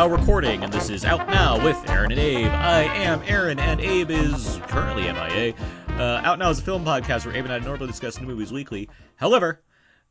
now 0.00 0.06
recording, 0.06 0.64
and 0.64 0.72
this 0.72 0.88
is 0.88 1.04
Out 1.04 1.28
Now 1.28 1.62
with 1.62 1.76
Aaron 1.90 2.10
and 2.10 2.18
Abe. 2.18 2.46
I 2.46 2.84
am 2.84 3.20
Aaron, 3.26 3.58
and 3.58 3.82
Abe 3.82 4.10
is 4.10 4.58
currently 4.62 5.02
MIA. 5.02 5.52
Uh, 5.90 6.22
Out 6.24 6.38
Now 6.38 6.48
is 6.48 6.58
a 6.58 6.62
film 6.62 6.86
podcast 6.86 7.26
where 7.26 7.36
Abe 7.36 7.44
and 7.44 7.52
I 7.52 7.58
normally 7.58 7.88
discuss 7.88 8.18
new 8.18 8.26
movies 8.26 8.50
weekly. 8.50 8.88
However, 9.16 9.60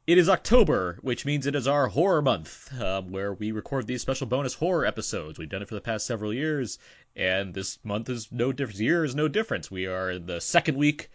it 0.06 0.20
is 0.20 0.30
October, 0.30 1.00
which 1.02 1.26
means 1.26 1.48
it 1.48 1.56
is 1.56 1.68
our 1.68 1.88
horror 1.88 2.22
month, 2.22 2.72
um, 2.80 3.12
where 3.12 3.34
we 3.34 3.52
record 3.52 3.88
these 3.88 4.04
special 4.04 4.28
bonus 4.28 4.54
horror 4.54 4.86
episodes. 4.86 5.40
We've 5.40 5.50
done 5.50 5.64
it 5.64 5.68
for 5.68 5.74
the 5.74 5.82
past 5.82 6.06
several 6.06 6.32
years, 6.32 6.78
and 7.16 7.52
this 7.56 7.80
month 7.84 8.10
is 8.10 8.32
no 8.32 8.52
difference. 8.52 8.80
Year 8.80 9.04
is 9.04 9.16
no 9.16 9.28
difference. 9.28 9.72
We 9.72 9.88
are 9.88 10.20
the 10.20 10.40
second 10.40 10.78
week 10.78 11.10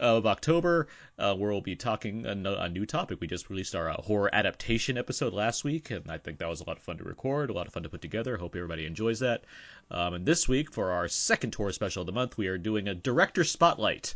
of 0.00 0.26
October, 0.26 0.88
uh, 1.18 1.34
where 1.34 1.50
we'll 1.50 1.60
be 1.60 1.76
talking 1.76 2.26
a, 2.26 2.32
a, 2.32 2.68
new 2.68 2.86
topic. 2.86 3.20
We 3.20 3.26
just 3.26 3.50
released 3.50 3.74
our 3.74 3.90
uh, 3.90 4.00
horror 4.00 4.30
adaptation 4.32 4.96
episode 4.96 5.34
last 5.34 5.62
week, 5.62 5.90
and 5.90 6.10
I 6.10 6.18
think 6.18 6.38
that 6.38 6.48
was 6.48 6.60
a 6.60 6.64
lot 6.64 6.78
of 6.78 6.82
fun 6.82 6.96
to 6.98 7.04
record, 7.04 7.50
a 7.50 7.52
lot 7.52 7.66
of 7.66 7.72
fun 7.74 7.82
to 7.82 7.90
put 7.90 8.00
together. 8.00 8.36
Hope 8.36 8.56
everybody 8.56 8.86
enjoys 8.86 9.20
that. 9.20 9.44
Um, 9.90 10.14
and 10.14 10.26
this 10.26 10.48
week, 10.48 10.72
for 10.72 10.90
our 10.90 11.06
second 11.06 11.54
horror 11.54 11.72
special 11.72 12.00
of 12.00 12.06
the 12.06 12.12
month, 12.12 12.38
we 12.38 12.48
are 12.48 12.58
doing 12.58 12.88
a 12.88 12.94
director 12.94 13.44
spotlight. 13.44 14.14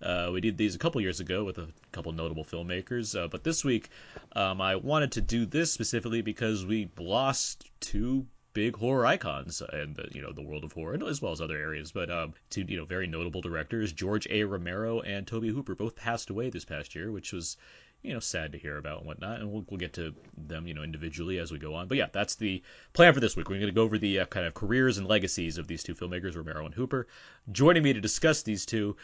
Uh, 0.00 0.30
we 0.32 0.40
did 0.40 0.56
these 0.56 0.74
a 0.74 0.78
couple 0.78 1.00
years 1.00 1.20
ago 1.20 1.44
with 1.44 1.58
a 1.58 1.68
couple 1.92 2.12
notable 2.12 2.44
filmmakers, 2.44 3.18
uh, 3.18 3.28
but 3.28 3.44
this 3.44 3.64
week 3.64 3.88
um, 4.34 4.60
I 4.60 4.76
wanted 4.76 5.12
to 5.12 5.20
do 5.20 5.46
this 5.46 5.72
specifically 5.72 6.22
because 6.22 6.66
we 6.66 6.90
lost 6.98 7.64
two 7.80 8.26
big 8.56 8.74
horror 8.74 9.04
icons 9.04 9.62
in 9.74 9.92
the 9.92 10.08
you 10.12 10.22
know 10.22 10.32
the 10.32 10.40
world 10.40 10.64
of 10.64 10.72
horror 10.72 10.96
as 11.06 11.20
well 11.20 11.32
as 11.32 11.42
other 11.42 11.58
areas. 11.58 11.92
But 11.92 12.10
um, 12.10 12.32
two 12.48 12.64
you 12.66 12.78
know 12.78 12.86
very 12.86 13.06
notable 13.06 13.42
directors, 13.42 13.92
George 13.92 14.26
A. 14.30 14.44
Romero 14.44 15.00
and 15.00 15.26
Tobe 15.26 15.44
Hooper, 15.44 15.74
both 15.74 15.94
passed 15.94 16.30
away 16.30 16.48
this 16.48 16.64
past 16.64 16.94
year, 16.94 17.12
which 17.12 17.34
was 17.34 17.58
you 18.02 18.14
know 18.14 18.20
sad 18.20 18.52
to 18.52 18.58
hear 18.58 18.78
about 18.78 19.00
and 19.00 19.06
whatnot. 19.06 19.40
And 19.40 19.52
we'll 19.52 19.66
we'll 19.68 19.76
get 19.76 19.92
to 19.94 20.14
them 20.38 20.66
you 20.66 20.72
know 20.72 20.82
individually 20.82 21.38
as 21.38 21.52
we 21.52 21.58
go 21.58 21.74
on. 21.74 21.86
But 21.86 21.98
yeah, 21.98 22.06
that's 22.10 22.36
the 22.36 22.62
plan 22.94 23.12
for 23.12 23.20
this 23.20 23.36
week. 23.36 23.50
We're 23.50 23.56
going 23.56 23.66
to 23.66 23.72
go 23.72 23.82
over 23.82 23.98
the 23.98 24.20
uh, 24.20 24.24
kind 24.24 24.46
of 24.46 24.54
careers 24.54 24.96
and 24.96 25.06
legacies 25.06 25.58
of 25.58 25.66
these 25.66 25.82
two 25.82 25.94
filmmakers, 25.94 26.34
Romero 26.34 26.64
and 26.64 26.74
Hooper. 26.74 27.06
Joining 27.52 27.82
me 27.82 27.92
to 27.92 28.00
discuss 28.00 28.42
these 28.42 28.64
two 28.64 28.96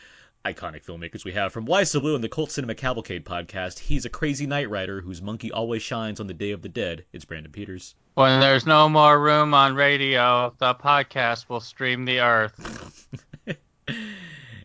iconic 0.45 0.85
filmmakers 0.85 1.25
we 1.25 1.33
have 1.33 1.53
from 1.53 1.67
Why 1.67 1.85
So 1.85 2.01
Blue 2.01 2.17
and 2.17 2.25
the 2.25 2.29
Cult 2.29 2.51
Cinema 2.51 2.75
Cavalcade 2.75 3.25
podcast. 3.25 3.79
He's 3.79 4.05
a 4.05 4.11
crazy 4.11 4.47
night 4.47 4.69
rider 4.69 5.01
whose 5.01 5.23
monkey 5.23 5.53
always 5.53 5.83
shines 5.83 6.19
on 6.19 6.27
the 6.27 6.35
Day 6.35 6.51
of 6.51 6.63
the 6.63 6.69
Dead. 6.69 7.05
It's 7.13 7.25
Brandon 7.25 7.53
Peters. 7.53 7.95
When 8.15 8.41
there's 8.41 8.67
no 8.67 8.89
more 8.89 9.21
room 9.21 9.55
on 9.55 9.77
radio, 9.77 10.53
the 10.59 10.75
podcast 10.75 11.49
will 11.49 11.61
stream 11.61 12.05
the 12.05 12.21
earth. 12.21 13.09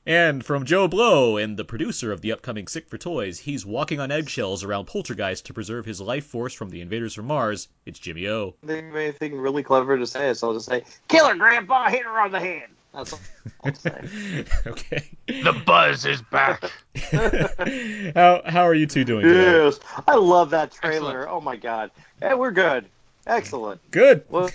and 0.08 0.44
from 0.44 0.66
JoBlo 0.66 1.44
and 1.44 1.56
the 1.56 1.64
producer 1.64 2.12
of 2.12 2.22
the 2.22 2.32
upcoming 2.32 2.68
Sick 2.68 2.90
for 2.90 2.98
Toys, 2.98 3.38
he's 3.38 3.64
walking 3.64 4.00
on 4.00 4.12
eggshells 4.12 4.64
around 4.64 4.88
Poltergeist 4.88 5.46
to 5.46 5.54
preserve 5.54 5.86
his 5.86 6.02
life 6.02 6.26
force 6.26 6.56
from 6.56 6.72
the 6.72 6.82
invaders 6.82 7.14
from 7.14 7.28
Mars. 7.28 7.68
It's 7.86 8.00
Jimmy 8.00 8.28
O. 8.28 8.56
I 8.64 8.68
think 8.68 8.90
of 8.90 8.96
anything 8.96 9.40
really 9.40 9.62
clever 9.62 9.96
to 9.96 10.08
say, 10.08 10.34
so 10.34 10.48
I'll 10.48 10.54
just 10.56 10.66
say, 10.66 10.84
"Killer 11.08 11.36
Grandpa, 11.36 11.90
hit 11.90 12.04
her 12.04 12.20
on 12.20 12.32
the 12.32 12.40
head." 12.40 12.70
That's 12.98 13.14
all 13.14 13.20
I'll 13.64 13.76
say. 13.76 14.44
okay. 14.66 15.12
The 15.28 15.62
buzz 15.66 16.06
is 16.06 16.24
back. 16.24 16.64
how 18.16 18.42
how 18.46 18.64
are 18.64 18.74
you 18.74 18.88
two 18.88 19.04
doing 19.04 19.24
today? 19.24 19.66
Yes, 19.66 19.80
I 20.08 20.16
love 20.16 20.50
that 20.50 20.72
trailer. 20.72 21.22
Excellent. 21.22 21.38
Oh 21.38 21.42
my 21.42 21.56
god, 21.56 21.92
yeah, 22.22 22.34
we're 22.34 22.52
good. 22.52 22.88
Excellent. 23.28 23.80
Good. 23.92 24.24
What 24.30 24.52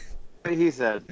he 0.48 0.72
said. 0.72 1.04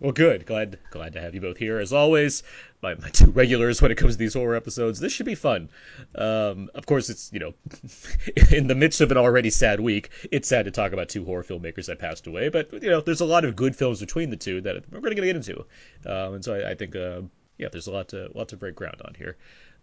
Well, 0.00 0.10
good. 0.10 0.44
Glad 0.44 0.80
glad 0.90 1.12
to 1.12 1.20
have 1.20 1.36
you 1.36 1.40
both 1.40 1.56
here 1.56 1.78
as 1.78 1.92
always. 1.92 2.42
My, 2.82 2.94
my 2.96 3.10
two 3.10 3.30
regulars 3.30 3.80
when 3.80 3.92
it 3.92 3.96
comes 3.96 4.14
to 4.14 4.18
these 4.18 4.34
horror 4.34 4.56
episodes. 4.56 4.98
This 4.98 5.12
should 5.12 5.26
be 5.26 5.36
fun. 5.36 5.70
Um, 6.16 6.68
of 6.74 6.84
course, 6.86 7.10
it's 7.10 7.32
you 7.32 7.38
know, 7.38 7.54
in 8.50 8.66
the 8.66 8.74
midst 8.74 9.00
of 9.00 9.10
an 9.12 9.16
already 9.16 9.50
sad 9.50 9.78
week, 9.78 10.10
it's 10.32 10.48
sad 10.48 10.64
to 10.64 10.72
talk 10.72 10.92
about 10.92 11.08
two 11.08 11.24
horror 11.24 11.44
filmmakers 11.44 11.86
that 11.86 12.00
passed 12.00 12.26
away. 12.26 12.48
But 12.48 12.72
you 12.82 12.90
know, 12.90 13.00
there's 13.00 13.20
a 13.20 13.24
lot 13.24 13.44
of 13.44 13.54
good 13.54 13.76
films 13.76 14.00
between 14.00 14.30
the 14.30 14.36
two 14.36 14.60
that 14.62 14.82
we're 14.90 15.00
going 15.00 15.14
to 15.14 15.22
get 15.22 15.36
into, 15.36 15.60
um, 16.06 16.34
and 16.34 16.44
so 16.44 16.54
I, 16.54 16.72
I 16.72 16.74
think 16.74 16.96
uh, 16.96 17.22
yeah, 17.56 17.68
there's 17.70 17.86
a 17.86 17.92
lot 17.92 18.08
to 18.08 18.30
lot 18.34 18.48
to 18.48 18.56
break 18.56 18.74
ground 18.74 19.00
on 19.04 19.14
here. 19.14 19.36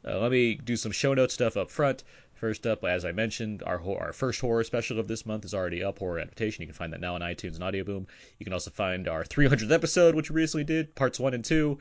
Uh, 0.05 0.19
let 0.19 0.31
me 0.31 0.55
do 0.55 0.75
some 0.75 0.91
show 0.91 1.13
note 1.13 1.31
stuff 1.31 1.57
up 1.57 1.69
front. 1.69 2.03
First 2.33 2.65
up, 2.65 2.85
as 2.85 3.03
I 3.03 3.11
mentioned, 3.11 3.63
our 3.63 3.81
our 3.97 4.13
first 4.13 4.39
horror 4.39 4.63
special 4.63 4.99
of 4.99 5.07
this 5.07 5.25
month 5.25 5.43
is 5.43 5.53
already 5.53 5.83
up, 5.83 5.99
horror 5.99 6.19
adaptation. 6.19 6.61
You 6.61 6.67
can 6.67 6.75
find 6.75 6.93
that 6.93 7.01
now 7.01 7.15
on 7.15 7.21
iTunes 7.21 7.55
and 7.55 7.63
Audio 7.63 7.83
Boom. 7.83 8.07
You 8.37 8.45
can 8.45 8.53
also 8.53 8.71
find 8.71 9.07
our 9.07 9.23
300th 9.23 9.71
episode, 9.71 10.15
which 10.15 10.31
we 10.31 10.41
recently 10.41 10.63
did, 10.63 10.95
parts 10.95 11.19
one 11.19 11.33
and 11.33 11.43
two, 11.43 11.79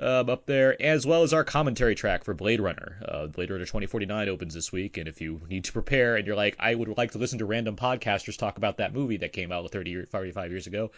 um, 0.00 0.30
up 0.30 0.46
there, 0.46 0.80
as 0.80 1.06
well 1.06 1.22
as 1.22 1.32
our 1.32 1.44
commentary 1.44 1.94
track 1.94 2.24
for 2.24 2.34
Blade 2.34 2.60
Runner. 2.60 2.96
Uh, 3.06 3.26
Blade 3.26 3.50
Runner 3.50 3.64
2049 3.64 4.28
opens 4.28 4.54
this 4.54 4.72
week, 4.72 4.96
and 4.96 5.06
if 5.06 5.20
you 5.20 5.40
need 5.48 5.64
to 5.64 5.72
prepare 5.72 6.16
and 6.16 6.26
you're 6.26 6.36
like, 6.36 6.56
I 6.58 6.74
would 6.74 6.96
like 6.96 7.12
to 7.12 7.18
listen 7.18 7.38
to 7.38 7.44
random 7.44 7.76
podcasters 7.76 8.38
talk 8.38 8.56
about 8.56 8.78
that 8.78 8.94
movie 8.94 9.18
that 9.18 9.32
came 9.32 9.52
out 9.52 9.70
30 9.70 10.06
45 10.06 10.50
years 10.50 10.66
ago, 10.66 10.90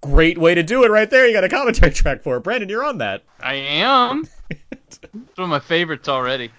great 0.00 0.38
way 0.38 0.54
to 0.54 0.62
do 0.62 0.84
it 0.84 0.90
right 0.90 1.10
there. 1.10 1.26
You 1.26 1.34
got 1.34 1.44
a 1.44 1.48
commentary 1.48 1.92
track 1.94 2.22
for 2.22 2.36
it. 2.36 2.40
Brandon, 2.40 2.68
you're 2.68 2.84
on 2.84 2.98
that. 2.98 3.22
I 3.40 3.54
am. 3.54 4.26
it's 4.70 4.98
one 5.12 5.44
of 5.44 5.48
my 5.48 5.60
favorites 5.60 6.08
already. 6.08 6.50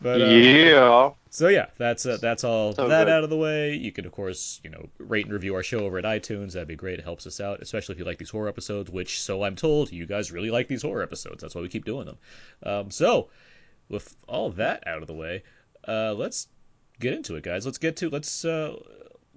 But, 0.00 0.22
uh, 0.22 0.26
yeah. 0.26 1.10
So 1.32 1.46
yeah, 1.46 1.66
that's 1.78 2.04
uh, 2.06 2.18
that's 2.20 2.42
all 2.42 2.74
so 2.74 2.88
that 2.88 3.04
good. 3.04 3.12
out 3.12 3.22
of 3.22 3.30
the 3.30 3.36
way. 3.36 3.74
You 3.74 3.92
can 3.92 4.04
of 4.04 4.10
course 4.10 4.60
you 4.64 4.70
know 4.70 4.88
rate 4.98 5.26
and 5.26 5.32
review 5.32 5.54
our 5.54 5.62
show 5.62 5.78
over 5.78 5.96
at 5.96 6.04
iTunes. 6.04 6.52
That'd 6.52 6.66
be 6.66 6.74
great. 6.74 6.98
It 6.98 7.04
helps 7.04 7.24
us 7.24 7.40
out, 7.40 7.62
especially 7.62 7.94
if 7.94 7.98
you 8.00 8.04
like 8.04 8.18
these 8.18 8.30
horror 8.30 8.48
episodes. 8.48 8.90
Which 8.90 9.22
so 9.22 9.44
I'm 9.44 9.54
told 9.54 9.92
you 9.92 10.06
guys 10.06 10.32
really 10.32 10.50
like 10.50 10.66
these 10.66 10.82
horror 10.82 11.04
episodes. 11.04 11.40
That's 11.40 11.54
why 11.54 11.60
we 11.60 11.68
keep 11.68 11.84
doing 11.84 12.06
them. 12.06 12.18
Um, 12.64 12.90
so 12.90 13.30
with 13.88 14.16
all 14.26 14.50
that 14.50 14.84
out 14.88 15.02
of 15.02 15.06
the 15.06 15.14
way, 15.14 15.44
uh, 15.86 16.14
let's 16.14 16.48
get 16.98 17.14
into 17.14 17.36
it, 17.36 17.44
guys. 17.44 17.64
Let's 17.64 17.78
get 17.78 17.96
to 17.98 18.10
let's 18.10 18.44
uh, 18.44 18.74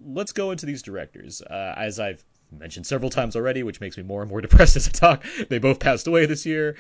let's 0.04 0.32
go 0.32 0.50
into 0.50 0.66
these 0.66 0.82
directors. 0.82 1.44
Uh, 1.44 1.76
as 1.78 2.00
I've 2.00 2.26
mentioned 2.52 2.88
several 2.88 3.12
times 3.12 3.36
already, 3.36 3.62
which 3.62 3.82
makes 3.82 3.98
me 3.98 4.04
more 4.04 4.24
and 4.24 4.32
more 4.32 4.42
depressed 4.48 4.76
as 4.78 4.88
I 4.88 4.92
talk. 4.92 5.24
They 5.48 5.60
both 5.60 5.80
passed 5.80 6.08
away 6.08 6.26
this 6.26 6.44
year. 6.44 6.76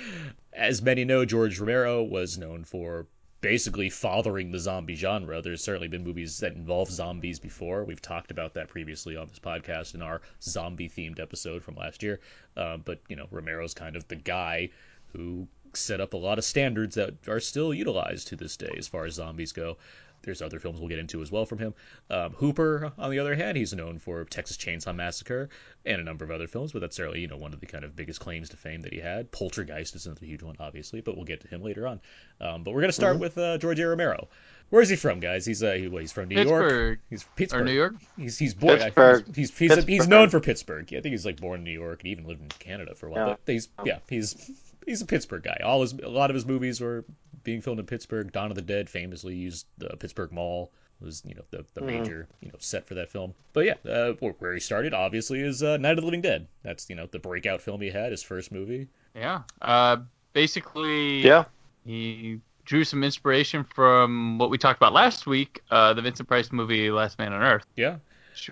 As 0.53 0.81
many 0.81 1.05
know, 1.05 1.23
George 1.23 1.59
Romero 1.59 2.03
was 2.03 2.39
known 2.39 2.63
for 2.63 3.05
basically 3.43 3.89
fathering 3.89 4.51
the 4.51 4.57
zombie 4.57 4.95
genre. 4.95 5.41
There's 5.41 5.61
certainly 5.61 5.89
been 5.89 6.05
movies 6.05 6.39
that 6.39 6.53
involve 6.53 6.89
zombies 6.89 7.39
before. 7.39 7.83
We've 7.83 8.01
talked 8.01 8.31
about 8.31 8.53
that 8.53 8.69
previously 8.69 9.17
on 9.17 9.27
this 9.27 9.37
podcast 9.37 9.95
in 9.95 10.01
our 10.01 10.21
zombie 10.41 10.87
themed 10.87 11.19
episode 11.19 11.61
from 11.61 11.75
last 11.75 12.01
year. 12.01 12.21
Uh, 12.55 12.77
but, 12.77 13.01
you 13.09 13.17
know, 13.17 13.27
Romero's 13.31 13.73
kind 13.73 13.97
of 13.97 14.07
the 14.07 14.15
guy 14.15 14.69
who 15.11 15.45
set 15.73 15.99
up 15.99 16.13
a 16.13 16.17
lot 16.17 16.37
of 16.37 16.45
standards 16.45 16.95
that 16.95 17.15
are 17.27 17.41
still 17.41 17.73
utilized 17.73 18.29
to 18.29 18.37
this 18.37 18.55
day 18.55 18.73
as 18.77 18.87
far 18.87 19.03
as 19.03 19.15
zombies 19.15 19.51
go. 19.51 19.75
There's 20.23 20.41
other 20.41 20.59
films 20.59 20.79
we'll 20.79 20.89
get 20.89 20.99
into 20.99 21.21
as 21.21 21.31
well 21.31 21.45
from 21.45 21.59
him. 21.59 21.73
Um, 22.09 22.33
Hooper, 22.33 22.91
on 22.97 23.11
the 23.11 23.19
other 23.19 23.35
hand, 23.35 23.57
he's 23.57 23.73
known 23.73 23.99
for 23.99 24.23
Texas 24.25 24.57
Chainsaw 24.57 24.95
Massacre 24.95 25.49
and 25.85 26.01
a 26.01 26.03
number 26.03 26.25
of 26.25 26.31
other 26.31 26.47
films, 26.47 26.71
but 26.71 26.79
that's 26.79 26.95
certainly 26.95 27.21
you 27.21 27.27
know 27.27 27.37
one 27.37 27.53
of 27.53 27.59
the 27.59 27.65
kind 27.65 27.83
of 27.83 27.95
biggest 27.95 28.19
claims 28.19 28.49
to 28.49 28.57
fame 28.57 28.81
that 28.83 28.93
he 28.93 28.99
had. 28.99 29.31
Poltergeist 29.31 29.95
is 29.95 30.05
another 30.05 30.25
huge 30.25 30.43
one, 30.43 30.55
obviously, 30.59 31.01
but 31.01 31.15
we'll 31.15 31.25
get 31.25 31.41
to 31.41 31.47
him 31.47 31.61
later 31.61 31.87
on. 31.87 32.01
Um, 32.41 32.63
but 32.63 32.73
we're 32.73 32.81
gonna 32.81 32.93
start 32.93 33.13
mm-hmm. 33.13 33.21
with 33.21 33.37
uh, 33.37 33.57
George 33.57 33.79
A. 33.79 33.87
Romero. 33.87 34.27
Where's 34.69 34.89
he 34.89 34.95
from, 34.95 35.19
guys? 35.19 35.45
He's 35.45 35.61
uh, 35.61 35.73
he, 35.73 35.87
well, 35.87 36.01
he's 36.01 36.11
from 36.11 36.29
New 36.29 36.35
Pittsburgh. 36.35 36.71
York. 36.71 36.99
He's 37.09 37.23
Pittsburgh. 37.35 37.61
Or 37.61 37.65
New 37.65 37.73
York. 37.73 37.93
He's 38.17 38.37
he's 38.37 38.53
born. 38.53 38.79
Pittsburgh. 38.79 39.25
He's 39.27 39.35
he's, 39.35 39.49
he's, 39.49 39.69
Pittsburgh. 39.69 39.89
he's, 39.89 40.07
known 40.07 40.29
for 40.29 40.39
Pittsburgh. 40.39 40.91
Yeah, 40.91 40.99
I 40.99 41.01
think 41.01 41.13
he's 41.13 41.25
like 41.25 41.39
born 41.39 41.59
in 41.59 41.63
New 41.63 41.71
York 41.71 42.01
and 42.01 42.07
even 42.09 42.25
lived 42.25 42.41
in 42.41 42.49
Canada 42.49 42.95
for 42.95 43.07
a 43.07 43.11
while. 43.11 43.27
Yeah. 43.27 43.35
But 43.45 43.51
he's 43.51 43.69
yeah 43.85 43.99
he's 44.09 44.51
he's 44.85 45.01
a 45.01 45.05
Pittsburgh 45.05 45.43
guy. 45.43 45.61
All 45.63 45.81
his 45.81 45.93
a 45.93 46.09
lot 46.09 46.31
of 46.31 46.33
his 46.33 46.45
movies 46.45 46.81
were 46.81 47.05
being 47.43 47.61
filmed 47.61 47.79
in 47.79 47.85
Pittsburgh. 47.85 48.31
Dawn 48.31 48.49
of 48.51 48.55
the 48.55 48.61
Dead 48.61 48.89
famously 48.89 49.35
used 49.35 49.65
the 49.77 49.95
Pittsburgh 49.97 50.31
Mall 50.31 50.71
was 51.01 51.21
you 51.25 51.35
know 51.35 51.43
the, 51.51 51.65
the 51.73 51.81
mm-hmm. 51.81 51.87
major 51.87 52.27
you 52.41 52.49
know 52.49 52.55
set 52.59 52.87
for 52.87 52.95
that 52.95 53.09
film. 53.09 53.33
But 53.53 53.65
yeah, 53.65 53.75
uh, 53.89 54.13
where 54.13 54.53
he 54.53 54.59
started 54.59 54.93
obviously 54.93 55.41
is 55.41 55.61
uh, 55.61 55.77
Night 55.77 55.91
of 55.91 55.97
the 55.97 56.05
Living 56.05 56.21
Dead. 56.21 56.47
That's 56.63 56.89
you 56.89 56.95
know 56.95 57.07
the 57.07 57.19
breakout 57.19 57.61
film 57.61 57.81
he 57.81 57.89
had, 57.89 58.11
his 58.11 58.23
first 58.23 58.51
movie. 58.51 58.87
Yeah, 59.15 59.43
uh, 59.61 59.97
basically. 60.33 61.21
Yeah. 61.21 61.45
He 61.85 62.39
drew 62.65 62.85
some 62.85 63.03
inspiration 63.03 63.65
from 63.75 64.37
what 64.37 64.49
we 64.49 64.57
talked 64.57 64.79
about 64.79 64.93
last 64.93 65.27
week, 65.27 65.61
uh, 65.69 65.93
the 65.93 66.01
Vincent 66.01 66.29
Price 66.29 66.49
movie 66.49 66.89
Last 66.91 67.19
Man 67.19 67.33
on 67.33 67.41
Earth. 67.41 67.65
Yeah. 67.75 67.97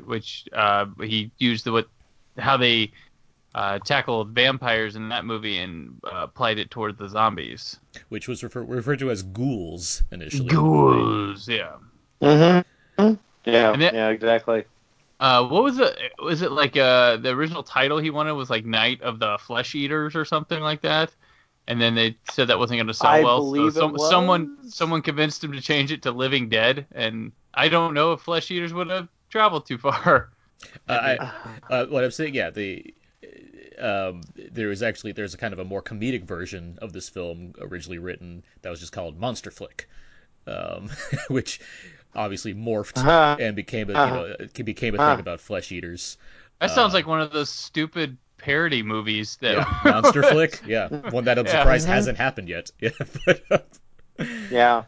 Which 0.05 0.49
uh, 0.51 0.87
he 0.99 1.31
used 1.37 1.63
the 1.65 1.71
what 1.71 1.87
how 2.37 2.57
they 2.57 2.91
uh, 3.53 3.79
tackled 3.79 4.29
vampires 4.29 4.95
in 4.95 5.09
that 5.09 5.25
movie 5.25 5.57
and 5.57 5.99
uh, 6.05 6.23
applied 6.23 6.57
it 6.57 6.71
toward 6.71 6.97
the 6.97 7.07
zombies. 7.07 7.79
Which 8.09 8.27
was 8.27 8.43
refer- 8.43 8.63
referred 8.63 8.99
to 8.99 9.11
as 9.11 9.23
ghouls 9.23 10.03
initially. 10.11 10.49
Ghouls, 10.49 11.47
yeah. 11.47 11.73
Mm-hmm. 12.21 13.13
Yeah. 13.45 13.71
Then, 13.71 13.93
yeah. 13.93 14.09
Exactly. 14.09 14.65
Uh, 15.19 15.47
what 15.47 15.63
was 15.63 15.79
it? 15.79 15.97
Was 16.19 16.41
it 16.41 16.51
like 16.51 16.75
uh, 16.75 17.17
the 17.17 17.29
original 17.29 17.61
title 17.61 17.99
he 17.99 18.09
wanted 18.09 18.33
was 18.33 18.49
like 18.49 18.65
Night 18.65 19.01
of 19.01 19.19
the 19.19 19.37
Flesh 19.39 19.75
Eaters 19.75 20.15
or 20.15 20.25
something 20.25 20.59
like 20.59 20.81
that? 20.81 21.13
And 21.67 21.79
then 21.79 21.93
they 21.93 22.17
said 22.31 22.47
that 22.47 22.57
wasn't 22.57 22.79
going 22.79 22.87
to 22.87 22.93
sell 22.93 23.11
I 23.11 23.23
well. 23.23 23.37
Believe 23.37 23.73
so 23.73 23.81
some, 23.81 23.93
was. 23.93 24.09
someone 24.09 24.57
someone 24.67 25.01
convinced 25.03 25.43
him 25.43 25.51
to 25.51 25.61
change 25.61 25.91
it 25.91 26.01
to 26.03 26.11
Living 26.11 26.49
Dead, 26.49 26.87
and 26.91 27.31
I 27.53 27.69
don't 27.69 27.93
know 27.93 28.13
if 28.13 28.21
Flesh 28.21 28.49
Eaters 28.49 28.73
would 28.73 28.89
have 28.89 29.09
traveled 29.29 29.67
too 29.67 29.77
far. 29.77 30.31
Uh, 30.89 30.91
I, 30.91 31.31
uh, 31.69 31.85
what 31.85 32.03
I'm 32.03 32.09
saying, 32.09 32.33
yeah, 32.33 32.49
the 32.49 32.91
um, 33.79 34.21
there 34.35 34.67
was 34.67 34.83
actually 34.83 35.11
there's 35.11 35.33
a 35.33 35.37
kind 35.37 35.53
of 35.53 35.59
a 35.59 35.65
more 35.65 35.81
comedic 35.81 36.23
version 36.23 36.77
of 36.81 36.93
this 36.93 37.09
film 37.09 37.53
originally 37.59 37.97
written 37.99 38.43
that 38.61 38.69
was 38.69 38.79
just 38.79 38.91
called 38.91 39.19
Monster 39.19 39.51
Flick, 39.51 39.89
um, 40.47 40.89
which 41.29 41.59
obviously 42.15 42.53
morphed 42.53 42.97
uh-huh. 42.97 43.37
and 43.39 43.55
became 43.55 43.89
a 43.89 43.93
uh-huh. 43.93 44.25
you 44.39 44.47
know 44.47 44.63
became 44.63 44.95
a 44.95 44.97
uh-huh. 44.97 45.13
thing 45.13 45.19
about 45.19 45.39
flesh 45.39 45.71
eaters. 45.71 46.17
That 46.59 46.71
sounds 46.71 46.93
Uh, 46.93 46.97
like 46.97 47.07
one 47.07 47.21
of 47.21 47.31
those 47.31 47.49
stupid 47.49 48.17
parody 48.37 48.83
movies 48.83 49.37
that. 49.41 49.55
yeah, 49.57 49.79
monster 49.85 50.23
flick. 50.23 50.61
Yeah, 50.67 50.87
one 51.09 51.25
that 51.25 51.39
I'm 51.39 51.45
Yeah. 51.45 51.59
surprised 51.59 51.87
Mhm. 51.87 51.91
hasn't 51.91 52.17
happened 52.17 52.49
yet. 52.49 52.71
Yeah, 52.79 52.89
but, 53.25 53.41
uh, 53.49 54.25
Yeah. 54.49 54.83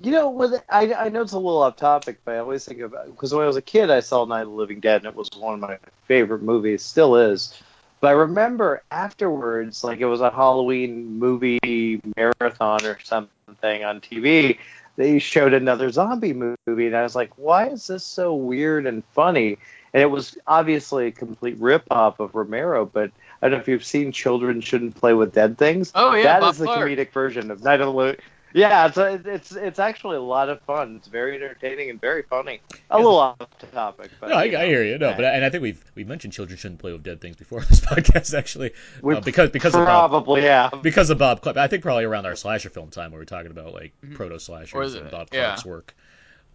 You 0.00 0.10
know, 0.10 0.30
with 0.30 0.62
I, 0.68 0.92
I 0.94 1.08
know 1.08 1.22
it's 1.22 1.32
a 1.32 1.38
little 1.38 1.62
off 1.62 1.76
topic, 1.76 2.18
but 2.24 2.34
I 2.34 2.38
always 2.38 2.64
think 2.64 2.80
about 2.80 3.06
because 3.06 3.32
when 3.32 3.44
I 3.44 3.46
was 3.46 3.56
a 3.56 3.62
kid, 3.62 3.88
I 3.88 4.00
saw 4.00 4.24
Night 4.24 4.42
of 4.42 4.48
the 4.48 4.54
Living 4.54 4.80
Dead, 4.80 5.02
and 5.02 5.06
it 5.06 5.14
was 5.14 5.30
one 5.36 5.54
of 5.54 5.60
my 5.60 5.78
favorite 6.06 6.42
movies, 6.42 6.82
still 6.82 7.16
is. 7.16 7.54
But 8.00 8.08
I 8.08 8.12
remember 8.12 8.82
afterwards, 8.90 9.82
like 9.82 10.00
it 10.00 10.06
was 10.06 10.20
a 10.20 10.30
Halloween 10.30 11.18
movie 11.18 12.00
marathon 12.16 12.84
or 12.84 12.98
something 13.02 13.84
on 13.84 14.00
TV. 14.00 14.58
They 14.96 15.18
showed 15.18 15.52
another 15.52 15.90
zombie 15.90 16.32
movie, 16.32 16.86
and 16.86 16.96
I 16.96 17.02
was 17.02 17.14
like, 17.14 17.36
"Why 17.36 17.68
is 17.68 17.86
this 17.86 18.04
so 18.04 18.34
weird 18.34 18.86
and 18.86 19.04
funny?" 19.12 19.58
And 19.92 20.02
it 20.02 20.10
was 20.10 20.36
obviously 20.46 21.06
a 21.06 21.10
complete 21.12 21.56
rip-off 21.58 22.20
of 22.20 22.34
Romero. 22.34 22.86
But 22.86 23.10
I 23.40 23.48
don't 23.48 23.58
know 23.58 23.60
if 23.60 23.68
you've 23.68 23.84
seen 23.84 24.12
"Children 24.12 24.60
Shouldn't 24.60 24.94
Play 24.94 25.14
with 25.14 25.32
Dead 25.34 25.58
Things." 25.58 25.92
Oh 25.94 26.14
yeah, 26.14 26.22
That 26.24 26.40
Bob 26.40 26.52
is 26.52 26.58
the 26.58 26.64
Clark. 26.66 26.88
comedic 26.90 27.12
version 27.12 27.50
of 27.50 27.62
Night 27.62 27.80
of 27.80 27.86
the 27.86 27.92
Living. 27.92 28.20
Yeah, 28.52 28.86
it's 28.86 28.96
it's 29.26 29.52
it's 29.52 29.78
actually 29.78 30.16
a 30.16 30.20
lot 30.22 30.48
of 30.48 30.62
fun. 30.62 30.96
It's 30.96 31.08
very 31.08 31.34
entertaining 31.36 31.90
and 31.90 32.00
very 32.00 32.22
funny. 32.22 32.60
A 32.90 32.96
little 32.96 33.18
off 33.18 33.36
topic, 33.72 34.10
but 34.18 34.30
no, 34.30 34.36
I, 34.36 34.44
I 34.44 34.66
hear 34.66 34.82
you. 34.82 34.96
No, 34.98 35.10
Yeah. 35.10 35.16
but 35.16 35.24
and 35.26 35.44
I 35.44 35.50
think 35.50 35.62
we've 35.62 35.84
we've 35.94 36.06
mentioned 36.08 36.32
children 36.32 36.56
shouldn't 36.56 36.80
play 36.80 36.92
with 36.92 37.02
dead 37.02 37.20
things 37.20 37.36
before 37.36 37.60
on 37.60 37.66
this 37.68 37.80
podcast 37.80 38.36
actually, 38.36 38.72
We 39.02 39.14
uh, 39.14 39.20
because 39.20 39.50
because 39.50 39.74
of 39.74 39.84
Bob 39.84 40.10
probably 40.10 40.42
yeah. 40.42 40.70
because 40.82 41.10
of 41.10 41.18
Bob 41.18 41.42
Clark. 41.42 41.56
I 41.58 41.66
think 41.68 41.82
probably 41.82 42.04
around 42.04 42.24
our 42.24 42.36
slasher 42.36 42.70
film 42.70 42.88
time 42.88 43.10
where 43.10 43.18
we 43.18 43.22
were 43.22 43.26
talking 43.26 43.50
about 43.50 43.74
like 43.74 43.92
Mhm. 44.04 44.14
proto 44.14 44.36
Or 44.36 44.38
slashers 44.38 44.94
and 44.94 45.10
Bob 45.10 45.28
yeah. 45.32 45.46
Clark's 45.48 45.64
work 45.66 45.94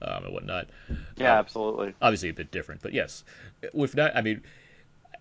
um, 0.02 0.24
and 0.26 0.34
whatnot. 0.34 0.70
Yeah, 1.18 1.34
Um, 1.34 1.40
absolutely. 1.40 1.94
obviously 2.02 2.30
a 2.30 2.34
bit 2.34 2.52
different, 2.52 2.82
but 2.82 2.94
yes, 2.94 3.24
with 3.74 3.96
not. 3.96 4.16
I 4.16 4.22
mean, 4.22 4.42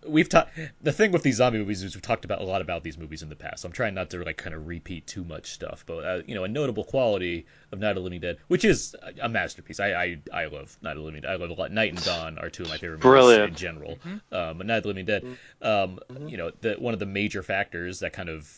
we've 0.07 0.29
talked. 0.29 0.51
The 0.83 0.93
thing 0.93 1.13
with 1.13 1.23
these 1.23 1.37
zombie 1.37 1.59
movies 1.59 1.83
is 1.83 1.95
we've 1.95 2.03
talked 2.03 2.25
about 2.25 2.41
a 2.41 2.45
lot 2.45 2.61
about 2.63 2.83
these 2.83 2.97
movies 2.99 3.23
in 3.23 3.29
the 3.29 3.37
past. 3.37 3.63
So 3.63 3.67
I'm 3.69 3.73
trying 3.73 3.95
not 3.95 4.11
to 4.11 4.25
like 4.25 4.37
kind 4.37 4.55
of 4.55 4.67
repeat 4.67 5.07
too 5.07 5.25
much 5.25 5.53
stuff, 5.53 5.85
but 5.87 6.05
uh, 6.05 6.23
you 6.27 6.35
know, 6.35 6.45
a 6.45 6.49
notable 6.49 6.85
quality 6.85 7.47
of 7.73 7.79
Night 7.79 7.91
of 7.91 7.97
the 7.97 8.01
Living 8.03 8.21
Dead, 8.21 8.39
which 8.49 8.65
is 8.65 8.95
a- 9.03 9.27
a 9.27 9.29
masterpiece. 9.29 9.81
I 9.81 9.93
I, 9.93 10.19
I 10.33 10.45
love 10.47 10.77
Night 10.83 10.93
of 10.93 10.99
the 10.99 11.05
Living 11.05 11.23
Dead. 11.23 11.31
I 11.31 11.37
love 11.37 11.51
a 11.51 11.55
lot. 11.55 11.71
Night 11.73 11.93
and 11.93 12.05
Dawn 12.05 12.39
are 12.39 12.51
two 12.51 12.63
of 12.65 12.69
my 12.69 12.79
favorite 12.79 13.03
movies 13.05 13.39
in 13.49 13.55
general. 13.55 13.97
Mhm. 14.05 14.21
Um, 14.33 14.59
but 14.59 14.67
Night 14.67 14.77
of 14.79 14.83
the 14.85 14.89
Living 14.89 15.05
Dead, 15.07 15.25
um, 15.63 15.99
Mhm. 16.11 16.31
you 16.31 16.37
know, 16.37 16.51
the, 16.61 16.75
one 16.79 16.95
of 16.95 17.01
the 17.01 17.07
major 17.07 17.43
factors 17.43 18.01
that 18.01 18.13
kind 18.13 18.29
of 18.29 18.51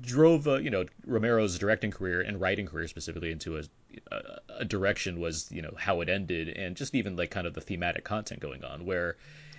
drove 0.00 0.48
uh, 0.48 0.54
you 0.56 0.70
know 0.70 0.84
Romero's 1.06 1.58
directing 1.58 1.90
career 1.90 2.20
and 2.22 2.40
writing 2.40 2.66
career 2.66 2.88
specifically 2.88 3.30
into 3.30 3.58
a, 3.58 3.62
a 4.10 4.20
a 4.60 4.64
direction 4.64 5.20
was 5.20 5.50
you 5.52 5.62
know 5.62 5.72
how 5.76 6.00
it 6.00 6.08
ended 6.08 6.48
and 6.48 6.76
just 6.76 6.94
even 6.94 7.16
like 7.16 7.30
kind 7.30 7.46
of 7.46 7.54
the 7.54 7.60
thematic 7.60 8.04
content 8.04 8.40
going 8.40 8.64
on 8.64 8.84
where 8.84 9.16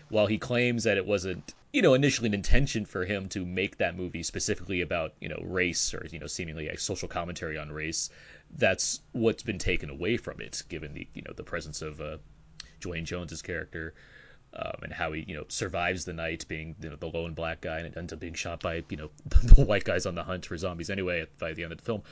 while 0.10 0.28
he 0.28 0.38
claims 0.38 0.84
that 0.84 0.98
it 0.98 1.06
wasn't 1.06 1.54
you 1.72 1.82
know 1.82 1.94
initially 1.94 2.28
an 2.28 2.34
intention 2.34 2.86
for 2.86 3.04
him 3.04 3.28
to 3.30 3.46
make 3.46 3.78
that 3.78 3.98
movie 3.98 4.24
specifically 4.24 4.82
about 4.82 5.14
you 5.20 5.30
know 5.30 5.40
race 5.44 5.94
or 5.94 6.06
you 6.12 6.20
know 6.20 6.28
seemingly 6.28 6.68
a 6.70 6.78
social 6.78 7.08
commentary 7.08 7.58
on 7.58 7.72
race 7.72 8.10
that's 8.58 9.02
what's 9.12 9.44
been 9.44 9.58
taken 9.58 9.90
away 9.90 10.18
from 10.18 10.40
it 10.40 10.62
given 10.70 10.94
the 10.94 11.08
you 11.14 11.24
know 11.24 11.34
the 11.36 11.44
presence 11.44 11.82
of 11.82 12.00
uh, 12.00 12.18
Duane 12.80 13.06
Jones's 13.06 13.42
character 13.42 13.94
um, 14.56 14.76
and 14.84 14.94
how 14.94 15.12
he 15.12 15.26
you 15.28 15.36
know 15.36 15.46
survives 15.48 16.06
the 16.06 16.14
night 16.14 16.46
being 16.48 16.76
you 16.80 16.90
know 16.90 16.96
the 16.96 17.08
lone 17.08 17.34
black 17.34 17.62
guy 17.62 17.80
and 17.80 17.88
it 17.88 17.98
ends 17.98 18.14
up 18.14 18.20
being 18.20 18.36
shot 18.36 18.62
by 18.62 18.84
you 18.90 18.98
know 18.98 19.10
the 19.26 19.66
white 19.66 19.84
guys 19.84 20.06
on 20.06 20.16
the 20.16 20.24
hunt 20.24 20.46
for 20.46 20.56
zombies 20.58 20.90
anyway 20.90 21.26
by 21.40 21.54
the 21.54 21.64
end 21.64 21.72
of 21.72 21.80
the 21.80 21.84
film. 21.84 22.04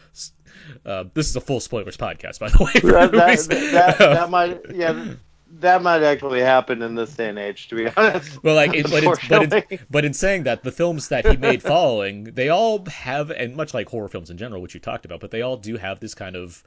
Uh, 0.86 1.04
this 1.14 1.30
is 1.30 1.36
a 1.36 1.42
full 1.42 1.60
spoilers 1.60 1.98
podcast 1.98 2.40
by 2.40 2.50
the 2.50 2.64
way. 2.64 2.72
that, 2.92 3.12
that, 3.12 3.48
that, 3.72 3.98
that 4.00 4.30
might 4.30 4.76
yeah 4.76 5.14
that 5.60 5.84
might 5.84 6.04
actually 6.04 6.42
happen 6.42 6.82
in 6.82 6.96
this 6.96 7.14
day 7.16 7.30
and 7.30 7.38
age 7.38 7.68
to 7.70 7.76
be 7.76 7.88
honest. 7.96 8.44
Well, 8.44 8.56
like, 8.56 8.74
it, 8.74 8.90
but, 8.90 9.04
it's, 9.04 9.28
but, 9.28 9.54
it's, 9.54 9.84
but 9.90 10.06
in 10.06 10.14
saying 10.14 10.44
that, 10.44 10.64
the 10.64 10.72
films 10.72 11.10
that 11.10 11.26
he 11.26 11.38
made 11.38 11.62
following, 11.62 12.26
they 12.26 12.50
all 12.50 12.86
have, 12.86 13.32
and 13.32 13.56
much 13.56 13.74
like 13.74 13.90
horror 13.90 14.08
films 14.08 14.30
in 14.30 14.38
general, 14.38 14.62
which 14.62 14.74
you 14.74 14.80
talked 14.80 15.06
about, 15.06 15.20
but 15.20 15.32
they 15.32 15.42
all 15.42 15.58
do 15.58 15.78
have 15.78 16.00
this 16.00 16.16
kind 16.16 16.36
of 16.36 16.64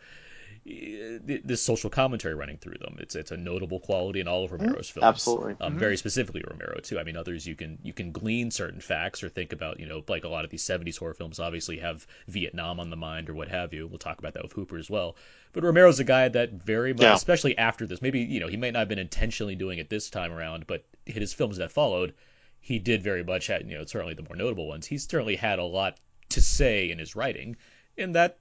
this 0.67 1.61
social 1.63 1.91
commentary 1.91 2.35
running 2.35 2.57
through 2.57 2.79
them. 2.81 2.97
It's 2.99 3.15
it's 3.15 3.31
a 3.31 3.37
notable 3.37 3.81
quality 3.81 4.21
in 4.21 4.29
all 4.29 4.45
of 4.45 4.53
Romero's 4.53 4.89
films. 4.89 5.05
Absolutely. 5.05 5.57
um, 5.61 5.75
Mhm. 5.75 5.79
very 5.79 5.97
specifically 5.99 6.43
Romero 6.49 6.81
too. 6.81 6.99
I 6.99 7.03
mean, 7.05 7.17
others 7.17 7.47
you 7.47 7.55
can 7.55 7.79
you 7.83 7.93
can 7.93 8.13
glean 8.13 8.51
certain 8.51 8.81
facts 8.81 9.23
or 9.23 9.29
think 9.29 9.53
about. 9.53 9.79
You 9.79 9.87
know, 9.87 10.03
like 10.09 10.25
a 10.25 10.29
lot 10.29 10.45
of 10.45 10.51
these 10.51 10.63
'70s 10.63 10.97
horror 10.97 11.13
films 11.15 11.39
obviously 11.39 11.79
have 11.79 12.07
Vietnam 12.29 12.81
on 12.81 12.89
the 12.89 12.97
mind 12.97 13.29
or 13.29 13.35
what 13.35 13.49
have 13.49 13.75
you. 13.75 13.87
We'll 13.87 13.99
talk 13.99 14.19
about 14.19 14.33
that 14.35 14.43
with 14.43 14.53
Hooper 14.53 14.79
as 14.79 14.89
well. 14.89 15.17
But 15.53 15.65
Romero's 15.65 16.01
a 16.01 16.05
guy 16.05 16.29
that 16.29 16.53
very 16.53 16.93
much, 16.95 17.03
Yeah. 17.03 17.15
especially 17.15 17.57
after 17.59 17.87
this, 17.87 18.01
maybe 18.01 18.21
you 18.21 18.41
know 18.41 18.49
he 18.49 18.57
might 18.57 18.73
not 18.73 18.81
have 18.81 18.89
been 18.89 18.99
intentionally 18.99 19.57
doing 19.57 19.79
it 19.79 19.91
this 19.91 20.09
time 20.09 20.33
around, 20.33 20.67
but 20.67 20.85
his 21.05 21.35
films 21.35 21.59
that 21.59 21.73
followed, 21.73 22.15
he 22.61 22.79
did 22.79 23.03
very 23.03 23.23
much. 23.23 23.49
Had, 23.49 23.69
you 23.69 23.77
know, 23.77 23.85
certainly 23.85 24.15
the 24.15 24.23
more 24.23 24.37
notable 24.37 24.67
ones. 24.67 24.87
He 24.87 24.97
certainly 24.97 25.37
had 25.37 25.59
a 25.59 25.65
lot 25.65 25.99
to 26.31 26.41
say 26.41 26.91
in 26.91 26.99
his 26.99 27.15
writing, 27.15 27.57
and 27.99 28.15
that 28.15 28.39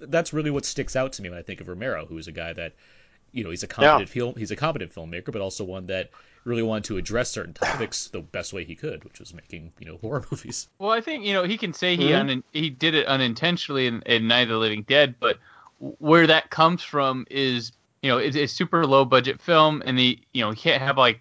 that's 0.00 0.32
really 0.32 0.50
what 0.50 0.64
sticks 0.64 0.96
out 0.96 1.12
to 1.14 1.22
me 1.22 1.28
when 1.30 1.38
I 1.38 1.42
think 1.42 1.60
of 1.60 1.68
Romero, 1.68 2.06
who 2.06 2.16
is 2.18 2.28
a 2.28 2.32
guy 2.32 2.52
that 2.54 2.74
you 3.32 3.44
know 3.44 3.50
he's 3.50 3.62
a 3.62 3.66
competent 3.66 4.08
film 4.08 4.34
he's 4.36 4.50
a 4.50 4.56
competent 4.56 4.94
filmmaker, 4.94 5.32
but 5.32 5.40
also 5.40 5.64
one 5.64 5.86
that 5.86 6.10
really 6.44 6.62
wanted 6.62 6.84
to 6.84 6.96
address 6.96 7.30
certain 7.30 7.52
topics 7.54 8.08
the 8.08 8.20
best 8.20 8.52
way 8.52 8.64
he 8.64 8.74
could, 8.74 9.04
which 9.04 9.20
was 9.20 9.34
making 9.34 9.72
you 9.78 9.86
know 9.86 9.98
horror 9.98 10.24
movies. 10.30 10.68
Well, 10.78 10.90
I 10.90 11.00
think 11.00 11.24
you 11.24 11.34
know 11.34 11.44
he 11.44 11.58
can 11.58 11.72
say 11.72 11.96
he 11.96 12.04
Mhm. 12.10 12.30
un- 12.30 12.44
he 12.52 12.70
did 12.70 12.94
it 12.94 13.06
unintentionally 13.06 13.86
in, 13.86 14.02
in 14.02 14.26
Night 14.28 14.42
of 14.42 14.48
the 14.50 14.58
Living 14.58 14.82
Dead, 14.82 15.14
but 15.20 15.38
where 15.78 16.26
that 16.26 16.50
comes 16.50 16.82
from 16.82 17.26
is 17.30 17.72
you 18.02 18.10
know 18.10 18.18
it's 18.18 18.36
a 18.36 18.46
super 18.46 18.86
low 18.86 19.04
budget 19.04 19.40
film, 19.42 19.82
and 19.84 19.98
the 19.98 20.18
you 20.32 20.42
know 20.42 20.50
he 20.52 20.56
can't 20.60 20.80
have 20.82 20.96
like 20.96 21.20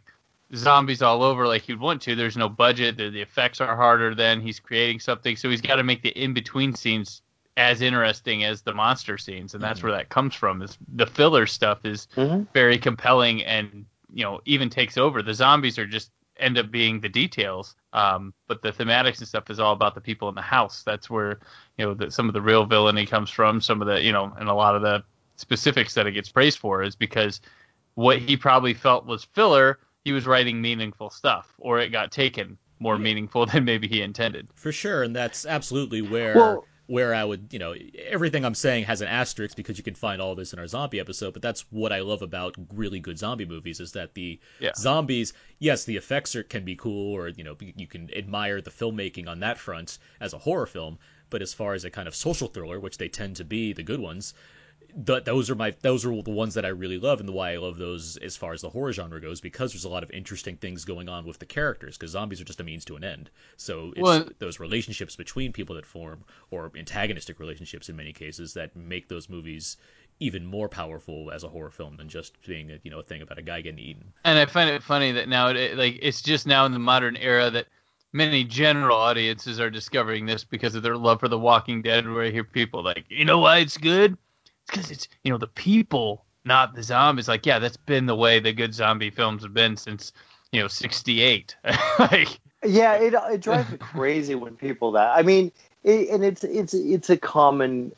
zombies 0.54 1.02
all 1.02 1.24
over 1.24 1.48
like 1.48 1.68
you'd 1.68 1.80
want 1.80 2.02
to. 2.04 2.16
There's 2.16 2.38
no 2.38 2.48
budget. 2.48 2.96
The, 2.98 3.10
the 3.10 3.22
effects 3.22 3.60
are 3.60 3.76
harder. 3.76 4.16
than 4.16 4.40
he's 4.40 4.60
creating 4.60 5.00
something, 5.02 5.36
so 5.36 5.50
he's 5.50 5.60
got 5.62 5.76
to 5.78 5.84
make 5.84 6.04
the 6.04 6.10
in 6.10 6.34
between 6.34 6.74
scenes 6.76 7.22
as 7.58 7.82
interesting 7.82 8.44
as 8.44 8.62
the 8.62 8.74
monster 8.74 9.18
scenes, 9.18 9.54
and 9.54 9.64
that's 9.64 9.80
Mhm. 9.80 9.84
where 9.84 9.92
that 9.94 10.10
comes 10.10 10.36
from. 10.36 10.62
Is 10.62 10.78
the 10.94 11.06
filler 11.08 11.46
stuff 11.46 11.86
is 11.86 12.08
Mhm. 12.16 12.48
very 12.54 12.78
compelling 12.78 13.44
and 13.46 13.86
you 14.14 14.24
know 14.24 14.42
even 14.46 14.70
takes 14.70 14.98
over. 14.98 15.22
The 15.22 15.34
zombies 15.34 15.78
are 15.80 15.86
just 15.88 16.12
end 16.38 16.58
up 16.58 16.70
being 16.70 17.00
the 17.00 17.08
details, 17.08 17.76
um, 17.94 18.34
but 18.48 18.62
the 18.62 18.72
thematics 18.74 19.20
and 19.20 19.28
stuff 19.28 19.50
is 19.50 19.58
all 19.60 19.72
about 19.72 19.96
the 19.96 20.02
people 20.02 20.28
in 20.28 20.36
the 20.36 20.42
house. 20.42 20.84
That's 20.84 21.10
where 21.10 21.40
you 21.78 21.86
know 21.86 21.94
the, 21.94 22.12
some 22.12 22.28
of 22.28 22.34
the 22.34 22.42
real 22.42 22.66
villainy 22.66 23.06
comes 23.06 23.30
from. 23.30 23.62
Some 23.62 23.82
of 23.82 23.88
the 23.88 24.02
you 24.04 24.12
know 24.12 24.34
and 24.38 24.50
a 24.50 24.54
lot 24.54 24.76
of 24.76 24.82
the 24.82 25.04
specifics 25.38 25.94
that 25.94 26.08
it 26.08 26.12
gets 26.12 26.30
praised 26.30 26.60
for 26.60 26.84
is 26.84 26.96
because 26.96 27.40
what 27.96 28.20
he 28.20 28.36
probably 28.36 28.74
felt 28.74 29.06
was 29.06 29.24
filler. 29.24 29.80
He 30.04 30.12
was 30.12 30.28
writing 30.28 30.62
meaningful 30.62 31.10
stuff, 31.10 31.54
or 31.58 31.80
it 31.80 31.90
got 31.90 32.12
taken 32.12 32.58
more 32.80 32.96
Yeah. 32.96 33.02
meaningful 33.02 33.46
than 33.64 33.64
maybe 33.64 33.88
he 33.88 34.02
intended. 34.02 34.48
For 34.56 34.72
sure, 34.74 35.04
and 35.04 35.16
that's 35.16 35.46
absolutely 35.46 36.02
where 36.02 36.36
Well- 36.36 36.66
where 36.88 37.16
I 37.16 37.24
would, 37.24 37.52
you 37.52 37.58
know, 37.60 37.74
everything 38.08 38.46
I'm 38.46 38.54
saying 38.56 38.84
has 38.86 39.02
an 39.02 39.08
asterisk 39.08 39.56
because 39.58 39.78
you 39.78 39.84
can 39.84 39.96
find 39.96 40.22
all 40.22 40.36
this 40.36 40.54
in 40.54 40.60
our 40.60 40.68
zombie 40.68 41.00
episode, 41.00 41.34
but 41.34 41.42
that's 41.42 41.62
what 41.72 41.92
I 41.92 42.02
love 42.02 42.22
about 42.22 42.56
really 42.74 43.00
good 43.00 43.18
zombie 43.18 43.46
movies 43.46 43.80
is 43.80 43.92
that 43.94 44.14
the 44.14 44.40
Yeah. 44.60 44.72
zombies, 44.78 45.34
yes, 45.60 45.86
the 45.86 45.98
effects 45.98 46.36
are, 46.36 46.44
can 46.44 46.64
be 46.64 46.76
cool 46.76 47.14
or, 47.14 47.30
you 47.30 47.44
know, 47.44 47.58
you 47.60 47.88
can 47.88 48.14
admire 48.16 48.62
the 48.62 48.70
filmmaking 48.70 49.28
on 49.28 49.40
that 49.40 49.58
front 49.58 49.98
as 50.20 50.34
a 50.34 50.38
horror 50.38 50.68
film, 50.68 51.00
but 51.32 51.42
as 51.42 51.54
far 51.54 51.74
as 51.74 51.86
a 51.86 51.90
kind 51.90 52.08
of 52.08 52.16
social 52.16 52.48
thriller, 52.48 52.80
which 52.80 52.98
they 53.00 53.10
tend 53.10 53.36
to 53.38 53.44
be 53.44 53.74
the 53.74 53.84
good 53.84 54.00
ones, 54.00 54.34
th- 55.06 55.24
those 55.24 55.50
are 55.50 55.56
my 55.56 55.74
those 55.82 56.06
are 56.06 56.22
the 56.22 56.32
ones 56.32 56.54
that 56.54 56.66
I 56.66 56.70
really 56.70 57.00
love 57.00 57.20
and 57.20 57.28
the 57.28 57.34
why 57.34 57.54
I 57.54 57.58
love 57.58 57.78
those 57.78 58.18
as 58.18 58.38
far 58.38 58.54
as 58.54 58.62
the 58.62 58.70
horror 58.70 58.94
genre 58.94 59.20
goes 59.20 59.42
because 59.42 59.74
there's 59.74 59.86
a 59.86 59.90
lot 59.90 60.04
of 60.04 60.12
interesting 60.12 60.58
things 60.58 60.86
going 60.86 61.10
on 61.10 61.26
with 61.26 61.40
the 61.40 61.46
characters 61.46 61.98
because 61.98 62.12
zombies 62.12 62.40
are 62.40 62.46
just 62.46 62.60
a 62.60 62.64
means 62.64 62.86
to 62.86 62.96
an 62.96 63.04
end. 63.04 63.30
So 63.58 63.94
it's 63.96 64.02
Well- 64.02 64.30
those 64.40 64.60
relationships 64.60 65.16
between 65.16 65.52
people 65.52 65.76
that 65.76 65.86
form 65.86 66.24
or 66.52 66.72
antagonistic 66.76 67.40
relationships 67.40 67.90
in 67.90 67.96
many 67.96 68.14
cases 68.14 68.54
that 68.54 68.76
make 68.76 69.08
those 69.08 69.30
movies 69.30 69.78
even 70.20 70.46
more 70.46 70.70
powerful 70.70 71.30
as 71.32 71.44
a 71.44 71.50
horror 71.50 71.72
film 71.72 71.98
than 71.98 72.08
just 72.08 72.42
being 72.48 72.72
a, 72.72 72.80
you 72.84 72.92
know 72.92 73.00
a 73.00 73.04
thing 73.04 73.22
about 73.22 73.38
a 73.38 73.42
guy 73.42 73.60
getting 73.62 73.80
eaten. 73.80 74.14
And 74.24 74.40
I 74.40 74.46
find 74.46 74.70
it 74.70 74.82
funny 74.82 75.12
that 75.12 75.28
now, 75.28 75.50
it, 75.50 75.78
like, 75.78 76.00
it's 76.02 76.22
just 76.22 76.48
now 76.48 76.66
in 76.66 76.72
the 76.72 76.80
modern 76.80 77.18
era 77.18 77.50
that 77.52 77.68
many 78.14 78.46
general 78.46 78.96
audiences 78.96 79.60
are 79.60 79.70
discovering 79.70 80.26
this 80.26 80.46
because 80.46 80.74
of 80.74 80.84
their 80.84 80.96
love 80.96 81.20
for 81.20 81.28
The 81.28 81.38
Walking 81.38 81.82
Dead. 81.82 82.10
Where 82.10 82.24
I 82.24 82.30
hear 82.30 82.46
people 82.46 82.82
like, 82.82 83.04
you 83.10 83.26
know 83.26 83.40
why 83.40 83.58
it's 83.58 83.78
good? 83.78 84.18
Because 84.68 84.92
it's 84.92 85.08
you 85.24 85.32
know 85.32 85.38
the 85.38 85.48
people, 85.48 86.26
not 86.44 86.76
the 86.76 86.84
zombies. 86.84 87.28
Like, 87.28 87.46
yeah, 87.46 87.60
that's 87.60 87.78
been 87.78 88.06
the 88.06 88.16
way 88.16 88.40
the 88.40 88.54
good 88.54 88.74
zombie 88.74 89.10
films 89.10 89.44
have 89.44 89.54
been 89.54 89.78
since 89.78 90.12
you 90.52 90.62
know 90.62 90.68
'68. 90.68 91.56
like, 92.00 92.40
Yeah, 92.66 92.96
it 92.96 93.14
it 93.32 93.42
drives 93.42 93.72
me 93.72 93.78
crazy 93.78 94.36
when 94.36 94.56
people 94.56 94.94
that. 94.94 95.16
I 95.16 95.22
mean, 95.22 95.52
it, 95.84 96.10
and 96.10 96.24
it's 96.24 96.44
it's 96.44 96.74
it's 96.74 97.10
a 97.10 97.18
common 97.18 97.92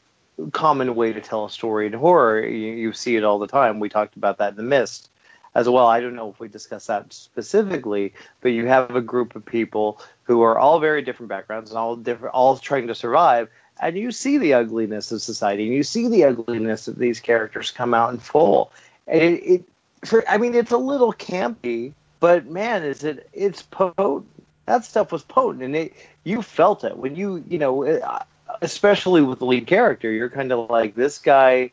common 0.52 0.96
way 0.96 1.14
to 1.14 1.22
tell 1.22 1.46
a 1.46 1.50
story 1.50 1.88
in 1.88 1.94
horror. 1.94 2.46
You, 2.46 2.74
you 2.74 2.94
see 2.94 3.16
it 3.16 3.24
all 3.24 3.40
the 3.40 3.48
time. 3.48 3.80
We 3.80 3.90
talked 3.90 4.16
about 4.18 4.38
that 4.40 4.52
in 4.52 4.58
the 4.58 4.64
Mist 4.64 5.10
as 5.56 5.70
well. 5.70 5.88
I 5.88 6.02
don't 6.02 6.16
know 6.16 6.30
if 6.30 6.40
we 6.40 6.48
discussed 6.48 6.88
that 6.88 7.14
specifically, 7.14 8.14
but 8.42 8.50
you 8.50 8.68
have 8.68 8.96
a 8.96 9.02
group 9.02 9.36
of 9.36 9.46
people 9.46 10.02
who 10.24 10.42
are 10.42 10.60
all 10.60 10.80
very 10.80 11.02
different 11.02 11.30
backgrounds 11.30 11.72
and 11.72 11.80
all 11.80 11.96
different, 11.96 12.36
all 12.36 12.58
trying 12.58 12.88
to 12.88 12.96
survive. 12.96 13.50
And 13.80 13.98
you 13.98 14.12
see 14.12 14.38
the 14.38 14.54
ugliness 14.54 15.12
of 15.12 15.22
society, 15.22 15.66
and 15.66 15.74
you 15.74 15.84
see 15.84 16.08
the 16.08 16.24
ugliness 16.24 16.88
of 16.88 16.98
these 16.98 17.20
characters 17.20 17.72
come 17.72 17.94
out 17.94 18.12
in 18.12 18.20
full. 18.20 18.72
And 19.08 19.22
it, 19.22 19.44
it 19.44 19.64
for, 20.06 20.28
I 20.28 20.38
mean, 20.38 20.56
it's 20.56 20.72
a 20.72 20.78
little 20.78 21.14
campy, 21.14 21.94
but 22.20 22.46
man, 22.48 22.84
is 22.84 23.04
it 23.04 23.30
it's 23.34 23.62
potent. 23.62 24.28
That 24.66 24.84
stuff 24.84 25.12
was 25.12 25.24
potent, 25.24 25.64
and 25.64 25.76
it 25.76 25.94
you 26.24 26.42
felt 26.42 26.84
it 26.84 26.98
when 26.98 27.16
you 27.16 27.44
you 27.48 27.58
know, 27.58 27.86
uh, 27.86 28.24
especially 28.62 29.22
with 29.22 29.40
the 29.40 29.46
lead 29.46 29.68
character. 29.68 30.12
You're 30.12 30.30
kind 30.30 30.52
of 30.52 30.70
like 30.70 30.96
this 30.96 31.20
guy. 31.20 31.72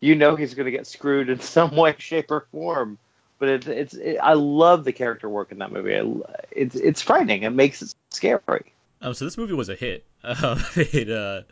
You 0.00 0.14
know 0.14 0.36
he's 0.36 0.54
going 0.54 0.66
to 0.66 0.72
get 0.72 0.86
screwed 0.86 1.30
in 1.30 1.40
some 1.54 1.76
way, 1.76 1.94
shape, 1.98 2.30
or 2.30 2.46
form. 2.52 2.98
But 3.38 3.48
it's 3.48 3.66
it's 3.66 3.94
it, 3.94 4.18
I 4.22 4.34
love 4.34 4.84
the 4.84 4.92
character 4.92 5.28
work 5.28 5.52
in 5.52 5.58
that 5.58 5.72
movie. 5.72 6.22
it's 6.50 6.74
it's 6.74 7.02
frightening. 7.02 7.42
It 7.42 7.50
makes 7.50 7.82
it 7.82 7.94
scary. 8.10 8.72
Um, 9.02 9.12
so 9.12 9.24
this 9.24 9.36
movie 9.36 9.52
was 9.52 9.68
a 9.68 9.74
hit. 9.74 10.04
Uh, 10.24 10.58
it 10.76 11.10
uh, 11.10 11.42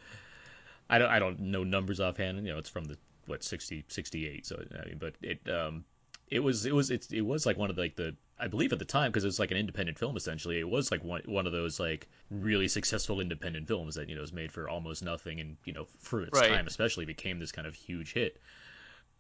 I 0.91 0.99
don't 0.99 1.11
I 1.11 1.19
don't 1.19 1.41
know 1.41 1.65
numbers 1.65 2.01
offhand. 2.01 2.47
You 2.47 2.53
know, 2.53 2.59
it's 2.59 2.69
from 2.69 2.85
the 2.85 2.99
what 3.27 3.43
60 3.45 3.85
68 3.89 4.47
so 4.47 4.63
I 4.83 4.89
mean, 4.89 4.99
but 4.99 5.15
it 5.23 5.41
um 5.51 5.85
it 6.29 6.41
was 6.41 6.67
it 6.67 6.75
was 6.75 6.91
it, 6.91 7.07
it 7.13 7.23
was 7.23 7.47
like 7.47 7.57
one 7.57 7.71
of 7.71 7.77
the, 7.77 7.83
like 7.83 7.97
the 7.97 8.17
I 8.39 8.49
believe 8.49 8.73
at 8.73 8.79
the 8.79 8.85
time 8.85 9.11
because 9.13 9.25
it 9.25 9.29
was 9.29 9.39
like 9.39 9.51
an 9.53 9.57
independent 9.57 9.99
film 9.99 10.17
essentially 10.17 10.59
it 10.59 10.69
was 10.69 10.91
like 10.91 11.05
one 11.05 11.23
one 11.27 11.47
of 11.47 11.53
those 11.53 11.79
like 11.79 12.09
really 12.31 12.67
successful 12.69 13.21
independent 13.21 13.69
films 13.69 13.95
that 13.95 14.09
you 14.09 14.17
know 14.17 14.21
was 14.23 14.33
made 14.33 14.51
for 14.51 14.69
almost 14.69 15.03
nothing 15.05 15.41
and 15.41 15.57
you 15.65 15.73
know 15.73 15.87
for 16.01 16.23
its 16.23 16.41
Right. 16.41 16.51
time 16.51 16.67
especially 16.67 17.05
became 17.05 17.39
this 17.39 17.53
kind 17.53 17.67
of 17.67 17.75
huge 17.75 18.13
hit. 18.13 18.39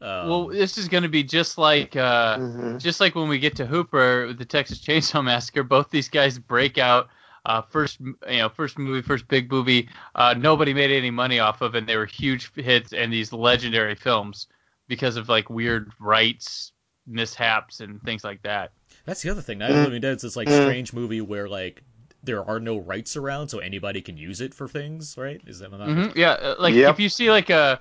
Um, 0.00 0.28
well, 0.28 0.47
this 0.49 0.78
is 0.78 0.88
going 0.88 1.02
to 1.02 1.09
be 1.09 1.23
just 1.23 1.59
like 1.59 1.97
uh, 1.97 2.38
Mhm. 2.38 2.80
just 2.80 3.00
like 3.00 3.14
when 3.14 3.28
we 3.28 3.38
get 3.38 3.56
to 3.56 3.66
Hooper 3.66 4.26
with 4.28 4.38
the 4.38 4.44
Texas 4.44 4.80
Chainsaw 4.80 5.25
Massacre. 5.25 5.62
Both 5.62 5.90
these 5.90 6.09
guys 6.09 6.38
break 6.38 6.78
out. 6.78 7.09
Uh, 7.45 7.61
first, 7.63 7.99
you 8.01 8.39
know, 8.39 8.49
first 8.49 8.79
movie, 8.79 9.03
first 9.03 9.27
big 9.29 9.51
movie. 9.51 9.89
Uh, 10.15 10.35
nobody 10.39 10.73
made 10.73 10.91
any 10.91 11.11
money 11.11 11.39
off 11.41 11.61
of, 11.61 11.75
and 11.75 11.89
they 11.89 11.97
were 11.97 12.07
huge 12.07 12.53
hits 12.55 12.93
and 12.93 13.13
these 13.13 13.33
legendary 13.33 13.95
films 13.95 14.47
because 14.89 15.17
of 15.17 15.29
like 15.29 15.51
weird 15.51 15.91
rights 15.99 16.73
mishaps 17.07 17.81
and 17.81 18.01
things 18.03 18.23
like 18.23 18.41
that. 18.43 18.71
That's 19.07 19.23
the 19.23 19.31
other 19.31 19.43
thing. 19.43 19.59
Night 19.59 19.71
of 19.71 19.77
the 19.77 19.83
Mm. 19.83 19.85
Living 19.87 20.01
Dead 20.03 20.17
is 20.17 20.23
this 20.23 20.37
like 20.37 20.49
Mm. 20.49 20.63
strange 20.63 20.93
movie 20.93 21.21
where 21.21 21.49
like 21.49 21.83
there 22.23 22.45
are 22.49 22.61
no 22.61 22.79
rights 22.79 23.17
around, 23.17 23.49
so 23.49 23.59
anybody 23.59 24.01
can 24.01 24.17
use 24.17 24.41
it 24.41 24.55
for 24.55 24.69
things, 24.69 25.17
right? 25.19 25.41
Is 25.47 25.59
that 25.59 25.73
not? 25.73 25.81
hmm 25.81 26.11
Yeah, 26.15 26.33
uh, 26.33 26.55
like 26.61 26.77
Yep. 26.77 26.91
if 26.95 27.01
you 27.01 27.09
see 27.09 27.31
like 27.31 27.51
a, 27.51 27.81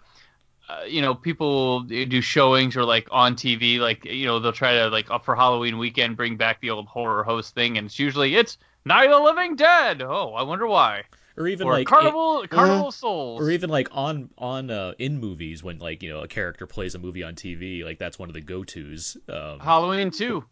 uh, 0.69 0.83
you 0.87 1.01
know, 1.01 1.13
people 1.13 1.81
do 1.81 2.21
showings 2.21 2.77
or 2.77 2.83
like 2.83 3.07
on 3.11 3.35
TV, 3.35 3.79
like 3.79 4.05
you 4.05 4.25
know 4.25 4.39
they'll 4.39 4.51
try 4.53 4.73
to 4.73 4.89
like 4.89 5.11
uh, 5.11 5.19
for 5.19 5.35
Halloween 5.35 5.77
weekend 5.77 6.17
bring 6.17 6.37
back 6.37 6.61
the 6.61 6.69
old 6.69 6.87
horror 6.87 7.23
host 7.23 7.53
thing, 7.53 7.77
and 7.77 7.87
it's 7.87 7.99
usually 7.99 8.35
it's 8.35 8.57
Night 8.85 9.05
of 9.09 9.19
the 9.19 9.23
Living 9.23 9.55
Dead. 9.55 10.01
Oh, 10.01 10.33
I 10.33 10.43
wonder 10.43 10.67
why. 10.67 11.03
Or 11.37 11.47
even 11.47 11.67
or 11.67 11.73
like 11.73 11.83
it- 11.83 11.87
Carnival 11.87 12.45
Carnival 12.49 12.91
Souls. 12.91 13.41
or 13.41 13.49
even 13.51 13.69
like 13.69 13.87
on 13.91 14.29
on 14.37 14.69
uh, 14.69 14.93
in 14.99 15.19
movies 15.19 15.63
when 15.63 15.79
like 15.79 16.03
you 16.03 16.09
know 16.09 16.19
a 16.21 16.27
character 16.27 16.67
plays 16.67 16.93
a 16.95 16.99
movie 16.99 17.23
on 17.23 17.35
TV, 17.35 17.83
like 17.85 17.99
that's 17.99 18.19
one 18.19 18.29
of 18.29 18.33
the 18.33 18.41
go 18.41 18.63
tos. 18.63 19.15
Um, 19.29 19.59
Halloween 19.59 20.11
too. 20.11 20.43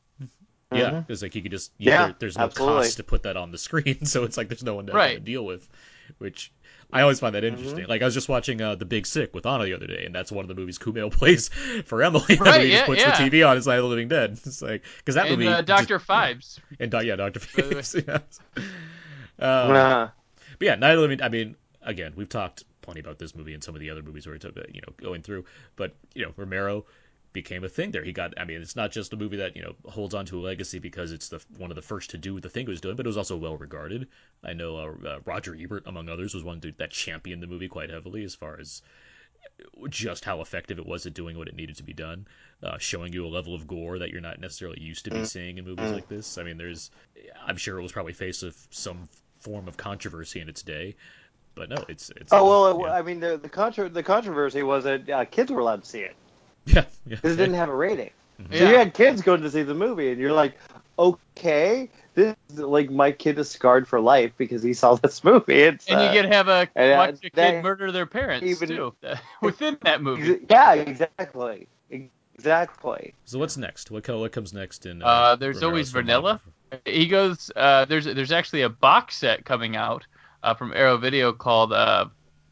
yeah, 0.71 0.91
Mhm. 0.91 1.09
it's 1.09 1.21
like 1.21 1.35
you 1.35 1.41
could 1.41 1.51
just 1.51 1.71
Yeah, 1.77 2.05
there, 2.07 2.15
there's 2.19 2.37
no 2.37 2.45
absolutely. 2.45 2.77
cost 2.83 2.97
to 2.97 3.03
put 3.03 3.23
that 3.23 3.35
on 3.35 3.51
the 3.51 3.57
screen, 3.67 4.05
so 4.05 4.23
it's 4.23 4.37
like 4.37 4.47
there's 4.47 4.63
no 4.63 4.75
one 4.75 4.85
to, 4.87 4.93
Right. 4.93 5.15
to 5.15 5.19
deal 5.19 5.43
with, 5.45 5.67
which 6.19 6.51
I 6.91 7.01
always 7.01 7.19
find 7.19 7.35
that 7.35 7.43
Mm-hmm. 7.43 7.57
interesting. 7.57 7.85
Like 7.87 8.01
I 8.01 8.05
was 8.05 8.13
just 8.13 8.29
watching 8.29 8.61
uh, 8.61 8.75
The 8.75 8.85
Big 8.85 9.05
Sick 9.05 9.33
with 9.35 9.45
Anna 9.45 9.65
the 9.65 9.73
other 9.73 9.87
day, 9.87 10.03
and 10.05 10.13
that's 10.15 10.31
one 10.31 10.43
of 10.43 10.49
the 10.49 10.55
movies 10.55 10.79
Kumail 10.79 11.11
plays 11.19 11.49
for 11.85 12.01
Emily. 12.01 12.35
Right, 12.37 12.61
he 12.65 12.71
just 12.71 12.85
puts 12.85 13.01
yeah. 13.01 13.15
the 13.17 13.29
TV 13.29 13.47
on. 13.47 13.57
It's 13.57 13.67
Night 13.67 13.75
of 13.77 13.83
the 13.83 13.89
Living 13.89 14.07
Dead. 14.07 14.31
It's 14.45 14.61
like 14.61 14.83
because 14.97 15.15
that 15.15 15.27
and 15.27 15.37
movie 15.37 15.47
uh, 15.47 15.61
Doctor 15.61 15.99
Phibes. 15.99 16.59
and 16.79 16.91
yeah 17.03 17.15
Doctor 17.15 17.39
the 17.39 17.61
way. 17.61 17.69
Phillips. 17.69 17.95
yeah. 17.95 18.19
Um, 19.39 19.71
Uh, 19.71 20.07
but 20.57 20.65
yeah, 20.65 20.75
Night 20.75 20.91
of 20.91 20.97
the 20.97 21.01
Living. 21.01 21.21
I 21.21 21.29
mean, 21.29 21.55
again, 21.81 22.13
we've 22.15 22.27
talked 22.29 22.63
plenty 22.81 22.99
about 22.99 23.19
this 23.19 23.35
movie 23.35 23.53
and 23.53 23.63
some 23.63 23.75
of 23.75 23.81
the 23.81 23.89
other 23.91 24.01
movies 24.01 24.25
where 24.25 24.35
it's 24.35 24.45
uh, 24.45 24.51
you 24.73 24.81
know 24.81 24.93
going 24.97 25.21
through, 25.21 25.45
but 25.75 25.95
you 26.15 26.25
know 26.25 26.33
Romero 26.35 26.85
became 27.33 27.63
a 27.63 27.69
thing 27.69 27.91
there. 27.91 28.03
He 28.03 28.11
got. 28.11 28.33
I 28.39 28.45
mean, 28.45 28.61
it's 28.61 28.75
not 28.75 28.91
just 28.91 29.13
a 29.13 29.17
movie 29.17 29.37
that 29.37 29.55
you 29.55 29.61
know 29.61 29.75
holds 29.85 30.13
on 30.15 30.25
to 30.27 30.39
a 30.39 30.41
legacy 30.41 30.79
because 30.79 31.11
it's 31.11 31.29
the 31.29 31.41
one 31.57 31.71
of 31.71 31.75
the 31.75 31.81
first 31.81 32.11
to 32.11 32.17
do 32.17 32.39
the 32.39 32.49
thing 32.49 32.65
it 32.65 32.69
was 32.69 32.81
doing, 32.81 32.95
but 32.95 33.05
it 33.05 33.09
was 33.09 33.17
also 33.17 33.37
well 33.37 33.57
regarded. 33.57 34.07
I 34.43 34.53
know 34.53 34.77
uh, 34.77 35.07
uh, 35.07 35.19
Roger 35.25 35.55
Ebert, 35.55 35.83
among 35.85 36.09
others, 36.09 36.33
was 36.33 36.43
one 36.43 36.59
dude 36.59 36.77
that 36.77 36.91
championed 36.91 37.43
the 37.43 37.47
movie 37.47 37.67
quite 37.67 37.89
heavily 37.89 38.23
as 38.23 38.35
far 38.35 38.59
as 38.59 38.81
just 39.89 40.25
how 40.25 40.41
effective 40.41 40.79
it 40.79 40.85
was 40.85 41.05
at 41.05 41.13
doing 41.13 41.37
what 41.37 41.47
it 41.47 41.55
needed 41.55 41.77
to 41.77 41.83
be 41.83 41.93
done, 41.93 42.27
uh, 42.63 42.77
showing 42.77 43.13
you 43.13 43.25
a 43.25 43.29
level 43.29 43.55
of 43.55 43.67
gore 43.67 43.99
that 43.99 44.09
you're 44.09 44.21
not 44.21 44.39
necessarily 44.39 44.79
used 44.81 45.05
to 45.05 45.11
be 45.11 45.23
seeing 45.25 45.57
in 45.57 45.65
movies 45.65 45.91
like 45.91 46.07
this. 46.07 46.37
I 46.37 46.43
mean, 46.43 46.57
there's, 46.57 46.91
I'm 47.45 47.57
sure 47.57 47.77
it 47.77 47.81
was 47.81 47.91
probably 47.91 48.13
faced 48.13 48.43
with 48.43 48.67
some 48.71 49.07
form 49.39 49.67
of 49.67 49.77
controversy 49.77 50.41
in 50.41 50.49
its 50.49 50.63
day, 50.63 50.95
but 51.55 51.69
no, 51.69 51.77
it's 51.87 52.09
it's. 52.11 52.33
oh 52.33 52.75
well, 52.75 52.81
yeah. 52.81 52.93
I 52.93 53.01
mean 53.01 53.19
the 53.19 53.37
the, 53.37 53.49
contro- 53.49 53.89
the 53.89 54.03
controversy 54.03 54.63
was 54.63 54.83
that 54.83 55.09
uh, 55.09 55.25
kids 55.25 55.51
were 55.51 55.59
allowed 55.59 55.83
to 55.83 55.89
see 55.89 55.99
it 55.99 56.15
yeah, 56.75 56.83
yeah, 57.05 57.15
because 57.15 57.33
it 57.33 57.37
didn't 57.37 57.55
have 57.55 57.69
a 57.69 57.75
rating. 57.75 58.11
So 58.37 58.45
Yeah. 58.51 58.69
you 58.69 58.77
had 58.77 58.93
kids 58.93 59.21
going 59.21 59.41
to 59.41 59.51
see 59.51 59.63
the 59.63 59.73
movie, 59.73 60.11
and 60.11 60.19
you're 60.19 60.31
like, 60.33 60.57
okay, 60.97 61.89
this 62.13 62.35
is 62.49 62.59
like 62.59 62.89
my 62.89 63.11
kid 63.11 63.37
is 63.39 63.49
scarred 63.49 63.87
for 63.87 63.99
life 63.99 64.31
because 64.37 64.63
he 64.63 64.73
saw 64.73 64.95
this 65.03 65.23
movie. 65.23 65.61
It's 65.61 65.87
And 65.87 65.99
uh, 65.99 66.03
you 66.03 66.11
get 66.13 66.21
to 66.23 66.29
have 66.29 66.47
a 66.47 66.67
and, 66.75 66.93
uh, 66.93 66.97
watch 66.97 67.15
a 67.17 67.21
kid 67.21 67.31
that- 67.35 67.63
murder 67.63 67.91
their 67.91 68.05
parents 68.05 68.45
even- 68.47 68.69
too 68.69 68.93
within 69.41 69.77
that 69.81 70.01
movie. 70.01 70.39
yeah, 70.49 70.73
exactly, 70.73 71.67
exactly. 72.37 73.13
So 73.25 73.39
what's 73.39 73.57
next? 73.57 73.91
What 73.91 74.07
what 74.07 74.31
comes 74.31 74.53
next 74.53 74.85
in? 74.85 75.01
Uh, 75.03 75.05
Uh, 75.05 75.35
there's 75.35 75.57
Romero's 75.57 75.63
always 75.69 75.91
Vanilla. 75.91 76.41
filmography? 76.71 76.87
He 76.93 77.07
goes. 77.07 77.51
Uh, 77.55 77.85
there's 77.85 78.05
there's 78.05 78.31
actually 78.31 78.61
a 78.61 78.69
box 78.69 79.17
set 79.17 79.43
coming 79.45 79.75
out 79.75 80.05
uh, 80.43 80.53
from 80.53 80.71
Arrow 80.73 80.97
Video 80.97 81.33
called 81.33 81.73
uh, 81.73 82.05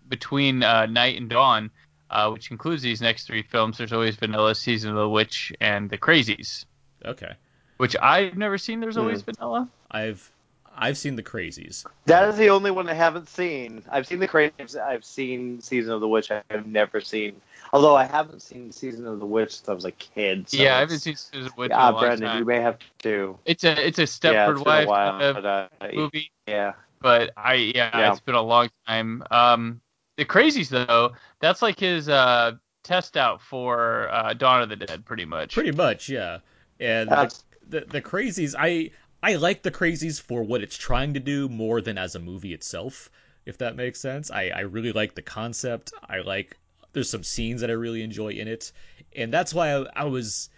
Between 0.09 0.63
uh, 0.63 0.86
Night 0.88 1.17
and 1.17 1.29
Dawn, 1.29 1.69
uh, 2.10 2.30
which 2.32 2.52
includes 2.52 2.82
these 2.82 3.02
next 3.02 3.28
three 3.28 3.44
films. 3.44 3.78
There's 3.78 3.94
always 3.94 4.16
Vanilla, 4.16 4.56
Season 4.56 4.92
of 4.92 4.98
the 4.98 5.10
Witch, 5.10 5.52
and 5.62 5.90
The 5.90 5.98
Crazies, 5.98 6.66
Okay, 7.06 7.34
which 7.78 7.96
I've 8.02 8.38
never 8.38 8.58
seen. 8.58 8.80
There's 8.80 8.98
always 8.98 9.22
Vanilla. 9.22 9.70
I've 9.92 10.32
I've 10.80 10.98
seen 10.98 11.16
the 11.16 11.24
Crazies. 11.24 11.86
That 12.06 12.30
is 12.30 12.38
the 12.38 12.50
only 12.50 12.70
one 12.72 12.88
I 12.88 12.94
haven't 12.94 13.30
seen. 13.30 13.84
I've 13.90 14.06
seen 14.06 14.20
the 14.20 14.28
Crazies. 14.28 14.80
I've 14.80 15.04
seen 15.06 15.60
Season 15.62 15.92
of 15.92 16.02
the 16.02 16.08
Witch. 16.08 16.30
I've 16.32 16.68
never 16.68 17.02
seen. 17.02 17.42
Although 17.74 17.96
I 17.96 18.06
haven't 18.06 18.42
seen 18.42 18.72
Season 18.72 19.06
of 19.08 19.20
the 19.20 19.26
Witch 19.26 19.56
since 19.58 19.68
I 19.70 19.74
was 19.74 19.86
a 19.86 19.92
kid. 19.92 20.50
So 20.50 20.58
yeah, 20.58 20.78
I 20.78 20.80
haven't 20.80 21.00
seen 21.00 21.16
Season 21.16 21.46
of 21.48 21.52
the 21.54 21.54
Witch 21.58 21.72
in 21.72 21.78
Ah, 21.78 21.90
a 21.90 21.92
long 21.92 22.02
Brendan, 22.02 22.28
time. 22.28 22.40
you 22.40 22.46
may 22.46 22.62
have 22.62 22.78
to. 23.00 23.38
It's 23.46 23.64
a 23.64 23.88
it's 23.88 23.98
a 24.00 24.04
yeah, 24.04 24.06
Stepford 24.06 24.52
it's 24.58 24.66
Wife 24.66 24.86
a 24.86 24.90
while. 24.90 25.12
kind 25.12 25.24
of 25.24 25.36
but, 25.36 25.46
uh, 25.46 25.68
movie. 25.94 26.32
yeah. 26.48 26.74
but 27.02 27.32
I 27.36 27.54
yeah, 27.56 27.98
Yeah. 27.98 28.12
it's 28.12 28.22
been 28.22 28.36
a 28.36 28.42
long 28.42 28.70
time. 28.88 29.24
Um, 29.32 29.82
the 30.17 30.25
Crazies 30.25 30.69
though, 30.69 31.13
that's 31.39 31.62
like 31.62 31.79
his 31.79 32.09
uh 32.09 32.53
test 32.83 33.17
out 33.17 33.41
for 33.41 34.09
uh, 34.12 34.33
Dawn 34.33 34.62
of 34.62 34.69
the 34.69 34.75
Dead, 34.75 35.05
pretty 35.05 35.25
much. 35.25 35.53
Pretty 35.53 35.71
much, 35.71 36.09
yeah. 36.09 36.39
And 36.79 37.09
the, 37.09 37.39
the 37.67 37.79
the 37.81 38.01
Crazies, 38.01 38.55
I 38.57 38.91
I 39.21 39.36
like 39.36 39.63
the 39.63 39.71
Crazies 39.71 40.21
for 40.21 40.43
what 40.43 40.62
it's 40.62 40.77
trying 40.77 41.13
to 41.13 41.19
do 41.19 41.50
more 41.50 41.81
than 41.81 41.97
as 41.97 42.15
a 42.15 42.19
movie 42.19 42.53
itself, 42.53 43.09
if 43.45 43.57
that 43.59 43.75
makes 43.75 44.00
sense. 44.00 44.31
I 44.31 44.50
I 44.50 44.62
really 44.62 44.91
like 44.91 45.15
the 45.15 45.21
concept. 45.21 45.93
I 46.07 46.19
like 46.19 46.57
there's 46.93 47.09
some 47.09 47.24
scenes 47.24 47.62
that 47.62 47.69
I 47.69 47.74
really 47.74 48.01
enjoy 48.01 48.29
in 48.29 48.47
it, 48.47 48.71
and 49.15 49.31
that's 49.31 49.53
why 49.53 49.74
I, 49.74 49.86
I 49.95 50.03
was 50.05 50.50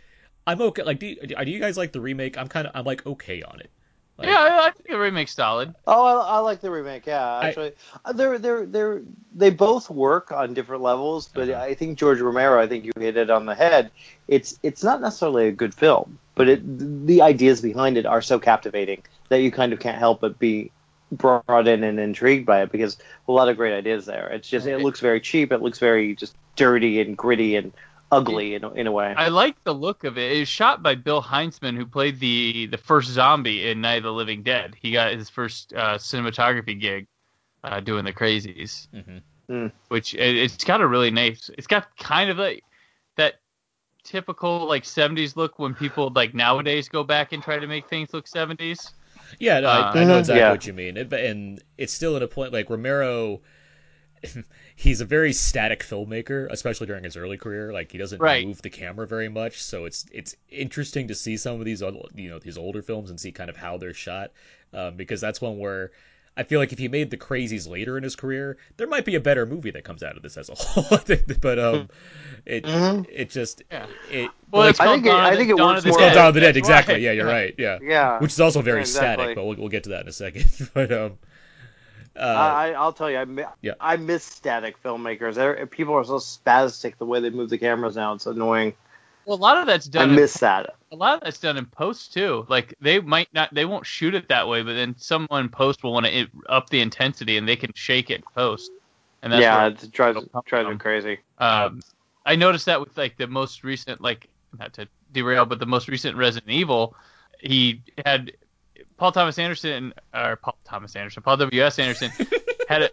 I'm 0.48 0.62
okay. 0.62 0.84
Like, 0.84 1.00
do 1.00 1.08
you, 1.08 1.16
do 1.16 1.52
you 1.52 1.60
guys 1.60 1.78
like 1.78 1.92
the 1.92 2.02
remake? 2.02 2.38
I'm 2.38 2.48
kind 2.48 2.68
of 2.68 2.76
I'm 2.76 2.86
like 2.86 3.06
okay 3.06 3.42
on 3.44 3.60
it. 3.60 3.72
Like, 4.20 4.28
yeah, 4.28 4.36
I, 4.38 4.68
I 4.68 4.72
think 4.72 4.90
the 4.90 4.98
remake's 4.98 5.34
solid. 5.34 5.74
Oh, 5.88 6.06
I, 6.06 6.36
I 6.36 6.40
like 6.40 6.62
the 6.62 6.72
remake. 6.72 7.06
Yeah, 7.08 7.40
actually, 7.40 7.74
Uh, 8.06 8.14
they're 8.14 8.38
they're 8.38 8.66
they're 8.66 9.02
they 9.34 9.50
both 9.50 9.90
work 9.90 10.32
on 10.32 10.54
different 10.54 10.82
levels, 10.84 11.30
but 11.34 11.50
Uh-huh. 11.50 11.60
I 11.62 11.74
think 11.74 11.98
George 11.98 12.20
Romero. 12.20 12.62
I 12.62 12.68
think 12.68 12.86
you 12.86 12.92
hit 13.00 13.18
it 13.18 13.30
on 13.30 13.46
the 13.46 13.56
head. 13.56 13.92
It's 14.28 14.60
it's 14.64 14.84
not 14.84 15.02
necessarily 15.02 15.48
a 15.48 15.52
good 15.54 15.74
film, 15.74 16.20
but 16.36 16.50
it 16.50 16.62
the 17.08 17.22
ideas 17.22 17.62
behind 17.62 17.98
it 17.98 18.06
are 18.06 18.22
so 18.22 18.40
captivating 18.40 19.04
that 19.30 19.42
you 19.42 19.52
kind 19.52 19.74
of 19.74 19.80
can't 19.80 19.98
help 19.98 20.22
but 20.22 20.38
be 20.40 20.72
brought 21.12 21.68
in 21.68 21.84
and 21.84 22.00
intrigued 22.00 22.46
by 22.46 22.62
it 22.62 22.72
because 22.72 22.98
a 23.28 23.32
lot 23.32 23.50
of 23.50 23.58
great 23.58 23.74
ideas 23.76 24.06
there. 24.06 24.28
It's 24.30 24.48
just 24.48 24.68
it 24.68 24.76
Right. 24.76 24.84
looks 24.84 25.00
very 25.00 25.22
cheap. 25.22 25.52
It 25.52 25.62
looks 25.62 25.80
very 25.80 26.16
just 26.16 26.36
dirty 26.56 27.00
and 27.02 27.18
gritty 27.18 27.56
and 27.56 27.74
ugly 28.12 28.56
in 28.56 28.64
a- 28.64 28.74
in 28.74 28.88
a 28.88 28.92
way. 28.92 29.16
I 29.16 29.28
like 29.28 29.62
the 29.64 29.74
look 29.74 30.04
of 30.04 30.18
it. 30.18 30.32
It 30.32 30.40
was 30.40 30.48
shot 30.48 30.82
by 30.82 30.96
Bill 30.96 31.22
Hinzman, 31.22 31.76
who 31.76 31.86
played 31.86 32.20
the 32.20 32.66
the 32.68 32.78
first 32.78 33.10
zombie 33.10 33.70
in 33.70 33.82
Night 33.82 33.98
of 33.98 34.04
the 34.04 34.14
Living 34.14 34.44
Dead. 34.44 34.76
He 34.82 34.92
got 34.92 35.14
his 35.14 35.30
first 35.30 35.74
uh, 35.74 35.98
cinematography 35.98 36.80
gig 36.80 37.08
uh, 37.64 37.82
doing 37.82 38.06
the 38.06 38.14
Crazies, 38.14 38.88
hmm 38.94 39.20
which 39.90 40.14
it, 40.14 40.38
it's 40.38 40.64
got 40.64 40.82
a 40.82 40.88
really 40.88 41.12
nice. 41.12 41.50
It's 41.58 41.68
got 41.68 41.96
kind 41.98 42.30
of 42.30 42.38
like 42.38 42.64
that 43.18 43.36
typical 44.04 44.68
like 44.68 44.86
70s 44.86 45.36
look 45.38 45.60
when 45.60 45.76
people 45.76 46.12
like 46.16 46.34
nowadays 46.34 46.90
go 46.90 47.04
back 47.04 47.34
and 47.34 47.44
try 47.44 47.60
to 47.60 47.68
make 47.68 47.90
things 47.90 48.14
look 48.14 48.28
70s. 48.28 48.94
Yeah, 49.40 49.60
no, 49.62 49.70
Uh, 49.70 49.72
I, 49.72 50.02
I 50.02 50.04
know 50.06 50.18
Mhm. 50.18 50.20
exactly 50.20 50.38
Yeah. 50.38 50.52
what 50.52 50.66
you 50.68 50.74
mean, 50.74 50.98
it, 50.98 51.12
and 51.14 51.62
it's 51.78 51.94
still 51.94 52.16
at 52.16 52.24
a 52.24 52.28
point 52.28 52.54
like 52.54 52.70
Romero. 52.70 53.42
He's 54.82 55.02
a 55.02 55.06
very 55.06 55.34
static 55.34 55.82
filmmaker, 55.84 56.48
especially 56.52 56.88
during 56.88 57.04
his 57.04 57.18
early 57.18 57.36
career. 57.38 57.74
Like 57.74 57.92
he 57.92 57.98
doesn't 57.98 58.22
Right. 58.22 58.48
move 58.48 58.62
the 58.62 58.70
camera 58.70 59.06
very 59.06 59.28
much, 59.28 59.62
so 59.62 59.84
it's 59.84 60.06
it's 60.14 60.38
interesting 60.50 61.10
to 61.10 61.16
see 61.16 61.36
some 61.36 61.60
of 61.60 61.66
these 61.66 61.84
old- 61.84 62.12
you 62.16 62.30
know 62.30 62.40
these 62.40 62.58
older 62.58 62.82
films 62.82 63.10
and 63.10 63.20
see 63.20 63.34
kind 63.34 63.50
of 63.50 63.58
how 63.58 63.78
they're 63.78 63.94
shot, 63.94 64.32
um, 64.74 64.96
because 64.96 65.20
that's 65.20 65.42
one 65.42 65.60
where 65.60 65.92
I 66.38 66.44
feel 66.44 66.62
like 66.62 66.72
if 66.72 66.80
he 66.80 66.88
made 66.88 67.10
the 67.12 67.18
crazies 67.18 67.68
later 67.68 67.98
in 67.98 68.04
his 68.04 68.16
career, 68.16 68.56
there 68.78 68.88
might 68.88 69.04
be 69.04 69.16
a 69.16 69.20
better 69.20 69.46
movie 69.46 69.72
that 69.72 69.84
comes 69.84 70.02
out 70.02 70.16
of 70.16 70.24
this 70.24 70.38
as 70.38 70.48
a 70.48 70.56
whole. 70.56 70.98
but 71.42 71.60
um, 71.60 71.90
it 72.46 72.64
Mhm. 72.64 73.06
it 73.12 73.30
just 73.30 73.62
Yeah. 73.70 73.86
it 74.10 74.30
Well, 74.50 74.62
like, 74.62 74.70
it's 74.70 74.80
I 74.80 74.86
called 74.86 74.96
think 74.96 75.08
it- 75.08 75.10
Dawn 75.10 75.20
of 75.20 75.26
I 75.26 75.32
the- 75.32 75.36
think 75.38 75.50
it 75.50 75.58
Dawn 75.58 75.68
works 75.74 75.80
of 75.80 75.88
it's 75.88 75.92
more- 75.98 76.00
called 76.00 76.10
Dead. 76.12 76.16
Dawn 76.16 76.28
of 76.30 76.34
the 76.36 76.40
Dead. 76.40 76.56
Exactly. 76.56 76.94
why. 76.94 77.00
Yeah, 77.00 77.12
you're 77.12 77.26
right. 77.28 77.54
Yeah. 77.58 77.80
Yeah. 77.82 78.20
Which 78.20 78.32
is 78.32 78.40
also 78.40 78.62
very 78.62 78.78
Yeah, 78.78 78.82
exactly. 78.84 79.24
static, 79.26 79.36
but 79.36 79.44
we'll, 79.46 79.58
we'll 79.58 79.68
get 79.68 79.84
to 79.84 79.90
that 79.90 80.04
in 80.04 80.08
a 80.08 80.14
second. 80.14 80.46
but 80.74 80.90
um, 80.94 81.18
uh, 82.16 82.20
I, 82.20 82.72
I'll 82.72 82.94
tell 82.94 83.10
you, 83.10 83.18
I, 83.18 83.26
mi- 83.26 83.44
Yeah. 83.62 83.74
I 83.80 83.98
miss 83.98 84.24
static 84.24 84.82
filmmakers. 84.84 85.36
They're, 85.36 85.66
people 85.68 85.94
are 85.96 86.04
so 86.04 86.18
spastic 86.18 86.98
the 86.98 87.06
way 87.06 87.20
they 87.20 87.30
move 87.30 87.50
the 87.50 87.58
cameras 87.58 87.96
now. 87.96 88.14
It's 88.14 88.26
annoying. 88.26 88.74
Well, 89.26 89.38
a 89.38 89.40
lot 89.40 89.58
of 89.58 89.68
that's 89.68 89.88
I 89.88 89.92
done. 89.92 90.10
in, 90.10 90.16
miss 90.16 90.34
that. 90.38 90.76
a 90.92 90.96
lot 90.96 91.16
of 91.16 91.22
that's 91.22 91.40
done 91.40 91.58
in 91.58 91.66
post 91.68 92.14
too. 92.14 92.46
Like 92.50 92.74
they 92.82 93.00
might 93.00 93.32
not, 93.34 93.54
they 93.54 93.66
won't 93.66 93.86
shoot 93.86 94.16
it 94.16 94.30
that 94.30 94.48
way, 94.48 94.64
but 94.64 94.74
then 94.74 94.96
someone 94.98 95.46
in 95.46 95.50
post 95.50 95.84
will 95.84 95.94
want 95.94 96.08
to 96.08 96.28
up 96.48 96.70
the 96.70 96.82
intensity, 96.82 97.38
and 97.38 97.48
they 97.48 97.56
can 97.56 97.72
shake 97.76 98.10
it 98.10 98.16
in 98.16 98.24
post. 98.34 98.72
And 99.22 99.32
that's 99.32 99.42
yeah, 99.42 99.68
it 99.68 99.92
drives, 99.92 100.26
drives 100.46 100.70
me 100.70 100.78
crazy. 100.78 101.20
Um, 101.38 101.82
I 102.26 102.36
noticed 102.36 102.66
that 102.66 102.80
with 102.80 102.98
like 102.98 103.18
the 103.18 103.28
most 103.28 103.64
recent, 103.64 104.02
like 104.02 104.28
not 104.58 104.74
to 104.74 104.88
derail, 105.12 105.46
but 105.46 105.60
the 105.60 105.66
most 105.66 105.88
recent 105.88 106.18
Resident 106.18 106.52
Evil, 106.52 106.96
he 107.40 107.82
had 108.06 108.32
Paul 109.00 109.12
Thomas 109.14 109.40
Anderson 109.40 109.94
or 110.14 110.36
Paul 110.36 110.58
Thomas 110.66 110.96
Anderson, 110.96 111.24
Paul 111.24 111.38
W 111.38 111.64
S 111.64 111.80
Anderson 111.80 112.12
had 112.68 112.84
a. 112.84 112.90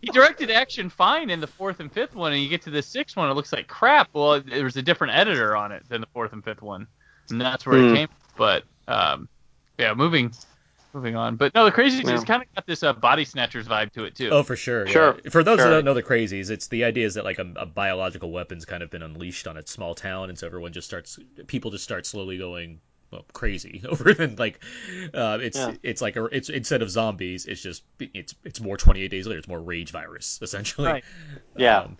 He 0.00 0.10
directed 0.10 0.50
action 0.50 0.90
fine 0.90 1.30
in 1.30 1.40
the 1.40 1.46
fourth 1.46 1.80
and 1.80 1.90
fifth 1.90 2.14
one, 2.14 2.34
and 2.34 2.42
you 2.42 2.48
get 2.50 2.60
to 2.62 2.70
the 2.70 2.82
sixth 2.82 3.16
one, 3.16 3.30
it 3.30 3.34
looks 3.34 3.54
like 3.54 3.68
crap. 3.68 4.10
Well, 4.12 4.40
there 4.42 4.64
was 4.64 4.76
a 4.76 4.82
different 4.82 5.14
editor 5.14 5.56
on 5.56 5.72
it 5.72 5.88
than 5.88 6.02
the 6.02 6.06
fourth 6.12 6.34
and 6.34 6.44
fifth 6.44 6.60
one, 6.60 6.86
and 7.30 7.40
that's 7.40 7.64
where 7.64 7.78
Hmm. 7.80 7.94
it 7.94 7.96
came. 7.96 8.08
But 8.36 8.64
um, 8.86 9.28
yeah, 9.78 9.94
moving, 9.94 10.32
moving 10.92 11.16
on. 11.16 11.36
But 11.36 11.54
no, 11.54 11.64
the 11.64 11.72
Crazies 11.72 12.04
Yeah. 12.04 12.22
kind 12.24 12.42
of 12.42 12.54
got 12.54 12.66
this 12.66 12.82
uh, 12.82 12.92
body 12.92 13.24
snatchers 13.24 13.66
vibe 13.66 13.92
to 13.92 14.04
it 14.04 14.14
too. 14.14 14.28
Oh, 14.30 14.42
for 14.42 14.56
sure. 14.56 14.86
Sure, 14.86 15.16
Yeah. 15.24 15.30
For 15.30 15.42
those 15.42 15.58
sure. 15.58 15.70
that 15.70 15.74
don't 15.76 15.84
know 15.86 15.94
the 15.94 16.02
crazies, 16.02 16.50
it's 16.50 16.66
the 16.68 16.84
idea 16.84 17.06
is 17.06 17.14
that 17.14 17.24
like 17.24 17.38
a, 17.38 17.50
a 17.56 17.64
biological 17.64 18.30
weapon's 18.30 18.66
kind 18.66 18.82
of 18.82 18.90
been 18.90 19.02
unleashed 19.02 19.46
on 19.46 19.56
a 19.56 19.66
small 19.66 19.94
town, 19.94 20.28
and 20.28 20.38
so 20.38 20.46
everyone 20.46 20.72
just 20.74 20.86
starts, 20.86 21.18
people 21.46 21.70
just 21.70 21.84
start 21.84 22.04
slowly 22.04 22.36
going 22.36 22.80
well, 23.10 23.24
crazy 23.32 23.82
over. 23.88 24.10
And 24.10 24.38
like, 24.38 24.60
uh, 25.12 25.38
it's 25.40 25.56
Yeah. 25.58 25.74
it's 25.82 26.00
like 26.02 26.16
a, 26.16 26.24
it's 26.26 26.48
instead 26.48 26.82
of 26.82 26.90
zombies, 26.90 27.46
it's 27.46 27.62
just 27.62 27.82
it's 27.98 28.34
it's 28.44 28.60
more 28.60 28.76
28 28.76 29.08
days 29.08 29.26
later. 29.26 29.38
It's 29.38 29.48
more 29.48 29.60
rage 29.60 29.90
virus 29.92 30.38
essentially. 30.42 30.88
Right. 30.88 31.04
Yeah. 31.56 31.80
Um, 31.80 31.96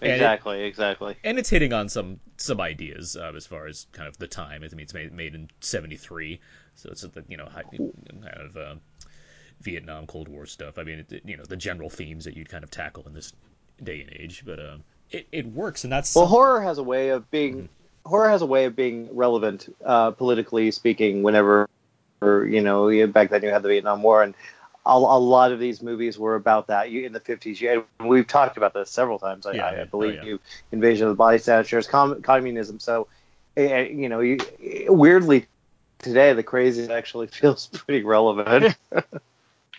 and 0.00 0.10
it- 0.10 0.14
Exactly, 0.16 0.64
exactly. 0.64 1.16
and 1.22 1.38
it's 1.38 1.48
hitting 1.48 1.72
on 1.72 1.88
some 1.88 2.18
some 2.36 2.60
ideas 2.60 3.16
uh, 3.16 3.32
as 3.36 3.46
far 3.46 3.66
as 3.68 3.86
kind 3.92 4.08
of 4.08 4.18
the 4.18 4.26
time. 4.26 4.64
I 4.64 4.68
mean, 4.68 4.80
it's 4.80 4.92
made, 4.94 5.12
made 5.12 5.34
in 5.36 5.48
'73, 5.60 6.40
so 6.74 6.90
it's 6.90 7.06
you 7.28 7.36
know 7.36 7.46
kind 7.54 8.24
of 8.40 8.56
uh, 8.56 8.74
Vietnam 9.60 10.06
Cold 10.08 10.26
War 10.28 10.44
stuff. 10.46 10.78
I 10.78 10.82
mean, 10.82 11.04
it, 11.08 11.22
you 11.24 11.36
know 11.36 11.44
the 11.44 11.56
general 11.56 11.88
themes 11.88 12.24
that 12.24 12.36
you'd 12.36 12.48
kind 12.48 12.64
of 12.64 12.70
tackle 12.72 13.04
in 13.06 13.14
this 13.14 13.32
day 13.82 14.00
and 14.00 14.10
age, 14.18 14.42
but 14.44 14.58
um, 14.58 14.82
it 15.12 15.28
it 15.30 15.46
works, 15.46 15.84
and 15.84 15.92
that's 15.92 16.12
Well, 16.16 16.24
some- 16.24 16.30
horror 16.30 16.62
has 16.62 16.78
a 16.78 16.82
way 16.82 17.10
of 17.10 17.30
being 17.30 17.68
horror 18.04 18.28
has 18.28 18.42
a 18.42 18.46
way 18.46 18.64
of 18.64 18.76
being 18.76 19.08
relevant, 19.14 19.74
uh, 19.84 20.10
politically 20.12 20.70
speaking. 20.70 21.22
Whenever, 21.22 21.68
or, 22.20 22.46
you 22.46 22.60
know, 22.60 23.06
back 23.08 23.30
then 23.30 23.42
you 23.42 23.50
had 23.50 23.62
the 23.62 23.68
Vietnam 23.68 24.02
War, 24.02 24.22
and 24.22 24.34
a, 24.86 24.90
a 24.90 25.20
lot 25.20 25.52
of 25.52 25.58
these 25.60 25.82
movies 25.82 26.18
were 26.18 26.34
about 26.34 26.66
that. 26.68 26.90
You 26.90 27.04
in 27.06 27.12
the 27.12 27.20
fifties, 27.20 27.62
we've 28.00 28.26
talked 28.26 28.56
about 28.56 28.74
this 28.74 28.90
several 28.90 29.18
times. 29.18 29.46
I, 29.46 29.52
Yeah, 29.54 29.66
I. 29.66 29.80
I 29.82 29.84
believe 29.84 30.14
Oh, 30.20 30.24
yeah. 30.24 30.30
you, 30.30 30.40
invasion 30.72 31.06
of 31.06 31.12
the 31.12 31.16
body 31.16 31.38
snatchers, 31.38 31.86
com- 31.86 32.22
communism. 32.22 32.80
So, 32.80 33.06
eh, 33.56 33.82
you 33.88 34.08
know, 34.08 34.20
you, 34.20 34.38
weirdly 34.88 35.46
today 35.98 36.32
the 36.32 36.42
crazy 36.42 36.90
actually 36.92 37.26
feels 37.38 37.66
pretty 37.68 38.04
relevant. 38.04 38.76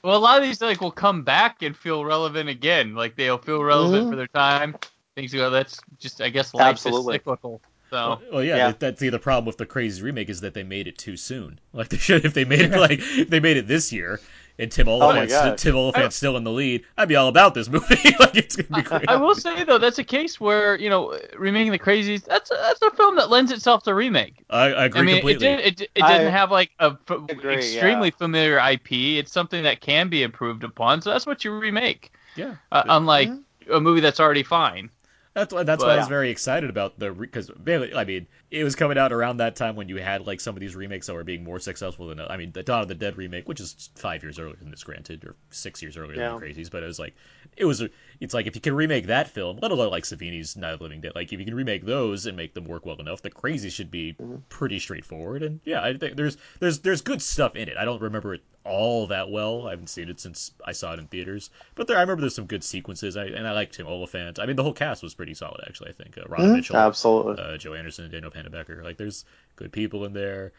Well, 0.03 0.17
a 0.17 0.19
lot 0.19 0.37
of 0.37 0.43
these 0.43 0.59
like 0.59 0.81
will 0.81 0.91
come 0.91 1.23
back 1.23 1.61
and 1.61 1.77
feel 1.77 2.03
relevant 2.03 2.49
again. 2.49 2.93
Like 2.93 3.15
they'll 3.15 3.37
feel 3.37 3.63
relevant 3.63 4.05
Mhm. 4.05 4.09
for 4.09 4.15
their 4.17 4.27
time. 4.27 4.75
Things 5.15 5.31
go. 5.31 5.49
That's 5.49 5.79
just, 5.97 6.19
I 6.21 6.27
guess, 6.27 6.53
life 6.53 6.65
Absolutely. 6.65 7.15
is 7.15 7.19
cyclical. 7.21 7.61
So 7.93 8.07
Well, 8.09 8.21
well, 8.31 8.43
yeah, 8.43 8.57
Yeah. 8.57 8.73
that's 8.77 8.99
the 8.99 9.07
other 9.07 9.19
problem 9.19 9.45
with 9.45 9.57
the 9.57 9.65
Crazy 9.65 10.01
remake 10.01 10.29
is 10.29 10.41
that 10.41 10.53
they 10.53 10.63
made 10.63 10.87
it 10.87 10.97
too 10.97 11.15
soon. 11.17 11.59
Like 11.73 11.89
they 11.89 11.97
should, 11.97 12.25
if 12.25 12.33
they 12.33 12.45
made 12.45 12.61
it 12.61 12.71
like 12.71 12.99
if 13.01 13.29
they 13.29 13.39
made 13.39 13.57
it 13.57 13.67
this 13.67 13.91
year, 13.91 14.19
and 14.59 14.71
Tim 14.71 14.87
Oh 14.87 14.93
Olyphant's 15.01 15.33
God. 15.33 15.57
Tim 15.57 15.75
Olyphant's 15.75 16.15
still 16.15 16.37
in 16.37 16.43
the 16.43 16.51
lead, 16.51 16.83
I'd 16.97 17.07
be 17.07 17.15
all 17.15 17.27
about 17.27 17.53
this 17.55 17.67
movie. 17.69 17.95
like 18.19 18.35
it's 18.35 18.55
gonna 18.55 18.81
be 18.83 18.87
great. 18.87 19.09
I 19.09 19.15
will 19.15 19.33
say 19.35 19.63
though, 19.63 19.79
that's 19.79 19.97
a 19.99 20.03
case 20.03 20.39
where 20.39 20.75
you 20.79 20.89
know 20.89 21.19
remaking 21.37 21.71
the 21.71 21.79
Crazies. 21.79 22.23
That's 22.23 22.51
a, 22.51 22.55
that's 22.55 22.81
a 22.81 22.91
film 22.91 23.15
that 23.15 23.29
lends 23.31 23.51
itself 23.51 23.83
to 23.83 23.93
remake. 23.95 24.43
I, 24.49 24.65
I 24.73 24.85
agree 24.85 25.01
I 25.01 25.03
mean, 25.03 25.15
completely. 25.15 25.47
it 25.47 25.57
did, 25.57 25.81
it, 25.81 25.89
it 25.95 26.01
didn't 26.07 26.31
have 26.31 26.51
like 26.51 26.71
a 26.79 26.95
f- 27.09 27.19
agree, 27.29 27.55
extremely 27.55 28.09
yeah. 28.09 28.17
familiar 28.17 28.57
IP. 28.59 28.91
It's 28.91 29.31
something 29.31 29.63
that 29.63 29.81
can 29.81 30.09
be 30.09 30.21
improved 30.23 30.63
upon. 30.63 31.01
So 31.01 31.09
that's 31.11 31.25
what 31.25 31.43
you 31.43 31.51
remake. 31.57 32.11
yeah, 32.35 32.55
Uh, 32.71 32.83
unlike 32.89 33.29
Mm-hmm. 33.29 33.73
a 33.73 33.79
movie 33.81 34.01
that's 34.01 34.19
already 34.19 34.43
fine. 34.43 34.89
That's 35.33 35.53
why 35.53 35.63
that's 35.63 35.83
why 35.83 35.93
I 35.93 35.97
was 35.97 36.07
very 36.07 36.29
excited 36.29 36.69
about 36.69 36.99
the 36.99 37.11
because 37.11 37.49
I 37.67 38.03
mean 38.03 38.27
it 38.53 38.63
was 38.63 38.75
coming 38.75 38.97
out 38.97 39.11
around 39.11 39.37
that 39.37 39.55
time 39.55 39.75
when 39.75 39.89
you 39.89 39.97
had 39.97 40.27
like 40.27 40.39
some 40.39 40.55
of 40.55 40.59
these 40.61 40.75
remakes 40.75 41.07
that 41.07 41.13
were 41.13 41.23
being 41.23 41.43
more 41.43 41.59
successful 41.59 42.07
than 42.07 42.19
I 42.19 42.37
mean 42.37 42.51
the 42.51 42.63
Dawn 42.63 42.81
of 42.83 42.87
the 42.87 42.95
Dead 42.95 43.17
remake, 43.17 43.47
which 43.47 43.59
is 43.59 43.89
five 43.95 44.23
years 44.23 44.39
earlier 44.39 44.55
than 44.57 44.71
this, 44.71 44.83
granted, 44.83 45.25
or 45.25 45.35
six 45.49 45.81
years 45.81 45.97
earlier 45.97 46.15
Yeah. 46.15 46.21
than 46.21 46.27
the 46.29 46.45
Crazies, 46.45 46.69
but 46.71 46.83
it 46.83 46.87
was 46.87 46.99
like 46.99 47.15
it 47.57 47.65
was 47.65 47.81
a, 47.81 47.89
it's 48.19 48.33
like 48.33 48.47
if 48.47 48.55
you 48.55 48.61
can 48.61 48.75
remake 48.75 49.07
that 49.07 49.29
film, 49.29 49.57
let 49.61 49.71
alone 49.71 49.91
like 49.91 50.03
Savini's 50.03 50.55
Night 50.55 50.73
of 50.73 50.79
the 50.79 50.83
Living 50.85 51.01
Dead, 51.01 51.13
like 51.15 51.33
if 51.33 51.39
you 51.39 51.45
can 51.45 51.55
remake 51.55 51.85
those 51.85 52.25
and 52.25 52.37
make 52.37 52.53
them 52.53 52.65
work 52.65 52.85
well 52.85 52.97
enough, 52.99 53.21
the 53.21 53.31
Crazies 53.31 53.71
should 53.71 53.91
be 53.91 54.17
Mm-hmm. 54.21 54.43
pretty 54.49 54.79
straightforward. 54.79 55.43
And 55.43 55.59
yeah, 55.65 55.81
I 55.83 55.97
think 55.97 56.15
there's 56.15 56.37
there's 56.59 56.79
there's 56.79 57.01
good 57.01 57.21
stuff 57.21 57.55
in 57.55 57.67
it. 57.69 57.77
I 57.77 57.85
don't 57.85 58.01
remember 58.01 58.35
it 58.35 58.43
all 58.65 59.07
that 59.07 59.29
well. 59.29 59.67
I 59.67 59.71
haven't 59.71 59.87
seen 59.89 60.09
it 60.09 60.19
since 60.19 60.51
I 60.65 60.71
saw 60.71 60.93
it 60.93 60.99
in 60.99 61.07
theaters, 61.07 61.49
but 61.75 61.87
there 61.87 61.97
I 61.97 62.01
remember 62.01 62.21
there's 62.21 62.35
some 62.35 62.45
good 62.45 62.63
sequences. 62.63 63.17
I, 63.17 63.25
and 63.25 63.47
I 63.47 63.51
liked 63.51 63.73
Tim 63.75 63.87
Olyphant. 63.87 64.39
I 64.39 64.45
mean 64.45 64.55
the 64.55 64.63
whole 64.63 64.73
cast 64.73 65.03
was 65.03 65.13
pretty 65.15 65.33
solid 65.33 65.61
actually. 65.67 65.89
I 65.89 65.93
think 65.93 66.17
uh, 66.17 66.23
Ron 66.27 66.51
Mhm, 66.51 66.51
Mitchell, 66.51 66.87
Absolutely. 66.87 67.37
uh, 67.37 67.57
Joe 67.57 67.73
Anderson, 67.73 68.09
Danielle 68.11 68.31
Panabaker. 68.43 68.83
Like 68.83 68.97
there's 68.97 69.25
good 69.55 69.71
people 69.71 70.05
in 70.05 70.13
there. 70.13 70.51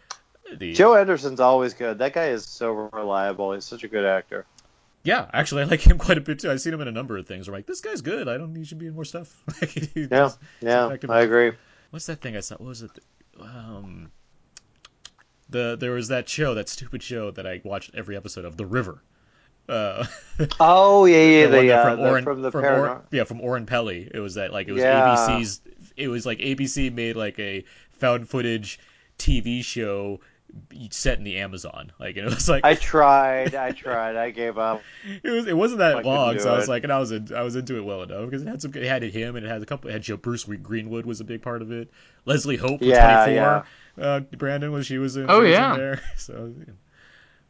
The, 0.56 0.74
Joe 0.74 0.94
Anderson's 0.94 1.40
always 1.40 1.72
good. 1.74 1.98
That 1.98 2.12
guy 2.12 2.26
is 2.28 2.44
so 2.46 2.72
reliable. 2.92 3.52
He's 3.52 3.64
such 3.64 3.82
a 3.84 3.88
good 3.88 4.04
actor. 4.04 4.44
Yeah, 5.02 5.28
actually, 5.32 5.62
I 5.62 5.64
like 5.66 5.80
him 5.80 5.98
quite 6.06 6.18
a 6.18 6.20
bit 6.20 6.38
too. 6.40 6.50
I've 6.50 6.60
seen 6.60 6.72
him 6.74 6.80
in 6.80 6.88
a 6.88 6.92
number 6.92 7.16
of 7.16 7.26
things. 7.26 7.48
I'm 7.48 7.54
like, 7.54 7.66
this 7.66 7.80
guy's 7.80 8.00
good. 8.02 8.28
I 8.28 8.36
don't. 8.38 8.54
He 8.54 8.64
should 8.64 8.78
be 8.78 8.86
in 8.86 8.94
more 8.94 9.04
stuff. 9.04 9.34
Yeah, 9.94 10.06
does- 10.06 10.38
yeah, 10.60 10.86
effective 10.86 11.10
I 11.10 11.22
agree. 11.22 11.52
What's 11.90 12.06
that 12.06 12.20
thing 12.20 12.36
I 12.36 12.40
saw? 12.40 12.56
What 12.56 12.68
was 12.68 12.82
it? 12.82 12.90
Um, 13.40 14.10
the 15.50 15.76
there 15.78 15.92
was 15.92 16.08
that 16.08 16.28
show, 16.28 16.54
that 16.54 16.68
stupid 16.68 17.02
show 17.02 17.30
that 17.32 17.46
I 17.46 17.60
watched 17.64 17.92
every 17.94 18.16
episode 18.16 18.44
of, 18.44 18.56
The 18.56 18.66
River. 18.66 19.02
Uh, 19.68 20.04
Oh 20.60 21.04
yeah, 21.06 21.16
yeah, 21.22 21.46
the 21.46 21.60
the, 21.60 21.72
uh, 21.72 21.96
the- 21.96 22.02
Oren, 22.02 22.24
from 22.24 22.42
the 22.42 22.50
from 22.50 22.64
Paranor- 22.64 22.78
Oren, 22.90 22.98
yeah, 23.10 23.24
from 23.24 23.40
Oren 23.40 23.66
Peli. 23.66 24.10
It 24.12 24.18
was 24.20 24.34
that 24.34 24.52
like 24.52 24.68
it 24.68 24.72
was 24.72 24.82
Yeah. 24.82 25.16
ABC's. 25.16 25.60
It 25.96 26.09
was 26.09 26.26
like 26.26 26.38
ABC 26.38 26.92
made 26.92 27.16
like 27.16 27.38
a 27.38 27.64
found 27.98 28.28
footage 28.28 28.78
TV 29.18 29.64
show 29.64 30.20
set 30.90 31.18
in 31.18 31.24
the 31.24 31.38
Amazon. 31.38 31.92
Like 31.98 32.16
and 32.16 32.26
it 32.26 32.35
was 32.35 32.48
like 32.48 32.64
I 32.64 32.74
tried, 32.74 33.54
I 33.54 33.72
tried, 33.72 34.16
I 34.16 34.30
gave 34.30 34.59
up. 34.59 34.83
it 35.22 35.30
was 35.30 35.46
it 35.46 35.57
wasn't 35.57 35.78
that 35.80 35.96
I 35.96 36.00
long, 36.02 36.38
so 36.38 36.52
I 36.52 36.57
was 36.57 36.68
it. 36.68 36.70
like, 36.70 36.85
and 36.85 36.92
I 36.92 36.98
was 36.98 37.11
in, 37.11 37.35
I 37.35 37.42
was 37.42 37.57
into 37.57 37.76
it 37.76 37.85
well 37.85 38.02
enough 38.02 38.24
because 38.26 38.42
it 38.42 38.48
had 38.48 38.62
some, 38.62 38.72
it 38.74 38.85
had 38.85 39.02
him 39.02 39.37
and 39.37 39.44
it 39.44 39.48
had 39.48 39.62
a 39.62 39.66
couple, 39.66 39.90
it 39.90 39.94
had 39.94 40.02
Joe 40.02 40.16
Bruce 40.16 40.44
Greenwood 40.44 41.07
was 41.07 41.20
a 41.20 41.24
big 41.24 41.42
part 41.42 41.62
of 41.62 41.72
it. 41.72 41.90
Leslie 42.24 42.57
Hope 42.57 42.80
from 42.80 42.88
Yeah, 42.88 43.24
24, 43.24 43.66
uh, 44.00 44.20
Brandon 44.37 44.72
was 44.72 44.87
she 44.87 44.98
was 44.98 45.16
in, 45.16 45.30
Oh, 45.30 45.40
was 45.42 45.50
yeah. 45.50 45.72
in 45.74 45.78
there. 45.80 46.00
So, 46.16 46.52
yeah. 46.59 46.72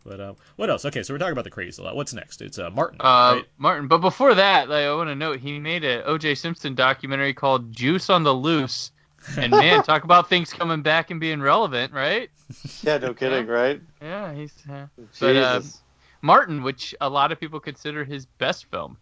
But 0.05 0.21
um, 0.21 0.37
what 0.57 0.71
else? 0.71 0.85
Okay, 0.85 1.03
so 1.03 1.15
we're 1.15 1.19
talking 1.19 1.33
about 1.33 1.45
the 1.45 1.51
craze 1.51 1.79
a 1.79 1.83
lot. 1.83 1.97
What's 1.97 2.13
next? 2.15 2.43
It's 2.43 2.59
uh, 2.59 2.71
Martin, 2.71 2.99
Uh, 3.01 3.37
right? 3.37 3.45
Martin. 3.59 3.89
But 3.89 3.99
before 3.99 4.35
that, 4.35 4.69
like, 4.69 4.85
I 4.85 4.95
want 4.95 5.09
to 5.09 5.15
note 5.15 5.41
he 5.41 5.59
made 5.59 5.85
a 5.85 6.05
O.J. 6.05 6.35
Simpson 6.37 6.75
documentary 6.75 7.35
called 7.35 7.73
Juice 7.73 8.11
on 8.11 8.23
the 8.23 8.35
Loose. 8.35 8.91
And 9.39 9.53
man, 9.53 9.83
talk 9.83 10.05
about 10.05 10.29
things 10.29 10.53
coming 10.53 10.83
back 10.83 11.11
and 11.11 11.19
being 11.19 11.41
relevant, 11.41 11.95
right? 11.95 12.29
Yeah, 12.83 12.99
no 12.99 13.15
kidding, 13.15 13.47
right? 13.47 13.81
Yeah, 14.03 14.35
he's 14.35 14.53
uh, 14.71 14.87
But, 15.19 15.37
uh, 15.37 15.63
Martin, 16.21 16.63
which 16.63 16.95
a 17.01 17.09
lot 17.09 17.33
of 17.33 17.41
people 17.41 17.59
consider 17.59 18.05
his 18.05 18.27
best 18.27 18.67
film. 18.67 18.99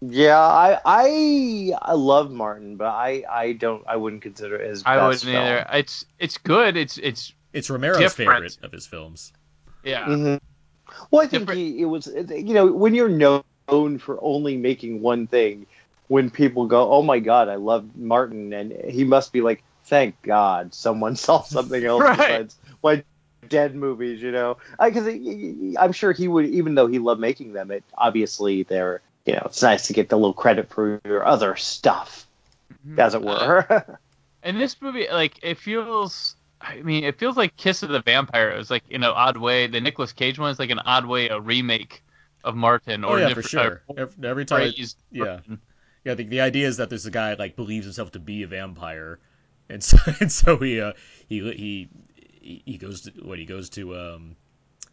yeah, 0.00 0.36
I, 0.40 0.80
I, 0.84 1.72
I 1.82 1.92
love 1.92 2.32
Martin, 2.32 2.76
but 2.76 2.88
I, 2.88 3.22
I 3.30 3.52
don't, 3.52 3.84
I 3.86 3.94
wouldn't 3.94 4.22
consider 4.22 4.56
it 4.56 4.68
his 4.70 4.82
I 4.84 4.96
best 4.96 5.24
wouldn't 5.24 5.40
either. 5.44 5.66
It's 5.72 6.04
it's 6.18 6.38
good. 6.38 6.76
It's 6.76 6.98
it's 6.98 7.32
It's 7.52 7.70
Romero's 7.70 7.98
different. 7.98 8.30
favorite 8.32 8.58
of 8.64 8.72
his 8.72 8.86
films. 8.86 9.32
Yeah. 9.84 10.04
hmm 10.04 10.36
Well, 11.10 11.22
I 11.22 11.26
think 11.26 11.42
Different- 11.48 11.58
he, 11.60 11.80
it 11.82 11.84
was, 11.86 12.06
you 12.06 12.54
know, 12.54 12.66
when 12.72 12.94
you're 12.94 13.08
known 13.08 13.42
for 13.98 14.18
only 14.22 14.56
making 14.56 15.00
one 15.02 15.26
thing, 15.26 15.66
when 16.08 16.28
people 16.30 16.66
go, 16.66 16.90
"Oh 16.92 17.02
my 17.02 17.20
God, 17.20 17.48
I 17.48 17.54
love 17.56 17.96
Martin," 17.96 18.52
and 18.52 18.72
he 18.72 19.04
must 19.04 19.32
be 19.32 19.40
like, 19.42 19.62
"Thank 19.84 20.20
God, 20.22 20.74
someone 20.74 21.14
saw 21.26 21.42
something 21.42 21.84
else 21.84 22.02
Right. 22.02 22.18
besides 22.18 22.56
my 22.82 23.04
dead 23.48 23.74
movies," 23.76 24.20
you 24.20 24.32
know? 24.32 24.56
Because 24.82 25.06
I'm 25.78 25.92
sure 25.92 26.10
he 26.12 26.26
would, 26.26 26.46
even 26.46 26.74
though 26.74 26.88
he 26.88 26.98
loved 26.98 27.20
making 27.20 27.52
them, 27.52 27.70
it 27.70 27.84
obviously 27.96 28.64
they're, 28.64 29.00
you 29.24 29.34
know, 29.34 29.42
it's 29.44 29.62
nice 29.62 29.86
to 29.86 29.92
get 29.92 30.08
the 30.08 30.16
little 30.16 30.34
credit 30.34 30.68
for 30.70 31.00
your 31.04 31.24
other 31.24 31.54
stuff, 31.56 32.26
as 32.98 33.14
it 33.14 33.22
were. 33.22 33.98
And 34.42 34.58
this 34.58 34.80
movie, 34.80 35.06
like, 35.12 35.38
it 35.42 35.58
feels. 35.58 36.34
I 36.60 36.82
mean, 36.82 37.04
it 37.04 37.18
feels 37.18 37.36
like 37.36 37.56
Kiss 37.56 37.82
of 37.82 37.88
the 37.90 38.00
Vampire. 38.02 38.50
It 38.50 38.58
was 38.58 38.70
like 38.70 38.84
in 38.90 39.02
an 39.02 39.10
odd 39.10 39.36
way. 39.36 39.66
The 39.66 39.80
Nicolas 39.80 40.12
Cage 40.12 40.38
one 40.38 40.50
is 40.50 40.58
like 40.58 40.70
an 40.70 40.78
odd 40.80 41.06
way 41.06 41.28
a 41.28 41.40
remake 41.40 42.02
of 42.44 42.54
Martin. 42.54 43.04
Oh 43.04 43.10
Or 43.10 43.18
yeah, 43.20 43.30
for 43.30 43.42
sure. 43.42 43.82
Every, 43.96 44.28
every 44.28 44.44
time, 44.44 44.62
I- 44.62 44.74
yeah. 45.10 45.40
Yeah. 46.04 46.14
The, 46.14 46.24
the 46.24 46.40
idea 46.40 46.66
is 46.68 46.78
that 46.78 46.88
there's 46.88 47.06
a 47.06 47.10
guy 47.10 47.34
like 47.34 47.56
believes 47.56 47.84
himself 47.86 48.12
to 48.12 48.20
be 48.20 48.42
a 48.42 48.46
vampire, 48.46 49.18
and 49.68 49.82
so 49.82 49.98
and 50.20 50.30
so 50.32 50.56
he 50.58 50.80
uh, 50.80 50.92
he 51.28 51.40
he 51.52 51.88
he 52.40 52.62
he 52.66 52.78
goes 52.78 53.02
to 53.02 53.10
what 53.22 53.38
he 53.38 53.44
goes 53.44 53.70
to 53.70 53.96
um 53.96 54.36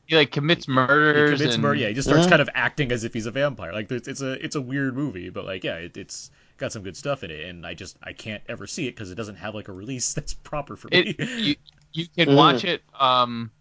He 0.07 0.15
like 0.15 0.31
commits 0.31 0.65
he 0.65 0.71
murders. 0.71 1.37
commits 1.39 1.55
and, 1.55 1.61
murder. 1.61 1.79
Yeah, 1.81 1.87
he 1.89 1.93
just 1.93 2.07
starts 2.07 2.25
Mhm. 2.25 2.29
kind 2.29 2.41
of 2.41 2.49
acting 2.55 2.91
as 2.91 3.03
if 3.03 3.13
he's 3.13 3.25
a 3.25 3.31
vampire. 3.31 3.73
Like 3.73 3.89
there's- 3.89 4.07
it's 4.07 4.21
a 4.21 4.43
it's 4.43 4.55
a 4.55 4.61
weird 4.61 4.95
movie, 4.95 5.29
but 5.29 5.45
like 5.45 5.63
yeah, 5.63 5.75
it, 5.75 5.97
it's 5.97 6.31
got 6.57 6.71
some 6.71 6.81
good 6.81 6.95
stuff 6.97 7.23
in 7.23 7.29
it, 7.29 7.45
and 7.49 7.67
I 7.67 7.73
just 7.73 7.97
I 8.01 8.13
can't 8.13 8.41
ever 8.47 8.65
see 8.67 8.87
it 8.87 8.91
because 8.95 9.11
it 9.11 9.15
doesn't 9.15 9.35
have 9.35 9.53
like 9.53 9.67
a 9.67 9.73
release 9.73 10.13
that's 10.15 10.33
proper 10.33 10.75
for 10.75 10.87
me. 10.87 11.13
It, 11.19 11.29
you, 11.39 11.55
you 11.93 12.07
can 12.17 12.35
watch 12.35 12.63
it. 12.63 12.81
Um, 12.97 13.51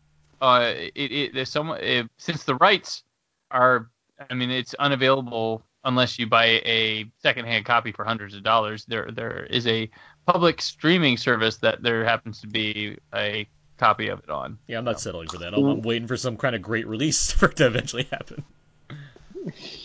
uh, 0.41 0.73
it, 0.95 1.13
it 1.13 1.35
there's 1.35 1.51
some 1.51 1.71
it, 1.73 2.09
since 2.17 2.45
the 2.45 2.55
rights 2.57 3.03
are. 3.51 3.91
I 4.31 4.35
mean, 4.35 4.51
it's 4.51 4.73
unavailable 4.75 5.63
unless 5.85 6.19
you 6.19 6.27
buy 6.27 6.47
a 6.65 7.05
secondhand 7.19 7.65
copy 7.65 7.93
for 7.93 8.05
hundreds 8.05 8.35
of 8.35 8.43
dollars. 8.45 8.85
There 8.87 9.11
there 9.11 9.45
is 9.51 9.67
a 9.67 9.91
public 10.27 10.63
streaming 10.63 11.17
service 11.17 11.57
that 11.59 11.83
there 11.83 12.05
happens 12.05 12.41
to 12.41 12.47
be 12.47 12.97
a 13.15 13.47
copy 13.79 14.09
of 14.09 14.21
it 14.21 14.31
on. 14.31 14.59
yeah, 14.67 14.79
I'm 14.79 14.85
not 14.85 15.01
settling 15.01 15.29
for 15.29 15.39
that. 15.39 15.55
I'm, 15.55 15.65
I'm 15.65 15.83
waiting 15.83 16.09
for 16.09 16.17
some 16.17 16.37
kind 16.37 16.55
of 16.57 16.63
great 16.63 16.87
release 16.87 17.33
for 17.33 17.49
it 17.49 17.57
to 17.57 17.67
eventually 17.67 18.05
happen. 18.11 18.45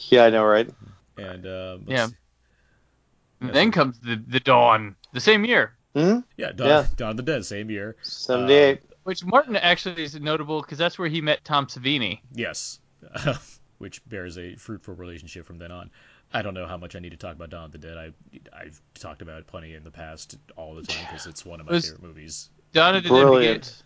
Yeah, 0.09 0.25
I 0.25 0.29
know, 0.29 0.43
right? 0.45 0.69
And 1.17 1.45
um, 1.45 1.83
Yeah. 1.87 2.07
see. 2.07 2.13
And 3.41 3.49
Yeah, 3.49 3.51
then 3.53 3.67
so- 3.67 3.75
comes 3.79 3.99
the 3.99 4.15
the 4.27 4.39
dawn, 4.39 4.95
the 5.13 5.19
same 5.19 5.45
year. 5.45 5.73
Hmm? 5.95 6.19
yeah, 6.37 6.51
Dawn, 6.53 6.67
Yeah. 6.67 6.85
Dawn 6.95 7.11
of 7.11 7.17
the 7.17 7.23
Dead, 7.23 7.45
same 7.45 7.69
year. 7.69 7.97
78. 8.01 8.81
Which 9.03 9.25
Martin 9.25 9.55
actually 9.57 10.03
is 10.03 10.17
notable 10.19 10.61
because 10.61 10.77
that's 10.77 10.97
where 10.97 11.09
he 11.09 11.19
met 11.21 11.43
Tom 11.43 11.67
Savini. 11.67 12.21
Yes, 12.33 12.79
which 13.79 14.07
bears 14.07 14.37
a 14.37 14.55
fruitful 14.55 14.93
relationship 14.95 15.45
from 15.45 15.57
then 15.57 15.71
on. 15.71 15.89
I 16.33 16.43
don't 16.43 16.53
know 16.53 16.65
how 16.65 16.77
much 16.77 16.95
I 16.95 16.99
need 16.99 17.09
to 17.09 17.17
talk 17.17 17.35
about 17.35 17.49
Dawn 17.49 17.65
of 17.65 17.71
the 17.73 17.77
Dead. 17.77 17.97
I 17.97 18.11
I've 18.57 18.79
talked 18.93 19.21
about 19.21 19.39
it 19.39 19.47
plenty 19.47 19.73
in 19.73 19.83
the 19.83 19.91
past, 19.91 20.37
all 20.55 20.75
the 20.75 20.83
time, 20.83 21.03
because 21.09 21.25
it's 21.27 21.45
one 21.45 21.59
of 21.59 21.65
my 21.65 21.73
Was- 21.73 21.85
favorite 21.89 22.03
movies. 22.03 22.49
Dawn 22.73 22.95
of 22.95 23.03
the 23.03 23.09
Brilliant. 23.09 23.83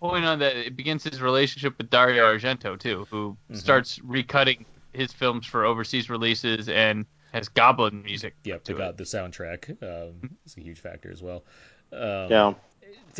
point 0.00 0.24
on 0.24 0.38
that 0.40 0.56
it 0.56 0.76
begins 0.76 1.04
his 1.04 1.20
relationship 1.20 1.76
with 1.78 1.90
Dario 1.90 2.24
Argento 2.24 2.78
too, 2.78 3.06
who 3.10 3.36
Mhm. 3.50 3.56
starts 3.56 3.98
recutting 4.00 4.64
his 4.92 5.12
films 5.12 5.46
for 5.46 5.64
overseas 5.64 6.08
releases 6.10 6.68
and 6.68 7.06
has 7.32 7.48
Goblin 7.48 8.02
music. 8.02 8.34
Yep, 8.44 8.64
to 8.64 8.74
got 8.74 8.90
it. 8.90 8.96
the 8.98 9.04
soundtrack. 9.04 9.70
Um, 9.82 10.36
it's 10.44 10.56
a 10.56 10.60
huge 10.60 10.80
factor 10.80 11.10
as 11.10 11.22
well. 11.22 11.44
Um, 11.92 12.30
Yeah. 12.30 12.54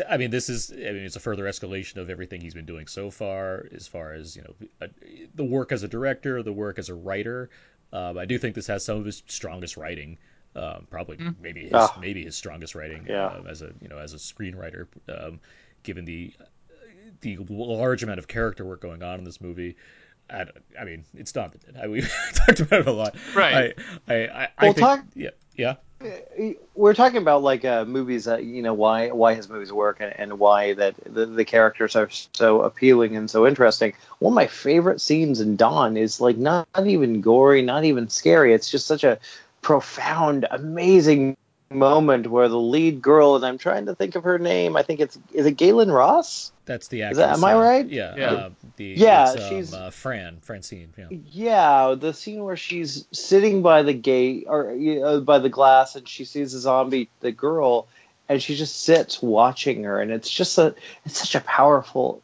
I 0.09 0.17
mean, 0.17 0.31
this 0.31 0.49
is. 0.49 0.71
I 0.71 0.75
mean, 0.75 1.03
it's 1.03 1.15
a 1.15 1.19
further 1.19 1.43
escalation 1.43 1.97
of 1.97 2.09
everything 2.09 2.41
he's 2.41 2.53
been 2.53 2.65
doing 2.65 2.87
so 2.87 3.11
far, 3.11 3.67
as 3.73 3.87
far 3.87 4.13
as 4.13 4.35
you 4.35 4.41
know, 4.43 4.55
uh, 4.81 4.87
the 5.35 5.43
work 5.43 5.71
as 5.71 5.83
a 5.83 5.87
director, 5.87 6.41
the 6.41 6.53
work 6.53 6.79
as 6.79 6.89
a 6.89 6.93
writer. 6.95 7.49
Um, 7.91 8.17
I 8.17 8.25
do 8.25 8.37
think 8.37 8.55
this 8.55 8.67
has 8.67 8.83
some 8.85 8.97
of 8.97 9.05
his 9.05 9.21
strongest 9.27 9.77
writing. 9.77 10.17
Um, 10.55 10.87
probably, 10.89 11.17
Mm. 11.17 11.35
maybe 11.41 11.61
his, 11.63 11.73
Ah. 11.73 11.95
maybe 12.01 12.23
his 12.25 12.35
strongest 12.35 12.73
writing 12.75 13.05
Yeah. 13.07 13.27
uh, 13.27 13.43
as 13.47 13.61
a 13.61 13.71
you 13.81 13.87
know 13.87 13.97
as 13.99 14.13
a 14.13 14.17
screenwriter, 14.17 14.87
um, 15.07 15.39
given 15.83 16.05
the 16.05 16.33
the 17.21 17.37
large 17.49 18.01
amount 18.03 18.17
of 18.19 18.27
character 18.27 18.65
work 18.65 18.81
going 18.81 19.03
on 19.03 19.19
in 19.19 19.25
this 19.25 19.41
movie. 19.41 19.75
I, 20.31 20.45
I 20.79 20.85
mean, 20.85 21.05
it's 21.15 21.33
not. 21.35 21.53
I, 21.81 21.87
we 21.87 22.01
talked 22.35 22.59
about 22.59 22.81
it 22.81 22.87
a 22.87 22.91
lot. 22.91 23.15
Right. 23.35 23.73
I, 24.07 24.13
I, 24.13 24.27
I, 24.43 24.47
I 24.57 24.65
think, 24.73 24.77
talk- 24.77 25.05
yeah, 25.15 25.29
yeah. 25.55 25.75
we're 26.75 26.93
talking 26.93 27.17
about 27.17 27.41
like 27.43 27.65
uh, 27.65 27.83
movies 27.85 28.25
that 28.25 28.43
you 28.43 28.61
know 28.61 28.73
why 28.73 29.09
why 29.11 29.33
his 29.33 29.49
movies 29.49 29.71
work 29.73 29.97
and, 29.99 30.13
and 30.17 30.39
why 30.39 30.73
that 30.73 30.95
the, 31.05 31.25
the 31.25 31.43
characters 31.45 31.95
are 31.95 32.09
so 32.33 32.61
appealing 32.61 33.15
and 33.17 33.29
so 33.29 33.45
interesting. 33.47 33.93
One 34.19 34.33
of 34.33 34.35
my 34.35 34.47
favorite 34.47 35.01
scenes 35.01 35.41
in 35.41 35.55
Dawn 35.57 35.97
is 35.97 36.21
like 36.21 36.37
not, 36.37 36.67
not 36.75 36.87
even 36.87 37.21
gory, 37.21 37.61
not 37.61 37.83
even 37.83 38.07
scary. 38.09 38.53
It's 38.53 38.69
just 38.69 38.87
such 38.87 39.03
a 39.03 39.19
profound, 39.69 40.47
amazing 40.49 41.37
moment 41.69 42.25
where 42.25 42.49
the 42.49 42.57
lead 42.57 43.03
girl 43.03 43.35
and 43.35 43.45
I'm 43.45 43.59
trying 43.59 43.85
to 43.85 43.93
think 43.93 44.15
of 44.15 44.23
her 44.23 44.39
name. 44.39 44.75
I 44.75 44.81
think 44.81 44.99
it's 44.99 45.15
is 45.31 45.45
it 45.45 45.57
Gaylen 45.57 45.93
Ross? 45.93 46.51
That's 46.65 46.87
the 46.87 47.03
actress. 47.03 47.19
That- 47.19 47.33
am 47.37 47.43
I 47.43 47.53
right? 47.53 47.87
Yeah. 47.87 48.15
Yeah. 48.17 48.31
Uh, 48.31 48.49
the, 48.77 48.85
Yeah, 48.85 49.31
it's, 49.31 49.43
um, 49.43 49.49
she's- 49.49 49.71
uh, 49.71 49.91
Fran, 49.91 50.39
Francine. 50.41 50.91
Yeah. 50.97 51.05
Yeah, 51.11 51.95
the 51.99 52.15
scene 52.15 52.43
where 52.43 52.57
she's 52.57 53.05
sitting 53.11 53.61
by 53.61 53.83
the 53.83 53.93
gate 53.93 54.45
or 54.47 54.71
uh, 54.71 55.19
by 55.19 55.37
the 55.37 55.49
glass, 55.49 55.95
and 55.95 56.09
she 56.09 56.25
sees 56.25 56.53
the 56.53 56.59
zombie, 56.59 57.07
the 57.19 57.31
girl, 57.31 57.87
and 58.27 58.41
she 58.41 58.55
just 58.55 58.81
sits 58.81 59.21
watching 59.21 59.83
her, 59.83 60.01
and 60.01 60.09
it's 60.09 60.31
just 60.31 60.57
a, 60.57 60.73
it's 61.05 61.19
such 61.19 61.35
a 61.35 61.41
powerful, 61.41 62.23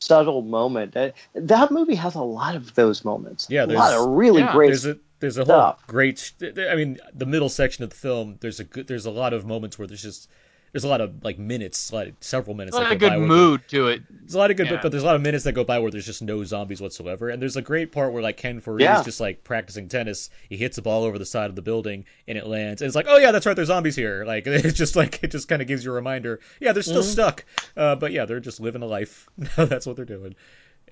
subtle 0.00 0.42
moment. 0.42 0.94
That 1.32 1.70
movie 1.70 1.94
has 1.94 2.14
a 2.14 2.22
lot 2.22 2.56
of 2.56 2.74
those 2.74 3.06
moments. 3.06 3.46
Yeah, 3.48 3.64
a 3.64 3.68
lot 3.68 3.94
of 3.94 4.06
really 4.10 4.42
yeah, 4.42 4.52
great. 4.52 4.66
There's 4.66 4.84
a 4.84 4.98
there's 5.20 5.36
a 5.38 5.44
whole 5.44 5.54
stuff. 5.54 5.86
great. 5.86 6.32
I 6.42 6.74
mean, 6.76 6.98
the 7.14 7.26
middle 7.26 7.48
section 7.48 7.84
of 7.84 7.90
the 7.90 7.96
film. 7.96 8.36
There's 8.40 8.60
a 8.60 8.64
good. 8.64 8.86
There's 8.88 9.06
a 9.06 9.10
lot 9.10 9.32
of 9.32 9.46
moments 9.46 9.78
where 9.78 9.86
there's 9.86 10.02
just 10.02 10.28
there's 10.72 10.84
a 10.84 10.88
lot 10.88 11.00
of 11.00 11.24
like 11.24 11.36
minutes, 11.38 11.92
like 11.92 12.14
several 12.20 12.54
minutes. 12.56 12.76
There's 12.76 12.88
that 12.88 12.94
a 12.94 12.98
go 12.98 13.08
good 13.10 13.20
by 13.20 13.26
mood 13.26 13.62
to 13.70 13.88
it. 13.88 14.02
There's 14.08 14.34
a 14.34 14.38
lot 14.38 14.52
of 14.52 14.56
good, 14.56 14.66
Yeah. 14.66 14.74
but, 14.74 14.82
but 14.82 14.92
there's 14.92 15.02
a 15.02 15.06
lot 15.06 15.16
of 15.16 15.22
minutes 15.22 15.42
that 15.44 15.52
go 15.52 15.64
by 15.64 15.80
where 15.80 15.90
there's 15.90 16.06
just 16.06 16.22
no 16.22 16.44
zombies 16.44 16.80
whatsoever. 16.80 17.28
And 17.28 17.42
there's 17.42 17.56
a 17.56 17.62
great 17.62 17.90
part 17.90 18.12
where 18.12 18.22
like 18.22 18.36
Ken 18.36 18.60
Foree 18.60 18.82
Yeah. 18.82 19.00
is 19.00 19.04
just 19.04 19.18
like 19.20 19.42
practicing 19.42 19.88
tennis. 19.88 20.30
He 20.48 20.56
hits 20.56 20.78
a 20.78 20.82
ball 20.82 21.02
over 21.02 21.18
the 21.18 21.26
side 21.26 21.50
of 21.50 21.56
the 21.56 21.62
building 21.62 22.04
and 22.28 22.38
it 22.38 22.46
lands. 22.46 22.82
And 22.82 22.86
it's 22.86 22.94
like, 22.94 23.06
oh 23.08 23.16
yeah, 23.18 23.32
that's 23.32 23.46
right, 23.46 23.56
there's 23.56 23.66
zombies 23.66 23.96
here. 23.96 24.24
Like 24.24 24.46
it's 24.46 24.78
just 24.78 24.94
like 24.94 25.24
it 25.24 25.32
just 25.32 25.48
kind 25.48 25.60
of 25.60 25.66
gives 25.66 25.84
you 25.84 25.90
a 25.90 25.94
reminder. 25.94 26.38
Yeah, 26.60 26.70
they're 26.72 26.84
still 26.84 27.02
Mhm. 27.02 27.12
stuck, 27.12 27.44
uh, 27.76 27.96
but 27.96 28.12
yeah, 28.12 28.24
they're 28.26 28.38
just 28.38 28.60
living 28.60 28.82
a 28.82 28.86
life. 28.86 29.28
that's 29.56 29.86
what 29.86 29.96
they're 29.96 30.04
doing. 30.04 30.36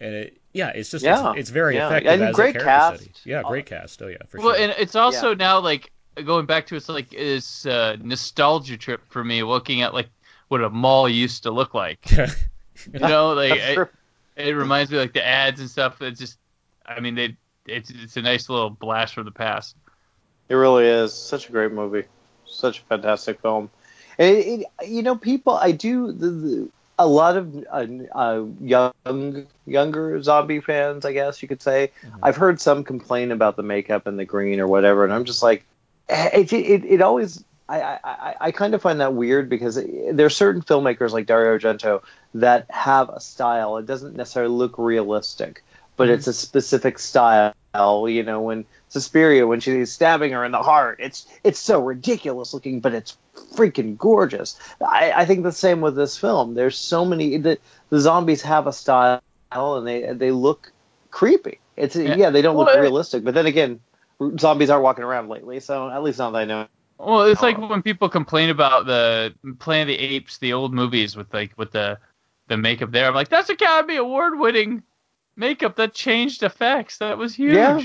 And 0.01 0.15
it, 0.15 0.38
yeah, 0.53 0.69
it's 0.69 0.91
just 0.91 1.05
Yeah. 1.05 1.31
it's, 1.31 1.41
it's 1.41 1.51
very 1.51 1.77
Yeah. 1.77 1.87
effective 1.87 2.13
And 2.13 2.23
as 2.23 2.37
great 2.37 2.51
a 2.57 2.59
character 2.59 2.71
cast. 2.71 3.01
study. 3.01 3.31
Yeah, 3.31 3.43
great 3.43 3.67
cast. 3.67 4.03
Oh 4.03 4.09
yeah, 4.09 4.19
for 4.29 4.39
Well, 4.39 4.55
sure. 4.55 4.63
and 4.65 4.75
it's 4.79 4.95
also 4.95 5.35
now 5.35 5.61
like 5.61 5.91
going 6.25 6.47
back 6.47 6.67
to 6.69 6.77
it's 6.77 6.89
like 6.89 7.11
this 7.11 7.67
uh, 7.67 7.97
nostalgia 8.03 8.77
trip 8.77 9.01
for 9.11 9.23
me, 9.23 9.43
looking 9.43 9.83
at 9.83 9.95
like 9.95 10.09
what 10.49 10.63
a 10.63 10.71
mall 10.71 11.09
used 11.09 11.45
to 11.45 11.51
look 11.51 11.75
like. 11.75 12.05
You 12.93 13.01
know, 13.01 13.33
like 13.35 13.59
it, 13.59 13.89
it 14.37 14.53
reminds 14.57 14.91
me 14.93 14.99
like 14.99 15.13
the 15.13 15.27
ads 15.27 15.61
and 15.61 15.69
stuff. 15.69 16.01
It's 16.01 16.21
just, 16.21 16.39
I 16.87 17.01
mean, 17.01 17.17
they 17.17 17.37
it's 17.67 17.91
it's 17.91 18.17
a 18.17 18.23
nice 18.23 18.49
little 18.49 18.71
blast 18.71 19.15
from 19.15 19.25
the 19.25 19.33
past. 19.33 19.77
It 20.49 20.55
really 20.55 20.87
is 20.87 21.13
such 21.13 21.49
a 21.49 21.53
great 21.53 21.73
movie, 21.73 22.05
such 22.47 22.79
a 22.79 22.83
fantastic 22.83 23.41
film. 23.41 23.71
It, 24.17 24.65
it, 24.81 24.89
you 24.89 25.03
know, 25.03 25.17
people, 25.17 25.55
I 25.55 25.73
do 25.73 26.13
the, 26.13 26.29
the, 26.31 26.69
a 26.99 27.07
lot 27.07 27.37
of 27.37 27.65
uh, 27.71 27.87
uh, 28.15 28.45
young, 28.61 29.47
younger 29.67 30.23
zombie 30.23 30.61
fans, 30.61 31.05
I 31.05 31.13
guess 31.13 31.43
you 31.43 31.49
could 31.49 31.63
say. 31.63 31.91
I've 32.23 32.37
heard 32.37 32.61
some 32.61 32.85
complain 32.85 33.31
about 33.33 33.57
the 33.57 33.63
makeup 33.63 34.07
and 34.07 34.19
the 34.19 34.25
green 34.25 34.61
or 34.61 34.67
whatever, 34.67 35.05
and 35.05 35.13
I'm 35.13 35.25
just 35.25 35.43
like, 35.43 35.65
eh, 36.09 36.31
it, 36.41 36.53
it, 36.53 36.85
it 36.85 37.01
always. 37.03 37.43
I, 37.69 37.81
I, 37.83 37.99
I- 38.05 38.35
I 38.41 38.51
kind 38.53 38.75
of 38.75 38.83
find 38.83 39.01
that 39.01 39.15
weird 39.15 39.49
because 39.49 39.75
there 39.77 40.27
are 40.27 40.31
certain 40.31 40.63
filmmakers 40.63 41.11
like 41.11 41.27
Dario 41.27 41.59
Argento 41.59 42.03
that 42.35 42.67
have 42.71 43.09
a 43.11 43.21
style. 43.21 43.77
It 43.77 43.87
doesn't 43.87 44.17
necessarily 44.17 44.55
look 44.55 44.79
realistic, 44.79 45.63
but 45.97 46.09
it's 46.09 46.27
a 46.27 46.33
specific 46.33 46.99
style. 46.99 47.53
You 47.75 48.23
know, 48.23 48.41
when 48.41 48.65
Suspiria, 48.89 49.47
when 49.47 49.61
she's 49.61 49.93
stabbing 49.93 50.33
her 50.33 50.45
in 50.45 50.53
the 50.53 50.63
heart, 50.63 50.99
it's 51.01 51.27
it's 51.45 51.59
so 51.59 51.81
ridiculous 51.83 52.55
looking, 52.55 52.81
but 52.81 52.95
it's 52.95 53.17
freaking 53.55 53.97
gorgeous. 53.99 54.59
I, 54.87 55.13
I 55.15 55.25
think 55.27 55.43
the 55.43 55.53
same 55.53 55.81
with 55.81 55.95
this 55.97 56.17
film. 56.17 56.55
There's 56.55 56.77
so 56.79 57.05
many 57.05 57.37
the, 57.39 57.59
the 57.91 58.01
zombies 58.01 58.43
have 58.43 58.67
a 58.67 58.73
style 58.73 59.21
and 59.53 59.87
they 59.87 60.13
they 60.13 60.31
look 60.31 60.73
creepy. 61.11 61.59
It's 61.77 61.95
yeah, 61.97 62.15
Yeah. 62.17 62.31
they 62.31 62.43
don't 62.43 62.57
Well, 62.57 62.67
look 62.67 62.77
it- 62.77 62.81
realistic, 62.81 63.25
but 63.25 63.35
then 63.35 63.47
again, 63.47 63.81
zombies 64.39 64.71
aren't 64.71 64.83
walking 64.85 65.05
around 65.05 65.29
lately, 65.29 65.61
so 65.61 65.89
at 65.91 66.03
least 66.03 66.19
not 66.19 66.31
that 66.33 66.39
I 66.39 66.45
know. 66.45 66.67
Well, 66.99 67.23
it's 67.23 67.43
like 67.43 67.57
when 67.59 67.83
people 67.83 68.09
complain 68.09 68.51
about 68.51 68.87
the 68.87 69.33
Planet 69.61 69.83
of 69.95 69.99
the 69.99 70.05
Apes, 70.05 70.39
the 70.39 70.53
old 70.55 70.75
movies 70.75 71.15
with 71.17 71.33
like 71.33 71.53
with 71.57 71.71
the 71.73 71.99
the 72.49 72.57
makeup 72.57 72.91
there. 72.91 73.07
I'm 73.07 73.15
like, 73.15 73.29
that's 73.29 73.51
Academy 73.51 73.97
Award 73.97 74.39
winning 74.39 74.83
makeup 75.37 75.77
that 75.77 75.95
changed 75.95 76.43
effects. 76.43 76.99
That 76.99 77.17
was 77.19 77.35
huge. 77.37 77.55
Yeah, 77.55 77.81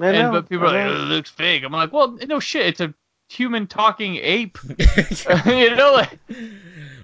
I 0.00 0.06
and 0.08 0.18
know, 0.18 0.32
but 0.32 0.48
people 0.48 0.64
are 0.64 0.68
like, 0.68 0.86
know. 0.86 0.92
"Oh, 0.92 1.02
it 1.02 1.06
looks 1.06 1.30
fake. 1.30 1.62
I'm 1.64 1.72
like, 1.72 1.92
well, 1.92 2.18
no 2.26 2.40
shit. 2.40 2.66
It's 2.66 2.80
a 2.80 2.94
human 3.28 3.66
talking 3.66 4.16
ape. 4.16 4.58
you 5.46 5.76
know, 5.76 5.92
like 5.92 6.18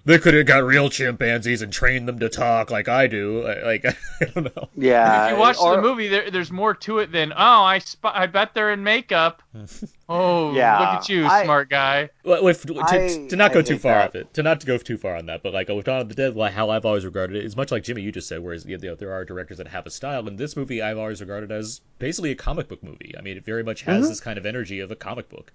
they 0.05 0.19
could 0.19 0.35
have 0.35 0.47
got 0.47 0.65
real 0.65 0.89
chimpanzees 0.91 1.63
and 1.63 1.73
trained 1.73 2.09
them 2.09 2.19
to 2.21 2.29
talk 2.29 2.71
like 2.71 2.89
I 2.89 3.07
do. 3.07 3.43
Like 3.65 3.85
I 4.21 4.25
don't 4.35 4.55
know. 4.57 4.69
yeah. 4.77 5.27
if 5.27 5.33
you 5.33 5.39
watch 5.39 5.57
or- 5.59 5.77
the 5.77 5.83
movie, 5.83 6.09
there, 6.09 6.31
there's 6.31 6.51
more 6.51 6.75
to 6.75 6.99
it 6.99 7.13
than 7.13 7.33
oh, 7.33 7.37
I 7.65 7.79
sp- 7.81 8.13
I 8.15 8.27
bet 8.27 8.55
they're 8.55 8.73
in 8.73 8.83
makeup. 8.83 9.43
Oh, 10.13 10.53
Yeah, 10.57 10.77
look 10.81 10.89
at 10.89 11.09
you, 11.09 11.25
I- 11.25 11.45
smart 11.45 11.71
guy. 11.71 12.09
Well, 12.25 12.45
if, 12.49 12.63
to, 12.67 12.81
I- 12.81 13.27
to 13.29 13.37
not 13.37 13.53
I 13.53 13.55
go 13.55 13.63
too 13.63 13.79
far 13.79 13.93
that. 13.95 14.09
off 14.09 14.15
it, 14.17 14.35
to 14.35 14.43
not 14.43 14.61
to 14.61 14.67
go 14.67 14.77
too 14.77 14.99
far 14.99 15.15
on 15.15 15.27
that, 15.27 15.45
but 15.45 15.53
like 15.55 15.69
with 15.69 15.85
Dawn 15.87 16.01
of 16.01 16.09
the 16.09 16.17
Dead, 16.17 16.35
like 16.35 16.53
how 16.53 16.69
I've 16.71 16.85
always 16.85 17.05
regarded 17.05 17.37
it 17.37 17.45
is 17.45 17.57
much 17.57 17.71
like 17.71 17.85
Jimmy 17.85 18.03
you 18.03 18.11
just 18.11 18.27
said, 18.27 18.41
whereas 18.41 18.65
you 18.67 18.77
know, 18.77 18.97
there 18.97 19.13
are 19.13 19.25
directors 19.25 19.59
that 19.59 19.69
have 19.69 19.87
a 19.87 19.91
style, 19.91 20.27
and 20.27 20.37
this 20.37 20.57
movie 20.57 20.83
I've 20.83 20.99
always 20.99 21.21
regarded 21.21 21.53
as 21.53 21.81
basically 22.01 22.33
a 22.33 22.35
comic 22.35 22.67
book 22.69 22.83
movie. 22.83 23.15
I 23.17 23.21
mean, 23.23 23.37
it 23.37 23.45
very 23.45 23.63
much 23.63 23.83
has 23.83 24.05
Mhm. 24.07 24.09
this 24.09 24.21
kind 24.21 24.37
of 24.37 24.47
energy 24.47 24.81
of 24.81 24.91
a 24.91 24.97
comic 24.97 25.29
book. 25.29 25.53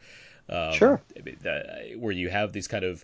Um, 0.47 0.71
Sure. 0.71 1.01
That- 1.41 1.95
where 1.97 2.13
you 2.13 2.29
have 2.29 2.53
these 2.53 2.69
kind 2.69 2.85
of 2.85 3.03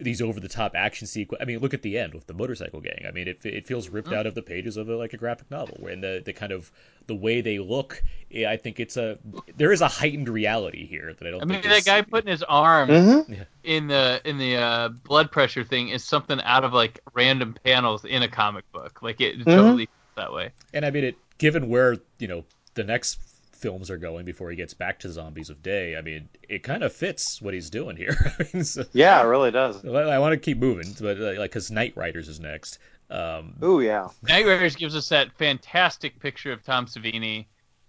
these 0.00 0.22
over 0.22 0.40
the 0.40 0.48
top 0.48 0.72
action 0.74 1.06
sequence. 1.06 1.42
I 1.42 1.44
mean, 1.44 1.58
look 1.58 1.74
at 1.74 1.82
the 1.82 1.98
end 1.98 2.14
with 2.14 2.26
the 2.26 2.34
motorcycle 2.34 2.80
gang. 2.80 3.04
I 3.06 3.10
mean, 3.10 3.28
it 3.28 3.44
it 3.44 3.66
feels 3.66 3.88
ripped 3.88 4.12
out 4.12 4.26
of 4.26 4.34
the 4.34 4.42
pages 4.42 4.76
of 4.76 4.88
a, 4.88 4.96
like 4.96 5.12
a 5.12 5.16
graphic 5.16 5.50
novel. 5.50 5.86
And 5.86 6.02
the 6.02 6.22
the 6.24 6.32
kind 6.32 6.52
of 6.52 6.70
the 7.06 7.14
way 7.14 7.40
they 7.40 7.58
look, 7.58 8.02
I 8.46 8.56
think 8.56 8.80
it's 8.80 8.96
a 8.96 9.18
there 9.56 9.72
is 9.72 9.80
a 9.80 9.88
heightened 9.88 10.28
reality 10.28 10.86
here 10.86 11.14
that 11.18 11.26
I 11.26 11.30
don't. 11.30 11.42
I 11.42 11.44
mean, 11.44 11.60
think 11.60 11.64
that 11.72 11.78
is- 11.78 11.84
guy 11.84 12.02
putting 12.02 12.30
his 12.30 12.42
arm 12.42 12.88
Mm-hmm. 12.88 13.32
in 13.64 13.88
the 13.88 14.20
in 14.24 14.38
the 14.38 14.56
uh, 14.56 14.88
blood 14.88 15.30
pressure 15.32 15.64
thing 15.64 15.88
is 15.88 16.04
something 16.04 16.40
out 16.42 16.64
of 16.64 16.72
like 16.72 17.00
random 17.14 17.56
panels 17.64 18.04
in 18.04 18.22
a 18.22 18.28
comic 18.28 18.70
book. 18.72 19.02
Like 19.02 19.20
it 19.20 19.44
totally 19.44 19.88
that 20.16 20.32
way. 20.32 20.50
And 20.74 20.84
I 20.84 20.90
mean, 20.90 21.04
it 21.04 21.16
given 21.38 21.68
where 21.68 21.96
you 22.18 22.28
know 22.28 22.44
the 22.74 22.84
next 22.84 23.18
films 23.58 23.90
are 23.90 23.96
going 23.98 24.24
before 24.24 24.50
he 24.50 24.56
gets 24.56 24.74
back 24.74 25.00
to 25.00 25.10
Zombies 25.10 25.50
of 25.50 25.62
Day. 25.62 25.96
I 25.96 26.02
mean, 26.02 26.28
it 26.48 26.62
kind 26.62 26.82
of 26.82 26.92
fits 26.92 27.42
what 27.42 27.54
he's 27.54 27.70
doing 27.70 27.96
here. 27.96 28.16
I 28.38 28.46
mean, 28.54 28.64
so- 28.64 28.84
Yeah, 28.92 29.20
it 29.22 29.26
really 29.26 29.50
does. 29.50 29.82
Well, 29.82 30.10
I 30.10 30.18
want 30.18 30.32
to 30.32 30.38
keep 30.38 30.58
moving, 30.58 30.94
but 31.00 31.18
uh, 31.18 31.38
like 31.38 31.50
because 31.50 31.70
Knightriders 31.70 32.28
is 32.28 32.40
next. 32.40 32.78
Um, 33.10 33.54
Ooh, 33.62 33.80
yeah. 33.80 34.08
Knightriders 34.24 34.76
gives 34.76 34.94
us 34.94 35.08
that 35.10 35.32
fantastic 35.38 36.20
picture 36.20 36.52
of 36.52 36.62
Tom 36.62 36.86
Savini 36.86 37.46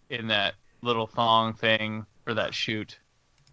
in 0.10 0.28
that 0.28 0.56
little 0.82 1.08
thong 1.08 1.54
thing 1.54 2.06
for 2.24 2.34
that 2.34 2.54
shoot. 2.54 2.98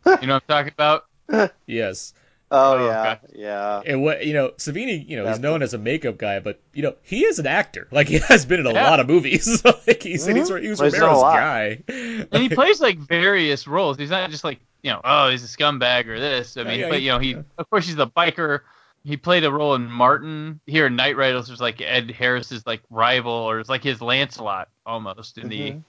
You 0.07 0.29
know 0.29 0.35
what 0.35 0.44
I'm 0.48 0.64
talking 0.66 0.72
about? 0.72 1.52
yes, 1.66 2.14
Oh, 2.48 2.76
Oh, 2.78 2.87
yeah, 2.87 3.16
okay. 3.24 3.32
yeah. 3.40 3.82
and 3.85 4.02
what 4.04 4.24
you 4.24 4.32
know, 4.32 4.50
Savini, 4.50 5.09
you 5.09 5.16
know, 5.16 5.22
he's 5.24 5.37
That's- 5.37 5.40
known 5.40 5.62
as 5.62 5.74
a 5.74 5.78
makeup 5.78 6.16
guy, 6.16 6.38
but 6.38 6.61
you 6.72 6.82
know, 6.82 6.94
he 7.02 7.24
is 7.24 7.38
an 7.40 7.46
actor. 7.46 7.88
Like 7.92 8.06
he 8.09 8.18
has 8.18 8.46
been 8.46 8.61
in 8.61 8.66
a 8.66 8.72
Yeah. 8.72 8.88
lot 8.88 9.00
of 9.00 9.09
movies. 9.09 9.64
like 9.87 10.02
he's, 10.02 10.26
and 10.28 10.37
he's 10.38 10.48
he 10.48 10.68
was 10.68 10.78
Well, 10.80 10.88
a 10.94 10.98
Romero's 11.00 11.20
lot. 11.22 11.37
guy. 11.37 11.82
And 11.88 12.42
he 12.42 12.48
plays 12.48 12.80
like 12.80 12.98
various 12.98 13.66
roles. 13.66 13.98
He's 13.98 14.11
not 14.11 14.30
just 14.30 14.44
like 14.44 14.61
you 14.82 14.92
know, 14.92 15.00
oh, 15.02 15.30
he's 15.30 15.42
a 15.42 15.48
scumbag 15.48 16.06
or 16.06 16.20
this. 16.20 16.56
I 16.56 16.62
mean, 16.62 16.78
yeah, 16.80 16.88
but 16.88 17.02
you 17.02 17.11
know, 17.11 17.18
he 17.18 17.35
of 17.59 17.68
course 17.70 17.87
he's 17.87 17.96
the 17.96 18.06
biker. 18.06 18.61
He 19.02 19.16
played 19.16 19.44
a 19.44 19.50
role 19.52 19.74
in 19.74 19.87
Martin. 19.90 20.61
Here 20.66 20.87
in 20.87 20.96
Knightriders, 20.96 21.48
there's 21.48 21.61
like 21.61 21.80
Ed 21.80 22.11
Harris's 22.12 22.64
like 22.66 22.82
rival, 22.90 23.32
or 23.32 23.59
it's 23.59 23.68
like 23.68 23.82
his 23.82 24.00
Lancelot 24.00 24.68
almost 24.85 25.38
in 25.38 25.48
the 25.48 25.70
Mhm. 25.72 25.82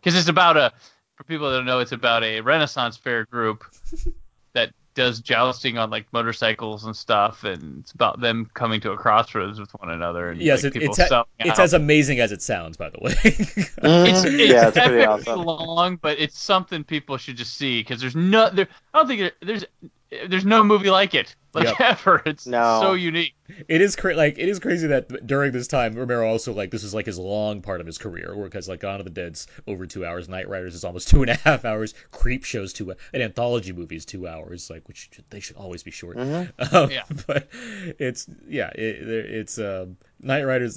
because 0.00 0.18
it's 0.18 0.28
about 0.28 0.56
a 0.56 0.72
for 1.16 1.22
people 1.24 1.50
that 1.50 1.58
don't 1.58 1.66
know, 1.66 1.78
it's 1.80 1.92
about 1.92 2.24
a 2.24 2.40
Renaissance 2.40 2.96
fair 2.96 3.26
group 3.26 3.64
that 4.54 4.70
does 4.94 5.20
jousting 5.20 5.78
on 5.78 5.90
like 5.90 6.06
motorcycles 6.12 6.84
and 6.84 6.96
stuff, 6.96 7.44
and 7.44 7.80
it's 7.80 7.92
about 7.92 8.20
them 8.20 8.50
coming 8.54 8.80
to 8.80 8.90
a 8.92 8.96
crossroads 8.96 9.60
with 9.60 9.70
one 9.80 9.90
another. 9.90 10.30
And, 10.30 10.40
yes, 10.40 10.64
like, 10.64 10.74
it, 10.76 10.80
people 10.80 10.94
it's 10.98 11.10
a- 11.10 11.24
it's 11.38 11.58
as 11.58 11.72
amazing 11.74 12.20
as 12.20 12.32
it 12.32 12.42
sounds. 12.42 12.76
By 12.76 12.90
the 12.90 12.98
way. 13.00 13.12
Mhm. 13.80 14.08
It's, 14.08 14.24
it's 14.24 14.52
yeah, 14.52 14.68
it's 14.68 14.78
pretty 14.78 15.04
awesome. 15.04 15.40
long, 15.42 15.96
but 15.96 16.18
it's 16.18 16.38
something 16.38 16.84
people 16.84 17.16
should 17.16 17.36
just 17.36 17.54
see 17.56 17.80
because 17.80 18.00
there's 18.00 18.16
no, 18.16 18.50
there, 18.50 18.68
I 18.92 18.98
don't 18.98 19.08
think 19.08 19.20
there, 19.20 19.32
there's, 19.42 19.64
there's 20.28 20.44
no 20.44 20.64
movie 20.64 20.90
like 20.90 21.14
it, 21.14 21.34
like 21.54 21.66
Yep. 21.66 21.80
ever. 21.80 22.22
It's 22.26 22.46
No. 22.46 22.80
so 22.82 22.92
unique. 22.94 23.34
it 23.68 23.80
is 23.80 23.96
cra- 23.96 24.14
like 24.16 24.38
it 24.38 24.48
is 24.48 24.58
crazy 24.58 24.88
that 24.88 25.26
during 25.26 25.52
this 25.52 25.66
time 25.68 25.94
Romero 25.94 26.28
also 26.28 26.52
like 26.52 26.70
this 26.70 26.82
is 26.84 26.92
like 26.94 27.06
his 27.06 27.18
long 27.18 27.62
part 27.62 27.80
of 27.80 27.86
his 27.86 27.98
career 27.98 28.34
where 28.36 28.44
because 28.44 28.68
like 28.68 28.80
Gone 28.80 29.00
of 29.00 29.04
the 29.04 29.10
Dead's 29.10 29.46
over 29.66 29.86
two 29.86 30.04
hours, 30.04 30.28
Knightriders 30.28 30.74
is 30.74 30.84
almost 30.84 31.08
two 31.10 31.22
and 31.22 31.30
a 31.30 31.34
half 31.36 31.64
hours, 31.64 31.94
Creepshow's 32.12 32.72
two, 32.72 32.90
an 32.90 32.96
anthology 33.22 33.72
movie 33.72 33.96
is 33.96 34.04
two 34.04 34.26
hours, 34.26 34.68
like 34.70 34.86
which 34.88 35.10
should, 35.12 35.24
they 35.30 35.40
should 35.40 35.56
always 35.56 35.82
be 35.82 35.90
short. 35.90 36.16
Mhm. 36.16 36.72
Um, 36.72 36.90
Yeah. 36.90 37.04
but 37.26 37.48
it's 37.52 38.26
yeah, 38.48 38.70
it, 38.70 39.08
it's 39.08 39.58
um, 39.58 39.96
Knightriders. 40.24 40.76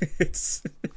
it's 0.18 0.62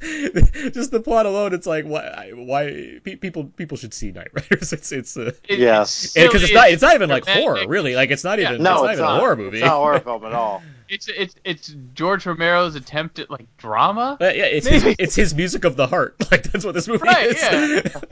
just 0.74 0.90
the 0.90 1.00
plot 1.00 1.26
alone. 1.26 1.52
It's 1.54 1.66
like 1.66 1.84
why 1.84 2.30
why 2.34 3.00
people 3.02 3.44
people 3.56 3.76
should 3.76 3.94
see 3.94 4.12
Knightriders. 4.12 4.72
It's 4.72 4.92
it's 4.92 5.16
uh, 5.16 5.32
It, 5.48 5.58
Yes. 5.58 6.12
because 6.14 6.42
it's 6.42 6.52
not 6.52 6.70
it's 6.70 6.82
not 6.82 6.94
even 6.94 7.08
like 7.10 7.24
dramatic. 7.24 7.44
horror 7.44 7.68
really. 7.68 7.94
Like 7.94 8.10
it's 8.10 8.24
not 8.24 8.38
Yeah. 8.38 8.50
even 8.52 8.62
No, 8.62 8.72
it's 8.74 8.82
not 8.82 8.90
it's 8.90 8.98
even 8.98 9.04
not. 9.10 9.16
a 9.16 9.20
horror 9.20 9.36
movie. 9.36 9.58
It's 9.58 9.66
not 9.66 9.74
a 9.74 9.78
horror 9.78 10.00
film 10.00 10.24
at 10.24 10.32
all. 10.32 10.62
It's 10.88 11.08
it's 11.08 11.34
it's 11.44 11.74
George 11.94 12.26
Romero's 12.26 12.74
attempt 12.74 13.18
at 13.18 13.30
like 13.30 13.46
drama. 13.56 14.16
But 14.18 14.36
yeah, 14.36 14.44
it's 14.44 14.66
his, 14.66 14.84
it's 14.98 15.14
his 15.14 15.34
music 15.34 15.64
of 15.64 15.76
the 15.76 15.86
heart. 15.86 16.16
Like 16.30 16.44
that's 16.44 16.64
what 16.64 16.74
this 16.74 16.86
movie 16.88 17.02
Right, 17.04 17.26
is. 17.28 17.42
yeah. 17.42 18.02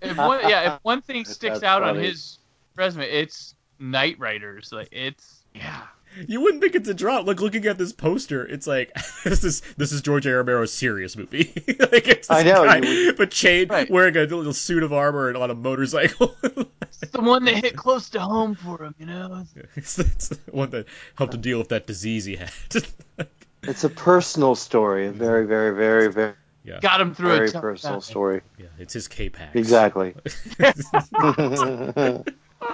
If 0.00 0.16
one, 0.16 0.40
yeah, 0.48 0.74
if 0.74 0.80
one 0.82 1.00
thing 1.00 1.24
sticks 1.24 1.60
That's 1.60 1.62
out 1.62 1.82
on 1.82 1.96
his 1.96 2.38
resume, 2.76 3.04
it's 3.08 3.54
Knightriders. 3.80 4.72
Like 4.72 4.88
it's 4.92 5.44
yeah. 5.54 5.82
You 6.28 6.40
wouldn't 6.40 6.62
think 6.62 6.74
it's 6.74 6.88
a 6.88 6.94
drop. 6.94 7.26
Like 7.26 7.40
looking 7.40 7.66
at 7.66 7.78
this 7.78 7.92
poster, 7.92 8.44
it's 8.46 8.66
like 8.66 8.92
this 9.24 9.44
is 9.44 9.60
this 9.76 9.92
is 9.92 10.02
George 10.02 10.26
A. 10.26 10.30
Romero's 10.30 10.72
serious 10.72 11.16
movie. 11.16 11.52
like 11.78 12.08
it's 12.08 12.30
I 12.30 12.42
know, 12.42 12.64
guy, 12.64 12.78
you 12.78 13.12
but 13.14 13.30
chained, 13.30 13.70
Right. 13.70 13.90
wearing 13.90 14.16
a 14.16 14.20
little 14.24 14.52
suit 14.52 14.82
of 14.82 14.92
armor 14.92 15.28
and 15.28 15.36
on 15.36 15.50
a 15.50 15.54
motorcycle. 15.54 16.34
It's 17.00 17.10
the 17.10 17.20
one 17.22 17.44
that 17.46 17.56
hit 17.64 17.74
close 17.76 18.10
to 18.10 18.20
home 18.20 18.54
for 18.54 18.84
him, 18.84 18.94
you 18.96 19.06
know. 19.06 19.44
it's, 19.74 19.98
it's 19.98 20.28
the 20.28 20.38
one 20.52 20.70
that 20.70 20.86
helped 21.16 21.34
him 21.34 21.40
deal 21.40 21.58
with 21.58 21.70
that 21.70 21.84
disease 21.86 22.24
he 22.24 22.36
had. 22.36 22.52
It's 23.64 23.82
a 23.82 23.88
personal 23.88 24.54
story. 24.54 25.06
A 25.08 25.10
very, 25.12 25.44
very, 25.46 25.74
very, 25.74 26.12
very, 26.12 26.34
Got 26.80 27.00
him 27.00 27.12
through 27.12 27.28
very 27.34 27.48
a 27.48 27.52
tough 27.52 27.62
personal 27.62 27.94
time. 27.96 28.02
story. 28.02 28.40
yeah, 28.56 28.66
it's 28.78 28.92
his 28.92 29.08
K-Pax. 29.08 29.56
Exactly. 29.56 30.14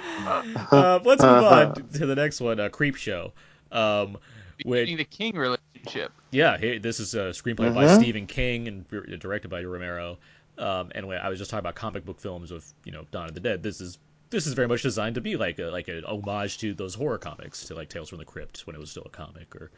uh, 0.71 0.99
let's 1.03 1.21
move 1.23 1.43
on 1.43 1.73
to 1.93 2.05
the 2.05 2.15
next 2.15 2.41
one, 2.41 2.59
uh, 2.59 2.69
Creepshow. 2.69 3.31
Um, 3.71 4.17
which 4.65 4.89
the 4.97 5.05
King 5.05 5.35
relationship. 5.37 6.11
Yeah, 6.31 6.57
hey, 6.57 6.79
this 6.79 6.99
is 6.99 7.13
a 7.15 7.29
screenplay 7.29 7.73
by 7.73 7.85
Mhm. 7.85 7.95
Stephen 7.95 8.27
King 8.27 8.67
and 8.67 9.19
directed 9.19 9.47
by 9.49 9.63
Romero. 9.63 10.17
Um, 10.57 10.91
and 10.93 11.07
when 11.07 11.19
I 11.19 11.29
was 11.29 11.39
just 11.39 11.49
talking 11.49 11.61
about 11.61 11.75
comic 11.75 12.03
book 12.05 12.19
films 12.19 12.51
with 12.51 12.73
you 12.83 12.91
know 12.91 13.05
Dawn 13.11 13.29
of 13.29 13.33
the 13.33 13.39
Dead, 13.39 13.63
this 13.63 13.79
is 13.79 13.97
this 14.29 14.45
is 14.45 14.53
very 14.53 14.67
much 14.67 14.81
designed 14.83 15.15
to 15.15 15.21
be 15.21 15.37
like 15.37 15.57
a 15.59 15.65
like 15.65 15.87
an 15.87 16.03
homage 16.03 16.57
to 16.59 16.73
those 16.73 16.93
horror 16.93 17.17
comics, 17.17 17.65
to 17.67 17.75
like 17.75 17.87
Tales 17.89 18.09
from 18.09 18.17
the 18.17 18.25
Crypt 18.25 18.61
when 18.67 18.75
it 18.75 18.79
was 18.79 18.91
still 18.91 19.03
a 19.05 19.09
comic, 19.09 19.55
or 19.55 19.71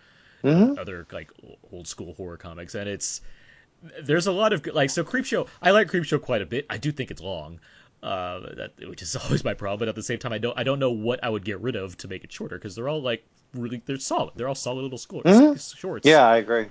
Mhm. 0.43 0.79
other 0.79 1.05
like 1.11 1.29
old 1.71 1.87
school 1.87 2.13
horror 2.15 2.37
comics. 2.37 2.73
And 2.73 2.89
it's 2.89 3.21
there's 4.03 4.25
a 4.27 4.31
lot 4.31 4.53
of 4.53 4.63
good- 4.63 4.73
like 4.73 4.89
so 4.89 5.03
Creepshow. 5.03 5.47
I 5.61 5.71
like 5.71 5.89
Creepshow 5.91 6.19
quite 6.21 6.41
a 6.41 6.45
bit. 6.47 6.65
I 6.69 6.77
do 6.77 6.91
think 6.91 7.11
it's 7.11 7.21
long. 7.21 7.59
Uh, 8.03 8.39
that 8.55 8.71
which 8.89 9.01
is 9.03 9.15
always 9.23 9.43
my 9.43 9.53
problem, 9.53 9.79
but 9.79 9.87
at 9.87 9.95
the 9.95 10.01
same 10.03 10.17
time, 10.17 10.33
I 10.33 10.39
don't 10.39 10.57
I 10.57 10.63
don't 10.63 10.79
know 10.79 10.89
what 10.91 11.23
I 11.23 11.29
would 11.29 11.45
get 11.45 11.59
rid 11.61 11.75
of 11.75 11.95
to 11.97 12.07
make 12.07 12.23
it 12.23 12.31
shorter 12.31 12.57
because 12.57 12.75
they're 12.75 12.89
all 12.89 13.01
like 13.01 13.23
really 13.53 13.81
they're 13.85 13.99
solid. 13.99 14.33
They're 14.35 14.47
all 14.47 14.55
solid 14.55 14.81
little 14.81 14.97
scores, 14.97 15.25
Mhm. 15.25 15.77
shorts. 15.77 16.07
yeah, 16.07 16.25
I 16.25 16.37
agree. 16.37 16.67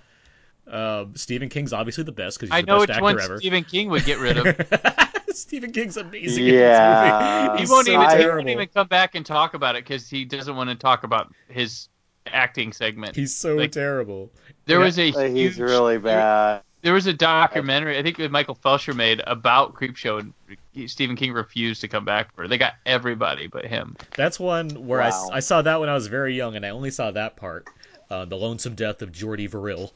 Um, 0.67 1.15
Stephen 1.17 1.49
King's 1.49 1.73
obviously 1.73 2.05
the 2.05 2.13
best 2.13 2.39
because 2.39 2.51
he's 2.51 2.59
I 2.59 2.61
the 2.63 2.67
know 2.67 2.73
best 2.79 2.81
which 2.81 2.91
actor 2.91 3.03
one 3.03 3.21
ever. 3.21 3.39
Stephen 3.39 3.65
King 3.65 3.91
would 3.91 4.05
get 4.05 4.19
rid 4.19 4.39
of. 4.39 5.07
Stephen 5.37 5.73
King's 5.73 5.97
amazing 5.97 6.45
Yeah. 6.47 7.53
in 7.53 7.57
this 7.59 7.61
movie. 7.61 7.63
he 7.63 7.73
won't 7.73 7.87
so 7.87 7.93
even 7.93 8.21
he 8.21 8.27
won't 8.27 8.49
even 8.49 8.69
come 8.69 8.89
back 8.89 9.15
and 9.15 9.25
talk 9.25 9.55
about 9.55 9.77
it 9.77 9.85
because 9.85 10.09
he 10.09 10.25
doesn't 10.25 10.55
want 10.57 10.69
to 10.71 10.77
talk 10.77 11.05
about 11.05 11.33
his 11.49 11.89
acting 12.27 12.73
segment. 12.73 13.15
He's 13.17 13.35
so 13.35 13.55
Like- 13.57 13.73
terrible. 13.73 14.31
there 14.67 14.79
yeah. 14.81 14.85
was 14.85 14.99
a 14.99 15.13
Like, 15.13 15.31
huge, 15.33 15.53
He's 15.55 15.61
really 15.61 15.99
bad. 15.99 16.63
There 16.83 16.95
was 16.95 17.07
a 17.07 17.13
documentary 17.13 17.99
I 17.99 18.03
think 18.03 18.17
that 18.17 18.31
Michael 18.31 18.55
Felsher 18.55 18.95
made 18.95 19.23
about 19.27 19.75
Creepshow, 19.75 20.21
and 20.21 20.91
Stephen 20.91 21.17
King 21.17 21.33
refused 21.33 21.81
to 21.83 21.89
come 21.89 22.05
back 22.05 22.35
for 22.35 22.45
it. 22.45 22.49
They 22.49 22.59
got 22.59 22.75
everybody 22.87 23.47
but 23.47 23.67
him. 23.67 23.97
That's 24.17 24.41
one 24.41 24.87
where 24.87 25.03
I 25.03 25.09
s 25.09 25.15
I 25.15 25.23
Wow. 25.23 25.31
I, 25.35 25.41
saw 25.41 25.63
that 25.63 25.81
when 25.81 25.89
I 25.89 25.95
was 25.95 26.07
very 26.07 26.35
young, 26.35 26.57
and 26.57 26.65
I 26.65 26.71
only 26.71 26.91
saw 26.91 27.11
that 27.11 27.37
part, 27.37 27.69
uh, 28.11 28.25
the 28.25 28.37
lonesome 28.37 28.75
death 28.75 29.03
of 29.03 29.13
Jordy 29.13 29.47
Verrill. 29.47 29.93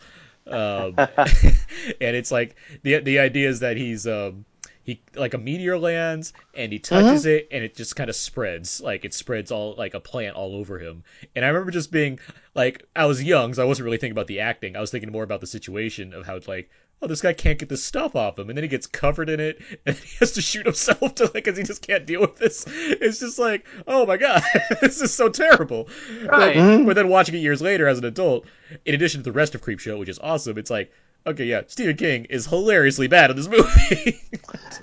Um, 0.47 0.95
and 0.97 1.57
it's 2.01 2.31
like 2.31 2.57
the 2.83 2.99
the 3.01 3.19
idea 3.19 3.49
is 3.49 3.61
that 3.61 3.77
he's 3.77 4.07
um, 4.07 4.45
he 4.85 5.03
like 5.17 5.33
a 5.33 5.39
meteor 5.39 5.79
lands 5.79 6.35
and 6.55 6.71
he 6.71 6.79
uh-huh. 6.79 7.01
touches 7.01 7.27
it 7.27 7.49
and 7.51 7.65
it 7.65 7.75
just 7.75 7.97
kind 7.97 8.11
of 8.11 8.17
spreads. 8.17 8.81
Like 8.81 9.05
it 9.05 9.15
spreads 9.15 9.51
all 9.51 9.75
like 9.77 9.95
a 9.95 10.01
plant 10.01 10.37
all 10.37 10.55
over 10.55 10.79
him. 10.79 11.03
And 11.35 11.45
i 11.45 11.49
remember 11.49 11.71
just 11.71 11.91
being 11.91 12.21
like 12.55 12.85
i 12.95 13.07
was 13.07 13.23
young 13.23 13.55
so 13.55 13.63
i 13.63 13.67
wasn't 13.67 13.85
really 13.85 13.97
thinking 13.97 14.13
about 14.13 14.27
the 14.27 14.41
acting. 14.41 14.77
I 14.77 14.81
was 14.81 14.91
thinking 14.91 15.11
more 15.11 15.25
about 15.25 15.41
the 15.41 15.47
situation 15.47 16.13
of 16.13 16.27
how 16.27 16.37
it's 16.37 16.47
like 16.47 16.71
oh 17.03 17.07
this 17.07 17.23
guy 17.23 17.33
can't 17.33 17.59
get 17.59 17.69
this 17.69 17.83
stuff 17.83 18.15
off 18.15 18.39
him. 18.39 18.49
And 18.49 18.57
then 18.57 18.63
he 18.63 18.69
gets 18.69 18.87
covered 18.87 19.31
in 19.31 19.41
it 19.41 19.61
and 19.87 19.97
he 19.97 20.17
has 20.21 20.33
to 20.33 20.43
shoot 20.43 20.67
himself 20.67 21.15
to 21.17 21.25
like 21.25 21.33
because 21.33 21.57
he 21.57 21.65
just 21.65 21.87
can't 21.87 22.07
deal 22.07 22.21
with 22.21 22.37
this. 22.37 22.67
It's 22.69 23.21
just 23.21 23.39
like 23.39 23.67
oh 23.87 24.05
my 24.05 24.19
god 24.19 24.43
this 24.83 25.01
is 25.01 25.15
so 25.15 25.31
terrible. 25.31 25.89
Right. 26.25 26.29
but, 26.31 26.57
uh-huh. 26.57 26.85
but 26.85 26.97
then 26.97 27.09
watching 27.09 27.35
it 27.35 27.39
years 27.39 27.63
later 27.63 27.89
as 27.89 27.99
an 27.99 28.05
adult 28.05 28.45
in 28.85 28.95
addition 28.95 29.21
to 29.21 29.25
the 29.25 29.33
rest 29.33 29.55
of 29.55 29.63
creepshow 29.63 29.99
which 29.99 30.09
is 30.11 30.19
awesome 30.19 30.59
it's 30.59 30.71
like 30.71 30.93
okay 31.27 31.45
yeah 31.45 31.63
stephen 31.67 31.97
king 31.97 32.25
is 32.27 32.47
hilariously 32.47 33.07
bad 33.07 33.31
in 33.31 33.37
this 33.37 33.49
movie 33.49 34.21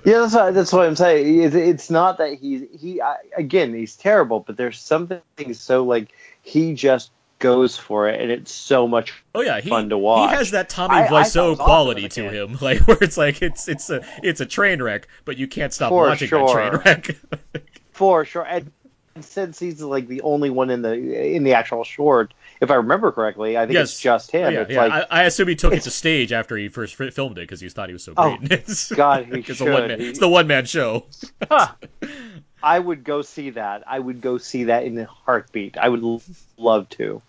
Yeah, 0.04 0.18
that's 0.20 0.34
what, 0.34 0.54
that's 0.54 0.72
what 0.72 0.84
I'm 0.86 0.96
saying. 0.96 1.42
It's, 1.42 1.54
it's 1.54 1.88
not 1.90 2.18
that 2.18 2.34
he's 2.34 2.64
he 2.80 3.00
I, 3.00 3.16
again 3.36 3.72
he's 3.72 3.94
terrible, 3.94 4.40
but 4.40 4.56
there's 4.56 4.80
something 4.80 5.20
so 5.52 5.84
like 5.84 6.12
he 6.42 6.74
just 6.74 7.12
goes 7.38 7.76
for 7.76 8.08
it, 8.08 8.20
and 8.20 8.30
it's 8.32 8.50
so 8.52 8.88
much. 8.88 9.12
Oh 9.34 9.42
yeah, 9.42 9.60
he, 9.60 9.68
fun 9.68 9.90
to 9.90 9.98
watch. 9.98 10.30
he 10.30 10.36
has 10.36 10.50
that 10.52 10.68
Tommy 10.68 10.96
I- 10.96 11.04
I 11.04 11.08
thought 11.08 11.20
it 11.20 11.28
Wiseau 11.28 11.52
awesome 11.52 11.64
quality 11.64 12.06
as 12.06 12.14
to 12.14 12.28
him, 12.30 12.58
like 12.60 12.80
where 12.88 12.98
it's 13.00 13.16
like 13.16 13.42
it's 13.42 13.68
it's 13.68 13.90
a 13.90 14.04
it's 14.24 14.40
a 14.40 14.46
train 14.46 14.82
wreck, 14.82 15.06
but 15.24 15.36
you 15.36 15.46
can't 15.46 15.72
stop 15.72 15.90
For 15.90 16.08
watching 16.08 16.28
sure. 16.28 16.46
that 16.48 16.52
train 16.52 16.82
wreck. 16.84 17.62
For 17.92 18.24
sure, 18.24 18.42
and 18.42 18.72
since 19.20 19.60
he's 19.60 19.80
like 19.82 20.08
the 20.08 20.22
only 20.22 20.50
one 20.50 20.68
in 20.70 20.82
the 20.82 20.94
in 20.94 21.44
the 21.44 21.54
actual 21.54 21.84
short, 21.84 22.34
if 22.62 22.70
I 22.70 22.76
remember 22.76 23.12
correctly, 23.12 23.58
I 23.58 23.66
think 23.66 23.74
Yes. 23.74 23.90
it's 23.90 24.00
just 24.00 24.30
him. 24.30 24.46
Oh, 24.46 24.48
yeah, 24.48 24.60
it's 24.60 24.70
yeah. 24.70 24.82
like 24.86 24.92
I, 25.10 25.20
I 25.20 25.22
assume 25.24 25.48
he 25.48 25.54
took 25.56 25.74
it 25.74 25.82
to 25.82 25.90
stage 25.90 26.32
after 26.32 26.56
he 26.56 26.68
first 26.68 26.94
filmed 26.94 27.36
it 27.36 27.42
because 27.42 27.60
he 27.60 27.68
thought 27.68 27.88
he 27.88 27.92
was 27.92 28.04
so 28.04 28.14
Oh, 28.16 28.36
great. 28.38 28.52
in 28.52 28.58
it. 28.58 28.88
God, 28.96 29.26
he 29.26 29.40
it's 29.40 29.60
a 29.60 29.64
one 29.64 29.74
should. 29.82 29.88
man. 29.88 30.00
He- 30.00 30.08
It's 30.08 30.18
the 30.20 30.28
one 30.28 30.46
man 30.46 30.64
show. 30.64 31.04
Huh. 31.50 31.72
I 32.62 32.78
would 32.78 33.02
go 33.04 33.22
see 33.22 33.50
that. 33.50 33.82
I 33.88 33.98
would 33.98 34.20
go 34.20 34.38
see 34.38 34.64
that 34.64 34.84
in 34.84 34.96
a 34.98 35.04
heartbeat. 35.04 35.76
I 35.76 35.88
would 35.88 36.02
l- 36.02 36.22
love 36.56 36.88
to. 36.90 37.20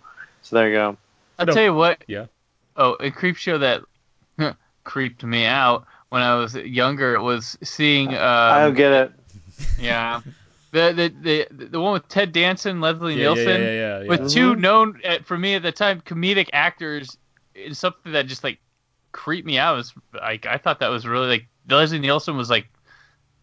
So 0.43 0.56
there 0.56 0.67
you 0.69 0.76
go. 0.76 0.98
I'll 1.39 1.48
tell 1.48 1.63
you 1.63 1.74
what. 1.74 2.04
Yeah. 2.08 2.28
Oh, 2.78 2.93
a 3.00 3.10
creep 3.10 3.36
show 3.36 3.58
that 3.58 3.82
creeped 4.84 5.24
me 5.24 5.46
out 5.46 5.86
when 6.10 6.22
I 6.22 6.36
was 6.36 6.54
younger 6.56 7.19
was 7.22 7.58
seeing. 7.63 8.10
Um, 8.10 8.19
I 8.22 8.60
don't 8.63 8.76
get 8.76 8.91
it. 8.91 9.12
yeah. 9.80 10.22
The, 10.74 10.92
the 11.22 11.48
the 11.52 11.68
the 11.68 11.80
one 11.80 11.94
with 11.94 12.08
Ted 12.08 12.32
Danson, 12.32 12.82
Leslie 12.82 13.14
Yeah, 13.14 13.20
yeah, 13.22 13.34
Nielsen, 13.36 13.62
yeah, 13.62 13.72
yeah, 13.72 14.02
yeah. 14.02 14.08
with 14.10 14.32
two 14.32 14.56
Mhm. 14.56 14.60
known 14.60 15.02
at, 15.04 15.26
for 15.26 15.38
me 15.38 15.54
at 15.54 15.62
the 15.62 15.72
time 15.72 16.02
comedic 16.02 16.50
actors, 16.52 17.16
is 17.54 17.78
something 17.78 18.12
that 18.14 18.26
just 18.26 18.44
like 18.44 18.58
creeped 19.12 19.46
me 19.46 19.60
out. 19.60 19.76
It 19.76 19.78
was 19.78 19.94
like 20.14 20.46
I 20.48 20.58
thought 20.58 20.80
that 20.80 20.88
was 20.90 21.06
really 21.06 21.28
like 21.28 21.48
Leslie 21.70 22.00
Nielsen 22.00 22.36
was 22.36 22.50
like 22.50 22.68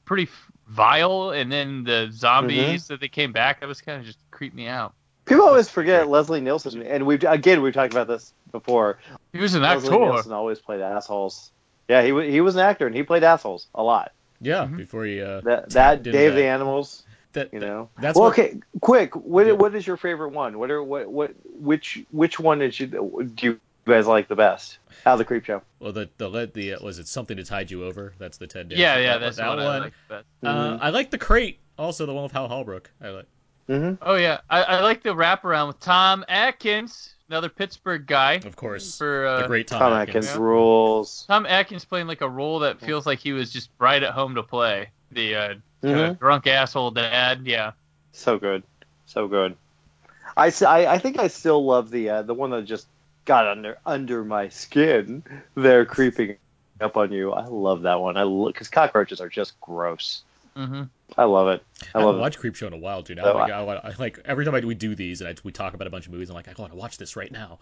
pretty 0.05 0.29
vile, 0.67 1.31
and 1.31 1.53
then 1.53 1.85
the 1.85 2.11
zombies 2.13 2.89
that 2.89 2.99
they 3.01 3.09
came 3.09 3.31
back, 3.33 3.61
that 3.61 3.69
was 3.69 3.81
kind 3.81 4.01
of 4.01 4.05
just 4.07 4.19
creeped 4.33 4.57
me 4.57 4.67
out. 4.67 4.93
People 5.25 5.47
always 5.47 5.69
forget 5.69 6.09
Leslie 6.09 6.41
Nielsen, 6.41 6.83
and 6.83 7.07
we've 7.07 7.23
again 7.23 7.63
we've 7.63 7.75
talked 7.75 7.93
about 7.93 8.09
this 8.09 8.33
before. 8.51 8.99
He 9.33 9.39
was 9.39 9.55
an 9.55 9.63
Leslie 9.63 9.95
actor. 9.95 10.05
Nielsen 10.05 10.33
always 10.33 10.59
played 10.59 10.81
assholes. 10.81 11.53
Yeah, 11.89 12.03
he 12.03 12.09
he 12.33 12.41
was 12.41 12.57
an 12.57 12.63
actor, 12.63 12.89
and 12.89 12.97
he 12.97 13.05
played 13.05 13.23
assholes 13.23 13.69
a 13.73 13.85
lot. 13.85 14.11
Yeah, 14.41 14.65
Mhm. 14.65 14.79
before 14.79 15.05
he 15.05 15.21
uh, 15.21 15.43
That 15.43 15.71
that 15.71 15.99
into 15.99 16.11
Day 16.13 16.27
of 16.27 16.35
that. 16.35 16.41
the 16.41 16.47
Animals, 16.47 17.05
that, 17.33 17.53
you 17.53 17.61
know. 17.61 17.89
that's 17.99 18.17
well, 18.17 18.25
what- 18.31 18.39
okay, 18.39 18.59
quick. 18.81 19.15
What 19.17 19.47
Yeah. 19.47 19.53
what 19.53 19.75
is 19.75 19.87
your 19.87 19.97
favorite 19.97 20.31
one? 20.31 20.59
What 20.59 20.71
are 20.71 20.83
what 20.83 21.09
what 21.11 21.33
which 21.59 22.05
which 22.11 22.39
one 22.41 22.59
did 22.59 22.79
you 22.79 22.87
do 23.35 23.47
you 23.47 23.61
guys 23.87 24.07
like 24.07 24.29
the 24.29 24.37
best? 24.37 24.79
Out 25.07 25.19
of 25.19 25.19
the 25.19 25.25
Creepshow. 25.25 25.63
Well, 25.79 25.93
the 25.93 26.09
the 26.19 26.29
lead 26.29 26.53
the 26.55 26.75
uh, 26.75 26.85
was 26.85 26.99
it 26.99 27.09
something 27.09 27.37
to 27.37 27.45
tide 27.45 27.71
you 27.71 27.85
over? 27.85 28.13
That's 28.19 28.37
the 28.39 28.47
Ted. 28.47 28.71
Yeah, 28.71 28.95
Danson. 28.97 29.03
yeah, 29.05 29.13
That- 29.13 29.19
that's 29.21 29.37
that 29.39 29.43
the 29.45 29.49
one. 29.51 29.59
I 29.59 29.65
one. 29.65 29.81
like 29.83 29.93
best. 30.09 30.25
Uh, 30.43 30.79
I 30.81 30.91
like 30.91 31.11
the 31.11 31.19
crate. 31.19 31.59
Also, 31.79 32.05
the 32.07 32.13
one 32.13 32.25
with 32.25 32.33
Hal 32.33 32.49
Holbrook. 32.49 32.91
I 33.03 33.09
like. 33.09 33.27
Mm-hmm. 33.69 34.03
Oh 34.03 34.17
yeah, 34.17 34.41
I, 34.51 34.63
I 34.65 34.81
like 34.81 35.03
the 35.03 35.11
wraparound 35.15 35.69
with 35.69 35.79
Tom 35.81 36.25
Atkins, 36.29 37.15
another 37.29 37.49
Pittsburgh 37.49 38.05
guy. 38.05 38.35
Of 38.45 38.57
course, 38.57 38.99
For 38.99 39.25
uh, 39.27 39.43
the 39.43 39.47
great 39.47 39.69
Tom, 39.69 39.79
Tom 39.79 39.93
Atkins. 39.93 40.27
Atkins 40.27 40.37
Yeah. 40.37 40.43
rules. 40.45 41.25
Tom 41.29 41.47
Atkins 41.47 41.85
playing 41.85 42.09
like 42.09 42.21
a 42.21 42.29
role 42.29 42.59
that 42.59 42.81
feels 42.81 43.07
like 43.07 43.21
he 43.21 43.33
was 43.33 43.51
just 43.53 43.71
right 43.79 44.03
at 44.03 44.11
home 44.13 44.35
to 44.35 44.43
play. 44.43 44.89
The 45.13 45.35
uh, 45.37 45.55
kinda 45.83 46.15
Mhm. 46.15 46.19
drunk 46.19 46.47
asshole 46.47 46.91
dad. 46.93 47.43
Yeah. 47.45 47.73
So 48.13 48.39
good, 48.39 48.63
so 49.07 49.29
good. 49.29 49.57
I, 50.37 50.53
I, 50.67 50.87
I 50.87 50.99
think 50.99 51.19
I 51.19 51.29
still 51.29 51.65
love 51.65 51.91
the 51.91 52.09
uh, 52.11 52.23
the 52.23 52.35
one 52.35 52.51
that 52.51 52.65
just 52.65 52.87
got 53.25 53.47
under 53.47 53.79
under 53.87 54.25
my 54.25 54.49
skin. 54.49 55.23
They're 55.55 55.85
creeping 55.85 56.37
up 56.81 56.97
on 56.97 57.13
you. 57.13 57.33
I 57.33 57.47
love 57.47 57.83
that 57.83 58.01
one. 58.01 58.17
I 58.17 58.25
because 58.49 58.69
cockroaches 58.69 59.21
are 59.21 59.29
just 59.29 59.61
gross. 59.61 60.23
hmm 60.57 60.83
I 61.19 61.25
love 61.25 61.49
it. 61.49 61.63
I 61.83 61.85
I 61.85 61.87
haven't 62.01 62.07
love 62.07 62.17
it. 62.17 62.21
watched 62.21 62.39
Creepshow 62.41 62.69
in 62.69 62.73
a 62.73 62.77
while, 62.79 63.03
dude. 63.03 63.17
Now, 63.17 63.33
Oh, 63.33 63.37
like, 63.37 63.51
I, 63.51 63.63
wanna- 63.63 63.81
I, 63.83 63.93
like 63.99 64.21
every 64.25 64.45
time 64.45 64.55
I, 64.55 64.61
we 64.61 64.77
do 64.77 64.95
these 64.95 65.21
and 65.21 65.29
I, 65.29 65.35
we 65.43 65.51
talk 65.51 65.75
about 65.75 65.89
a 65.89 65.91
bunch 65.91 66.07
of 66.07 66.13
movies, 66.13 66.31
I'm 66.31 66.37
like, 66.37 66.47
I 66.47 66.53
want 66.57 66.73
to 66.73 66.79
watch 66.79 66.99
this 66.99 67.17
right 67.17 67.31
now. 67.33 67.59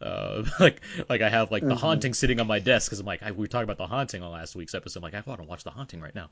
Uh, 0.00 0.42
like, 0.60 0.80
like 1.08 1.20
I 1.20 1.28
have 1.28 1.50
like 1.52 1.62
The 1.62 1.74
Mhm. 1.74 1.78
Haunting 1.78 2.14
sitting 2.14 2.40
on 2.40 2.46
my 2.46 2.58
desk 2.58 2.88
because 2.88 2.98
I'm 3.00 3.06
like, 3.06 3.22
I, 3.22 3.32
we 3.32 3.38
were 3.40 3.46
talking 3.48 3.64
about 3.64 3.76
The 3.76 3.86
Haunting 3.86 4.22
on 4.22 4.32
last 4.32 4.56
week's 4.56 4.74
episode. 4.74 5.00
I'm 5.00 5.02
like, 5.04 5.14
I 5.14 5.22
want 5.26 5.42
to 5.42 5.46
watch 5.46 5.62
The 5.64 5.70
Haunting 5.70 6.00
right 6.00 6.14
now. 6.14 6.30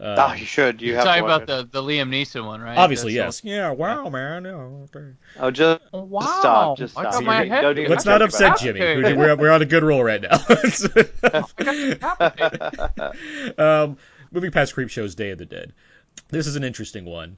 Uh, 0.00 0.16
Oh, 0.30 0.32
you 0.32 0.46
should. 0.46 0.80
You 0.80 0.88
You're 0.88 0.96
have 0.96 1.04
talking 1.04 1.24
about 1.24 1.46
the, 1.46 1.68
the 1.70 1.82
Liam 1.82 2.08
Neeson 2.08 2.46
one, 2.46 2.60
right? 2.62 2.78
obviously, 2.78 3.14
That's 3.16 3.44
yes. 3.44 3.52
Yeah. 3.52 3.70
Wow, 3.72 4.08
man. 4.08 4.44
yeah, 4.44 4.50
okay. 4.52 5.12
Oh, 5.38 5.50
just 5.50 5.80
the- 5.92 5.98
Wow. 5.98 6.20
stop. 6.40 6.78
Just 6.78 6.94
stop. 6.94 7.12
got 7.12 7.22
my 7.24 7.42
You 7.42 7.50
head. 7.50 7.60
don't 7.60 7.78
even 7.78 7.90
Let's 7.90 8.06
not 8.06 8.22
upset. 8.22 8.58
Jimmy. 8.58 8.80
Okay. 8.80 8.96
We're, 9.14 9.16
we're, 9.16 9.36
we're 9.36 9.50
on 9.50 9.60
a 9.60 9.66
good 9.66 9.82
roll 9.82 10.02
right 10.02 10.22
now. 10.22 10.38
um, 13.58 13.96
moving 14.32 14.50
past 14.50 14.74
Creepshow's 14.74 15.14
Day 15.14 15.30
of 15.30 15.38
the 15.38 15.46
Dead. 15.46 15.72
This 16.28 16.46
is 16.46 16.56
an 16.56 16.64
interesting 16.64 17.04
one. 17.04 17.36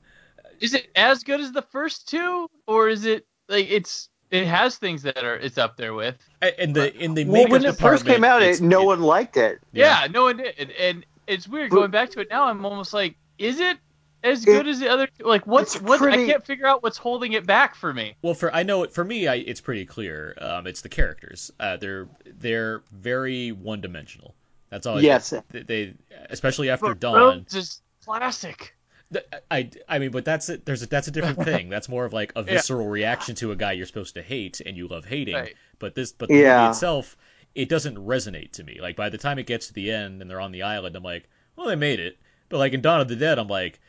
Is 0.61 0.75
it 0.75 0.89
as 0.95 1.25
good 1.25 1.41
as 1.41 1.53
the 1.53 1.63
first 1.63 2.09
two, 2.09 2.49
or 2.67 2.89
is 2.89 3.05
it 3.05 3.27
like 3.49 3.69
it's 3.71 4.09
it 4.31 4.47
has 4.47 4.77
things 4.77 5.03
that 5.03 5.19
are 5.25 5.35
it's 5.37 5.59
up 5.59 5.77
there 5.77 5.95
with? 5.95 6.17
A- 6.41 6.63
In 6.63 6.73
the 6.73 6.95
in 6.97 7.15
the 7.15 7.25
Well, 7.25 7.49
when 7.49 7.65
it 7.65 7.77
first 7.77 8.07
came 8.07 8.23
out, 8.25 8.43
it, 8.43 8.61
no 8.61 8.83
it- 8.83 8.87
one 8.87 9.01
liked 9.03 9.37
it. 9.37 9.61
Yeah, 9.73 10.07
no 10.11 10.25
one 10.25 10.37
did, 10.39 10.71
and 10.79 11.05
it's 11.27 11.49
weird 11.49 11.71
But- 11.71 11.77
going 11.77 11.91
back 11.91 12.11
to 12.11 12.21
it 12.21 12.29
now. 12.31 12.45
I'm 12.45 12.65
almost 12.65 12.93
like, 12.93 13.17
is 13.39 13.61
it 13.61 13.79
as 14.25 14.43
It- 14.43 14.47
good 14.47 14.67
as 14.69 14.79
the 14.81 14.89
other? 14.89 15.09
Like, 15.21 15.47
what's 15.47 15.81
what? 15.81 15.99
pretty- 15.99 16.25
I 16.25 16.27
can't 16.27 16.45
figure 16.45 16.67
out 16.67 16.83
what's 16.83 16.99
holding 16.99 17.33
it 17.33 17.47
back 17.47 17.75
for 17.75 17.93
me. 17.93 18.15
Well, 18.23 18.35
for 18.35 18.55
I 18.55 18.63
know 18.63 18.87
for 18.87 19.05
me, 19.05 19.27
I, 19.29 19.37
it's 19.37 19.61
pretty 19.61 19.85
clear. 19.87 20.37
Um, 20.41 20.67
it's 20.67 20.83
the 20.83 20.89
characters. 20.89 21.51
Uh, 21.59 21.77
they're 21.77 22.09
they're 22.27 22.83
very 22.93 23.53
one 23.53 23.81
dimensional. 23.81 24.35
That's 24.71 24.87
all. 24.87 25.01
Yes. 25.03 25.35
They, 25.51 25.63
they 25.63 25.95
especially 26.31 26.71
after 26.71 26.87
But 26.89 27.01
Dawn. 27.01 27.15
Rhodes 27.15 27.55
is 27.55 27.81
classic. 28.05 28.75
I, 29.51 29.69
I 29.87 29.99
mean, 29.99 30.11
but 30.11 30.25
that's 30.25 30.49
it. 30.49 30.65
There's 30.65 30.83
a, 30.83 30.87
that's 30.87 31.07
a 31.09 31.11
different 31.11 31.45
thing. 31.45 31.69
That's 31.69 31.87
more 31.89 32.07
of 32.07 32.15
like 32.15 32.33
a 32.35 32.41
Yeah. 32.41 32.45
visceral 32.55 32.89
reaction 32.89 33.35
to 33.37 33.53
a 33.53 33.57
guy 33.57 33.73
you're 33.73 33.85
supposed 33.87 34.15
to 34.15 34.23
hate 34.23 34.63
and 34.65 34.75
you 34.77 34.89
love 34.89 35.05
hating. 35.05 35.35
Right. 35.35 35.55
But 35.79 35.95
this, 35.95 36.13
but 36.13 36.29
the 36.31 36.37
Yeah. 36.37 36.61
movie 36.63 36.71
itself, 36.71 37.17
it 37.55 37.69
doesn't 37.69 37.97
resonate 37.97 38.53
to 38.53 38.65
me. 38.65 38.79
Like 38.81 38.97
by 38.97 39.09
the 39.09 39.19
time 39.19 39.39
it 39.39 39.47
gets 39.47 39.67
to 39.69 39.73
the 39.75 39.91
end 39.91 40.21
and 40.23 40.31
they're 40.31 40.41
on 40.41 40.53
the 40.53 40.63
island, 40.63 40.97
I'm 40.97 41.03
like, 41.03 41.29
well, 41.57 41.69
they 41.69 41.77
made 41.77 42.01
it. 42.01 42.19
But 42.49 42.59
like 42.59 42.73
in 42.73 42.81
Dawn 42.83 43.01
of 43.01 43.09
the 43.09 43.17
Dead, 43.17 43.39
I'm 43.39 43.49
like, 43.49 43.81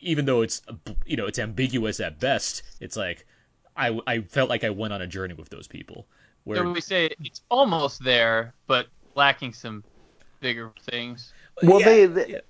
even 0.00 0.24
though 0.26 0.42
it's 0.42 0.62
you 1.06 1.16
know 1.16 1.26
it's 1.26 1.38
ambiguous 1.38 2.00
at 2.00 2.20
best, 2.20 2.62
it's 2.80 2.96
like 2.96 3.26
I 3.76 4.00
I 4.06 4.20
felt 4.22 4.50
like 4.50 4.64
I 4.64 4.70
went 4.70 4.92
on 4.94 5.02
a 5.02 5.06
journey 5.06 5.34
with 5.34 5.50
those 5.50 5.68
people. 5.68 6.08
Where 6.44 6.64
So 6.64 6.72
we 6.72 6.80
say 6.80 7.10
it's 7.20 7.42
almost 7.50 8.02
there, 8.02 8.54
but 8.66 8.88
lacking 9.14 9.52
some 9.52 9.84
bigger 10.40 10.72
things. 10.90 11.34
Well, 11.62 11.80
Yeah, 11.80 11.84
they, 11.84 12.06
they 12.06 12.26
yeah. 12.26 12.40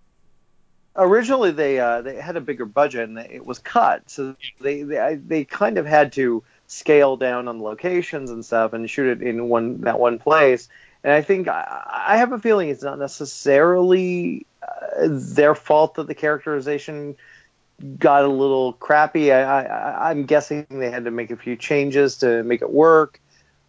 originally 0.96 1.50
they 1.50 1.78
uh, 1.78 2.02
they 2.02 2.16
had 2.16 2.36
a 2.36 2.40
bigger 2.40 2.66
budget 2.66 3.08
and 3.08 3.18
it 3.18 3.44
was 3.44 3.58
cut, 3.58 4.08
so 4.10 4.36
they 4.60 4.82
they 4.82 5.16
they 5.16 5.44
kind 5.44 5.78
of 5.78 5.86
had 5.86 6.12
to 6.14 6.44
scale 6.68 7.16
down 7.16 7.48
on 7.48 7.60
locations 7.60 8.30
and 8.30 8.44
stuff 8.44 8.74
and 8.74 8.88
shoot 8.88 9.20
it 9.20 9.26
in 9.26 9.48
one 9.48 9.80
that 9.80 9.98
one 9.98 10.18
place. 10.18 10.68
And 11.02 11.12
I 11.12 11.22
think 11.22 11.48
I, 11.48 12.16
have 12.16 12.32
a 12.32 12.38
feeling 12.38 12.68
it's 12.68 12.82
not 12.82 12.98
necessarily 12.98 14.46
uh, 14.62 15.08
their 15.08 15.54
fault 15.54 15.94
that 15.94 16.06
the 16.06 16.14
characterization 16.14 17.16
got 17.98 18.24
a 18.24 18.28
little 18.28 18.74
crappy. 18.74 19.32
I, 19.32 20.10
I'm 20.10 20.26
guessing 20.26 20.66
they 20.68 20.90
had 20.90 21.04
to 21.04 21.10
make 21.10 21.30
a 21.30 21.36
few 21.36 21.56
changes 21.56 22.18
to 22.18 22.42
make 22.42 22.62
it 22.62 22.70
work. 22.70 23.20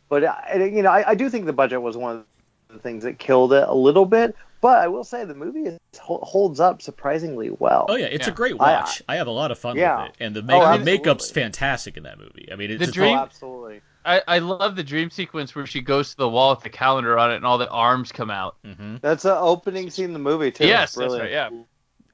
But 0.10 0.26
I, 0.26 0.70
you 0.74 0.82
know, 0.82 0.90
I, 0.90 1.12
I 1.12 1.16
do 1.16 1.30
think 1.30 1.46
the 1.46 1.54
budget 1.54 1.82
was 1.82 1.96
one 1.96 2.18
of 2.18 2.26
the 2.74 2.80
things 2.80 3.04
that 3.04 3.20
killed 3.20 3.54
it 3.54 3.64
a 3.68 3.74
little 3.74 4.06
bit. 4.06 4.36
But 4.62 4.80
I 4.80 4.88
will 4.88 5.04
say 5.06 5.24
the 5.24 5.34
movie 5.36 5.62
is, 5.62 5.80
holds 5.98 6.60
up 6.60 6.82
surprisingly 6.82 7.50
well. 7.50 7.86
Oh 7.88 7.96
yeah, 7.96 8.08
it's 8.08 8.28
a 8.28 8.32
great 8.32 8.58
watch. 8.58 9.02
I, 9.08 9.16
have 9.16 9.28
a 9.28 9.32
lot 9.32 9.52
of 9.52 9.60
fun 9.60 9.78
Yeah. 9.78 10.04
with 10.04 10.12
it, 10.12 10.18
and 10.24 10.36
the, 10.36 10.44
Oh, 10.50 10.78
the 10.78 10.84
makeup's 10.84 11.32
fantastic 11.32 11.96
in 11.98 12.04
that 12.04 12.20
movie. 12.20 12.50
I 12.52 12.56
mean, 12.56 12.72
it's 12.72 12.86
The 12.86 12.92
dream- 12.92 13.18
Oh, 13.18 13.22
absolutely. 13.22 13.82
I, 14.06 14.22
I 14.28 14.40
love 14.40 14.76
the 14.76 14.84
dream 14.84 15.10
sequence 15.12 15.54
where 15.56 15.66
she 15.66 15.82
goes 15.82 16.12
to 16.12 16.18
the 16.18 16.30
wall 16.30 16.56
with 16.56 16.64
the 16.64 16.70
calendar 16.70 17.18
on 17.18 17.32
it 17.32 17.36
and 17.38 17.46
all 17.46 17.58
the 17.58 17.70
arms 17.70 18.12
come 18.12 18.30
out. 18.32 18.56
Mhm. 18.66 19.00
That's 19.02 19.24
the 19.24 19.38
opening 19.38 19.90
scene 19.90 20.06
in 20.06 20.14
the 20.14 20.20
movie 20.20 20.52
too. 20.52 20.66
Yes, 20.68 20.92
It's 20.92 20.96
that's 20.98 21.14
right, 21.22 21.32
yeah. 21.32 21.50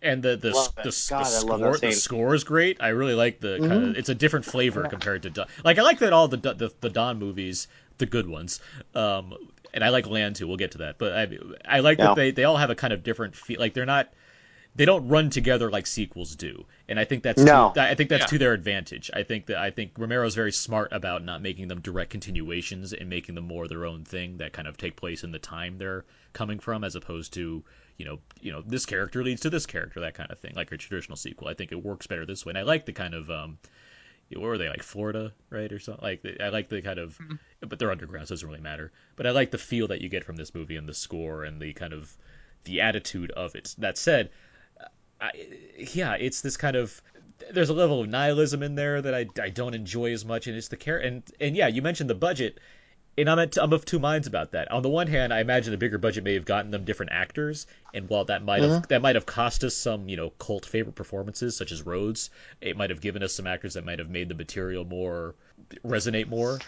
and 0.01 0.21
the 0.21 0.31
the, 0.35 0.49
the, 0.51 0.71
the, 0.83 1.05
God, 1.09 1.21
I 1.21 1.23
score 1.29 1.77
the 1.77 1.91
score 1.91 2.35
is 2.35 2.43
great. 2.43 2.77
I 2.79 2.89
really 2.89 3.13
like 3.15 3.39
the 3.39 3.57
kind 3.59 3.71
Mhm. 3.71 3.89
of 3.91 3.97
it's 3.97 4.09
a 4.09 4.15
different 4.15 4.45
flavor 4.45 4.87
compared 4.87 5.23
to 5.23 5.29
Dawn. 5.29 5.47
Like 5.63 5.77
I 5.79 5.83
like 5.83 5.99
that 5.99 6.11
all 6.13 6.27
the 6.27 6.37
the, 6.37 6.71
the 6.81 6.89
Dawn 6.89 7.17
movies, 7.19 7.67
the 7.97 8.05
good 8.05 8.27
ones. 8.27 8.59
Um, 8.93 9.33
and 9.73 9.83
I 9.83 9.89
like 9.89 10.07
Land 10.07 10.37
too. 10.37 10.47
We'll 10.47 10.57
get 10.57 10.71
to 10.71 10.77
that, 10.79 10.97
but 10.97 11.13
I 11.13 11.27
I 11.65 11.79
like 11.81 11.97
Yeah. 11.97 12.07
that 12.07 12.15
they 12.15 12.31
they 12.31 12.43
all 12.43 12.57
have 12.57 12.69
a 12.69 12.75
kind 12.75 12.93
of 12.93 13.03
different 13.03 13.35
feel. 13.35 13.59
Like 13.59 13.73
they're 13.73 13.85
not 13.85 14.13
they 14.77 14.83
don't 14.83 15.07
run 15.07 15.29
together 15.29 15.69
like 15.71 15.87
sequels 15.87 16.35
do, 16.35 16.65
and 16.89 16.99
I 16.99 17.05
think 17.05 17.23
that's 17.23 17.41
No. 17.41 17.71
to, 17.75 17.81
I 17.81 17.95
think 17.95 18.09
that's 18.09 18.23
Yeah. 18.23 18.27
to 18.27 18.37
their 18.37 18.53
advantage. 18.53 19.09
I 19.13 19.23
think 19.23 19.45
that 19.47 19.57
I 19.57 19.71
think 19.71 19.93
Romero's 19.97 20.35
very 20.35 20.51
smart 20.51 20.89
about 20.91 21.23
not 21.23 21.41
making 21.41 21.69
them 21.69 21.79
direct 21.79 22.09
continuations 22.11 22.91
and 22.93 23.09
making 23.09 23.35
them 23.35 23.45
more 23.45 23.67
their 23.67 23.85
own 23.85 24.03
thing 24.03 24.37
that 24.37 24.51
kind 24.53 24.67
of 24.67 24.75
take 24.77 24.97
place 24.97 25.23
in 25.23 25.31
the 25.31 25.39
time 25.39 25.77
they're 25.77 26.03
coming 26.33 26.59
from, 26.59 26.83
as 26.83 26.95
opposed 26.95 27.33
to 27.33 27.63
you 27.97 28.05
know 28.05 28.19
you 28.41 28.51
know 28.51 28.61
this 28.61 28.85
character 28.85 29.23
leads 29.23 29.41
to 29.41 29.49
this 29.49 29.65
character 29.65 30.01
that 30.01 30.13
kind 30.13 30.29
of 30.31 30.39
thing, 30.39 30.53
like 30.55 30.71
a 30.73 30.77
traditional 30.77 31.15
sequel. 31.15 31.47
I 31.47 31.53
think 31.53 31.71
it 31.71 31.81
works 31.81 32.07
better 32.07 32.25
this 32.25 32.45
way, 32.45 32.51
and 32.51 32.57
I 32.57 32.63
like 32.63 32.85
the 32.85 32.93
kind 32.93 33.13
of 33.13 33.29
um, 33.31 33.57
what 34.31 34.41
were 34.41 34.57
they 34.57 34.69
like 34.69 34.83
Florida, 34.83 35.33
right, 35.49 35.71
or 35.71 35.79
something? 35.79 36.03
Like 36.03 36.25
I 36.39 36.49
like 36.49 36.69
the 36.69 36.81
kind 36.81 36.99
of, 36.99 37.17
mm-hmm. 37.17 37.35
but 37.67 37.79
they're 37.79 37.91
underground, 37.91 38.27
so 38.27 38.33
it 38.33 38.35
doesn't 38.35 38.49
really 38.49 38.61
matter. 38.61 38.91
But 39.15 39.27
I 39.27 39.31
like 39.31 39.51
the 39.51 39.57
feel 39.57 39.87
that 39.87 40.01
you 40.01 40.09
get 40.09 40.23
from 40.23 40.35
this 40.35 40.53
movie 40.53 40.77
and 40.77 40.87
the 40.87 40.93
score 40.93 41.43
and 41.43 41.61
the 41.61 41.73
kind 41.73 41.93
of 41.93 42.15
the 42.63 42.81
attitude 42.81 43.31
of 43.31 43.55
it. 43.55 43.75
That 43.77 43.97
said, 43.97 44.31
I, 45.21 45.31
yeah, 45.93 46.15
it's 46.15 46.41
this 46.41 46.57
kind 46.57 46.75
of 46.75 47.01
there's 47.51 47.69
a 47.69 47.73
level 47.73 48.01
of 48.01 48.09
nihilism 48.09 48.63
in 48.63 48.75
there 48.75 49.01
that 49.01 49.13
I, 49.13 49.27
I 49.41 49.49
don't 49.49 49.73
enjoy 49.73 50.11
as 50.11 50.25
much, 50.25 50.47
and 50.47 50.57
it's 50.57 50.69
the 50.69 50.77
care 50.77 50.97
and 50.97 51.23
and 51.39 51.55
yeah, 51.55 51.67
you 51.67 51.81
mentioned 51.81 52.09
the 52.09 52.15
budget, 52.15 52.59
and 53.17 53.29
I'm 53.29 53.39
at, 53.39 53.57
I'm 53.57 53.71
of 53.73 53.85
two 53.85 53.99
minds 53.99 54.27
about 54.27 54.51
that. 54.51 54.71
On 54.71 54.81
the 54.81 54.89
one 54.89 55.07
hand, 55.07 55.33
I 55.33 55.39
imagine 55.39 55.73
a 55.73 55.77
bigger 55.77 55.97
budget 55.97 56.23
may 56.23 56.33
have 56.33 56.45
gotten 56.45 56.71
them 56.71 56.83
different 56.83 57.11
actors, 57.13 57.67
and 57.93 58.09
while 58.09 58.25
that 58.25 58.43
might 58.43 58.61
have 58.63 58.87
that 58.89 59.01
might 59.01 59.15
have 59.15 59.25
cost 59.25 59.63
us 59.63 59.75
some 59.75 60.09
you 60.09 60.17
know 60.17 60.31
cult 60.31 60.65
favorite 60.65 60.95
performances 60.95 61.55
such 61.55 61.71
as 61.71 61.85
Rhodes, 61.85 62.29
it 62.61 62.77
might 62.77 62.89
have 62.89 63.01
given 63.01 63.23
us 63.23 63.33
some 63.33 63.47
actors 63.47 63.75
that 63.75 63.85
might 63.85 63.99
have 63.99 64.09
made 64.09 64.29
the 64.29 64.35
material 64.35 64.83
more 64.83 65.35
resonate 65.85 66.27
more. 66.27 66.59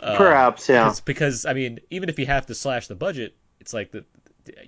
Um, 0.00 0.16
Perhaps, 0.16 0.68
yeah. 0.68 0.84
because, 0.84 1.00
because 1.00 1.46
I 1.46 1.52
mean, 1.52 1.80
even 1.90 2.08
if 2.08 2.18
you 2.18 2.26
have 2.26 2.46
to 2.46 2.54
slash 2.54 2.88
the 2.88 2.94
budget, 2.94 3.34
it's 3.60 3.72
like 3.72 3.90
the 3.90 4.04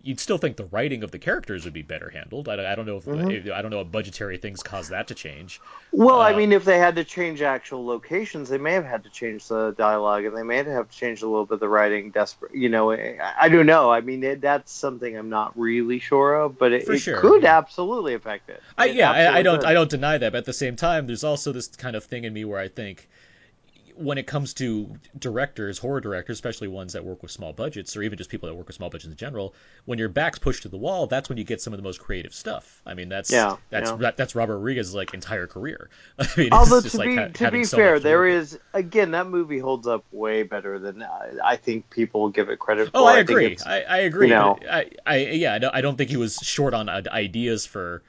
you'd 0.03 0.21
still 0.21 0.39
think 0.39 0.57
the 0.57 0.65
writing 0.67 1.03
of 1.03 1.11
the 1.11 1.19
characters 1.19 1.65
would 1.65 1.75
be 1.75 1.83
better 1.83 2.11
handled. 2.11 2.49
I, 2.49 2.73
I 2.73 2.75
don't 2.75 2.87
know 2.87 2.99
if, 2.99 3.07
Mhm. 3.07 3.31
if 3.31 3.51
I 3.53 3.63
don't 3.63 3.71
know 3.71 3.81
if 3.81 3.91
budgetary 3.91 4.37
things 4.39 4.63
cause 4.63 4.89
that 4.89 5.09
to 5.09 5.15
change. 5.15 5.63
Well, 5.93 6.21
I 6.21 6.33
Uh, 6.33 6.35
mean, 6.35 6.53
if 6.53 6.65
they 6.65 6.79
had 6.79 6.95
to 6.97 7.05
change 7.05 7.43
actual 7.43 7.85
locations, 7.85 8.49
they 8.49 8.59
may 8.59 8.75
have 8.75 8.85
had 8.85 9.03
to 9.05 9.11
change 9.11 9.49
the 9.49 9.73
dialogue, 9.73 10.25
and 10.25 10.37
they 10.37 10.45
may 10.45 10.57
have 10.63 10.89
to 10.89 10.97
change 10.97 11.23
a 11.23 11.27
little 11.29 11.47
bit 11.47 11.55
of 11.55 11.61
the 11.61 11.69
writing. 11.69 12.13
Desperate, 12.13 12.55
you 12.55 12.69
know, 12.69 12.93
I, 12.93 13.19
I 13.37 13.49
don't 13.49 13.67
know. 13.67 13.91
I 13.91 14.01
mean, 14.01 14.23
it, 14.23 14.41
that's 14.41 14.73
something 14.73 15.17
I'm 15.17 15.29
not 15.31 15.59
really 15.59 15.99
sure 15.99 16.35
of, 16.35 16.59
but 16.59 16.73
it, 16.73 16.89
it 16.89 17.03
sure, 17.03 17.13
could 17.13 17.45
yeah. 17.45 17.55
absolutely 17.59 18.15
affect 18.15 18.51
it. 18.51 18.63
I, 18.77 18.87
It 18.87 18.99
yeah, 18.99 19.11
I, 19.13 19.39
I 19.39 19.43
don't 19.43 19.63
could. 19.63 19.65
I 19.65 19.75
don't 19.75 19.91
deny 19.91 20.19
that, 20.19 20.33
but 20.33 20.39
at 20.39 20.45
the 20.45 20.53
same 20.53 20.75
time, 20.77 21.07
there's 21.07 21.23
also 21.25 21.53
this 21.53 21.69
kind 21.69 21.95
of 21.97 22.05
thing 22.05 22.25
in 22.25 22.33
me 22.33 22.45
where 22.45 22.59
I 22.59 22.69
think 22.69 23.09
when 24.01 24.19
it 24.19 24.27
comes 24.27 24.55
to 24.55 24.99
directors, 25.19 25.79
horror 25.79 26.01
directors, 26.01 26.37
especially 26.37 26.69
ones 26.69 26.95
that 26.95 27.05
work 27.05 27.23
with 27.23 27.31
small 27.31 27.53
budgets, 27.53 27.97
or 27.97 28.03
even 28.03 28.17
just 28.17 28.31
people 28.31 28.49
that 28.49 28.55
work 28.55 28.67
with 28.67 28.77
small 28.77 28.89
budgets 28.89 29.11
in 29.11 29.17
general, 29.17 29.55
when 29.85 29.99
your 29.99 30.09
back's 30.09 30.39
pushed 30.39 30.63
to 30.63 30.69
the 30.69 30.79
wall, 30.79 31.07
that's 31.07 31.29
when 31.29 31.37
you 31.39 31.45
get 31.45 31.61
some 31.61 31.73
of 31.73 31.79
the 31.79 31.83
most 31.83 32.01
creative 32.01 32.35
stuff. 32.35 32.81
I 32.87 32.95
mean, 32.95 33.09
that's 33.09 33.31
Yeah, 33.31 33.57
that's 33.69 33.91
yeah. 33.91 33.97
that, 33.97 34.17
that's 34.17 34.35
Robert 34.35 34.57
Rodriguez's 34.57 34.95
like 34.95 35.13
entire 35.15 35.47
career. 35.47 35.91
I 36.19 36.27
mean, 36.37 36.47
it's 36.47 36.57
Although 36.57 36.81
just 36.81 36.95
to 36.95 36.99
like 36.99 37.09
be 37.09 37.17
ha- 37.17 37.29
to 37.35 37.51
be 37.51 37.65
so 37.65 37.77
fair, 37.77 38.01
there 38.01 38.27
is 38.27 38.59
again 38.73 39.11
that 39.11 39.27
movie 39.27 39.59
holds 39.59 39.87
up 39.87 40.05
way 40.13 40.43
better 40.45 40.79
than 40.79 41.03
I, 41.03 41.33
I 41.45 41.57
think 41.57 41.91
people 41.91 42.31
give 42.31 42.49
it 42.49 42.59
credit 42.59 42.87
for. 42.87 42.99
Oh, 42.99 43.05
I 43.07 43.19
agree. 43.19 43.57
I, 43.65 43.83
I 43.83 43.99
agree. 43.99 44.29
you 44.29 44.35
know. 44.35 44.59
I, 44.71 44.91
I, 45.07 45.17
yeah, 45.17 45.55
I 45.55 45.59
don't, 45.59 45.75
I 45.75 45.81
don't 45.81 45.97
think 45.97 46.11
he 46.11 46.17
was 46.17 46.37
short 46.37 46.75
on 46.75 46.89
uh, 46.89 47.03
ideas 47.11 47.67
for, 47.67 48.03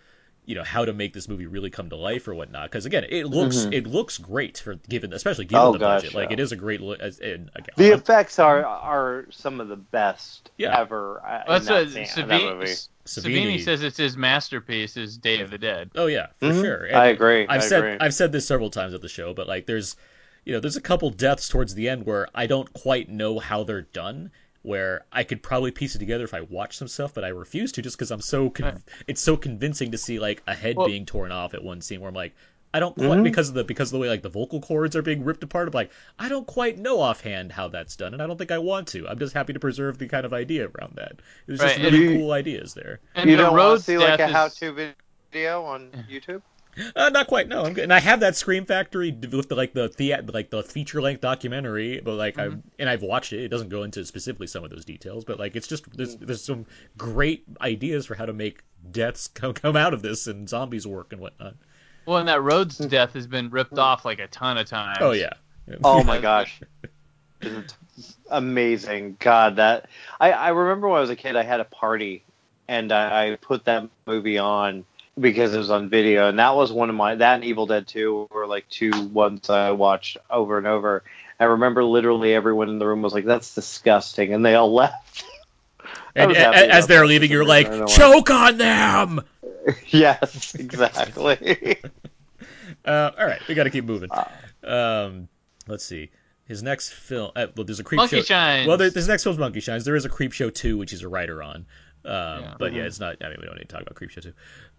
you 0.46 0.56
know, 0.56 0.64
how 0.64 0.84
to 0.84 0.92
make 0.92 1.14
this 1.14 1.28
movie 1.30 1.46
really 1.46 1.70
come 1.70 1.90
to 1.90 1.96
life 1.96 2.28
or 2.28 2.34
whatnot. 2.34 2.70
Because 2.70 2.86
again, 2.86 3.06
it 3.08 3.26
looks, 3.28 3.58
Mhm. 3.58 3.74
it 3.74 3.88
looks 3.88 4.18
great 4.18 4.58
for 4.58 4.76
given, 4.90 5.14
especially 5.14 5.46
given 5.46 5.64
Oh, 5.66 5.72
the 5.74 5.78
gosh, 5.80 6.02
budget. 6.02 6.16
Like 6.16 6.32
it 6.32 6.40
is 6.40 6.52
a 6.52 6.56
great 6.56 6.82
look. 6.82 7.00
As, 7.00 7.20
and, 7.20 7.50
again, 7.56 7.74
the 7.78 7.92
I'm- 7.92 8.00
effects 8.00 8.40
are 8.40 8.66
are 8.66 9.28
some 9.30 9.62
of 9.62 9.68
the 9.68 9.76
best 9.76 10.50
Yeah. 10.58 10.80
ever. 10.80 11.22
uh, 11.26 11.44
Well, 11.48 11.58
in 11.58 11.66
that, 11.66 11.74
what 11.74 11.90
scene- 11.90 12.24
in 12.24 12.28
that 12.30 12.42
Savini, 12.42 12.54
movie. 12.58 12.66
Savini- 12.66 13.58
Savini 13.58 13.64
says 13.64 13.84
it's 13.84 13.98
his 13.98 14.18
masterpiece. 14.18 14.98
Is 14.98 15.18
Day 15.18 15.42
of 15.42 15.52
the 15.52 15.58
Dead. 15.58 15.92
Oh 15.96 16.08
yeah, 16.08 16.28
for 16.40 16.48
Mhm. 16.48 16.62
sure. 16.62 16.96
I 16.96 17.08
agree. 17.08 17.44
I've 17.48 17.62
I 17.62 17.66
said 17.66 17.80
agree. 17.80 17.98
I've 18.00 18.14
said 18.14 18.32
this 18.32 18.48
several 18.48 18.70
times 18.72 18.94
at 18.94 19.02
the 19.02 19.10
show, 19.10 19.34
but 19.34 19.48
like 19.48 19.66
there's 19.68 19.96
you 20.44 20.54
know 20.54 20.60
there's 20.60 20.76
a 20.76 20.82
couple 20.82 21.10
deaths 21.12 21.50
towards 21.50 21.76
the 21.76 21.88
end 21.88 22.06
where 22.08 22.28
I 22.34 22.48
don't 22.48 22.72
quite 22.74 23.10
know 23.10 23.38
how 23.40 23.64
they're 23.64 23.82
done. 23.84 24.32
Where 24.64 25.06
I 25.12 25.24
could 25.24 25.42
probably 25.42 25.72
piece 25.72 25.96
it 25.96 26.00
together 26.00 26.24
if 26.24 26.34
I 26.36 26.42
watched 26.42 26.76
some 26.78 26.88
stuff, 26.88 27.14
but 27.16 27.24
I 27.24 27.30
refuse 27.30 27.72
to 27.74 27.82
just 27.82 27.98
because 27.98 28.12
I'm 28.12 28.22
so 28.22 28.50
con- 28.52 28.66
Right. 28.66 28.82
it's 29.08 29.22
so 29.22 29.36
convincing 29.36 29.92
to 29.92 29.98
see 29.98 30.20
like 30.20 30.44
a 30.48 30.54
head 30.54 30.78
Well- 30.78 30.86
being 30.88 31.06
torn 31.08 31.32
off 31.32 31.54
at 31.56 31.64
one 31.64 31.82
scene 31.82 32.00
where 32.02 32.10
I'm 32.10 32.16
like 32.16 32.34
I 32.74 32.80
don't 32.80 32.96
quite 32.96 33.20
Mhm. 33.20 33.24
because 33.24 33.50
of 33.50 33.56
the 33.56 33.66
because 33.66 33.90
of 33.90 33.94
the 33.94 34.00
way 34.00 34.08
like 34.08 34.22
the 34.22 34.30
vocal 34.30 34.62
cords 34.62 34.96
are 34.96 35.02
being 35.02 35.26
ripped 35.26 35.44
apart. 35.44 35.68
I'm 35.68 35.74
like 35.74 35.92
I 36.18 36.30
don't 36.30 36.48
quite 36.48 36.78
know 36.78 37.02
offhand 37.02 37.52
how 37.52 37.68
that's 37.68 37.96
done, 37.98 38.14
and 38.14 38.22
I 38.24 38.28
don't 38.28 38.38
think 38.38 38.52
I 38.52 38.60
want 38.60 38.88
to. 38.90 39.10
I'm 39.10 39.20
just 39.20 39.34
happy 39.34 39.52
to 39.54 39.60
preserve 39.60 39.98
the 39.98 40.08
kind 40.08 40.26
of 40.26 40.32
idea 40.32 40.70
around 40.70 40.94
that. 40.96 41.20
There's 41.48 41.60
just 41.60 41.76
Right, 41.78 41.86
and 41.86 41.94
really 41.96 42.14
you- 42.14 42.20
cool 42.20 42.32
ideas 42.32 42.74
there. 42.74 43.00
And 43.16 43.30
you 43.30 43.36
the 43.36 43.44
don't 43.44 43.58
want 43.58 43.80
to 43.80 43.84
see 43.84 43.98
like 43.98 44.20
a 44.22 44.26
is- 44.28 44.32
how-to 44.32 44.94
video 45.32 45.64
on 45.64 45.90
YouTube? 46.10 46.44
Uh, 46.96 47.10
not 47.10 47.28
quite. 47.28 47.48
No, 47.48 47.64
I'm 47.66 47.74
good. 47.74 47.84
And 47.84 47.94
I 47.94 48.00
have 48.00 48.22
that 48.22 48.36
Scream 48.36 48.66
Factory 48.66 49.12
with 49.12 49.50
the, 49.50 49.56
like 49.56 49.74
the 49.74 49.92
the 49.98 50.16
like 50.32 50.50
the 50.50 50.64
feature 50.64 51.02
length 51.02 51.22
documentary, 51.22 52.00
but 52.00 52.14
like 52.14 52.40
I 52.40 52.48
Mhm. 52.48 52.62
and 52.80 52.90
I've 52.90 53.02
watched 53.02 53.34
it. 53.34 53.44
It 53.44 53.50
doesn't 53.50 53.70
go 53.70 53.84
into 53.84 54.06
specifically 54.06 54.48
some 54.48 54.64
of 54.64 54.70
those 54.70 54.86
details, 54.86 55.26
but 55.26 55.38
like 55.40 55.56
it's 55.56 55.68
just 55.68 55.86
there's 55.98 56.16
there's 56.16 56.44
some 56.44 56.66
great 56.98 57.44
ideas 57.60 58.06
for 58.06 58.16
how 58.16 58.26
to 58.26 58.34
make 58.34 58.62
deaths 58.92 59.28
come 59.34 59.54
come 59.54 59.76
out 59.76 59.94
of 59.94 60.02
this 60.02 60.28
and 60.28 60.48
zombies 60.48 60.88
work 60.88 61.12
and 61.12 61.22
whatnot. 61.22 61.56
Well, 62.06 62.18
and 62.18 62.28
that 62.30 62.42
Rhodes 62.42 62.78
death 62.78 63.14
has 63.14 63.28
been 63.28 63.50
ripped 63.50 63.78
off 63.78 64.06
like 64.06 64.20
a 64.20 64.28
ton 64.28 64.58
of 64.58 64.68
times. 64.68 64.98
Oh 65.02 65.12
yeah. 65.12 65.34
Oh 65.84 66.04
my 66.04 66.20
gosh. 66.22 66.62
Amazing. 68.30 69.18
God, 69.20 69.58
that 69.58 69.88
I, 70.20 70.32
I 70.32 70.50
remember 70.50 70.88
when 70.88 70.98
I 70.98 71.02
was 71.02 71.10
a 71.10 71.16
kid 71.16 71.36
I 71.36 71.44
had 71.44 71.60
a 71.60 71.66
party 71.66 72.24
and 72.68 72.92
I, 72.92 73.32
I 73.32 73.36
put 73.36 73.66
that 73.66 73.90
movie 74.06 74.38
on 74.38 74.86
because 75.22 75.54
it 75.54 75.58
was 75.58 75.70
on 75.72 75.90
video 75.90 76.28
and 76.30 76.40
that 76.40 76.56
was 76.56 76.72
one 76.72 76.90
of 76.90 76.96
my 76.96 77.16
that 77.16 77.36
and 77.36 77.44
Evil 77.44 77.66
Dead 77.68 77.88
2 77.88 78.28
were 78.32 78.48
like 78.48 78.68
two 78.70 78.92
ones 79.08 79.50
I 79.50 79.72
watched 79.72 80.18
over 80.30 80.58
and 80.58 80.68
over. 80.68 81.04
I 81.40 81.46
remember 81.46 81.84
literally 81.84 82.34
everyone 82.34 82.70
in 82.70 82.80
the 82.80 82.86
room 82.88 83.02
was 83.02 83.14
like, 83.14 83.26
That's 83.26 83.56
disgusting 83.56 84.34
and 84.34 84.46
they 84.46 84.56
all 84.56 84.74
left. 84.84 85.24
I 85.84 85.88
And, 86.16 86.30
was 86.30 86.38
a- 86.38 86.42
happy 86.42 86.58
as 86.70 86.88
they're 86.88 87.06
leaving, 87.06 87.32
you're 87.32 87.46
like, 87.46 87.68
reason. 87.70 87.84
I 87.84 87.86
choke 87.88 88.30
on 88.30 88.58
them. 88.58 89.22
Yes, 89.88 90.56
exactly. 90.56 91.78
Uh, 92.84 93.12
all 93.18 93.26
right, 93.26 93.40
we 93.48 93.54
got 93.54 93.66
to 93.66 93.70
keep 93.70 93.86
moving. 93.86 94.10
Uh, 94.12 94.26
Um, 94.64 95.28
let's 95.68 95.86
see. 95.86 96.10
His 96.48 96.64
next 96.64 96.92
film. 96.94 97.32
Uh, 97.36 97.48
well, 97.56 97.66
there's 97.66 97.80
a 97.80 97.84
creep 97.84 97.98
Monkey 97.98 98.18
show. 98.18 98.24
Shines. 98.24 98.68
Well, 98.68 98.78
there, 98.78 98.90
this 98.90 99.08
next 99.08 99.24
film's 99.24 99.38
Monkey 99.40 99.60
Shines. 99.60 99.86
There 99.86 99.96
is 99.96 100.06
a 100.06 100.10
Creepshow 100.10 100.54
too, 100.54 100.78
which 100.78 100.92
he's 100.92 101.04
a 101.04 101.08
writer 101.08 101.42
on. 101.44 101.66
Um, 102.04 102.12
Yeah. 102.14 102.56
But 102.58 102.74
yeah, 102.74 102.84
Mhm. 102.84 102.86
it's 102.88 103.00
not. 103.00 103.16
I 103.24 103.30
mean, 103.30 103.38
we 103.40 103.46
don't 103.46 103.56
need 103.58 103.70
to 103.70 103.76
talk 103.76 103.82
about 103.82 103.96
Creepshow 103.96 104.24
2. 104.24 104.34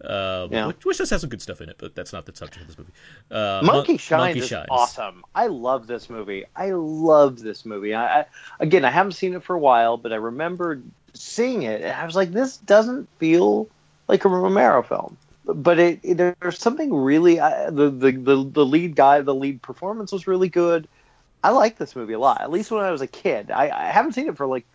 Um, 0.07 0.51
Yeah. 0.51 0.67
which, 0.67 0.85
which 0.85 0.97
does 0.97 1.09
have 1.09 1.21
some 1.21 1.29
good 1.29 1.41
stuff 1.41 1.61
in 1.61 1.69
it, 1.69 1.77
but 1.77 1.95
that's 1.95 2.11
not 2.11 2.25
the 2.25 2.35
subject 2.35 2.61
of 2.61 2.67
this 2.67 2.77
movie. 2.77 2.91
Uh, 3.31 3.61
Monkey 3.63 3.93
Mon- 3.93 3.97
Shines 3.97 4.19
Monkey 4.21 4.39
is 4.39 4.47
Shines. 4.47 4.67
awesome. 4.69 5.23
I 5.33 5.47
love 5.47 5.87
this 5.87 6.09
movie. 6.09 6.45
I 6.55 6.71
love 6.71 7.39
this 7.39 7.65
movie. 7.65 7.93
I, 7.93 8.21
I 8.21 8.25
again, 8.59 8.83
I 8.85 8.89
haven't 8.89 9.13
seen 9.13 9.33
it 9.33 9.43
for 9.43 9.55
a 9.55 9.59
while, 9.59 9.97
but 9.97 10.11
I 10.11 10.17
remember 10.17 10.81
seeing 11.13 11.63
it, 11.63 11.81
and 11.81 11.91
I 11.91 12.05
was 12.05 12.15
like, 12.15 12.31
"This 12.31 12.57
doesn't 12.57 13.07
feel 13.19 13.67
like 14.07 14.25
a 14.25 14.29
Romero 14.29 14.83
film." 14.83 15.17
But 15.45 15.77
it, 15.79 15.99
it 16.03 16.35
there's 16.41 16.57
something 16.59 16.93
really 16.93 17.39
I, 17.39 17.69
the, 17.69 17.89
the 17.89 18.11
the 18.11 18.43
the 18.43 18.65
lead 18.65 18.95
guy, 18.95 19.21
the 19.21 19.35
lead 19.35 19.61
performance 19.61 20.11
was 20.11 20.27
really 20.27 20.49
good. 20.49 20.87
I 21.43 21.49
like 21.49 21.77
this 21.77 21.95
movie 21.95 22.13
a 22.13 22.19
lot. 22.19 22.39
At 22.41 22.51
least 22.51 22.71
when 22.71 22.83
I 22.83 22.91
was 22.91 23.01
a 23.01 23.07
kid. 23.07 23.51
I, 23.51 23.69
I 23.69 23.91
haven't 23.91 24.13
seen 24.13 24.27
it 24.29 24.37
for 24.37 24.47
like 24.47 24.65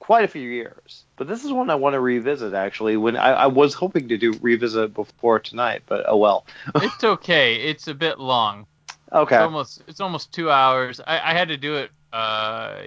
quite 0.00 0.24
a 0.24 0.28
few 0.28 0.48
years, 0.48 1.04
but 1.16 1.28
this 1.28 1.44
is 1.44 1.52
one 1.52 1.70
I 1.70 1.76
want 1.76 1.94
to 1.94 2.00
revisit. 2.00 2.54
Actually, 2.54 2.96
when 2.98 3.16
I, 3.16 3.32
I 3.32 3.46
was 3.46 3.74
hoping 3.74 4.08
to 4.08 4.18
do 4.18 4.32
revisit 4.42 4.94
before 4.94 5.38
tonight, 5.40 5.84
but 5.86 6.04
oh 6.08 6.16
well. 6.18 6.46
it's 6.82 7.04
okay. 7.04 7.56
It's 7.56 7.88
a 7.88 7.94
bit 7.94 8.18
long. 8.20 8.66
Okay. 9.12 9.36
It's 9.36 9.40
almost 9.42 9.82
it's 9.88 10.00
almost 10.00 10.32
two 10.32 10.50
hours. 10.50 11.00
I, 11.06 11.30
I 11.30 11.34
had 11.34 11.48
to 11.48 11.56
do 11.58 11.76
it 11.76 11.92
uh 12.12 12.82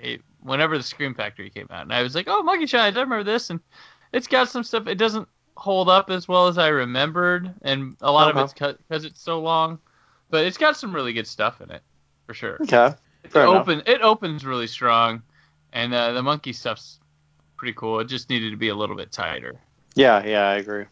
it, 0.00 0.22
whenever 0.40 0.76
the 0.76 0.84
Scream 0.84 1.14
Factory 1.14 1.50
came 1.50 1.68
out, 1.70 1.82
and 1.82 1.92
I 1.92 2.02
was 2.02 2.14
like, 2.14 2.26
oh, 2.28 2.42
Monkey 2.42 2.66
Shines, 2.66 2.96
I 2.96 3.00
remember 3.00 3.24
this, 3.24 3.50
and 3.50 3.60
it's 4.12 4.26
got 4.28 4.48
some 4.48 4.64
stuff. 4.64 4.86
It 4.86 4.96
doesn't 4.96 5.28
hold 5.56 5.88
up 5.88 6.10
as 6.10 6.28
well 6.28 6.48
as 6.48 6.58
I 6.58 6.68
remembered, 6.68 7.54
and 7.62 7.96
a 8.00 8.10
lot 8.12 8.28
Okay. 8.28 8.40
of 8.40 8.44
it's 8.44 8.52
because 8.52 9.04
it's 9.04 9.20
so 9.22 9.40
long, 9.40 9.78
but 10.30 10.46
it's 10.46 10.58
got 10.58 10.76
some 10.76 10.94
really 10.94 11.12
good 11.12 11.26
stuff 11.26 11.60
in 11.60 11.70
it 11.70 11.82
for 12.26 12.34
sure. 12.34 12.56
Okay. 12.62 12.94
It 13.24 13.30
Fair 13.30 13.44
enough. 13.46 13.68
open 13.68 13.82
it 13.86 14.00
opens 14.02 14.44
really 14.44 14.66
strong, 14.66 15.22
and 15.72 15.92
uh, 15.94 16.12
the 16.12 16.22
monkey 16.22 16.52
stuff's 16.52 16.98
pretty 17.56 17.74
cool. 17.74 18.00
It 18.00 18.06
just 18.06 18.28
needed 18.30 18.50
to 18.50 18.56
be 18.56 18.68
a 18.68 18.74
little 18.74 18.96
bit 18.96 19.12
tighter. 19.12 19.60
Yeah, 19.94 20.24
yeah, 20.24 20.48
I 20.48 20.56
agree. 20.56 20.86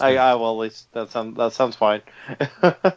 I, 0.00 0.16
I 0.16 0.34
well, 0.34 0.52
at 0.52 0.58
least 0.58 0.92
that 0.92 1.10
sounds 1.10 1.36
that 1.36 1.52
sounds 1.52 1.76
fine. 1.76 2.02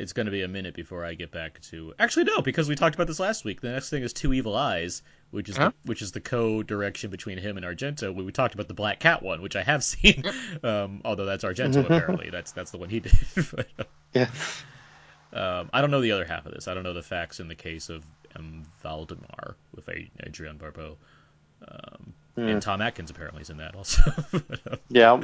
It's 0.00 0.14
going 0.14 0.24
to 0.24 0.32
be 0.32 0.40
a 0.40 0.48
minute 0.48 0.74
before 0.74 1.04
I 1.04 1.12
get 1.12 1.30
back 1.30 1.60
to. 1.64 1.92
Actually, 1.98 2.24
no, 2.24 2.40
because 2.40 2.70
we 2.70 2.74
talked 2.74 2.94
about 2.94 3.06
this 3.06 3.20
last 3.20 3.44
week. 3.44 3.60
The 3.60 3.72
next 3.72 3.90
thing 3.90 4.02
is 4.02 4.14
Two 4.14 4.32
Evil 4.32 4.56
Eyes, 4.56 5.02
which 5.30 5.50
is 5.50 5.58
Huh? 5.58 5.68
the, 5.68 5.88
which 5.88 6.00
is 6.00 6.12
the 6.12 6.22
co-direction 6.22 7.10
between 7.10 7.36
him 7.36 7.58
and 7.58 7.66
Argento. 7.66 8.14
We, 8.14 8.24
we 8.24 8.32
talked 8.32 8.54
about 8.54 8.66
the 8.66 8.72
Black 8.72 8.98
Cat 8.98 9.22
one, 9.22 9.42
which 9.42 9.56
I 9.56 9.62
have 9.62 9.84
seen. 9.84 10.24
Um, 10.62 11.02
although 11.04 11.26
that's 11.26 11.44
Argento 11.44 11.84
apparently. 11.84 12.30
That's 12.30 12.52
that's 12.52 12.70
the 12.70 12.78
one 12.78 12.88
he 12.88 13.00
did. 13.00 13.12
But, 13.54 13.66
yeah. 14.14 14.30
um, 15.34 15.68
I 15.70 15.82
don't 15.82 15.90
know 15.90 16.00
the 16.00 16.12
other 16.12 16.24
half 16.24 16.46
of 16.46 16.52
this. 16.54 16.66
I 16.66 16.72
don't 16.72 16.82
know 16.82 16.94
the 16.94 17.02
facts 17.02 17.38
in 17.38 17.48
the 17.48 17.54
case 17.54 17.90
of 17.90 18.02
M. 18.36 18.64
Valdemar 18.82 19.56
with 19.74 19.88
A- 19.88 20.10
Adrienne 20.26 20.56
Barbeau. 20.58 20.96
Um, 21.66 22.14
Hmm. 22.36 22.46
And 22.48 22.62
Tom 22.62 22.80
Atkins 22.80 23.10
apparently 23.10 23.42
is 23.42 23.50
in 23.50 23.56
that 23.56 23.74
also. 23.74 24.02
Yeah. 24.88 25.20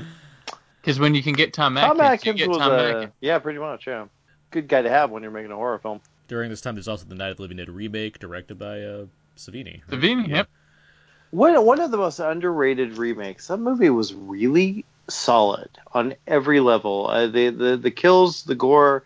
Because 0.81 0.99
when 0.99 1.15
you 1.15 1.23
can 1.23 1.35
get 1.35 1.53
Tom 1.55 1.77
Tom 1.77 2.01
Atkins, 2.01 2.01
Atkins 2.01 2.41
you 2.41 2.47
get 2.47 2.49
was 2.49 2.59
Tom 2.59 2.73
a 2.73 2.77
Atkins. 2.77 3.13
yeah, 3.21 3.39
pretty 3.39 3.61
much. 3.61 3.87
Yeah, 3.87 4.07
good 4.51 4.67
guy 4.69 4.83
to 4.83 4.91
have 4.91 5.11
when 5.11 5.23
you're 5.23 5.31
making 5.33 5.53
a 5.53 5.55
horror 5.57 5.79
film. 5.79 6.01
During 6.29 6.51
this 6.51 6.61
time, 6.61 6.75
there's 6.75 6.89
also 6.89 7.05
the 7.07 7.15
Night 7.15 7.31
of 7.31 7.37
the 7.37 7.43
Living 7.43 7.59
Dead 7.59 7.71
remake 7.71 8.19
directed 8.19 8.59
by 8.59 8.83
uh, 8.83 9.07
Savini. 9.37 9.83
right? 9.89 10.01
Savini, 10.01 10.27
Yeah. 10.29 10.37
yep. 10.39 10.49
One 11.31 11.65
one 11.65 11.81
of 11.81 11.91
the 11.93 11.97
most 11.97 12.19
underrated 12.19 12.99
remakes. 12.99 13.47
That 13.49 13.59
movie 13.59 13.91
was 13.91 14.13
really 14.13 14.85
solid 15.09 15.71
on 15.95 16.15
every 16.27 16.59
level. 16.61 17.07
Uh, 17.09 17.29
the 17.29 17.51
the 17.51 17.77
the 17.77 17.91
kills, 17.93 18.43
the 18.43 18.55
gore, 18.57 19.05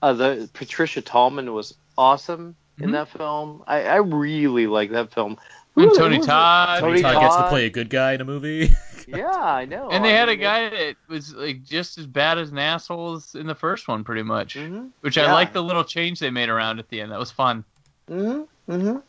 uh, 0.00 0.14
the 0.14 0.50
Patricia 0.54 1.02
Tallman 1.02 1.52
was 1.52 1.74
awesome 1.98 2.56
in 2.78 2.90
Mhm. 2.90 2.92
that 2.92 3.08
film. 3.08 3.62
I, 3.66 3.82
I 3.84 3.96
really 3.96 4.66
like 4.66 4.90
that 4.92 5.12
film. 5.12 5.36
And 5.76 5.86
Who- 5.90 5.96
Tony 5.96 6.14
who 6.16 6.20
was 6.20 6.26
it? 6.26 6.30
Todd. 6.30 6.80
Tony 6.80 7.02
Todd 7.02 7.20
gets 7.20 7.36
to 7.36 7.48
play 7.48 7.66
a 7.66 7.70
good 7.70 7.88
guy 7.90 8.12
in 8.14 8.20
a 8.20 8.24
movie. 8.24 8.72
Yeah, 9.08 9.26
I 9.34 9.64
know. 9.64 9.90
And 9.90 10.04
they 10.04 10.14
I 10.14 10.16
had 10.16 10.28
a 10.28 10.32
mean, 10.32 10.40
guy 10.40 10.68
that 10.70 10.94
was 11.08 11.34
like 11.34 11.64
just 11.64 11.98
as 11.98 12.06
bad 12.06 12.38
as 12.38 12.52
an 12.52 12.58
asshole 12.58 13.16
as 13.16 13.34
in 13.34 13.48
the 13.48 13.54
first 13.54 13.88
one, 13.88 14.04
pretty 14.04 14.22
much. 14.22 14.54
Mhm. 14.54 14.90
Which 15.00 15.18
I 15.18 15.30
like 15.32 15.52
the 15.52 15.60
little 15.62 15.82
change 15.82 16.20
they 16.20 16.30
made 16.30 16.48
around 16.48 16.78
at 16.78 16.88
the 16.88 17.00
end. 17.00 17.10
That 17.10 17.18
was 17.18 17.32
fun. 17.32 17.64
Mhm. 18.08 18.46
Mhm. 18.68 19.02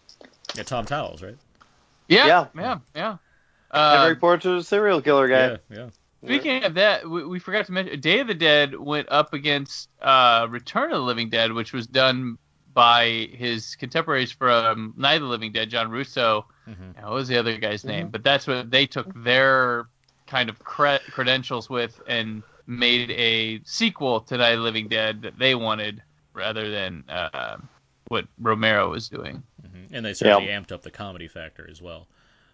yeah, 0.55 0.63
Tom 0.63 0.85
Towles, 0.85 1.21
right? 1.21 1.37
Yeah, 2.07 2.25
Yeah. 2.25 2.45
yeah, 2.55 2.77
yeah. 2.95 3.17
Henry 3.71 4.13
Uh, 4.13 4.19
Porter, 4.19 4.55
the 4.55 4.63
serial 4.63 4.99
killer 4.99 5.27
guy. 5.27 5.47
Yeah, 5.47 5.57
yeah. 5.69 5.89
speaking 6.23 6.63
of 6.63 6.73
that, 6.73 7.07
we, 7.07 7.23
we 7.25 7.37
forgot 7.37 7.67
to 7.67 7.71
mention 7.71 7.99
Day 7.99 8.19
of 8.19 8.25
the 8.27 8.33
Dead 8.33 8.75
went 8.75 9.07
up 9.11 9.31
against 9.35 9.89
uh, 10.01 10.47
Return 10.49 10.85
of 10.91 10.97
the 10.97 11.03
Living 11.05 11.29
Dead, 11.29 11.53
which 11.53 11.71
was 11.71 11.85
done 11.85 12.39
by 12.73 13.29
his 13.33 13.75
contemporaries 13.75 14.31
from 14.31 14.93
Night 14.97 15.15
of 15.15 15.21
the 15.23 15.27
Living 15.27 15.51
Dead, 15.51 15.69
John 15.69 15.89
Russo 15.91 16.45
Mhm. 16.67 16.95
Now, 16.95 17.09
what 17.09 17.13
was 17.15 17.27
the 17.27 17.37
other 17.37 17.57
guy's 17.57 17.81
Mm-hmm. 17.81 17.87
name? 17.89 18.07
But 18.09 18.23
that's 18.23 18.47
what 18.47 18.71
they 18.71 18.85
took 18.87 19.07
their 19.23 19.87
kind 20.27 20.49
of 20.49 20.57
cre- 20.59 21.03
credentials 21.11 21.69
with 21.69 22.01
and 22.07 22.41
made 22.67 23.11
a 23.11 23.59
sequel 23.65 24.21
to 24.21 24.37
Night 24.37 24.51
of 24.53 24.59
the 24.59 24.63
Living 24.63 24.87
Dead 24.87 25.21
that 25.23 25.37
they 25.37 25.55
wanted 25.55 26.01
rather 26.33 26.71
than 26.71 27.03
uh, 27.09 27.57
what 28.07 28.25
Romero 28.39 28.89
was 28.91 29.09
doing. 29.09 29.43
Mhm. 29.61 29.87
And 29.91 30.05
they 30.05 30.13
certainly 30.13 30.47
amped 30.47 30.71
up 30.71 30.81
the 30.83 30.89
comedy 30.91 31.27
factor 31.27 31.67
as 31.69 31.81
well. 31.81 32.07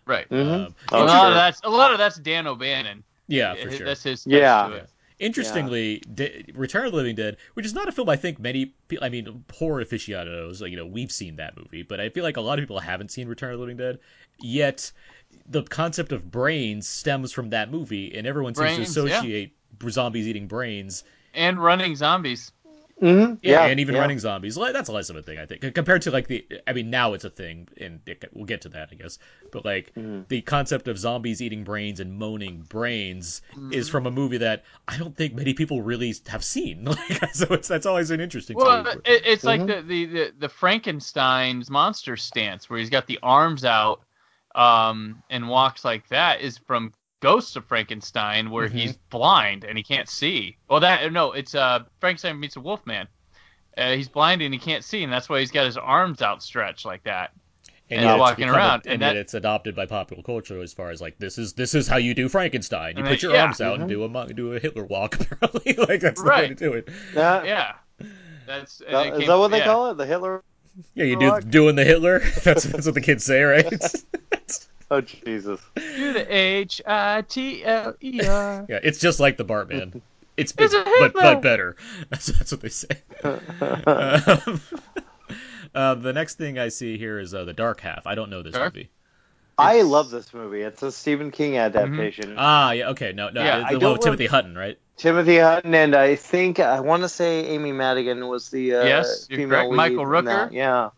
Right. 0.08 0.28
Mhm. 0.30 0.66
Um, 0.68 0.76
Oh, 0.92 1.04
a 1.04 1.06
lot 1.06 1.20
sure. 1.22 1.28
of 1.30 1.34
that's 1.36 1.62
a 1.64 1.70
lot 1.70 1.92
of 1.92 2.00
that's 2.00 2.16
Dan 2.18 2.48
O'Bannon. 2.48 3.04
yeah, 3.28 3.54
for 3.54 3.70
sure. 3.72 3.86
That's 3.86 4.02
his 4.02 4.24
touch 4.24 4.34
Yeah. 4.34 4.82
To. 5.20 5.26
Interestingly, 5.26 6.02
Return 6.54 6.86
of 6.86 6.92
the 6.92 6.98
Living 6.98 7.16
Dead, 7.16 7.38
which 7.54 7.66
is 7.66 7.74
not 7.74 7.88
a 7.88 7.92
film 7.92 8.10
I 8.10 8.16
think 8.16 8.40
many 8.40 8.68
people, 8.88 9.06
I 9.06 9.10
mean, 9.10 9.44
horror 9.54 9.82
aficionados, 9.82 10.62
like, 10.62 10.72
you 10.72 10.78
know, 10.78 10.86
we've 10.86 11.12
seen 11.12 11.36
that 11.38 11.58
movie, 11.58 11.84
but 11.84 12.00
I 12.00 12.10
feel 12.10 12.24
like 12.24 12.38
a 12.38 12.42
lot 12.42 12.60
of 12.60 12.64
people 12.64 12.80
haven't 12.80 13.12
seen 13.12 13.28
Return 13.28 13.52
of 13.52 13.60
the 13.60 13.62
Living 13.62 13.78
Dead. 13.78 14.00
Yet, 14.40 14.92
the 15.48 15.64
concept 15.64 16.12
of 16.12 16.32
brains 16.32 16.88
stems 16.88 17.32
from 17.32 17.50
that 17.52 17.70
movie, 17.70 18.16
and 18.18 18.26
everyone 18.26 18.56
seems 18.56 18.76
Brains, 18.76 18.94
to 18.94 19.08
yeah. 19.08 19.18
associate 19.18 19.56
zombies 19.90 20.28
eating 20.28 20.48
brains. 20.48 21.04
And 21.34 21.62
running 21.62 21.96
zombies. 21.96 22.52
Mm-hmm. 23.02 23.36
Yeah, 23.42 23.62
Yeah, 23.62 23.66
and 23.66 23.80
even 23.80 23.96
yeah. 23.96 23.98
running 23.98 24.20
zombies. 24.20 24.58
Like, 24.58 24.74
That's 24.74 24.90
less 24.90 25.10
of 25.10 25.16
a 25.16 25.22
thing, 25.24 25.40
I 25.40 25.46
think, 25.46 25.62
compared 25.74 26.02
to 26.04 26.12
like 26.12 26.28
the. 26.28 26.46
I 26.68 26.74
mean, 26.74 26.90
now 26.90 27.14
it's 27.14 27.24
a 27.24 27.30
thing, 27.30 27.68
and 27.78 28.02
it, 28.06 28.26
we'll 28.34 28.46
get 28.46 28.62
to 28.62 28.70
that, 28.70 28.90
I 28.92 28.96
guess. 28.96 29.18
But 29.52 29.64
like 29.66 29.94
Mm-hmm. 29.98 30.22
the 30.28 30.42
concept 30.42 30.88
of 30.90 30.98
zombies 30.98 31.42
eating 31.42 31.64
brains 31.64 32.00
and 32.02 32.18
moaning 32.18 32.64
brains 32.64 33.42
Mm-hmm. 33.56 33.70
is 33.70 33.88
from 33.90 34.06
a 34.08 34.12
movie 34.12 34.38
that 34.40 34.66
I 34.88 34.98
don't 34.98 35.16
think 35.16 35.36
many 35.36 35.54
people 35.54 35.82
really 35.82 36.14
have 36.28 36.44
seen. 36.44 36.86
Like, 36.86 37.26
so 37.36 37.48
it's 37.52 37.68
that's 37.70 37.86
always 37.86 38.12
an 38.12 38.20
interesting. 38.20 38.58
Well, 38.58 38.86
to 38.90 39.04
it, 39.06 39.22
it's 39.26 39.46
like 39.46 39.66
Mhm. 39.66 39.66
the, 39.66 39.82
the, 39.82 40.06
the, 40.06 40.34
the 40.38 40.50
Frankenstein's 40.50 41.70
monster 41.70 42.18
stance, 42.18 42.70
where 42.70 42.80
he's 42.80 42.90
got 42.90 43.06
the 43.08 43.20
arms 43.22 43.64
out 43.64 44.02
um, 44.56 45.24
and 45.30 45.48
walks 45.48 45.86
like 45.86 46.08
that, 46.10 46.42
is 46.42 46.58
from 46.58 46.92
Ghosts 47.22 47.56
of 47.56 47.66
Frankenstein, 47.66 48.50
where 48.50 48.68
Mhm. 48.70 48.72
he's 48.72 48.98
blind 49.10 49.64
and 49.66 49.78
he 49.78 49.84
can't 49.84 50.08
see. 50.08 50.58
Well, 50.70 50.80
that 50.80 51.12
no, 51.12 51.34
it's 51.34 51.54
uh, 51.56 51.80
Frankenstein 52.00 52.40
meets 52.40 52.56
a 52.56 52.62
Wolfman. 52.62 53.08
Uh, 53.78 53.92
he's 53.94 54.08
blind 54.10 54.42
and 54.42 54.54
he 54.54 54.60
can't 54.60 54.84
see, 54.84 55.04
and 55.04 55.12
that's 55.12 55.28
why 55.30 55.40
he's 55.40 55.52
got 55.52 55.66
his 55.66 55.78
arms 55.78 56.22
outstretched 56.22 56.86
like 56.86 57.04
that. 57.04 57.32
and 57.92 58.04
yet 58.04 58.12
it's 58.14 58.20
walking 58.20 58.46
become 58.46 58.54
a- 58.54 58.58
around, 58.58 58.82
and, 58.86 58.94
and 58.94 59.02
yet 59.02 59.08
that- 59.14 59.16
it's 59.18 59.34
adopted 59.34 59.76
by 59.76 59.86
popular 59.88 60.22
culture 60.22 60.62
as 60.62 60.72
far 60.74 60.92
as 60.92 61.02
like 61.02 61.18
this 61.18 61.38
is 61.40 61.54
this 61.54 61.74
is 61.74 61.88
how 61.88 61.98
you 61.98 62.14
do 62.14 62.30
Frankenstein. 62.30 62.96
You 62.98 63.04
put 63.04 63.10
they- 63.20 63.28
your 63.28 63.34
yeah. 63.34 63.44
arms 63.46 63.62
out 63.62 63.80
and 63.80 63.90
do 63.90 64.04
a 64.06 64.34
do 64.34 64.54
a 64.54 64.60
Hitler 64.60 64.86
walk. 64.86 65.16
Apparently, 65.20 65.74
like 65.74 66.00
that's 66.02 66.22
the 66.22 66.30
way 66.30 66.48
to 66.50 66.56
do 66.56 66.74
it. 66.74 66.88
Yeah. 67.16 67.44
Yeah, 67.44 67.74
that's 68.46 68.82
and 68.82 68.94
That- 68.94 69.08
it 69.08 69.14
is 69.14 69.20
came- 69.20 69.28
that 69.30 69.38
what 69.40 69.50
they 69.52 69.58
yeah. 69.58 69.66
call 69.66 69.90
it? 69.92 69.98
The 69.98 70.06
Hitler? 70.06 70.44
Yeah, 70.94 71.06
you 71.06 71.18
do 71.20 71.26
Walk. 71.30 71.50
doing 71.50 71.76
the 71.76 71.84
Hitler. 71.84 72.20
That's 72.44 72.64
that's 72.64 72.86
what 72.86 72.94
the 72.96 73.02
kids 73.02 73.26
say, 73.26 73.42
right? 73.42 73.66
Oh 74.92 75.02
Jesus! 75.02 75.62
Do 75.76 76.14
the 76.14 76.26
H 76.36 76.82
I 76.86 77.22
T 77.22 77.64
L 77.64 77.94
E 78.02 78.22
R. 78.26 78.66
yeah, 78.70 78.80
it's 78.82 79.00
just 79.00 79.20
like 79.20 79.38
the 79.38 79.46
Bartman. 79.46 80.02
It's, 80.38 80.54
It's 80.58 80.74
it's 80.74 80.74
a 80.74 80.84
but 81.00 81.14
but 81.14 81.42
better. 81.42 81.76
That's, 82.10 82.28
that's 82.28 82.52
what 82.52 82.62
they 82.62 82.70
say. 82.70 82.88
um, 83.24 84.62
uh, 85.76 85.96
the 85.96 86.14
next 86.14 86.36
thing 86.36 86.58
I 86.58 86.70
see 86.70 86.98
here 86.98 87.20
is 87.20 87.34
uh, 87.34 87.44
the 87.46 87.54
Dark 87.54 87.82
Half. 87.82 88.08
I 88.08 88.16
don't 88.16 88.30
know 88.30 88.42
this 88.42 88.54
Dark? 88.54 88.74
movie. 88.74 88.90
I 89.58 89.74
It's- 89.76 89.88
love 89.88 90.10
this 90.10 90.34
movie. 90.34 90.62
It's 90.62 90.82
a 90.82 90.92
Stephen 90.92 91.32
King 91.32 91.58
adaptation. 91.58 92.36
Ah, 92.38 92.72
yeah, 92.72 92.90
okay, 92.92 93.12
no, 93.12 93.30
no, 93.30 93.44
Yeah, 93.44 93.60
the 93.60 93.66
I 93.66 93.74
one 93.74 93.92
with 93.92 94.02
Timothy 94.02 94.26
Hutton, 94.28 94.58
right? 94.58 94.80
Timothy 94.96 95.38
Hutton 95.38 95.76
and 95.76 95.96
I 95.96 96.16
think 96.16 96.60
I 96.60 96.80
want 96.80 97.04
to 97.04 97.10
say 97.10 97.46
Amy 97.48 97.72
Madigan 97.74 98.28
was 98.28 98.50
the 98.50 98.76
uh, 98.76 98.86
Yes, 98.86 99.28
female 99.28 99.70
lead 99.70 99.76
Michael 99.76 100.04
in 100.04 100.08
Rooker? 100.10 100.26
that. 100.26 100.54
Yeah, 100.54 100.90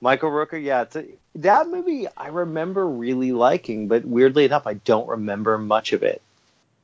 Michael 0.00 0.30
Rooker. 0.30 0.62
Yeah, 0.62 0.82
it's 0.82 0.96
a, 0.96 1.06
that 1.36 1.68
movie 1.68 2.06
I 2.16 2.28
remember 2.28 2.86
really 2.86 3.32
liking, 3.32 3.88
but 3.88 4.04
weirdly 4.04 4.44
enough, 4.44 4.66
I 4.66 4.74
don't 4.74 5.08
remember 5.08 5.58
much 5.58 5.92
of 5.92 6.02
it. 6.02 6.22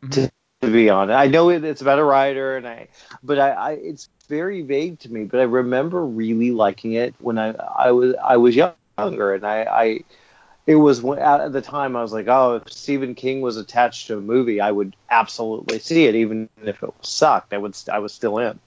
To, 0.02 0.06
mm-hmm. 0.08 0.66
to 0.66 0.72
be 0.72 0.90
honest, 0.90 1.16
I 1.16 1.26
know 1.26 1.50
it, 1.50 1.64
it's 1.64 1.82
about 1.82 1.98
a 1.98 2.04
writer, 2.04 2.56
and 2.56 2.66
I, 2.66 2.88
but 3.22 3.38
I, 3.38 3.50
I, 3.50 3.70
it's 3.72 4.08
very 4.28 4.62
vague 4.62 4.98
to 5.00 5.12
me. 5.12 5.24
But 5.24 5.40
I 5.40 5.44
remember 5.44 6.04
really 6.04 6.50
liking 6.50 6.92
it 6.94 7.14
when 7.20 7.38
I, 7.38 7.50
I 7.50 7.92
was, 7.92 8.14
I 8.22 8.36
was 8.36 8.56
younger, 8.56 9.34
and 9.34 9.46
I, 9.46 9.62
I 9.62 10.04
it 10.66 10.76
was 10.76 11.04
at 11.04 11.52
the 11.52 11.60
time 11.60 11.96
I 11.96 12.02
was 12.02 12.12
like, 12.12 12.28
oh, 12.28 12.56
if 12.56 12.72
Stephen 12.72 13.14
King 13.14 13.40
was 13.40 13.56
attached 13.56 14.06
to 14.06 14.18
a 14.18 14.20
movie, 14.20 14.60
I 14.60 14.70
would 14.70 14.94
absolutely 15.10 15.78
see 15.80 16.06
it, 16.06 16.14
even 16.14 16.48
if 16.62 16.82
it 16.82 16.90
sucked. 17.02 17.52
I 17.52 17.58
would, 17.58 17.76
I 17.92 17.98
was 17.98 18.12
still 18.12 18.38
in. 18.38 18.58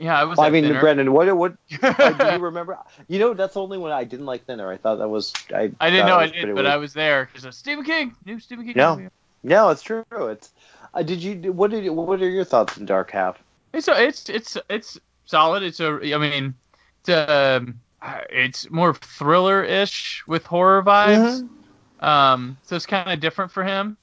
Yeah, 0.00 0.18
I 0.18 0.24
was. 0.24 0.38
Well, 0.38 0.46
I 0.46 0.50
mean, 0.50 0.64
Thinner. 0.64 0.80
Brendan, 0.80 1.12
what, 1.12 1.36
what, 1.36 1.56
uh, 1.82 2.10
do 2.12 2.32
you 2.32 2.38
remember? 2.38 2.78
You 3.06 3.18
know, 3.18 3.34
that's 3.34 3.54
the 3.54 3.60
only 3.60 3.76
one 3.76 3.92
I 3.92 4.04
didn't 4.04 4.26
like 4.26 4.46
Thinner. 4.46 4.70
I 4.70 4.78
thought 4.78 4.96
that 4.96 5.08
was, 5.08 5.32
I, 5.54 5.72
I 5.78 5.90
didn't 5.90 6.06
know 6.06 6.16
I 6.16 6.26
did, 6.28 6.46
but 6.46 6.54
weird. 6.54 6.66
I 6.66 6.76
was 6.76 6.94
there 6.94 7.28
because 7.32 7.54
Stephen 7.56 7.84
King, 7.84 8.14
new 8.24 8.40
Stephen 8.40 8.64
King. 8.64 8.74
No. 8.76 8.96
movie. 8.96 9.08
No, 9.42 9.68
it's 9.68 9.82
true. 9.82 10.04
It's. 10.10 10.52
Uh, 10.94 11.02
did 11.02 11.22
you? 11.22 11.52
What 11.52 11.70
did? 11.70 11.84
you- 11.84 11.92
What 11.92 12.22
are 12.22 12.28
your 12.28 12.44
thoughts 12.44 12.78
on 12.78 12.86
Dark 12.86 13.10
Half? 13.10 13.42
It's 13.74 13.88
a, 13.88 14.02
it's 14.02 14.28
it's 14.30 14.56
it's 14.70 14.98
solid. 15.26 15.62
It's 15.62 15.80
a 15.80 15.98
I 16.14 16.18
mean, 16.18 16.54
it's 17.00 17.10
um, 17.10 17.80
it's 18.30 18.70
more 18.70 18.94
thriller-ish 18.94 20.24
with 20.26 20.46
horror 20.46 20.82
vibes. 20.82 21.42
Mm-hmm. 21.42 22.04
Um, 22.04 22.56
so 22.62 22.76
it's 22.76 22.86
kind 22.86 23.10
of 23.10 23.20
different 23.20 23.50
for 23.50 23.64
him. 23.64 23.96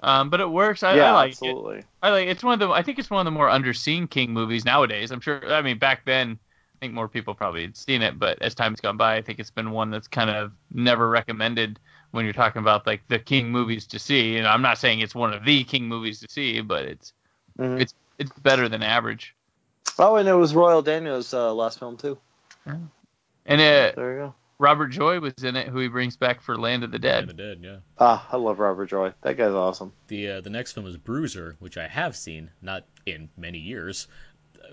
Um, 0.00 0.30
but 0.30 0.40
it 0.40 0.48
works. 0.48 0.82
I, 0.82 0.94
yeah, 0.96 1.10
I 1.10 1.12
like 1.12 1.28
it. 1.28 1.32
absolutely. 1.32 1.82
I 2.02 2.10
like 2.10 2.28
it's 2.28 2.44
one 2.44 2.54
of 2.54 2.60
the 2.60 2.72
I 2.72 2.82
think 2.82 2.98
it's 2.98 3.10
one 3.10 3.20
of 3.20 3.24
the 3.24 3.36
more 3.36 3.48
underseen 3.48 4.08
King 4.08 4.32
movies 4.32 4.64
nowadays. 4.64 5.10
I'm 5.10 5.20
sure. 5.20 5.52
I 5.52 5.60
mean, 5.62 5.78
back 5.78 6.04
then, 6.04 6.38
I 6.76 6.78
think 6.80 6.94
more 6.94 7.08
people 7.08 7.34
probably 7.34 7.62
had 7.62 7.76
seen 7.76 8.02
it, 8.02 8.18
but 8.18 8.40
as 8.40 8.54
time's 8.54 8.80
gone 8.80 8.96
by, 8.96 9.16
I 9.16 9.22
think 9.22 9.38
it's 9.40 9.50
been 9.50 9.72
one 9.72 9.90
that's 9.90 10.06
kind 10.08 10.30
of 10.30 10.52
never 10.72 11.08
recommended 11.10 11.80
when 12.12 12.24
you're 12.24 12.32
talking 12.32 12.60
about 12.60 12.86
like 12.86 13.02
the 13.08 13.18
King 13.18 13.50
movies 13.50 13.86
to 13.88 13.98
see. 13.98 14.36
And 14.36 14.46
I'm 14.46 14.62
not 14.62 14.78
saying 14.78 15.00
it's 15.00 15.14
one 15.14 15.34
of 15.34 15.44
the 15.44 15.64
King 15.64 15.88
movies 15.88 16.20
to 16.20 16.26
see, 16.30 16.60
but 16.60 16.84
it's 16.84 17.12
Mhm. 17.58 17.80
it's 17.80 17.94
it's 18.18 18.30
better 18.40 18.68
than 18.68 18.82
average. 18.84 19.34
Oh, 19.98 20.14
and 20.16 20.28
it 20.28 20.34
was 20.34 20.54
Royal 20.54 20.80
Dano's 20.82 21.34
uh, 21.34 21.52
last 21.52 21.80
film 21.80 21.96
too. 21.96 22.16
Yeah. 22.66 22.76
And 23.46 23.60
uh, 23.60 23.92
There 23.96 24.12
you 24.12 24.18
go. 24.18 24.34
Robert 24.58 24.88
Joy 24.88 25.20
was 25.20 25.34
in 25.42 25.54
it, 25.56 25.68
who 25.68 25.78
he 25.78 25.88
brings 25.88 26.16
back 26.16 26.40
for 26.40 26.56
Land 26.58 26.82
of 26.84 26.90
the 26.90 26.96
And 26.96 27.02
Dead. 27.02 27.28
the 27.28 27.32
Dead, 27.32 27.58
yeah. 27.62 27.76
Ah, 27.98 28.26
I 28.32 28.36
love 28.36 28.58
Robert 28.58 28.86
Joy. 28.86 29.12
That 29.22 29.36
guy's 29.36 29.52
awesome. 29.52 29.92
The 30.08 30.30
uh, 30.30 30.40
the 30.40 30.50
next 30.50 30.72
film 30.72 30.86
is 30.86 30.96
Bruiser, 30.96 31.56
which 31.60 31.78
I 31.78 31.86
have 31.86 32.16
seen, 32.16 32.50
not 32.60 32.84
in 33.06 33.28
many 33.36 33.58
years, 33.58 34.08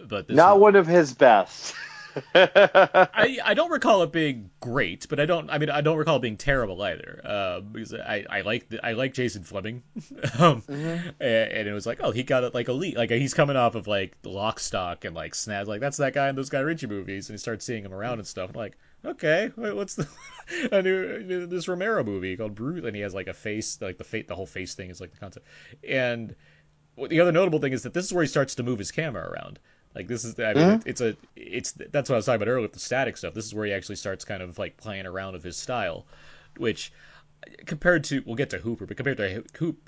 but 0.08 0.28
this 0.28 0.36
Not 0.36 0.54
one- 0.54 0.62
one 0.62 0.76
of 0.76 0.88
his 0.88 1.14
best. 1.14 1.74
I, 2.34 3.40
I 3.44 3.54
don't 3.56 3.72
recall 3.72 4.02
it 4.04 4.14
being 4.14 4.50
great, 4.62 5.06
but 5.10 5.20
I 5.20 5.26
don't. 5.26 5.50
I 5.50 5.58
mean, 5.58 5.70
I 5.70 5.82
don't 5.82 5.98
recall 5.98 6.16
it 6.16 6.22
being 6.22 6.38
terrible 6.38 6.82
either. 6.82 7.20
Uh, 7.24 7.60
because 7.60 7.94
I, 7.94 8.26
I 8.30 8.42
like 8.42 8.70
the, 8.70 8.86
I 8.86 8.94
like 8.94 9.14
Jason 9.14 9.44
Flemyng, 9.44 9.82
um, 10.40 10.62
Mm-hmm. 10.62 11.10
and, 11.20 11.52
and 11.52 11.68
it 11.68 11.74
was 11.74 11.86
like, 11.86 12.00
oh, 12.02 12.12
he 12.12 12.24
got 12.24 12.46
it 12.46 12.54
like 12.54 12.70
elite. 12.70 12.96
Like 12.96 13.12
he's 13.12 13.34
coming 13.34 13.58
off 13.58 13.76
of 13.76 13.88
like 13.88 14.16
Lock, 14.24 14.60
Stock, 14.62 15.04
and 15.06 15.14
like 15.14 15.36
Snatch. 15.36 15.68
Like 15.68 15.82
that's 15.82 15.98
that 15.98 16.14
guy 16.14 16.30
in 16.30 16.36
those 16.38 16.50
Guy 16.50 16.60
Ritchie 16.62 16.88
movies, 16.88 17.28
and 17.30 17.34
you 17.34 17.38
start 17.38 17.62
seeing 17.62 17.84
him 17.84 17.94
around 17.94 18.20
and 18.20 18.28
stuff. 18.28 18.50
I'm 18.50 18.56
like, 18.56 18.78
okay, 19.06 19.52
what- 19.56 19.76
what's 19.76 19.96
the 19.96 20.08
I 20.72 20.82
knew 20.82 21.48
this 21.48 21.68
Romero 21.68 22.04
movie 22.04 22.38
called 22.38 22.54
Bruce, 22.56 22.86
and 22.86 22.96
he 22.96 23.02
has 23.02 23.14
like 23.16 23.28
a 23.28 23.34
face, 23.34 23.82
like 23.82 23.98
the 23.98 24.04
fate, 24.04 24.28
the 24.28 24.36
whole 24.36 24.46
face 24.46 24.76
thing 24.76 24.90
is 24.92 25.02
like 25.02 25.12
the 25.12 25.18
concept. 25.18 25.48
And 25.88 26.36
the 27.10 27.20
other 27.20 27.32
notable 27.32 27.60
thing 27.60 27.74
is 27.74 27.84
that 27.84 27.94
this 27.94 28.06
is 28.06 28.14
where 28.14 28.24
he 28.24 28.28
starts 28.28 28.54
to 28.56 28.64
move 28.64 28.78
his 28.80 28.92
camera 28.92 29.28
around. 29.28 29.60
Like 29.96 30.08
this 30.08 30.24
is, 30.24 30.40
I 30.40 30.54
mean, 30.54 30.64
Mhm. 30.80 30.84
it's 30.86 31.02
a, 31.02 31.16
it's 31.36 31.72
that's 31.72 32.10
what 32.10 32.16
I 32.16 32.18
was 32.18 32.26
talking 32.26 32.42
about 32.42 32.50
earlier 32.52 32.62
with 32.62 32.74
the 32.74 32.80
static 32.80 33.18
stuff. 33.18 33.34
This 33.34 33.46
is 33.46 33.56
where 33.56 33.66
he 33.66 33.74
actually 33.74 33.96
starts 33.96 34.24
kind 34.24 34.44
of 34.44 34.60
like 34.60 34.78
playing 34.78 35.06
around 35.08 35.34
with 35.34 35.44
his 35.44 35.58
style, 35.58 36.06
which 36.58 36.92
compared 37.66 38.04
to, 38.06 38.22
we'll 38.26 38.36
get 38.36 38.50
to 38.52 38.60
Hooper, 38.60 38.86
but 38.86 38.98
compared 38.98 39.18
to 39.18 39.44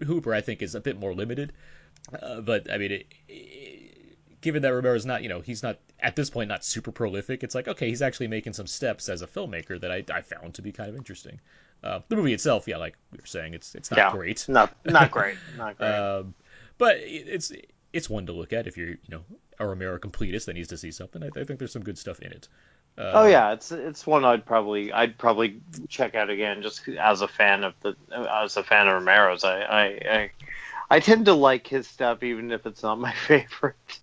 Hooper, 0.06 0.34
I 0.34 0.42
think 0.42 0.62
is 0.62 0.76
a 0.76 0.82
bit 0.82 1.00
more 1.00 1.14
limited. 1.14 1.54
Uh, 2.20 2.42
but 2.42 2.72
I 2.72 2.78
mean, 2.78 2.92
it, 2.94 3.08
it, 3.28 3.87
given 4.42 4.62
that 4.62 4.74
Romero's 4.74 5.06
not, 5.06 5.24
you 5.24 5.30
know, 5.30 5.42
he's 5.42 5.64
not 5.64 5.80
at 6.00 6.16
this 6.16 6.30
point 6.30 6.50
not 6.50 6.64
super 6.64 6.92
prolific. 6.92 7.44
It's 7.44 7.56
like 7.56 7.68
okay, 7.68 7.88
he's 7.90 8.02
actually 8.02 8.28
making 8.28 8.54
some 8.54 8.68
steps 8.68 9.10
as 9.10 9.22
a 9.22 9.28
filmmaker 9.28 9.80
that 9.82 9.92
I, 9.92 10.04
I 10.14 10.22
found 10.22 10.54
to 10.56 10.62
be 10.62 10.72
kind 10.72 10.90
of 10.90 10.96
interesting. 10.96 11.40
Uh, 11.84 12.00
the 12.10 12.16
movie 12.16 12.34
itself, 12.34 12.68
yeah, 12.68 12.78
like 12.78 12.98
we 13.12 13.20
were 13.20 13.26
saying, 13.28 13.54
it's 13.54 13.76
it's 13.76 13.92
not 13.92 14.00
Yeah. 14.00 14.12
great. 14.12 14.48
not 14.48 14.76
not 14.86 15.12
great. 15.12 15.38
Not 15.56 15.78
great. 15.78 15.90
Um, 15.90 16.34
but 16.78 16.98
it's 17.00 17.52
it's 17.94 18.10
one 18.10 18.26
to 18.28 18.32
look 18.34 18.54
at 18.54 18.68
if 18.68 18.78
you're 18.78 18.90
you 18.90 18.98
know 19.10 19.24
a 19.60 19.66
Romero 19.66 19.98
completist 20.00 20.46
that 20.46 20.54
needs 20.54 20.70
to 20.70 20.78
see 20.78 20.92
something. 20.92 21.24
I, 21.24 21.28
I 21.28 21.44
think 21.44 21.60
there's 21.60 21.72
some 21.72 21.84
good 21.84 21.98
stuff 21.98 22.20
in 22.20 22.32
it. 22.32 22.48
Uh, 22.98 23.12
oh 23.14 23.26
yeah, 23.28 23.52
it's 23.54 23.72
it's 23.72 24.08
one 24.08 24.26
I'd 24.26 24.46
probably 24.46 24.92
I'd 24.92 25.18
probably 25.18 25.62
check 25.88 26.16
out 26.16 26.30
again 26.30 26.62
just 26.62 26.88
as 26.88 27.22
a 27.22 27.28
fan 27.28 27.64
of 27.64 27.74
the 27.82 27.96
as 28.12 28.58
a 28.58 28.64
fan 28.64 28.88
of 28.88 28.94
Romero's. 28.96 29.44
I 29.44 29.62
I 29.62 29.84
I, 30.18 30.32
I 30.90 31.00
tend 31.00 31.26
to 31.26 31.34
like 31.34 31.68
his 31.68 31.88
stuff 31.88 32.24
even 32.24 32.52
if 32.52 32.66
it's 32.66 32.84
not 32.84 33.00
my 33.00 33.14
favorite. 33.28 34.00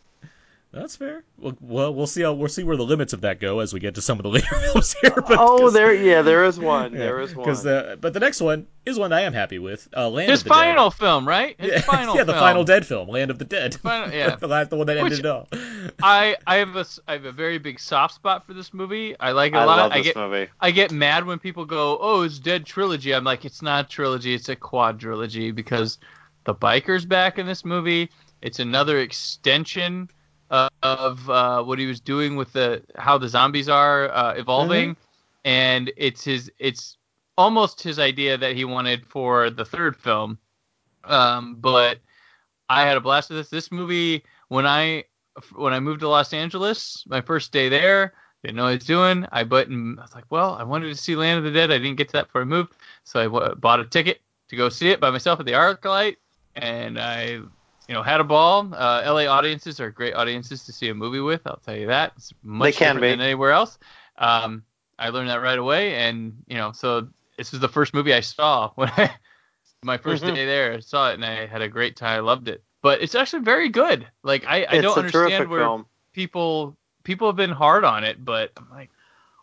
That's 0.74 0.96
fair. 0.96 1.22
Well, 1.38 1.56
well, 1.60 1.94
we'll 1.94 2.06
see 2.06 2.22
how 2.22 2.32
we'll 2.32 2.48
see 2.48 2.64
where 2.64 2.76
the 2.76 2.84
limits 2.84 3.12
of 3.12 3.20
that 3.22 3.38
go 3.40 3.60
as 3.60 3.72
we 3.72 3.80
get 3.80 3.94
to 3.94 4.02
some 4.02 4.18
of 4.18 4.22
the 4.24 4.28
later 4.36 4.54
films 4.56 4.94
here. 5.00 5.10
But 5.16 5.38
oh, 5.38 5.58
'cause- 5.58 5.72
there, 5.72 5.94
yeah, 5.94 6.22
there 6.22 6.44
is 6.44 6.58
one. 6.58 6.92
yeah, 6.92 6.98
There 6.98 7.20
is 7.20 7.34
one. 7.34 7.44
'cause 7.46 7.62
the 7.62 7.96
but 8.00 8.12
the 8.12 8.20
next 8.20 8.40
one 8.40 8.66
is 8.84 8.98
one 8.98 9.12
I 9.12 9.22
am 9.22 9.32
happy 9.32 9.58
with. 9.58 9.88
Uh, 9.96 10.08
Land 10.10 10.30
His 10.30 10.40
of 10.40 10.44
the 10.44 10.50
final 10.50 10.90
film, 10.90 11.26
right? 11.26 11.54
His 11.58 11.70
yeah, 11.72 11.80
final 11.92 12.16
yeah, 12.16 12.24
the 12.24 12.32
film. 12.32 12.42
final 12.44 12.64
Dead 12.64 12.84
film, 12.86 13.08
Land 13.08 13.30
of 13.30 13.38
the 13.38 13.44
Dead. 13.44 13.74
Final- 13.76 14.12
yeah. 14.12 14.36
the 14.36 14.48
last 14.48 14.70
the 14.70 14.76
one 14.76 14.86
that 14.88 14.96
ended 14.98 15.20
it 15.20 15.26
all. 15.26 15.48
I 16.02 16.36
I 16.46 16.56
have 16.56 16.76
a 16.76 16.80
s- 16.80 16.98
I 17.06 17.12
have 17.12 17.24
a 17.24 17.32
very 17.32 17.58
big 17.58 17.78
soft 17.80 18.14
spot 18.14 18.46
for 18.46 18.52
this 18.54 18.74
movie. 18.74 19.14
I 19.20 19.32
like 19.32 19.52
it 19.52 19.56
a 19.56 19.60
I 19.60 19.64
lot. 19.64 19.76
love 19.78 19.92
I 19.92 19.98
this 19.98 20.06
get 20.08 20.16
movie. 20.16 20.48
I 20.60 20.70
get 20.72 20.90
mad 20.90 21.24
when 21.26 21.38
people 21.38 21.64
go, 21.64 21.98
"Oh, 22.00 22.22
it's 22.22 22.38
Dead 22.38 22.66
trilogy." 22.66 23.14
I'm 23.14 23.24
like, 23.24 23.44
it's 23.44 23.62
not 23.62 23.86
a 23.86 23.88
trilogy. 23.88 24.34
It's 24.34 24.48
a 24.48 24.56
quadrilogy 24.56 25.54
because 25.54 25.98
the 26.44 26.54
biker's 26.54 27.04
back 27.06 27.38
in 27.38 27.46
this 27.46 27.64
movie. 27.64 28.10
It's 28.42 28.58
another 28.58 28.98
extension 28.98 30.10
uh, 30.10 30.13
of 30.50 31.28
uh, 31.30 31.62
what 31.62 31.78
he 31.78 31.86
was 31.86 32.00
doing 32.00 32.36
with 32.36 32.52
the 32.52 32.82
how 32.96 33.18
the 33.18 33.28
zombies 33.28 33.68
are 33.68 34.10
uh, 34.10 34.34
evolving, 34.34 34.96
and 35.44 35.92
it's 35.96 36.24
his 36.24 36.50
it's 36.58 36.96
almost 37.36 37.82
his 37.82 37.98
idea 37.98 38.36
that 38.38 38.54
he 38.54 38.64
wanted 38.64 39.06
for 39.06 39.50
the 39.50 39.64
third 39.64 39.96
film. 39.96 40.38
Um, 41.04 41.56
but 41.60 41.98
I 42.68 42.82
had 42.86 42.96
a 42.96 43.00
blast 43.00 43.30
with 43.30 43.38
this. 43.38 43.48
This 43.48 43.72
movie 43.72 44.24
when 44.48 44.66
I 44.66 45.04
when 45.54 45.72
I 45.72 45.80
moved 45.80 46.00
to 46.00 46.08
Los 46.08 46.32
Angeles, 46.32 47.04
my 47.06 47.20
first 47.20 47.52
day 47.52 47.68
there, 47.68 48.14
didn't 48.44 48.56
know 48.56 48.64
what 48.64 48.70
I 48.70 48.74
was 48.74 48.84
doing. 48.84 49.26
I 49.32 49.44
button. 49.44 49.98
I 49.98 50.02
was 50.02 50.14
like, 50.14 50.24
well, 50.30 50.54
I 50.54 50.64
wanted 50.64 50.88
to 50.88 50.94
see 50.94 51.16
Land 51.16 51.38
of 51.38 51.44
the 51.44 51.50
Dead. 51.50 51.72
I 51.72 51.78
didn't 51.78 51.96
get 51.96 52.08
to 52.08 52.12
that 52.12 52.26
before 52.26 52.42
I 52.42 52.44
moved, 52.44 52.74
so 53.04 53.20
I 53.20 53.24
w- 53.24 53.54
bought 53.54 53.80
a 53.80 53.86
ticket 53.86 54.20
to 54.48 54.56
go 54.56 54.68
see 54.68 54.90
it 54.90 55.00
by 55.00 55.10
myself 55.10 55.40
at 55.40 55.46
the 55.46 55.52
ArcLight, 55.52 56.16
and 56.54 57.00
I, 57.00 57.40
you 57.88 57.94
know, 57.94 58.02
had 58.02 58.20
a 58.20 58.24
ball. 58.24 58.68
Uh, 58.74 59.02
LA 59.04 59.26
audiences 59.26 59.80
are 59.80 59.90
great 59.90 60.14
audiences 60.14 60.64
to 60.64 60.72
see 60.72 60.88
a 60.88 60.94
movie 60.94 61.20
with. 61.20 61.42
I'll 61.46 61.56
tell 61.58 61.76
you 61.76 61.86
that. 61.88 62.12
It's 62.16 62.32
much 62.42 62.66
They 62.66 62.72
can 62.72 62.96
different 62.96 63.02
be. 63.02 63.10
than 63.10 63.20
anywhere 63.20 63.52
else. 63.52 63.78
Um, 64.18 64.64
I 64.98 65.08
learned 65.10 65.28
that 65.30 65.42
right 65.42 65.58
away, 65.58 65.96
and 65.96 66.32
you 66.46 66.56
know, 66.56 66.72
so 66.72 67.08
this 67.36 67.52
is 67.52 67.60
the 67.60 67.68
first 67.68 67.94
movie 67.94 68.14
I 68.14 68.20
saw 68.20 68.70
when 68.76 68.88
I 68.96 69.10
my 69.82 69.98
1st 69.98 70.22
Mhm. 70.22 70.34
day 70.34 70.46
there. 70.46 70.72
I 70.72 70.80
saw 70.80 71.10
it 71.10 71.14
and 71.14 71.24
I 71.24 71.46
had 71.46 71.62
a 71.62 71.68
great 71.68 71.96
time. 71.96 72.16
I 72.16 72.20
loved 72.20 72.48
it. 72.48 72.62
But 72.82 73.02
it's 73.02 73.14
actually 73.14 73.42
very 73.42 73.68
good. 73.68 74.06
Like 74.22 74.44
I, 74.46 74.66
I 74.68 74.78
don't 74.78 74.98
understand 74.98 75.48
where 75.50 75.60
film. 75.64 75.86
people 76.12 76.76
people 77.02 77.28
have 77.28 77.36
been 77.36 77.50
hard 77.50 77.84
on 77.84 78.04
it, 78.04 78.24
but 78.24 78.52
I'm 78.56 78.68
like, 78.70 78.90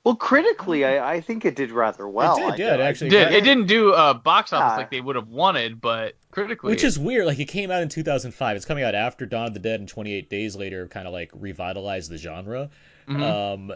Well, 0.03 0.15
critically, 0.15 0.83
I, 0.83 1.13
I 1.15 1.21
think 1.21 1.45
it 1.45 1.55
did 1.55 1.69
rather 1.71 2.07
well. 2.07 2.35
did, 2.37 2.45
I 2.45 2.55
yeah, 2.55 2.73
it 2.73 2.79
I- 2.79 2.85
actually 2.87 3.11
did, 3.11 3.31
it 3.31 3.43
didn't 3.43 3.67
do 3.67 3.93
a 3.93 4.13
box 4.15 4.51
office 4.51 4.71
Yeah. 4.73 4.77
like 4.77 4.89
they 4.89 4.99
would 5.01 5.15
have 5.15 5.27
wanted, 5.27 5.79
but 5.79 6.15
critically, 6.31 6.71
Which 6.71 6.83
is 6.83 6.97
weird. 6.97 7.27
Like 7.27 7.39
it 7.39 7.45
came 7.45 7.69
out 7.69 7.83
in 7.83 7.89
2005. 7.89 8.55
It's 8.55 8.65
coming 8.65 8.83
out 8.83 8.95
after 8.95 9.27
Dawn 9.27 9.47
of 9.47 9.53
the 9.53 9.59
Dead, 9.59 9.79
and 9.79 9.87
28 9.87 10.27
Days 10.29 10.55
Later 10.55 10.87
kind 10.87 11.05
of 11.07 11.13
like 11.13 11.29
revitalized 11.35 12.09
the 12.09 12.17
genre. 12.17 12.69
Mhm. 13.07 13.21
Um, 13.21 13.71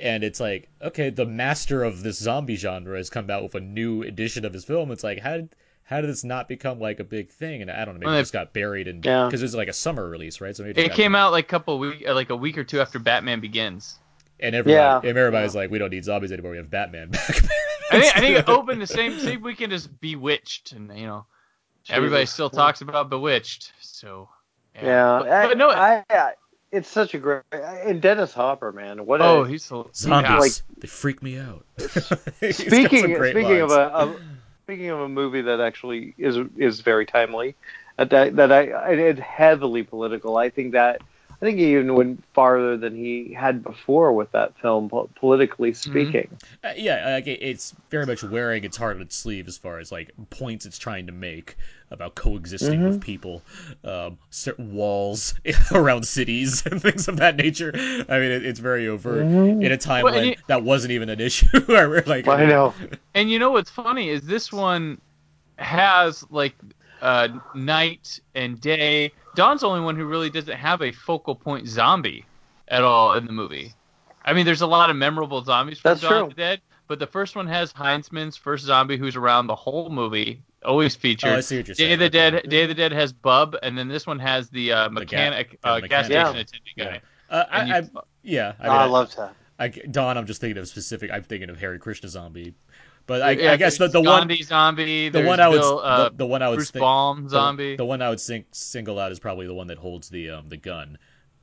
and 0.00 0.24
it's 0.24 0.40
like, 0.40 0.68
okay, 0.82 1.08
the 1.10 1.26
master 1.26 1.84
of 1.84 2.02
this 2.02 2.18
zombie 2.18 2.56
genre 2.56 2.96
has 2.98 3.08
come 3.10 3.30
out 3.30 3.42
with 3.42 3.54
a 3.54 3.60
new 3.60 4.02
edition 4.02 4.44
of 4.44 4.52
his 4.52 4.64
film. 4.64 4.90
It's 4.90 5.04
like, 5.04 5.20
how 5.20 5.36
did 5.38 5.48
how 5.84 6.00
did 6.02 6.08
this 6.10 6.22
not 6.22 6.48
become 6.48 6.78
like 6.80 7.00
a 7.00 7.04
big 7.04 7.30
thing? 7.30 7.62
And 7.62 7.70
I 7.70 7.84
don't 7.86 7.94
know, 7.94 8.00
maybe 8.00 8.06
Well, 8.10 8.16
it 8.18 8.22
just 8.22 8.32
got 8.32 8.52
buried 8.52 8.88
in 8.88 9.00
Yeah. 9.02 9.24
because 9.26 9.40
it 9.42 9.44
was 9.46 9.54
like 9.54 9.68
a 9.68 9.72
summer 9.72 10.06
release, 10.08 10.40
right? 10.40 10.54
So 10.54 10.62
maybe 10.64 10.80
it, 10.82 10.86
it 10.90 10.92
came 10.94 11.14
out 11.14 11.32
like 11.32 11.46
a 11.46 11.48
couple 11.48 11.78
week, 11.78 12.04
uh, 12.06 12.14
like 12.14 12.28
a 12.30 12.36
week 12.36 12.58
or 12.58 12.64
two 12.64 12.80
after 12.80 12.98
Batman 12.98 13.40
Begins. 13.40 13.98
And 14.42 14.54
everybody, 14.54 14.74
Yeah. 14.74 14.98
and 14.98 15.18
everybody's 15.18 15.54
like, 15.54 15.70
we 15.70 15.78
don't 15.78 15.90
need 15.90 16.04
zombies 16.04 16.32
anymore. 16.32 16.52
We 16.52 16.56
have 16.58 16.70
Batman 16.70 17.10
back. 17.10 17.28
I 17.92 18.00
think 18.00 18.16
I 18.16 18.20
think 18.20 18.38
it 18.38 18.48
opened 18.48 18.80
the 18.80 18.86
same 18.86 19.18
same 19.18 19.42
weekend 19.42 19.72
as 19.72 19.86
Bewitched, 19.86 20.72
and 20.72 20.96
you 20.96 21.06
know, 21.06 21.26
everybody 21.88 22.26
still 22.26 22.50
talks 22.50 22.80
about 22.80 23.10
Bewitched. 23.10 23.72
So 23.80 24.28
yeah, 24.76 24.84
Yeah, 24.84 25.18
but, 25.20 25.28
I, 25.30 25.46
but 25.48 25.58
no, 25.58 25.70
I, 25.70 26.04
I, 26.08 26.32
it's 26.72 26.88
such 26.88 27.14
a 27.14 27.18
great 27.18 27.42
and 27.52 28.00
Dennis 28.00 28.32
Hopper, 28.32 28.72
man. 28.72 29.06
What 29.06 29.20
oh, 29.20 29.42
a, 29.42 29.48
he's 29.48 29.64
so 29.64 29.90
Zombies, 29.92 30.30
yeah. 30.30 30.38
like- 30.38 30.52
they 30.78 30.86
freak 30.88 31.22
me 31.22 31.38
out. 31.38 31.64
He's 31.78 31.94
got 31.94 32.14
some 32.54 32.66
speaking 32.68 33.12
great 33.14 33.32
speaking 33.34 33.60
of 33.60 33.70
lines. 33.70 34.16
a, 34.16 34.20
speaking 34.64 34.90
of 34.90 35.00
a 35.00 35.08
movie 35.08 35.42
that 35.42 35.60
actually 35.60 36.14
is 36.16 36.38
is 36.56 36.80
very 36.80 37.06
timely, 37.06 37.56
uh, 37.98 38.04
that 38.04 38.36
that 38.36 38.52
I, 38.52 38.70
I 38.70 38.90
it's 38.92 39.20
heavily 39.20 39.82
political. 39.82 40.36
I 40.36 40.48
think 40.48 40.72
that 40.72 41.02
I 41.42 41.46
think 41.46 41.58
he 41.58 41.72
even 41.72 41.94
went 41.94 42.22
farther 42.34 42.76
than 42.76 42.94
he 42.94 43.32
had 43.32 43.62
before 43.62 44.12
with 44.12 44.30
that 44.32 44.58
film, 44.58 44.90
politically 45.14 45.72
speaking. 45.72 46.28
Uh, 46.62 46.72
yeah, 46.76 47.14
like 47.14 47.26
it- 47.26 47.40
it's 47.42 47.74
very 47.90 48.04
much 48.04 48.22
wearing 48.22 48.62
its 48.64 48.76
heart 48.76 48.96
on 48.96 49.02
its 49.02 49.16
sleeve 49.16 49.48
as 49.48 49.56
far 49.56 49.78
as 49.78 49.90
like 49.90 50.10
points 50.28 50.66
it's 50.66 50.78
trying 50.78 51.06
to 51.06 51.12
make 51.12 51.56
about 51.92 52.14
coexisting 52.14 52.84
with 52.86 53.00
people, 53.00 53.42
um, 53.84 54.16
certain 54.28 54.74
walls 54.74 55.34
around 55.72 56.06
cities 56.06 56.64
and 56.70 56.80
things 56.82 57.08
of 57.08 57.16
that 57.16 57.36
nature. 57.36 57.72
I 57.74 58.18
mean, 58.20 58.30
it, 58.30 58.44
it's 58.44 58.60
very 58.60 58.86
overt 58.86 59.26
in 59.26 59.72
a 59.72 59.78
time 59.78 60.04
Well, 60.04 60.14
when 60.14 60.24
you- 60.28 60.36
that 60.46 60.62
wasn't 60.62 60.92
even 60.92 61.08
an 61.08 61.20
issue. 61.28 61.46
where 61.62 61.88
we're 61.88 62.04
like, 62.06 62.28
I 62.28 62.44
know. 62.44 62.74
And 63.14 63.30
you 63.30 63.38
know 63.38 63.50
what's 63.50 63.70
funny 63.70 64.10
is 64.10 64.22
this 64.22 64.52
one 64.52 65.00
has 65.56 66.22
like 66.30 66.54
uh, 67.02 67.28
night 67.54 68.20
and 68.34 68.60
day. 68.60 69.12
Dawn's 69.34 69.60
the 69.60 69.68
only 69.68 69.80
one 69.80 69.96
who 69.96 70.04
really 70.04 70.30
doesn't 70.30 70.56
have 70.56 70.82
a 70.82 70.92
focal 70.92 71.34
point 71.34 71.68
zombie 71.68 72.24
at 72.68 72.82
all 72.82 73.14
in 73.14 73.26
the 73.26 73.32
movie. 73.32 73.72
I 74.24 74.32
mean, 74.32 74.44
there's 74.44 74.60
a 74.60 74.66
lot 74.66 74.90
of 74.90 74.96
memorable 74.96 75.42
zombies 75.42 75.78
from 75.78 75.90
That's 75.92 76.00
Dawn 76.02 76.12
of 76.24 76.28
the 76.30 76.34
Dead, 76.34 76.60
but 76.88 76.98
the 76.98 77.06
first 77.06 77.36
one 77.36 77.46
has 77.46 77.72
Hinzman's 77.72 78.36
first 78.36 78.64
zombie 78.64 78.96
who's 78.96 79.16
around 79.16 79.46
the 79.46 79.54
whole 79.54 79.88
movie, 79.88 80.42
always 80.64 80.94
featured. 80.94 81.30
Oh, 81.30 81.36
I 81.36 81.40
see 81.40 81.56
what 81.58 81.68
you're 81.68 81.74
Day 81.74 81.84
saying. 81.84 81.92
of 81.94 81.98
the 82.00 82.10
Dead, 82.10 82.48
Day 82.48 82.62
of 82.64 82.68
the 82.68 82.74
Dead 82.74 82.92
has 82.92 83.12
Bub, 83.12 83.56
and 83.62 83.78
then 83.78 83.88
this 83.88 84.06
one 84.06 84.18
has 84.18 84.50
the 84.50 84.72
uh, 84.72 84.84
The 84.88 84.94
ga- 84.94 85.00
mechanic, 85.00 85.58
uh, 85.64 85.80
the 85.80 85.88
gas 85.88 86.08
mechanic. 86.08 86.48
station 86.48 86.62
attendant 86.76 87.02
guy. 87.30 87.34
Uh, 87.36 87.44
I, 87.50 87.64
you- 87.64 87.74
I, 87.74 87.82
yeah, 88.22 88.52
I, 88.60 88.66
Oh, 88.66 88.72
mean, 88.72 88.80
I 88.82 88.84
love 88.86 89.16
that. 89.16 89.34
I, 89.58 89.68
Dawn, 89.68 90.16
I'm 90.18 90.26
just 90.26 90.40
thinking 90.40 90.58
of 90.58 90.68
specific. 90.68 91.10
I'm 91.10 91.22
thinking 91.22 91.48
of 91.50 91.58
Hare 91.58 91.78
Krishna 91.78 92.08
zombie, 92.08 92.54
but 93.06 93.22
I, 93.22 93.30
Yeah, 93.32 93.52
I 93.52 93.56
guess 93.56 93.78
the, 93.78 93.84
there's 93.88 93.92
the 93.92 94.00
one 94.00 94.28
Gandhi 94.28 94.42
zombie. 94.42 95.08
the 95.08 95.18
there's 95.18 95.26
one 95.28 95.40
I 95.40 95.48
would 95.48 95.60
Bill, 95.60 95.78
uh, 95.80 96.08
the, 96.10 96.16
the 96.16 96.26
one 96.26 96.42
I 96.42 96.48
would 96.48 96.56
Bruce 96.56 96.70
think- 96.70 96.80
Baum 96.82 97.28
zombie. 97.28 97.76
The, 97.76 97.84
one 97.84 98.02
I 98.02 98.10
would 98.10 98.20
sing, 98.20 98.44
single 98.52 98.98
out 98.98 99.12
is 99.12 99.18
probably 99.18 99.46
the 99.46 99.54
one 99.54 99.66
that 99.68 99.78
holds 99.78 100.08
the 100.08 100.30
um 100.30 100.48
the 100.48 100.56
gun. 100.56 100.98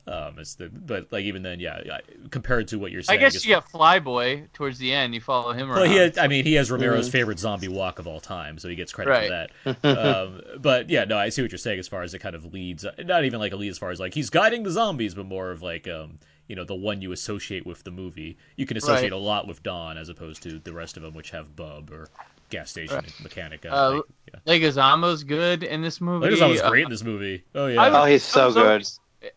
Um, 0.06 0.38
it's 0.38 0.54
the 0.54 0.70
but 0.70 1.12
like 1.12 1.24
even 1.26 1.42
then, 1.42 1.60
yeah, 1.60 1.82
yeah 1.84 1.98
compared 2.30 2.68
to 2.68 2.78
what 2.78 2.90
you're 2.92 3.02
saying, 3.02 3.18
I 3.18 3.28
saying. 3.28 3.32
guess 3.32 3.44
you 3.44 3.54
got 3.54 3.68
Flyboy 3.70 4.50
towards 4.54 4.78
the 4.78 4.90
end. 4.94 5.14
You 5.14 5.20
follow 5.20 5.52
him 5.52 5.70
around. 5.70 5.82
Well, 5.82 5.90
he 5.90 5.96
has, 5.96 6.16
I 6.16 6.28
mean, 6.28 6.46
he 6.46 6.54
has 6.54 6.70
Romero's 6.70 7.10
Mhm. 7.10 7.12
favorite 7.12 7.38
zombie 7.38 7.68
walk 7.68 7.98
of 7.98 8.06
all 8.06 8.18
time, 8.18 8.58
so 8.58 8.70
he 8.70 8.74
gets 8.74 8.90
credit 8.90 9.10
Right. 9.10 9.50
for 9.64 9.76
that. 9.82 9.84
um, 9.98 10.40
but 10.62 10.88
yeah, 10.88 11.04
no, 11.04 11.18
I 11.18 11.28
see 11.28 11.42
what 11.42 11.52
you're 11.52 11.58
saying 11.58 11.78
as 11.78 11.88
far 11.88 12.00
as 12.04 12.14
it 12.14 12.20
kind 12.20 12.34
of 12.34 12.46
leads. 12.54 12.86
Not 13.04 13.26
even 13.26 13.38
like 13.38 13.52
a 13.52 13.56
lead 13.56 13.68
as 13.68 13.76
far 13.76 13.90
as 13.90 14.00
like 14.00 14.14
he's 14.14 14.30
guiding 14.30 14.62
the 14.62 14.70
zombies, 14.70 15.14
but 15.14 15.26
more 15.26 15.50
of 15.50 15.60
like 15.60 15.86
um, 15.88 16.18
you 16.48 16.56
know, 16.56 16.64
the 16.64 16.74
one 16.74 17.00
you 17.02 17.12
associate 17.12 17.64
with 17.66 17.84
the 17.84 17.90
movie. 17.90 18.36
You 18.56 18.66
can 18.66 18.76
associate 18.76 19.12
Right. 19.12 19.12
a 19.12 19.16
lot 19.18 19.46
with 19.46 19.62
Dawn 19.62 19.96
as 19.96 20.08
opposed 20.08 20.42
to 20.44 20.58
the 20.58 20.72
rest 20.72 20.96
of 20.96 21.02
them, 21.02 21.14
which 21.14 21.30
have 21.30 21.54
Bub 21.54 21.90
or 21.92 22.08
gas 22.50 22.70
station 22.70 22.96
Right. 22.96 23.20
mechanic. 23.20 23.60
guy. 23.62 23.68
Uh, 23.70 23.90
like, 23.92 24.02
yeah. 24.34 24.40
Leguizamo's 24.54 25.24
good 25.24 25.62
in 25.62 25.82
this 25.82 26.00
movie. 26.00 26.26
Leguizamo 26.28 26.48
was 26.50 26.60
Uh, 26.62 26.70
great 26.70 26.84
in 26.84 26.90
this 26.90 27.04
movie. 27.04 27.44
Oh 27.54 27.66
yeah. 27.66 27.82
I 27.82 28.02
Oh, 28.02 28.04
he's 28.06 28.24
I 28.24 28.50
so 28.50 28.52
good. 28.52 28.86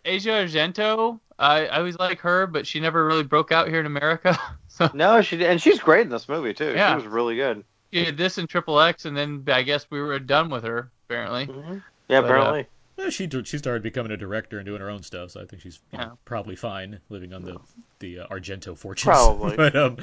Asia 0.06 0.30
Argento. 0.30 1.20
I, 1.38 1.66
I 1.66 1.78
always 1.80 1.98
like 1.98 2.20
her, 2.20 2.46
but 2.48 2.68
she 2.68 2.80
never 2.80 3.06
really 3.06 3.24
broke 3.24 3.52
out 3.52 3.68
here 3.68 3.80
in 3.80 3.86
America. 3.88 4.38
so 4.68 4.90
No, 4.94 5.22
she 5.22 5.44
and 5.46 5.62
she's 5.62 5.80
great 5.80 6.02
in 6.02 6.10
this 6.10 6.30
movie 6.30 6.54
too. 6.54 6.72
Yeah. 6.74 6.92
She 6.92 6.96
was 7.04 7.08
really 7.08 7.36
good. 7.36 7.64
she 7.92 8.06
did 8.06 8.16
this 8.18 8.38
in 8.38 8.48
Triple 8.48 8.80
X, 8.80 9.06
and 9.06 9.18
then 9.18 9.44
I 9.48 9.64
guess 9.64 9.88
we 9.90 10.00
were 10.00 10.20
done 10.20 10.50
with 10.50 10.64
her. 10.64 10.92
Apparently, 11.10 11.46
hmm 11.46 11.74
Yeah, 12.08 12.22
But, 12.22 12.26
uh, 12.26 12.26
apparently. 12.26 12.60
Yeah, 12.60 12.66
she 13.10 13.30
she 13.44 13.58
started 13.58 13.84
becoming 13.84 14.12
a 14.12 14.18
director 14.18 14.58
and 14.60 14.66
doing 14.66 14.82
her 14.82 14.90
own 14.90 15.04
stuff, 15.04 15.32
so 15.32 15.42
I 15.42 15.46
think 15.46 15.62
she's 15.62 15.80
you 15.92 15.98
know, 15.98 16.04
Yeah. 16.06 16.12
probably 16.26 16.56
fine 16.56 17.00
living 17.10 17.34
on 17.34 17.44
the 17.44 17.58
the 18.00 18.20
uh, 18.20 18.28
Argento 18.28 18.78
fortunes. 18.78 19.04
Probably. 19.16 19.56
but 19.58 19.76
um, 19.76 19.98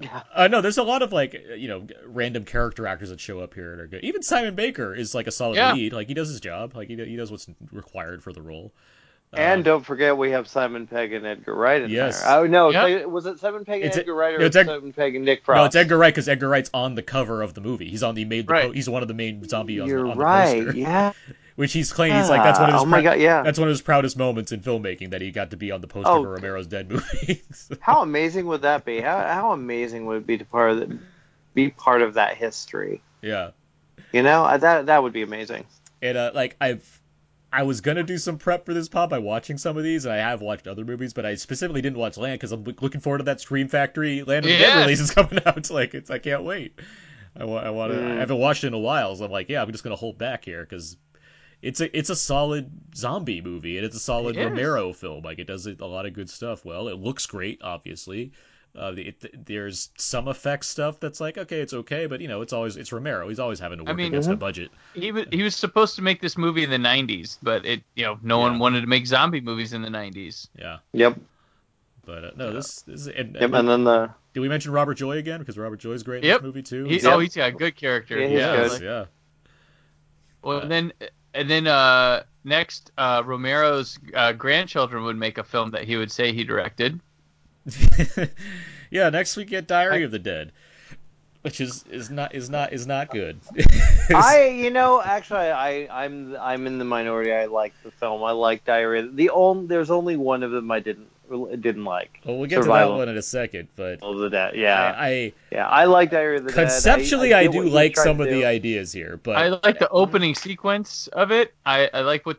Yeah. 0.00 0.22
uh, 0.34 0.48
no, 0.48 0.60
there's 0.60 0.78
a 0.78 0.82
lot 0.82 1.02
of 1.02 1.12
like 1.12 1.34
you 1.56 1.68
know 1.68 1.86
random 2.04 2.44
character 2.44 2.86
actors 2.86 3.08
that 3.10 3.20
show 3.20 3.40
up 3.40 3.54
here 3.54 3.76
that 3.76 3.82
are 3.82 3.86
good. 3.86 4.04
Even 4.04 4.22
Simon 4.22 4.54
Baker 4.54 4.94
is 4.94 5.14
like 5.14 5.26
a 5.26 5.32
solid 5.32 5.56
Yeah. 5.56 5.72
lead. 5.72 5.92
Like 5.92 6.08
he 6.08 6.14
does 6.14 6.28
his 6.28 6.40
job. 6.40 6.74
Like 6.76 6.88
he 6.88 6.96
he 6.96 7.16
does 7.16 7.30
what's 7.30 7.46
required 7.72 8.22
for 8.22 8.32
the 8.32 8.42
role. 8.42 8.72
Uh, 9.32 9.38
And 9.38 9.64
don't 9.64 9.84
forget 9.84 10.16
we 10.16 10.30
have 10.30 10.46
Simon 10.46 10.86
Pegg 10.86 11.12
and 11.12 11.26
Edgar 11.26 11.54
Wright 11.54 11.82
in 11.82 11.90
Yes. 11.90 12.22
there. 12.22 12.30
Oh 12.38 12.46
no, 12.46 12.70
Yep. 12.70 13.06
was 13.06 13.26
it 13.26 13.40
Simon 13.40 13.64
Pegg 13.64 13.76
and 13.82 13.86
It's- 13.86 13.98
Edgar 13.98 14.14
Wright 14.14 14.34
or 14.34 14.38
no, 14.38 14.44
it's 14.46 14.54
Ed- 14.54 14.66
Simon 14.66 14.92
Pegg 14.92 15.16
and 15.16 15.24
Nick 15.24 15.44
Frost? 15.44 15.56
no, 15.58 15.64
it's 15.64 15.74
Edgar 15.74 15.98
Wright 15.98 16.14
because 16.14 16.28
Edgar 16.28 16.48
Wright's 16.48 16.70
on 16.72 16.94
the 16.94 17.02
cover 17.02 17.42
of 17.42 17.52
the 17.54 17.60
movie. 17.60 17.88
He's 17.88 18.04
on 18.04 18.14
the 18.14 18.24
made 18.24 18.46
the 18.46 18.52
Right. 18.52 18.66
po- 18.66 18.72
he's 18.72 18.88
one 18.88 19.02
of 19.02 19.08
the 19.08 19.14
main 19.14 19.42
zombie 19.48 19.74
You're 19.74 20.06
on 20.06 20.16
the 20.16 20.22
right. 20.22 20.64
poster. 20.64 20.78
Yeah. 20.78 21.12
Which 21.56 21.72
he's 21.72 21.90
claiming 21.92 22.18
he's 22.18 22.28
like 22.28 22.42
that's 22.42 22.58
one 22.60 22.68
of 22.68 22.74
his 22.74 22.82
oh 22.82 22.86
my 22.86 23.02
god, 23.02 23.18
yeah. 23.18 23.42
that's 23.42 23.58
one 23.58 23.66
of 23.68 23.72
his 23.72 23.80
proudest 23.80 24.16
moments 24.18 24.52
in 24.52 24.60
filmmaking 24.60 25.10
that 25.10 25.22
he 25.22 25.30
got 25.30 25.50
to 25.50 25.56
be 25.56 25.70
on 25.72 25.80
the 25.80 25.86
poster 25.86 26.10
Oh. 26.10 26.22
for 26.22 26.34
Romero's 26.34 26.66
Dead 26.66 26.90
movie. 26.90 27.42
How 27.80 28.02
amazing 28.02 28.46
would 28.46 28.62
that 28.62 28.84
be? 28.84 29.00
How 29.00 29.18
how 29.20 29.52
amazing 29.52 30.04
would 30.06 30.18
it 30.18 30.26
be 30.26 30.36
to 30.38 30.44
part 30.44 30.72
of 30.72 30.80
the, 30.80 30.98
be 31.54 31.70
part 31.70 32.02
of 32.02 32.14
that 32.14 32.36
history? 32.36 33.00
yeah. 33.22 33.50
You 34.12 34.22
know, 34.22 34.44
I- 34.44 34.58
that 34.58 34.86
that 34.86 35.02
would 35.02 35.12
be 35.14 35.22
amazing. 35.22 35.64
And 36.02 36.18
uh, 36.18 36.30
like 36.34 36.56
I've 36.60 37.00
I 37.50 37.62
was 37.62 37.80
gonna 37.80 38.02
do 38.02 38.18
some 38.18 38.36
prep 38.36 38.66
for 38.66 38.74
this 38.74 38.88
pop 38.90 39.08
by 39.08 39.18
watching 39.18 39.56
some 39.56 39.78
of 39.78 39.82
these, 39.82 40.04
and 40.04 40.12
I 40.12 40.18
have 40.18 40.42
watched 40.42 40.66
other 40.66 40.84
movies, 40.84 41.14
but 41.14 41.24
I 41.24 41.36
specifically 41.36 41.80
didn't 41.80 41.98
watch 41.98 42.18
Land 42.18 42.38
because 42.38 42.52
I'm 42.52 42.64
looking 42.64 43.00
forward 43.00 43.18
to 43.18 43.24
that 43.24 43.40
Scream 43.40 43.68
Factory 43.68 44.22
Land 44.24 44.44
of 44.44 44.50
the 44.50 44.58
Dead 44.58 44.60
Yes. 44.60 44.78
release 44.84 45.00
is 45.00 45.10
coming 45.14 45.38
out. 45.46 45.56
It's 45.56 45.70
like 45.70 45.94
it's 45.94 46.10
I 46.10 46.18
can't 46.18 46.42
wait. 46.44 46.78
I 47.38 47.44
want 47.44 47.66
I 47.66 47.70
want 47.70 47.92
to. 47.92 47.98
I 47.98 48.02
Mm. 48.02 48.18
haven't 48.18 48.38
watched 48.38 48.64
it 48.64 48.68
in 48.68 48.74
a 48.74 48.78
while, 48.78 49.14
so 49.16 49.24
I'm 49.24 49.30
like, 49.30 49.48
yeah, 49.48 49.62
I'm 49.62 49.70
just 49.72 49.84
gonna 49.84 49.96
hold 49.96 50.18
back 50.18 50.44
here 50.44 50.60
because 50.62 50.96
it's 51.62 51.80
a 51.80 51.96
it's 51.98 52.10
a 52.10 52.16
solid 52.16 52.70
zombie 52.94 53.40
movie 53.40 53.76
and 53.78 53.86
it's 53.86 53.96
a 53.96 54.00
solid 54.00 54.36
It 54.36 54.40
is. 54.40 54.46
Romero 54.50 54.92
film. 54.92 55.22
Like 55.24 55.38
it 55.38 55.46
does 55.46 55.66
a 55.66 55.74
lot 55.84 56.06
of 56.06 56.12
good 56.12 56.30
stuff. 56.30 56.64
Well, 56.64 56.88
it 56.88 56.98
looks 56.98 57.26
great, 57.26 57.60
obviously. 57.62 58.32
Uh, 58.78 58.92
it, 58.94 59.46
there's 59.46 59.88
some 59.96 60.28
effects 60.28 60.68
stuff 60.68 61.00
that's 61.00 61.18
like 61.18 61.38
okay, 61.38 61.60
it's 61.60 61.72
okay, 61.72 62.04
but 62.04 62.20
you 62.20 62.28
know, 62.28 62.42
it's 62.42 62.52
always 62.52 62.76
it's 62.76 62.92
Romero. 62.92 63.26
He's 63.28 63.38
always 63.40 63.58
having 63.58 63.78
to 63.78 63.84
work 63.84 63.96
mean- 63.96 64.08
against 64.08 64.28
a 64.28 64.34
Mhm. 64.34 64.38
budget. 64.38 64.70
He 64.94 65.12
was 65.12 65.24
he 65.32 65.42
was 65.42 65.56
supposed 65.56 65.96
to 65.96 66.02
make 66.02 66.20
this 66.20 66.36
movie 66.36 66.62
in 66.62 66.68
the 66.68 66.76
'90s, 66.76 67.38
but 67.42 67.64
it 67.64 67.82
you 67.94 68.04
know 68.04 68.18
no 68.22 68.36
Yeah. 68.38 68.42
one 68.50 68.58
wanted 68.58 68.82
to 68.82 68.86
make 68.86 69.06
zombie 69.06 69.40
movies 69.40 69.72
in 69.72 69.80
the 69.80 69.88
'90s. 69.88 70.48
Yeah, 70.58 70.78
Yep. 70.92 71.18
but 72.04 72.24
uh, 72.24 72.30
no, 72.36 72.52
this, 72.52 72.82
this 72.82 73.00
is. 73.00 73.06
And, 73.08 73.32
Yep. 73.34 73.42
and 73.44 73.54
And 73.54 73.68
then 73.68 73.84
the 73.84 74.10
did 74.34 74.40
we 74.40 74.48
mention 74.50 74.72
Robert 74.72 74.94
Joy 74.94 75.16
again? 75.16 75.38
Because 75.40 75.56
Robert 75.56 75.80
Joy's 75.80 76.02
great 76.02 76.22
in 76.22 76.28
Yep. 76.28 76.40
this 76.40 76.44
movie 76.46 76.62
too. 76.62 76.84
He, 76.84 77.00
Yeah. 77.00 77.14
Oh, 77.14 77.18
he's 77.20 77.34
got 77.34 77.48
a 77.48 77.52
good 77.52 77.76
character. 77.76 78.18
Yeah, 78.20 78.28
he's 78.28 78.38
yeah, 78.38 78.68
good. 78.68 78.82
yeah. 78.82 79.04
Well, 80.42 80.58
and 80.60 80.70
then 80.70 80.92
and 81.36 81.50
then 81.50 81.66
uh, 81.66 82.22
next, 82.44 82.90
uh, 82.96 83.22
Romero's 83.24 83.98
uh, 84.14 84.32
grandchildren 84.32 85.04
would 85.04 85.16
make 85.16 85.38
a 85.38 85.44
film 85.44 85.70
that 85.72 85.84
he 85.84 85.96
would 85.96 86.10
say 86.10 86.32
he 86.32 86.44
directed. 86.44 86.98
yeah, 88.90 89.10
next 89.10 89.36
we 89.36 89.44
get 89.44 89.66
Diary 89.66 90.02
of 90.02 90.10
the 90.10 90.18
Dead, 90.18 90.52
which 91.42 91.60
is 91.60 91.84
is 91.90 92.10
not 92.10 92.34
is 92.34 92.48
not 92.48 92.72
is 92.72 92.86
not 92.86 93.10
good. 93.10 93.38
I, 94.14 94.46
you 94.56 94.70
know, 94.70 95.02
actually, 95.02 95.50
I, 95.50 95.88
I'm, 95.90 96.36
I'm 96.36 96.66
in 96.66 96.78
the 96.78 96.84
minority. 96.84 97.32
I 97.32 97.46
like 97.46 97.74
the 97.82 97.90
film. 97.90 98.22
I 98.22 98.30
like 98.30 98.64
Diary. 98.64 99.08
The 99.12 99.30
only, 99.30 99.66
there's 99.66 99.90
only 99.90 100.16
one 100.16 100.42
of 100.42 100.52
them 100.52 100.70
I 100.70 100.80
didn't, 100.80 101.08
didn't 101.28 101.84
like. 101.84 102.20
well, 102.24 102.38
we'll 102.38 102.48
get 102.48 102.62
Survival. 102.62 102.88
to 102.88 102.92
that 102.94 102.98
one 102.98 103.08
in 103.08 103.16
a 103.16 103.22
second, 103.22 103.68
but 103.76 104.02
Of 104.02 104.18
the 104.18 104.30
Dead. 104.30 104.54
Yeah, 104.56 104.94
I, 104.96 105.06
I 105.06 105.32
yeah. 105.50 105.66
I 105.66 105.84
like 105.84 106.10
Diarrhea 106.10 106.38
of 106.38 106.44
the 106.44 106.52
Dead. 106.52 106.68
conceptually 106.68 107.34
I, 107.34 107.44
get 107.44 107.52
do 107.52 107.62
like 107.64 107.96
some 107.96 108.20
of 108.20 108.28
do. 108.28 108.34
the 108.34 108.44
ideas 108.44 108.92
here, 108.92 109.18
but 109.22 109.36
I 109.36 109.48
like 109.48 109.78
the 109.78 109.88
opening 109.88 110.34
sequence 110.34 111.06
of 111.08 111.30
it. 111.30 111.54
I, 111.64 111.90
I 111.92 112.00
like 112.00 112.26
what 112.26 112.38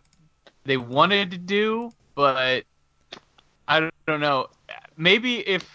they 0.63 0.77
wanted 0.77 1.31
to 1.31 1.37
do, 1.37 1.91
but 2.15 2.63
I 3.67 3.79
don't, 3.79 3.93
don't 4.05 4.19
know. 4.19 4.47
Maybe 4.97 5.47
if 5.47 5.65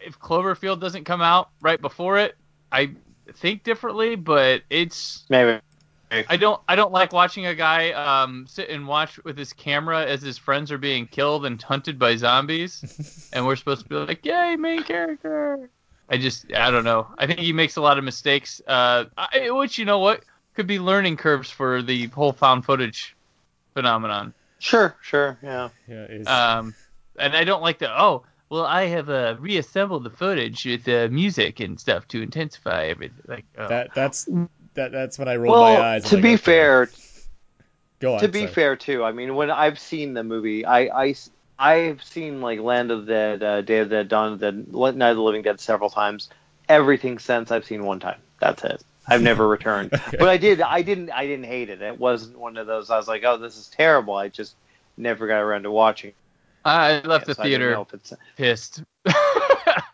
if 0.00 0.18
Cloverfield 0.18 0.80
doesn't 0.80 1.04
come 1.04 1.22
out 1.22 1.50
right 1.60 1.80
before 1.80 2.18
it, 2.18 2.36
I 2.70 2.90
think 3.34 3.64
differently. 3.64 4.16
But 4.16 4.62
it's 4.70 5.24
Maybe. 5.28 5.60
I 6.28 6.36
don't 6.36 6.60
I 6.68 6.76
don't 6.76 6.92
like 6.92 7.12
watching 7.12 7.46
a 7.46 7.54
guy 7.54 7.92
um, 7.92 8.46
sit 8.48 8.68
and 8.70 8.86
watch 8.86 9.22
with 9.24 9.36
his 9.36 9.52
camera 9.52 10.04
as 10.04 10.22
his 10.22 10.38
friends 10.38 10.70
are 10.70 10.78
being 10.78 11.06
killed 11.06 11.46
and 11.46 11.60
hunted 11.60 11.98
by 11.98 12.16
zombies, 12.16 13.28
and 13.32 13.46
we're 13.46 13.56
supposed 13.56 13.82
to 13.82 13.88
be 13.88 13.94
like, 13.96 14.24
"Yay, 14.24 14.56
main 14.56 14.82
character!" 14.82 15.68
I 16.08 16.18
just 16.18 16.52
I 16.54 16.70
don't 16.70 16.84
know. 16.84 17.08
I 17.18 17.26
think 17.26 17.40
he 17.40 17.52
makes 17.52 17.76
a 17.76 17.80
lot 17.80 17.98
of 17.98 18.04
mistakes, 18.04 18.60
uh, 18.66 19.04
I, 19.16 19.50
which 19.50 19.78
you 19.78 19.84
know 19.84 19.98
what 19.98 20.22
could 20.54 20.66
be 20.66 20.78
learning 20.78 21.16
curves 21.16 21.50
for 21.50 21.82
the 21.82 22.06
whole 22.08 22.32
found 22.32 22.64
footage 22.64 23.16
phenomenon. 23.74 24.34
Sure, 24.58 24.96
sure. 25.02 25.38
Yeah. 25.42 25.68
yeah, 25.88 26.04
it's, 26.08 26.28
Um, 26.28 26.74
and 27.18 27.36
I 27.36 27.44
don't 27.44 27.62
like 27.62 27.78
the 27.78 27.90
oh. 27.90 28.24
Well, 28.50 28.64
I 28.66 28.86
have 28.86 29.10
uh, 29.10 29.36
reassembled 29.40 30.04
the 30.04 30.10
footage 30.10 30.64
with 30.64 30.86
uh, 30.86 31.08
music 31.10 31.60
and 31.60 31.80
stuff 31.80 32.06
to 32.08 32.22
intensify 32.22 32.84
everything. 32.84 33.22
Like, 33.26 33.46
oh. 33.58 33.68
that 33.68 33.94
that's 33.94 34.28
that 34.74 34.92
that's 34.92 35.18
when 35.18 35.28
I 35.28 35.36
roll 35.36 35.52
Well, 35.52 35.74
my 35.74 35.80
eyes. 35.94 36.04
I'm 36.04 36.08
to 36.10 36.14
like, 36.16 36.22
be 36.22 36.28
okay, 36.34 36.36
fair, 36.36 36.90
go 38.00 38.14
on. 38.14 38.20
to 38.20 38.28
be 38.28 38.40
sorry. 38.40 38.52
fair 38.52 38.76
too, 38.76 39.04
I 39.04 39.12
mean, 39.12 39.34
when 39.34 39.50
I've 39.50 39.78
seen 39.78 40.14
the 40.14 40.24
movie, 40.24 40.64
I, 40.66 41.14
I, 41.58 41.74
have 41.86 42.02
seen 42.04 42.40
like 42.40 42.60
Land 42.60 42.90
of 42.90 43.06
the 43.06 43.12
Dead, 43.12 43.42
uh, 43.42 43.60
Day 43.62 43.78
of 43.78 43.88
the 43.88 43.96
Dead, 43.96 44.08
Dawn 44.08 44.32
of 44.34 44.38
the 44.40 44.52
Dead, 44.52 44.96
Night 44.96 45.10
of 45.10 45.16
the 45.16 45.22
Living 45.22 45.42
Dead 45.42 45.60
several 45.60 45.90
times. 45.90 46.28
Everything 46.68 47.18
since 47.18 47.50
I've 47.50 47.64
seen 47.64 47.84
one 47.84 48.00
time. 48.00 48.20
That's 48.40 48.64
it. 48.64 48.82
I've 49.06 49.22
never 49.22 49.46
returned. 49.46 49.92
Okay. 50.08 50.16
But 50.18 50.28
I 50.28 50.38
did. 50.38 50.62
I 50.62 50.80
didn't. 50.82 51.10
I 51.10 51.26
didn't 51.26 51.44
hate 51.44 51.68
it. 51.68 51.82
It 51.82 51.98
wasn't 51.98 52.38
one 52.38 52.56
of 52.56 52.66
those. 52.66 52.90
I 52.90 52.96
was 52.96 53.06
like, 53.06 53.22
oh, 53.24 53.36
this 53.36 53.56
is 53.58 53.68
terrible. 53.68 54.14
I 54.14 54.28
just 54.28 54.56
never 54.96 55.26
got 55.26 55.40
around 55.40 55.64
to 55.64 55.70
watching. 55.70 56.12
I 56.64 57.00
left 57.00 57.26
the 57.26 57.34
so 57.34 57.42
I 57.42 57.44
didn't 57.50 57.60
theater 57.60 57.70
know 57.72 57.82
if 57.82 57.92
it's- 57.94 58.14
pissed. 58.36 58.82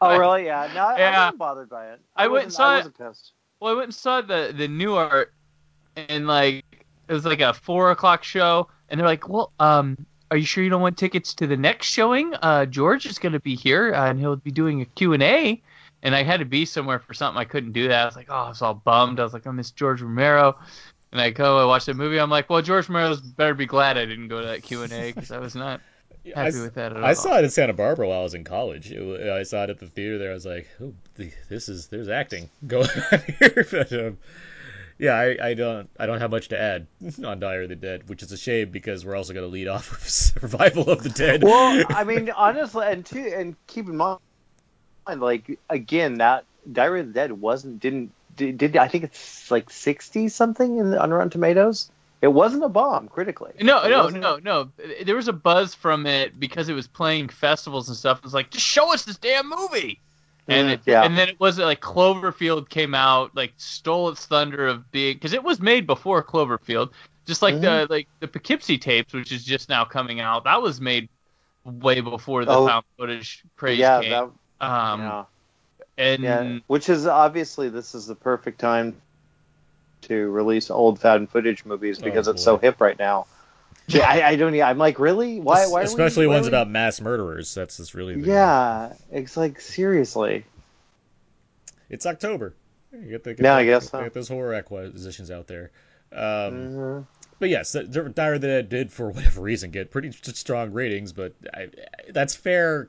Oh, 0.01 0.17
really? 0.19 0.45
Yeah. 0.47 0.71
No, 0.75 0.87
I, 0.87 0.95
I 1.03 1.19
wasn't 1.25 1.39
bothered 1.39 1.69
by 1.69 1.89
it. 1.91 2.01
I 2.15 2.29
went 2.29 2.45
and 2.45 2.47
wasn't- 2.47 2.53
saw 2.53 2.69
I 2.71 2.75
it- 2.75 2.77
wasn't 2.79 2.99
pissed. 2.99 3.33
Well, 3.61 3.75
I 3.75 3.77
went 3.77 3.89
and 3.89 3.95
saw 3.95 4.23
the 4.23 4.55
the 4.57 4.69
new 4.69 4.95
art, 4.95 5.35
and 5.95 6.27
like 6.27 6.65
it 7.09 7.13
was 7.13 7.27
like 7.27 7.41
a 7.41 7.53
four 7.53 7.91
o'clock 7.91 8.25
show, 8.25 8.69
and 8.89 8.99
they're 8.99 9.07
like, 9.07 9.29
"Well, 9.29 9.53
um, 9.61 10.07
are 10.31 10.39
you 10.39 10.47
sure 10.47 10.65
you 10.65 10.71
don't 10.71 10.81
want 10.81 10.97
tickets 10.97 11.35
to 11.35 11.47
the 11.47 11.59
next 11.59 11.89
showing? 11.89 12.35
Uh, 12.43 12.65
George 12.65 13.05
is 13.05 13.19
going 13.19 13.35
to 13.35 13.41
be 13.41 13.55
here, 13.55 13.95
uh, 13.95 14.09
and 14.09 14.19
he'll 14.19 14.37
be 14.37 14.51
doing 14.51 14.81
a 14.81 14.87
Q 14.87 15.13
and 15.13 15.23
A." 15.23 15.61
And 16.03 16.15
I 16.15 16.23
had 16.23 16.41
to 16.41 16.47
be 16.47 16.65
somewhere 16.65 16.99
for 16.99 17.13
something. 17.13 17.39
I 17.39 17.45
couldn't 17.45 17.73
do 17.73 17.89
that. 17.89 18.03
I 18.03 18.07
was 18.07 18.17
like, 18.17 18.29
"Oh, 18.31 18.35
I 18.35 18.49
was 18.49 18.63
all 18.63 18.75
bummed." 18.75 19.21
I 19.21 19.25
was 19.25 19.35
like, 19.35 19.47
"I 19.47 19.51
miss 19.51 19.71
George 19.71 20.01
Romero." 20.01 20.57
And 21.13 21.21
I 21.21 21.31
go, 21.31 21.59
I 21.59 21.65
watch 21.65 21.85
the 21.87 21.95
movie. 21.95 22.19
I'm 22.19 22.31
like, 22.31 22.49
"Well, 22.49 22.63
George 22.63 22.89
Romero's 22.89 23.21
better 23.21 23.53
be 23.53 23.67
glad 23.67 23.99
I 23.99 24.07
didn't 24.07 24.29
go 24.29 24.41
to 24.41 24.47
that 24.47 24.63
Q 24.63 24.85
and 24.85 24.93
A 24.93 25.13
because 25.13 25.33
I 25.33 25.39
was 25.39 25.55
not 25.55 25.81
happy 26.35 26.49
s- 26.49 26.61
with 26.61 26.75
that 26.75 26.93
at 26.93 26.99
all." 26.99 27.05
I 27.05 27.15
saw 27.15 27.39
it 27.39 27.45
in 27.45 27.51
Santa 27.51 27.73
Barbara 27.73 28.09
while 28.09 28.21
I 28.21 28.23
was 28.23 28.35
in 28.35 28.45
college. 28.45 28.91
It, 28.93 29.29
I 29.29 29.43
saw 29.45 29.65
it 29.65 29.71
at 29.71 29.79
the 29.79 29.87
theater 29.87 30.19
there. 30.19 30.31
I 30.31 30.35
was 30.35 30.47
like, 30.47 30.69
oh, 30.83 30.93
this 31.49 31.69
is 31.69 31.87
there's 31.89 32.09
acting 32.09 32.51
going 32.67 32.89
on 33.13 33.21
here. 33.39 33.67
But, 33.71 33.93
um, 33.93 34.19
yeah, 34.99 35.15
I, 35.15 35.37
I 35.51 35.55
don't 35.55 35.89
I 35.99 36.05
don't 36.07 36.21
have 36.21 36.31
much 36.31 36.49
to 36.49 36.61
add 36.61 36.87
on 37.25 37.41
Diary 37.41 37.65
of 37.65 37.71
the 37.71 37.77
Dead, 37.77 38.09
which 38.09 38.23
is 38.23 38.33
a 38.33 38.37
shame 38.37 38.71
because 38.71 39.05
we're 39.05 39.17
also 39.17 39.33
going 39.33 39.47
to 39.47 39.51
lead 39.53 39.67
off 39.69 39.91
with 39.91 40.07
Survival 40.09 40.91
of 40.91 41.03
the 41.03 41.09
Dead. 41.09 41.43
well, 41.43 41.85
I 41.89 42.05
mean, 42.05 42.29
honestly, 42.31 42.87
and 42.87 43.05
too, 43.07 43.33
and 43.35 43.57
keep 43.67 43.87
in 43.89 43.97
mind, 43.97 44.21
like 45.17 45.59
again, 45.71 46.19
that 46.19 46.45
Diary 46.71 47.01
of 47.01 47.07
the 47.09 47.13
Dead 47.15 47.33
wasn't 47.33 47.81
didn't 47.81 48.13
did, 48.37 48.59
did 48.59 48.77
I 48.77 48.89
think 48.89 49.05
it's 49.05 49.51
like 49.51 49.71
sixty 49.71 50.29
something 50.29 50.77
in 50.77 50.95
on 50.95 51.11
Rotten 51.11 51.31
Tomatoes. 51.31 51.91
It 52.23 52.29
wasn't 52.29 52.65
a 52.65 52.69
bomb 52.69 53.09
critically. 53.09 53.53
No, 53.63 53.89
no, 53.89 54.09
no, 54.09 54.37
no. 54.37 54.71
There 55.05 55.17
was 55.17 55.29
a 55.29 55.33
buzz 55.33 55.75
from 55.75 56.07
it 56.07 56.39
because 56.39 56.69
it 56.69 56.75
was 56.75 56.87
playing 56.87 57.31
festivals 57.31 57.89
and 57.89 57.97
stuff. 57.97 58.19
It 58.19 58.25
was 58.25 58.35
like, 58.35 58.51
just 58.51 58.67
show 58.67 58.93
us 58.93 59.05
this 59.05 59.17
damn 59.17 59.49
movie. 59.49 60.01
And 60.49 60.69
Mhm, 60.69 60.73
it, 60.73 60.81
yeah. 60.87 61.03
and 61.03 61.17
then 61.17 61.29
it 61.29 61.39
was 61.41 61.59
like 61.59 61.81
Cloverfield 61.81 62.69
came 62.69 62.95
out, 62.95 63.35
like 63.37 63.53
stole 63.57 64.09
its 64.09 64.27
thunder 64.27 64.67
of 64.67 64.91
being 64.91 65.15
because 65.15 65.33
it 65.33 65.43
was 65.45 65.61
made 65.61 65.87
before 65.87 66.23
Cloverfield, 66.23 66.91
just 67.27 67.41
like 67.41 67.61
the 67.61 67.67
Mm-hmm. 67.69 67.93
like 67.93 68.09
the 68.21 68.27
Poughkeepsie 68.29 68.79
tapes, 68.79 69.13
which 69.13 69.33
is 69.33 69.45
just 69.45 69.69
now 69.69 69.85
coming 69.85 70.21
out. 70.21 70.45
That 70.45 70.61
was 70.61 70.81
made 70.81 71.09
way 71.65 72.01
before 72.01 72.45
the 72.45 72.53
Oh. 72.53 72.67
found 72.67 72.85
footage 72.99 73.45
craze 73.57 73.79
yeah, 73.79 74.01
came. 74.01 74.11
that, 74.11 74.67
um, 74.67 75.01
yeah, 75.01 75.25
and 75.99 76.23
yeah. 76.23 76.59
Which 76.67 76.89
is 76.89 77.07
obviously 77.07 77.69
this 77.69 77.95
is 77.95 78.07
the 78.07 78.15
perfect 78.17 78.59
time 78.59 79.01
to 80.03 80.31
release 80.31 80.71
old 80.71 80.99
found 81.01 81.31
footage 81.31 81.65
movies 81.65 81.99
because 81.99 82.29
Oh, 82.29 82.33
it's 82.33 82.43
so 82.43 82.57
hip 82.59 82.81
right 82.81 82.99
now. 82.99 83.27
Gee, 83.89 84.01
I, 84.01 84.29
I 84.31 84.37
don't. 84.37 84.55
I'm 84.61 84.79
like, 84.79 84.99
really? 85.01 85.41
Why? 85.41 85.67
Why? 85.67 85.81
are 85.81 85.83
we- 85.83 85.87
Especially 85.87 86.27
why 86.27 86.35
ones 86.35 86.47
we- 86.47 86.51
about 86.51 86.69
mass 86.71 87.01
murderers. 87.01 87.55
That's 87.55 87.77
just 87.79 87.95
really 87.95 88.21
the, 88.21 88.29
Yeah, 88.29 88.93
it's 89.11 89.37
like 89.37 89.61
seriously. 89.61 90.45
It's 91.89 92.07
October. 92.07 92.55
You 92.93 93.11
get 93.11 93.25
the, 93.25 93.35
get 93.35 93.45
Yeah, 93.45 93.55
the- 93.55 93.61
I 93.61 93.65
guess 93.65 93.85
get, 93.85 93.91
so. 93.91 94.03
get 94.03 94.15
those 94.15 94.29
horror 94.29 94.55
acquisitions 94.55 95.31
out 95.31 95.47
there. 95.49 95.71
Um, 96.13 96.19
Mhm. 96.21 97.07
But 97.41 97.49
yes, 97.49 97.73
the- 97.73 97.83
the 97.83 98.03
Diary 98.11 98.37
of 98.37 98.43
the 98.43 98.47
Dead 98.49 98.69
did, 98.69 98.93
for 98.93 99.11
whatever 99.13 99.41
reason, 99.41 99.71
get 99.73 99.91
pretty 99.91 100.13
strong 100.13 100.73
ratings. 100.73 101.13
But 101.13 101.33
I, 101.53 101.71
that's 102.11 102.37
fair 102.37 102.89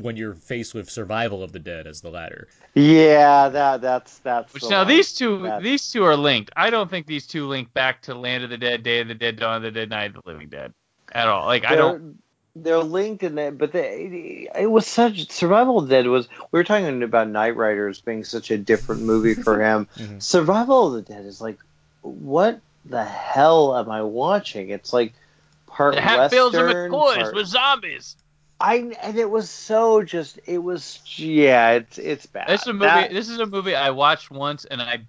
when 0.00 0.16
you're 0.16 0.34
faced 0.34 0.74
with 0.74 0.90
Survival 0.90 1.42
of 1.44 1.52
the 1.52 1.58
Dead 1.60 1.86
as 1.86 2.00
the 2.00 2.10
latter. 2.10 2.48
Yeah, 2.74 3.48
that 3.50 3.80
that's 3.82 4.18
that's. 4.18 4.52
which 4.52 4.64
the 4.64 4.70
now 4.70 4.78
one. 4.80 4.88
these 4.88 5.12
two 5.14 5.42
That- 5.42 5.62
these 5.62 5.92
two 5.92 6.02
are 6.04 6.16
linked. 6.16 6.50
I 6.56 6.70
don't 6.70 6.90
think 6.90 7.06
these 7.06 7.26
two 7.28 7.46
link 7.46 7.72
back 7.72 8.02
to 8.02 8.14
Land 8.16 8.42
of 8.42 8.50
the 8.50 8.58
Dead, 8.58 8.82
Day 8.82 9.00
of 9.00 9.08
the 9.08 9.14
Dead, 9.14 9.36
Dawn 9.38 9.56
of 9.56 9.62
the 9.62 9.70
Dead, 9.70 9.90
Night 9.90 10.16
of 10.16 10.22
the 10.24 10.30
Living 10.30 10.48
Dead 10.48 10.72
at 11.12 11.28
all. 11.28 11.46
Like 11.46 11.64
I 11.64 11.68
they're, 11.70 11.78
don't. 11.78 12.18
They're 12.56 12.78
linked 12.78 13.22
in 13.22 13.36
that, 13.36 13.58
but 13.58 13.70
they, 13.70 14.48
it 14.58 14.66
was 14.68 14.84
such 14.86 15.30
Survival 15.30 15.78
of 15.78 15.88
the 15.88 15.94
Dead 15.94 16.06
was. 16.08 16.26
We 16.50 16.58
were 16.58 16.64
talking 16.64 17.02
about 17.02 17.28
Knightriders 17.28 18.04
being 18.04 18.24
such 18.24 18.50
a 18.50 18.58
different 18.58 19.02
movie 19.02 19.34
for 19.34 19.60
him. 19.64 19.86
Mhm. 19.96 20.20
Survival 20.22 20.88
of 20.88 20.94
the 20.94 21.12
Dead 21.14 21.26
is 21.26 21.40
like, 21.40 21.58
what 22.02 22.60
the 22.84 23.04
hell 23.04 23.76
am 23.76 23.90
I 23.90 24.02
watching? 24.02 24.70
It's 24.70 24.92
like 24.92 25.12
part 25.66 25.94
Hatfields 25.94 26.54
and 26.54 26.66
western. 26.66 26.92
McCoys 26.92 27.16
part- 27.16 27.34
with 27.34 27.46
zombies. 27.46 28.16
I 28.60 28.92
and 29.02 29.18
it 29.18 29.30
was 29.30 29.48
so 29.48 30.02
just. 30.02 30.38
It 30.46 30.58
was 30.58 31.00
yeah. 31.16 31.72
It's 31.72 31.98
it's 31.98 32.26
bad. 32.26 32.48
This 32.48 32.62
is 32.62 32.68
a 32.68 32.72
movie. 32.72 32.86
That- 32.86 33.10
This 33.12 33.28
is 33.28 33.38
a 33.38 33.46
movie 33.46 33.74
I 33.74 33.90
watched 33.90 34.30
once, 34.30 34.66
and 34.66 34.82
I, 34.82 35.00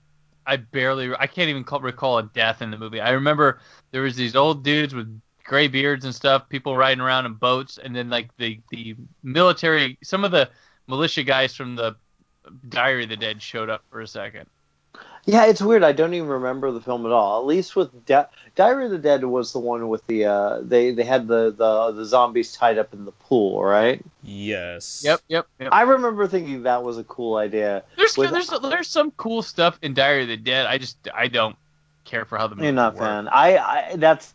I 0.46 0.58
barely. 0.58 1.14
I 1.20 1.28
can't 1.28 1.50
even 1.50 1.64
call, 1.64 1.82
recall 1.82 2.18
a 2.18 2.24
death 2.24 2.62
in 2.62 2.72
the 2.72 2.78
movie. 2.78 3.02
I 3.02 3.12
remember 3.12 3.60
there 3.92 4.04
was 4.04 4.16
these 4.16 4.36
old 4.36 4.64
dudes 4.64 4.96
with 4.96 5.20
gray 5.44 5.68
beards 5.68 6.06
and 6.06 6.16
stuff, 6.16 6.48
people 6.48 6.78
riding 6.78 7.02
around 7.02 7.26
in 7.26 7.34
boats, 7.34 7.78
and 7.78 7.94
then 7.94 8.10
like 8.10 8.30
the 8.38 8.62
the 8.70 8.96
military, 9.22 9.98
some 10.02 10.24
of 10.24 10.32
the 10.32 10.50
militia 10.88 11.24
guys 11.24 11.54
from 11.54 11.76
the 11.76 11.96
Diary 12.70 13.04
of 13.04 13.10
the 13.10 13.18
Dead 13.18 13.42
showed 13.42 13.70
up 13.70 13.84
for 13.90 14.00
a 14.00 14.08
second. 14.08 14.46
Yeah, 15.26 15.46
it's 15.46 15.62
weird. 15.62 15.84
I 15.84 15.92
don't 15.92 16.14
even 16.16 16.28
remember 16.28 16.72
the 16.72 16.82
film 16.82 17.06
at 17.06 17.12
all. 17.12 17.40
At 17.42 17.46
least 17.46 17.76
with 17.76 18.06
Di- 18.06 18.26
Diary 18.56 18.86
of 18.86 18.92
the 18.92 18.98
Dead 18.98 19.24
was 19.24 19.54
the 19.54 19.60
one 19.60 19.88
with 19.88 20.06
the 20.08 20.26
uh, 20.26 20.60
they 20.62 20.92
they 20.92 21.04
had 21.04 21.28
the, 21.28 21.52
the 21.52 21.92
the 21.92 22.06
zombies 22.06 22.54
tied 22.54 22.78
up 22.80 22.94
in 22.94 23.06
the 23.06 23.12
pool, 23.12 23.64
right? 23.64 24.04
Yes. 24.24 25.02
Yep, 25.06 25.22
yep, 25.28 25.48
yep. 25.60 25.70
I 25.72 25.84
remember 25.84 26.28
thinking 26.28 26.64
that 26.64 26.84
was 26.84 26.98
a 26.98 27.04
cool 27.04 27.36
idea. 27.38 27.84
There's 27.98 28.18
with- 28.18 28.32
there's 28.32 28.50
there's 28.50 28.88
some 28.88 29.12
cool 29.12 29.42
stuff 29.44 29.78
in 29.82 29.94
Diary 29.94 30.24
of 30.24 30.28
the 30.30 30.38
Dead. 30.38 30.66
I 30.66 30.80
just 30.80 30.98
I 31.14 31.28
don't 31.28 31.56
care 32.04 32.26
for 32.26 32.38
how 32.38 32.48
the 32.48 32.56
movie 32.56 32.70
I'm 32.70 32.76
not 32.76 32.94
worked. 32.96 33.04
fan. 33.06 33.28
I, 33.28 33.58
I 33.58 33.96
that's 33.98 34.34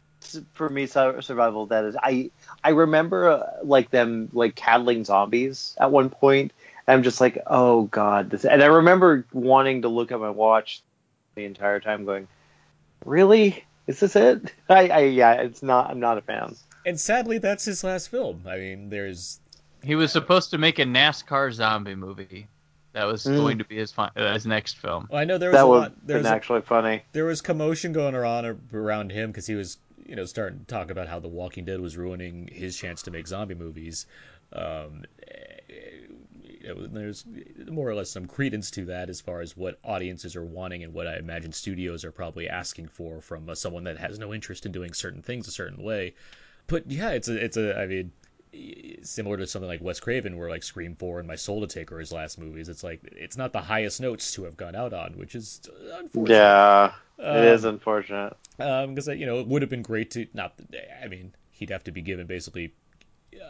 for 0.54 0.68
me 0.68 0.86
survival 0.86 1.64
of 1.64 1.68
the 1.68 1.74
dead 1.74 1.84
is 1.86 1.96
I 2.00 2.30
I 2.62 2.70
remember 2.70 3.28
uh, 3.30 3.46
like 3.62 3.90
them 3.90 4.28
like 4.32 4.54
cattling 4.54 5.04
zombies 5.04 5.76
at 5.80 5.90
one 5.90 6.10
point. 6.10 6.52
And 6.86 6.96
I'm 6.96 7.02
just 7.02 7.20
like, 7.20 7.38
oh 7.46 7.82
god, 7.84 8.30
this. 8.30 8.44
And 8.44 8.62
I 8.62 8.66
remember 8.66 9.26
wanting 9.32 9.82
to 9.82 9.88
look 9.88 10.12
at 10.12 10.20
my 10.20 10.30
watch 10.30 10.82
the 11.34 11.44
entire 11.44 11.80
time, 11.80 12.04
going, 12.04 12.28
really? 13.04 13.64
Is 13.86 14.00
this 14.00 14.16
it? 14.16 14.52
I, 14.68 14.88
I 14.88 14.98
yeah, 15.00 15.32
it's 15.34 15.62
not. 15.62 15.90
I'm 15.90 16.00
not 16.00 16.18
a 16.18 16.22
fan. 16.22 16.54
And 16.84 16.98
sadly, 16.98 17.38
that's 17.38 17.64
his 17.64 17.82
last 17.82 18.08
film. 18.10 18.42
I 18.46 18.56
mean, 18.58 18.88
there's 18.90 19.40
He 19.82 19.94
was 19.96 20.12
supposed 20.12 20.50
to 20.50 20.58
make 20.58 20.78
a 20.78 20.84
NASCAR 20.84 21.52
zombie 21.52 21.94
movie. 21.96 22.46
That 22.92 23.04
was 23.06 23.24
Mm. 23.24 23.36
going 23.36 23.58
to 23.58 23.64
be 23.64 23.76
his 23.76 23.92
fi- 23.92 24.10
uh, 24.16 24.32
his 24.32 24.46
next 24.46 24.78
film. 24.78 25.08
well, 25.10 25.20
I 25.20 25.24
know 25.24 25.36
there 25.36 25.50
was 25.50 25.58
That 25.58 25.64
a 25.64 25.68
lot. 25.68 25.92
There 26.06 26.16
been 26.16 26.22
was 26.24 26.30
a, 26.32 26.34
actually 26.34 26.62
funny. 26.62 27.02
there 27.12 27.24
was 27.26 27.42
commotion 27.42 27.92
going 27.92 28.14
around 28.14 28.58
around 28.72 29.10
him 29.12 29.30
because 29.30 29.46
he 29.46 29.54
was 29.54 29.76
you 30.06 30.16
know 30.16 30.24
starting 30.24 30.60
to 30.60 30.64
talk 30.64 30.90
about 30.90 31.06
how 31.08 31.18
The 31.18 31.28
Walking 31.28 31.64
Dead 31.66 31.80
was 31.80 31.96
ruining 31.96 32.48
his 32.50 32.76
chance 32.76 33.02
to 33.02 33.10
make 33.10 33.26
zombie 33.26 33.54
movies. 33.54 34.06
Um, 34.52 35.04
you 35.68 36.05
know, 36.05 36.05
there's 36.74 37.24
more 37.70 37.88
or 37.88 37.94
less 37.94 38.10
some 38.10 38.26
credence 38.26 38.70
to 38.72 38.86
that 38.86 39.10
as 39.10 39.20
far 39.20 39.40
as 39.40 39.56
what 39.56 39.78
audiences 39.84 40.36
are 40.36 40.44
wanting 40.44 40.84
and 40.84 40.92
what 40.92 41.06
I 41.06 41.16
imagine 41.18 41.52
studios 41.52 42.04
are 42.04 42.12
probably 42.12 42.48
asking 42.48 42.88
for 42.88 43.20
from 43.20 43.48
uh, 43.48 43.54
someone 43.54 43.84
that 43.84 43.98
has 43.98 44.18
no 44.18 44.34
interest 44.34 44.66
in 44.66 44.72
doing 44.72 44.92
certain 44.94 45.22
things 45.22 45.48
a 45.48 45.52
certain 45.52 45.82
way. 45.82 46.14
But 46.66 46.90
yeah, 46.90 47.10
it's 47.10 47.28
a 47.28 47.44
it's 47.44 47.56
a 47.56 47.78
I 47.78 47.86
mean 47.86 48.12
similar 49.02 49.36
to 49.36 49.46
something 49.46 49.68
like 49.68 49.80
Wes 49.82 50.00
Craven, 50.00 50.36
where 50.36 50.48
like 50.50 50.62
Scream 50.62 50.94
Four 50.96 51.18
and 51.18 51.28
My 51.28 51.36
Soul 51.36 51.60
to 51.60 51.66
Take 51.66 51.92
are 51.92 51.98
his 51.98 52.12
last 52.12 52.38
movies. 52.38 52.68
It's 52.68 52.82
like 52.84 53.00
it's 53.04 53.36
not 53.36 53.52
the 53.52 53.60
highest 53.60 54.00
notes 54.00 54.32
to 54.32 54.44
have 54.44 54.56
gone 54.56 54.74
out 54.74 54.92
on, 54.92 55.12
which 55.18 55.34
is 55.34 55.60
unfortunate. 55.94 56.34
Yeah, 56.34 56.92
Um, 57.18 57.36
it 57.36 57.44
is 57.44 57.64
unfortunate. 57.64 58.36
because 58.58 59.08
you 59.08 59.26
know 59.26 59.40
it 59.40 59.46
would 59.46 59.62
have 59.62 59.70
been 59.70 59.82
great 59.82 60.10
to 60.12 60.26
not. 60.34 60.54
I 61.02 61.08
mean, 61.08 61.34
he'd 61.50 61.70
have 61.70 61.84
to 61.84 61.92
be 61.92 62.02
given 62.02 62.26
basically 62.26 62.74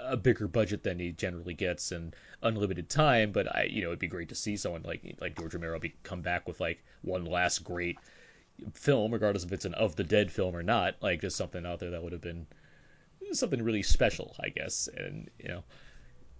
a 0.05 0.17
bigger 0.17 0.49
budget 0.49 0.83
than 0.83 0.99
he 0.99 1.13
generally 1.13 1.55
gets 1.55 1.93
and 1.93 2.15
unlimited 2.43 2.89
time. 2.89 3.33
But 3.33 3.55
I, 3.55 3.65
you 3.65 3.83
know, 3.83 3.89
it'd 3.89 3.99
be 3.99 4.07
great 4.09 4.29
to 4.31 4.35
see 4.35 4.57
someone 4.57 4.83
like 4.83 5.17
like 5.21 5.37
George 5.37 5.55
Romero 5.55 5.79
be 5.79 5.95
come 6.03 6.23
back 6.23 6.47
with 6.47 6.61
like 6.61 6.85
one 7.03 7.25
last 7.25 7.65
great 7.65 8.01
film, 8.75 9.13
regardless 9.13 9.45
if 9.45 9.53
it's 9.53 9.65
an 9.67 9.75
of 9.75 9.97
the 9.97 10.05
dead 10.05 10.33
film 10.33 10.57
or 10.57 10.63
not. 10.63 10.97
Like 11.03 11.21
just 11.23 11.37
something 11.37 11.67
out 11.67 11.81
there 11.81 11.91
that 11.91 12.03
would 12.03 12.13
have 12.13 12.23
been 12.23 12.47
something 13.33 13.63
really 13.63 13.83
special, 13.83 14.35
I 14.41 14.49
guess. 14.51 14.89
And 14.97 15.31
you 15.39 15.49
know, 15.49 15.65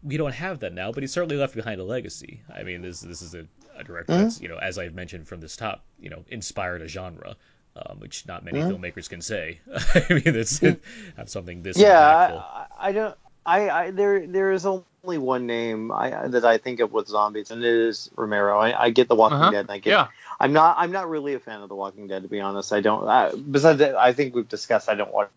we 0.03 0.17
don't 0.17 0.35
have 0.35 0.61
that 0.61 0.75
now, 0.75 0.93
but 0.93 1.03
he 1.03 1.07
certainly 1.07 1.37
left 1.37 1.55
behind 1.55 1.81
a 1.81 1.85
legacy. 1.85 2.43
I 2.55 2.63
mean, 2.63 2.83
this 2.83 3.01
this 3.01 3.23
is 3.23 3.35
a, 3.35 3.47
a 3.77 3.85
director 3.85 4.15
Mhm. 4.15 4.17
that's 4.17 4.41
you 4.41 4.49
know, 4.49 4.59
as 4.59 4.79
I've 4.79 4.95
mentioned 4.95 5.29
from 5.29 5.41
this 5.41 5.57
top, 5.57 5.85
you 6.01 6.11
know, 6.11 6.25
inspired 6.29 6.83
a 6.83 6.89
genre. 6.89 7.37
Um, 7.77 8.01
which 8.01 8.27
not 8.27 8.45
many 8.45 8.63
Mhm. 8.63 8.65
filmmakers 8.65 9.09
can 9.09 9.21
say. 9.21 9.61
I 9.95 10.07
mean, 10.11 10.23
it's 10.37 10.61
have 10.61 11.29
something 11.29 11.63
this 11.63 11.77
Yeah. 11.77 12.33
I, 12.35 12.67
I 12.79 12.93
don't. 12.93 13.17
I, 13.47 13.71
I 13.71 13.91
there 13.93 14.27
there 14.27 14.53
is 14.53 14.67
only 14.67 15.19
one 15.19 15.47
name 15.47 15.93
I, 15.93 16.27
that 16.29 16.45
I 16.45 16.59
think 16.59 16.81
of 16.81 16.93
with 16.93 17.07
zombies, 17.07 17.51
and 17.51 17.63
it 17.63 17.73
is 17.73 18.11
Romero. 18.17 18.59
I, 18.59 18.85
I 18.85 18.91
get 18.91 19.09
The 19.09 19.15
Walking 19.15 19.39
Uh-huh. 19.39 19.51
Dead, 19.53 19.61
and 19.61 19.71
I 19.71 19.79
get. 19.79 19.91
Yeah, 19.91 20.09
I'm 20.41 20.53
not. 20.53 20.77
I'm 20.79 20.91
not 20.91 21.09
really 21.09 21.35
a 21.35 21.39
fan 21.39 21.63
of 21.63 21.69
The 21.69 21.77
Walking 21.77 22.09
Dead, 22.09 22.23
to 22.23 22.29
be 22.29 22.41
honest. 22.41 22.73
I 22.73 22.81
don't. 22.81 23.07
I, 23.07 23.33
besides, 23.35 23.79
that, 23.79 23.95
I 23.95 24.13
think 24.13 24.35
we've 24.35 24.49
discussed. 24.49 24.89
I 24.89 24.95
don't 24.97 25.13
watch 25.15 25.31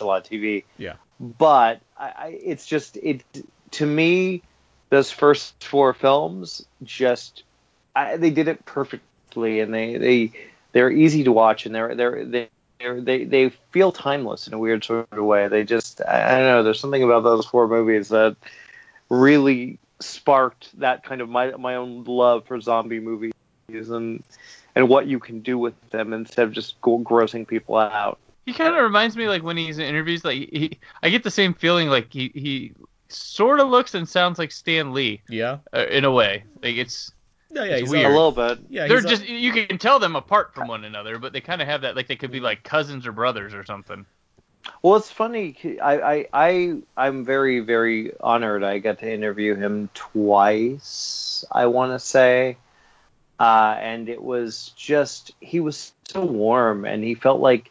a 0.00 0.04
lot 0.04 0.24
of 0.24 0.30
TV. 0.30 0.64
Yeah. 0.78 0.94
But 1.20 1.82
I, 1.98 2.12
I, 2.16 2.40
it's 2.42 2.66
just 2.66 2.96
it 2.96 3.22
to 3.72 3.86
me. 3.86 4.42
Those 4.88 5.10
first 5.10 5.62
four 5.64 5.94
films 5.94 6.66
just 6.82 7.44
I, 7.94 8.16
they 8.16 8.30
did 8.30 8.48
it 8.48 8.64
perfectly, 8.66 9.60
and 9.60 9.72
they 9.72 9.96
they 9.96 10.32
they're 10.72 10.90
easy 10.90 11.24
to 11.24 11.32
watch, 11.32 11.66
and 11.66 11.74
they're 11.74 11.94
they're 11.94 12.24
they. 12.24 12.48
They're, 12.82 13.00
they 13.00 13.24
they 13.24 13.50
feel 13.70 13.92
timeless 13.92 14.48
in 14.48 14.54
a 14.54 14.58
weird 14.58 14.84
sort 14.84 15.06
of 15.12 15.24
way. 15.24 15.48
They 15.48 15.64
just 15.64 16.00
I, 16.00 16.24
I 16.24 16.38
don't 16.38 16.46
know. 16.48 16.62
There's 16.62 16.80
something 16.80 17.02
about 17.02 17.22
those 17.22 17.46
four 17.46 17.68
movies 17.68 18.08
that 18.08 18.36
really 19.08 19.78
sparked 20.00 20.78
that 20.80 21.04
kind 21.04 21.20
of 21.20 21.28
my 21.28 21.52
my 21.52 21.76
own 21.76 22.02
love 22.04 22.44
for 22.46 22.60
zombie 22.60 22.98
movies 23.00 23.32
and 23.68 24.22
and 24.74 24.88
what 24.88 25.06
you 25.06 25.18
can 25.18 25.40
do 25.40 25.58
with 25.58 25.74
them 25.90 26.12
instead 26.12 26.44
of 26.44 26.52
just 26.52 26.80
grossing 26.80 27.46
people 27.46 27.76
out. 27.76 28.18
he 28.46 28.52
kind 28.52 28.74
of 28.74 28.82
reminds 28.82 29.16
me 29.16 29.28
like 29.28 29.42
when 29.42 29.56
he's 29.56 29.78
in 29.78 29.84
interviews. 29.84 30.24
Like 30.24 30.36
he, 30.36 30.78
I 31.02 31.10
get 31.10 31.22
the 31.22 31.30
same 31.30 31.54
feeling. 31.54 31.88
Like 31.88 32.12
he 32.12 32.32
he 32.34 32.72
sort 33.08 33.60
of 33.60 33.68
looks 33.68 33.94
and 33.94 34.08
sounds 34.08 34.38
like 34.38 34.50
Stan 34.50 34.92
Lee 34.92 35.22
Yeah, 35.28 35.58
uh, 35.72 35.86
in 35.90 36.04
a 36.04 36.10
way. 36.10 36.44
Like 36.62 36.76
it's 36.76 37.12
yeah, 37.52 37.64
yeah. 37.64 37.76
He's 37.78 37.90
weird. 37.90 38.06
A 38.06 38.14
little 38.14 38.32
bit. 38.32 38.58
yeah, 38.68 38.88
they're 38.88 38.98
he's 38.98 39.04
all- 39.04 39.10
just 39.10 39.28
you 39.28 39.52
can 39.52 39.78
tell 39.78 39.98
them 39.98 40.16
apart 40.16 40.54
from 40.54 40.68
one 40.68 40.84
another, 40.84 41.18
but 41.18 41.32
they 41.32 41.40
kind 41.40 41.60
of 41.62 41.68
have 41.68 41.82
that 41.82 41.96
like 41.96 42.08
they 42.08 42.16
could 42.16 42.30
be 42.32 42.40
like 42.40 42.62
cousins 42.62 43.06
or 43.06 43.12
brothers 43.12 43.54
or 43.54 43.64
something. 43.64 44.06
Well, 44.80 44.94
it's 44.96 45.10
funny. 45.10 45.56
I, 45.82 46.00
I, 46.00 46.26
I, 46.32 46.76
I'm 46.96 47.24
very, 47.24 47.58
very 47.60 48.12
honored. 48.20 48.62
I 48.62 48.78
got 48.78 49.00
to 49.00 49.12
interview 49.12 49.56
him 49.56 49.90
twice. 49.92 51.44
I 51.50 51.66
want 51.66 51.92
to 51.92 51.98
say, 51.98 52.56
uh, 53.40 53.76
and 53.80 54.08
it 54.08 54.22
was 54.22 54.72
just 54.76 55.32
he 55.40 55.60
was 55.60 55.92
so 56.08 56.24
warm, 56.24 56.84
and 56.84 57.02
he 57.02 57.14
felt 57.14 57.40
like 57.40 57.70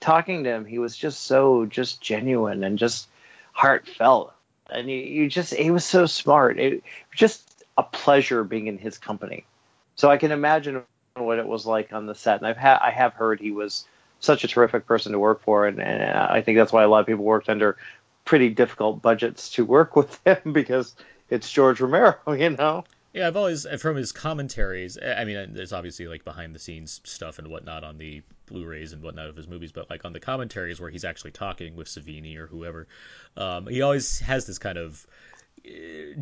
talking 0.00 0.44
to 0.44 0.50
him. 0.50 0.64
He 0.64 0.78
was 0.78 0.96
just 0.96 1.22
so 1.24 1.64
just 1.66 2.00
genuine 2.00 2.64
and 2.64 2.78
just 2.78 3.08
heartfelt, 3.52 4.32
and 4.68 4.90
you, 4.90 4.96
you 4.96 5.28
just 5.28 5.54
he 5.54 5.70
was 5.70 5.84
so 5.84 6.06
smart. 6.06 6.58
It 6.58 6.82
just 7.14 7.48
a 7.76 7.82
pleasure 7.82 8.44
being 8.44 8.66
in 8.66 8.78
his 8.78 8.98
company. 8.98 9.44
So 9.96 10.10
I 10.10 10.16
can 10.16 10.32
imagine 10.32 10.82
what 11.14 11.38
it 11.38 11.46
was 11.46 11.66
like 11.66 11.92
on 11.92 12.06
the 12.06 12.14
set, 12.14 12.38
and 12.38 12.46
I've 12.46 12.56
had 12.56 12.78
I 12.78 12.90
have 12.90 13.14
heard 13.14 13.40
he 13.40 13.50
was 13.50 13.86
such 14.20 14.44
a 14.44 14.48
terrific 14.48 14.86
person 14.86 15.12
to 15.12 15.18
work 15.18 15.42
for, 15.42 15.66
and, 15.66 15.80
and 15.80 16.02
I 16.02 16.42
think 16.42 16.56
that's 16.56 16.72
why 16.72 16.82
a 16.82 16.88
lot 16.88 17.00
of 17.00 17.06
people 17.06 17.24
worked 17.24 17.48
under 17.48 17.76
pretty 18.24 18.50
difficult 18.50 19.02
budgets 19.02 19.50
to 19.50 19.64
work 19.64 19.96
with 19.96 20.18
him 20.24 20.52
because 20.52 20.94
it's 21.28 21.50
George 21.50 21.80
Romero, 21.80 22.16
you 22.28 22.50
know. 22.50 22.84
Yeah, 23.12 23.26
I've 23.26 23.36
always 23.36 23.66
from 23.78 23.96
his 23.96 24.10
commentaries. 24.10 24.96
I 25.02 25.24
mean, 25.24 25.52
there's 25.52 25.74
obviously 25.74 26.06
like 26.08 26.24
behind 26.24 26.54
the 26.54 26.58
scenes 26.58 27.02
stuff 27.04 27.38
and 27.38 27.48
whatnot 27.48 27.84
on 27.84 27.98
the 27.98 28.22
Blu-rays 28.46 28.94
and 28.94 29.02
whatnot 29.02 29.28
of 29.28 29.36
his 29.36 29.46
movies, 29.46 29.70
but 29.70 29.90
like 29.90 30.06
on 30.06 30.14
the 30.14 30.20
commentaries 30.20 30.80
where 30.80 30.88
he's 30.88 31.04
actually 31.04 31.32
talking 31.32 31.76
with 31.76 31.88
Savini 31.88 32.38
or 32.38 32.46
whoever, 32.46 32.86
um, 33.36 33.66
he 33.66 33.82
always 33.82 34.18
has 34.20 34.46
this 34.46 34.58
kind 34.58 34.78
of 34.78 35.06
uh, 35.06 35.31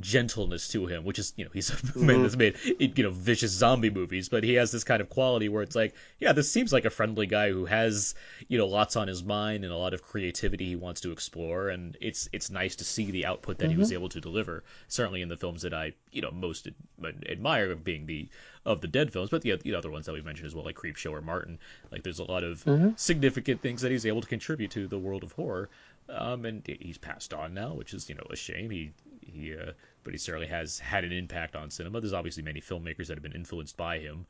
gentleness 0.00 0.68
to 0.68 0.86
him, 0.86 1.04
which 1.04 1.18
is 1.18 1.32
you 1.36 1.44
know 1.44 1.50
he's 1.52 1.70
a 1.70 1.74
man 1.98 2.18
Mhm. 2.18 2.22
that's 2.22 2.36
made 2.36 2.56
you 2.96 3.04
know 3.04 3.10
vicious 3.10 3.50
zombie 3.52 3.90
movies, 3.90 4.28
but 4.28 4.44
he 4.44 4.54
has 4.54 4.70
this 4.70 4.84
kind 4.84 5.00
of 5.00 5.08
quality 5.08 5.48
where 5.48 5.62
it's 5.62 5.76
like, 5.76 5.94
yeah, 6.18 6.32
this 6.32 6.50
seems 6.50 6.72
like 6.72 6.84
a 6.84 6.90
friendly 6.90 7.26
guy 7.26 7.50
who 7.50 7.64
has 7.64 8.14
you 8.48 8.58
know 8.58 8.66
lots 8.66 8.96
on 8.96 9.08
his 9.08 9.22
mind 9.22 9.64
and 9.64 9.72
a 9.72 9.76
lot 9.76 9.94
of 9.94 10.02
creativity 10.02 10.66
he 10.66 10.76
wants 10.76 11.00
to 11.02 11.12
explore, 11.12 11.68
and 11.68 11.96
it's 12.00 12.28
it's 12.32 12.50
nice 12.50 12.76
to 12.76 12.84
see 12.84 13.10
the 13.10 13.26
output 13.26 13.58
that 13.58 13.70
he 13.70 13.76
was 13.76 13.92
able 13.92 14.08
to 14.10 14.20
deliver. 14.20 14.62
Certainly 14.88 15.22
in 15.22 15.28
the 15.28 15.36
films 15.36 15.62
that 15.62 15.74
I 15.74 15.92
you 16.12 16.22
know 16.22 16.30
most 16.30 16.66
ad- 16.66 17.24
admire, 17.28 17.74
being 17.74 18.06
the 18.06 18.28
of 18.66 18.82
the 18.82 18.88
dead 18.88 19.10
films, 19.10 19.30
but 19.30 19.40
the, 19.40 19.56
the 19.56 19.74
other 19.74 19.90
ones 19.90 20.04
that 20.04 20.12
we 20.12 20.20
mentioned 20.20 20.46
as 20.46 20.54
well, 20.54 20.64
like 20.66 20.76
Creepshow 20.76 21.12
or 21.12 21.22
Martin. 21.22 21.58
Like 21.90 22.02
there's 22.02 22.18
a 22.18 22.24
lot 22.24 22.44
of 22.44 22.62
Mhm. 22.64 22.98
significant 22.98 23.62
things 23.62 23.80
that 23.80 23.90
he's 23.90 24.04
able 24.04 24.20
to 24.20 24.28
contribute 24.28 24.70
to 24.72 24.86
the 24.86 24.98
world 24.98 25.22
of 25.24 25.32
horror. 25.32 25.70
Um, 26.12 26.44
and 26.44 26.66
he's 26.80 26.98
passed 26.98 27.32
on 27.32 27.54
now, 27.54 27.74
which 27.74 27.94
is 27.94 28.08
you 28.08 28.14
know 28.14 28.26
a 28.30 28.36
shame. 28.36 28.70
He 28.70 28.92
he, 29.20 29.54
uh, 29.54 29.72
but 30.04 30.12
he 30.12 30.18
certainly 30.18 30.48
has 30.48 30.78
had 30.78 31.04
an 31.04 31.12
impact 31.12 31.54
on 31.56 31.70
cinema. 31.70 32.00
There's 32.00 32.12
obviously 32.12 32.42
many 32.42 32.60
filmmakers 32.60 33.06
that 33.06 33.14
have 33.16 33.22
been 33.22 33.32
influenced 33.32 33.76
by 33.76 33.98
him, 33.98 34.26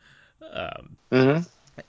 um, 0.52 0.96
Mm-hmm. 1.12 1.42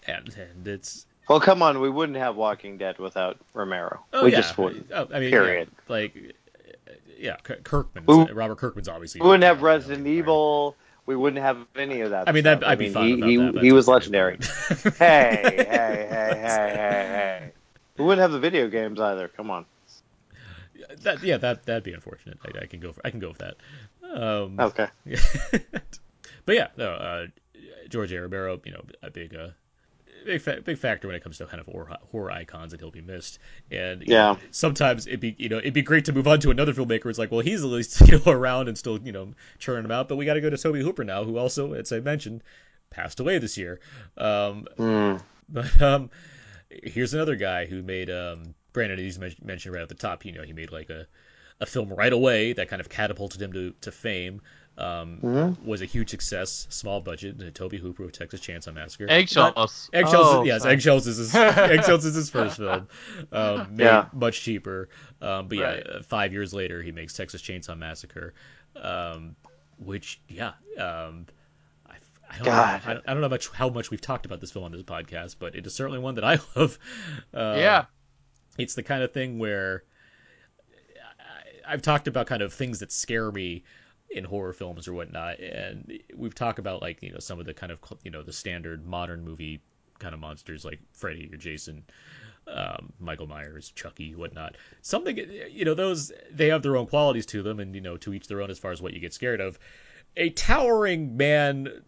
and 0.07 0.35
and 0.37 0.67
it's 0.67 1.05
Well, 1.27 1.39
come 1.41 1.61
on, 1.61 1.81
we 1.81 1.89
wouldn't 1.89 2.17
have 2.17 2.35
Walking 2.35 2.77
Dead 2.77 2.99
without 2.99 3.37
Romero. 3.53 3.99
oh 4.13 4.23
we 4.25 4.31
yeah, 4.31 4.37
just 4.37 4.57
wouldn't. 4.57 4.89
Oh, 4.93 5.07
I 5.13 5.19
mean, 5.19 5.31
Period. 5.31 5.67
yeah, 5.71 5.93
like 5.93 6.15
uh, 6.87 6.91
yeah, 7.19 7.35
Kirkman, 7.63 8.05
Robert 8.33 8.57
Kirkman's 8.57 8.87
obviously. 8.87 9.21
We 9.21 9.27
wouldn't 9.27 9.43
have 9.43 9.57
you 9.57 9.63
know, 9.63 9.67
Resident. 9.67 10.07
Evil. 10.07 10.75
We 11.07 11.15
wouldn't 11.15 11.41
have 11.41 11.57
any 11.75 12.01
of 12.01 12.11
that. 12.11 12.29
I 12.29 12.31
mean, 12.31 12.43
that 12.43 12.65
I'd 12.65 12.77
be 12.77 12.85
mean, 12.85 12.93
fine 12.93 13.23
he, 13.23 13.37
he, 13.37 13.59
he 13.59 13.71
was 13.71 13.87
legendary. 13.87 14.37
hey, 14.97 15.41
hey, 15.41 15.65
hey, 15.67 16.05
hey, 16.07 16.37
hey, 16.39 17.07
hey. 17.09 17.51
We 17.97 18.05
wouldn't 18.05 18.21
have 18.21 18.31
the 18.31 18.39
video 18.39 18.69
games 18.69 18.99
either. 18.99 19.27
Come 19.27 19.49
on. 19.49 19.65
That 21.03 21.23
yeah, 21.23 21.37
that 21.37 21.65
that'd 21.65 21.83
be 21.83 21.93
unfortunate. 21.93 22.37
I, 22.45 22.63
I 22.63 22.65
can 22.67 22.79
go 22.79 22.91
for, 22.93 23.01
I 23.05 23.09
can 23.11 23.19
go 23.19 23.29
with 23.29 23.39
that. 23.39 23.55
Um, 24.03 24.57
Okay. 24.59 24.87
but 26.45 26.55
yeah, 26.55 26.67
no, 26.77 26.91
uh, 26.91 27.27
George 27.89 28.11
A. 28.11 28.21
Romero, 28.21 28.59
you 28.65 28.71
know, 28.71 28.83
a 29.03 29.09
big, 29.11 29.35
uh, 29.35 29.49
big, 30.25 30.41
fa- 30.41 30.61
big 30.63 30.77
factor 30.77 31.07
when 31.07 31.15
it 31.15 31.23
comes 31.23 31.37
to 31.37 31.45
kind 31.45 31.59
of 31.59 31.65
horror, 31.67 31.95
horror 32.11 32.31
icons, 32.31 32.73
and 32.73 32.81
he'll 32.81 32.91
be 32.91 33.01
missed. 33.01 33.39
And 33.69 34.03
Yeah. 34.05 34.33
know, 34.33 34.39
sometimes 34.51 35.07
it'd 35.07 35.19
be, 35.19 35.35
you 35.37 35.49
know, 35.49 35.57
it'd 35.57 35.73
be 35.73 35.81
great 35.81 36.05
to 36.05 36.13
move 36.13 36.27
on 36.27 36.39
to 36.41 36.51
another 36.51 36.73
filmmaker. 36.73 37.07
It's 37.07 37.19
like, 37.19 37.31
well, 37.31 37.41
he's 37.41 37.63
at 37.63 37.69
least 37.69 38.01
you 38.07 38.19
know 38.19 38.31
around 38.31 38.67
and 38.67 38.77
still, 38.77 38.99
you 39.01 39.11
know, 39.11 39.33
churning 39.59 39.83
them 39.83 39.91
out. 39.91 40.07
But 40.09 40.17
we 40.17 40.25
got 40.25 40.35
to 40.35 40.41
go 40.41 40.49
to 40.49 40.57
Tobe 40.57 40.75
Hooper 40.77 41.03
now, 41.03 41.23
who 41.23 41.37
also, 41.37 41.73
as 41.73 41.91
I 41.91 41.99
mentioned, 41.99 42.43
passed 42.89 43.19
away 43.19 43.37
this 43.37 43.57
year. 43.57 43.79
Um, 44.17 44.67
Hmm. 44.77 45.17
but 45.49 45.81
um, 45.81 46.09
here's 46.69 47.13
another 47.13 47.35
guy 47.35 47.65
who 47.65 47.81
made 47.83 48.09
um, 48.09 48.53
Brandon. 48.73 48.97
He's 48.97 49.19
men- 49.19 49.35
mentioned 49.43 49.73
right 49.75 49.81
at 49.83 49.89
the 49.89 49.95
top. 49.95 50.25
You 50.25 50.31
know, 50.33 50.43
he 50.43 50.53
made 50.53 50.71
like 50.71 50.89
a 50.89 51.07
a 51.59 51.65
film 51.67 51.89
right 51.93 52.11
away 52.11 52.53
that 52.53 52.69
kind 52.69 52.79
of 52.79 52.89
catapulted 52.89 53.39
him 53.41 53.53
to, 53.53 53.71
to 53.81 53.91
fame. 53.91 54.41
Um, 54.79 55.19
Mhm. 55.21 55.63
Was 55.63 55.83
a 55.83 55.85
huge 55.85 56.09
success, 56.09 56.65
small 56.71 57.01
budget. 57.01 57.35
uh, 57.39 57.51
Tobe 57.53 57.73
Hooper 57.73 58.03
with 58.03 58.17
Texas 58.17 58.39
Chainsaw 58.41 58.73
Massacre. 58.73 59.05
Eggshells. 59.07 59.89
Eggshells, 59.93 60.27
Oh, 60.27 60.43
yes, 60.43 60.63
sorry. 60.63 60.73
Eggshells 60.73 61.05
is 61.05 61.17
his, 61.17 61.35
Eggshells 61.35 62.03
is 62.05 62.15
his 62.15 62.29
first 62.31 62.57
film. 62.57 62.87
Um, 63.31 63.75
made 63.75 63.83
Yeah. 63.83 64.05
much 64.11 64.41
cheaper. 64.41 64.89
Um, 65.21 65.49
but 65.49 65.57
yeah, 65.59 65.65
Right. 65.73 65.87
uh, 65.87 66.01
five 66.01 66.33
years 66.33 66.51
later, 66.51 66.81
he 66.81 66.91
makes 66.91 67.13
Texas 67.13 67.41
Chainsaw 67.43 67.77
Massacre, 67.77 68.33
um, 68.81 69.35
which 69.77 70.19
yeah, 70.29 70.53
um, 70.79 71.27
I, 71.87 71.95
I 72.29 72.35
don't 72.37 72.45
God. 72.45 72.85
know, 72.87 72.91
I, 72.93 73.11
I 73.11 73.13
don't 73.13 73.21
know 73.21 73.29
much 73.29 73.49
how 73.49 73.69
much 73.69 73.91
we've 73.91 74.01
talked 74.01 74.25
about 74.25 74.39
this 74.39 74.49
film 74.51 74.65
on 74.65 74.71
this 74.71 74.81
podcast, 74.83 75.35
but 75.37 75.53
it 75.53 75.67
is 75.67 75.75
certainly 75.75 75.99
one 75.99 76.15
that 76.15 76.23
I 76.23 76.39
love. 76.55 76.79
Um, 77.35 77.57
Yeah. 77.59 77.85
It's 78.57 78.75
the 78.75 78.83
kind 78.83 79.03
of 79.03 79.11
thing 79.11 79.39
where 79.39 79.83
I've 81.67 81.81
talked 81.81 82.07
about 82.07 82.27
kind 82.27 82.41
of 82.41 82.53
things 82.53 82.79
that 82.79 82.91
scare 82.91 83.31
me 83.31 83.63
in 84.09 84.25
horror 84.25 84.53
films 84.53 84.87
or 84.87 84.93
whatnot, 84.93 85.39
and 85.39 85.99
we've 86.15 86.35
talked 86.35 86.59
about 86.59 86.81
like 86.81 87.01
you 87.01 87.11
know 87.11 87.19
some 87.19 87.39
of 87.39 87.45
the 87.45 87.53
kind 87.53 87.71
of 87.71 87.79
you 88.03 88.11
know 88.11 88.23
the 88.23 88.33
standard 88.33 88.85
modern 88.85 89.23
movie 89.23 89.61
kind 89.99 90.13
of 90.13 90.19
monsters 90.19 90.65
like 90.65 90.79
Freddy 90.91 91.29
or 91.31 91.37
Jason, 91.37 91.83
um, 92.47 92.91
Michael 92.99 93.27
Myers, 93.27 93.71
Chucky, 93.73 94.15
whatnot. 94.15 94.57
Something 94.81 95.17
you 95.17 95.63
know 95.63 95.73
those 95.73 96.11
they 96.31 96.47
have 96.47 96.61
their 96.61 96.75
own 96.75 96.87
qualities 96.87 97.25
to 97.27 97.41
them, 97.41 97.59
and 97.59 97.73
you 97.73 97.81
know 97.81 97.97
to 97.97 98.13
each 98.13 98.27
their 98.27 98.41
own 98.41 98.49
as 98.49 98.59
far 98.59 98.71
as 98.71 98.81
what 98.81 98.93
you 98.93 98.99
get 98.99 99.13
scared 99.13 99.39
of. 99.39 99.57
A 100.17 100.29
towering 100.29 101.15
man 101.15 101.83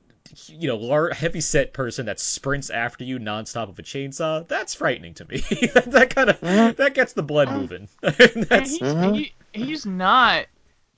you 0.47 0.67
know, 0.67 0.75
lar- 0.77 1.11
heavy 1.11 1.41
set 1.41 1.73
person 1.73 2.05
that 2.07 2.19
sprints 2.19 2.69
after 2.69 3.03
you 3.03 3.19
nonstop 3.19 3.67
with 3.67 3.79
a 3.79 3.83
chainsaw, 3.83 4.47
that's 4.47 4.73
frightening 4.73 5.13
to 5.15 5.25
me. 5.25 5.37
that 5.87 6.13
kind 6.15 6.29
of 6.29 6.39
Mhm. 6.41 6.75
that 6.77 6.93
gets 6.93 7.13
the 7.13 7.23
blood 7.23 7.51
moving. 7.51 7.87
And 8.03 8.43
that's 8.43 8.71
he, 8.77 8.79
Mhm. 8.79 9.15
he, 9.15 9.33
he's 9.53 9.85
not. 9.85 10.45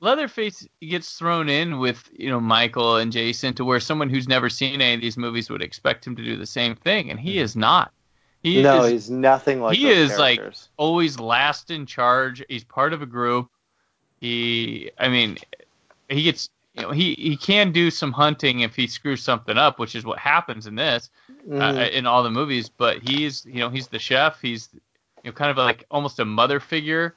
Leatherface 0.01 0.67
gets 0.81 1.17
thrown 1.17 1.49
in 1.49 1.79
with 1.79 2.09
you 2.17 2.29
know 2.29 2.39
Michael 2.39 2.97
and 2.97 3.11
Jason 3.11 3.53
to 3.55 3.65
where 3.65 3.79
someone 3.79 4.09
who's 4.09 4.27
never 4.27 4.49
seen 4.49 4.81
any 4.81 4.95
of 4.95 5.01
these 5.01 5.17
movies 5.17 5.49
would 5.49 5.61
expect 5.61 6.05
him 6.05 6.15
to 6.15 6.23
do 6.23 6.37
the 6.37 6.45
same 6.45 6.75
thing, 6.75 7.09
and 7.09 7.19
he 7.19 7.39
is 7.39 7.55
not. 7.55 7.91
He 8.43 8.61
no, 8.61 8.83
is 8.83 8.91
he's 8.91 9.09
nothing 9.09 9.59
like 9.59 9.75
he 9.75 9.85
those 9.85 10.11
is, 10.11 10.19
like, 10.19 10.39
always 10.77 11.19
last 11.19 11.71
in 11.71 11.87
charge. 11.87 12.43
He's 12.47 12.63
part 12.63 12.93
of 12.93 13.01
a 13.01 13.07
group. 13.07 13.49
He, 14.21 14.91
I 14.99 15.07
mean, 15.09 15.37
he 16.09 16.21
gets, 16.21 16.49
you 16.75 16.81
know, 16.83 16.91
he 16.91 17.13
he 17.15 17.37
can 17.37 17.71
do 17.71 17.89
some 17.89 18.11
hunting 18.11 18.59
if 18.61 18.75
he 18.75 18.87
screws 18.87 19.23
something 19.23 19.57
up, 19.57 19.79
which 19.79 19.95
is 19.95 20.05
what 20.05 20.19
happens 20.19 20.67
in 20.67 20.75
this, 20.75 21.09
uh, 21.29 21.73
Mhm. 21.73 21.91
in 21.91 22.05
all 22.05 22.23
the 22.23 22.29
movies. 22.31 22.69
But 22.69 23.01
he's, 23.01 23.45
you 23.45 23.59
know, 23.59 23.69
he's 23.69 23.87
the 23.87 23.99
chef. 23.99 24.41
He's, 24.41 24.69
you 25.23 25.31
know, 25.31 25.31
kind 25.31 25.51
of 25.51 25.57
like 25.57 25.85
almost 25.89 26.19
a 26.19 26.25
mother 26.25 26.59
figure, 26.59 27.15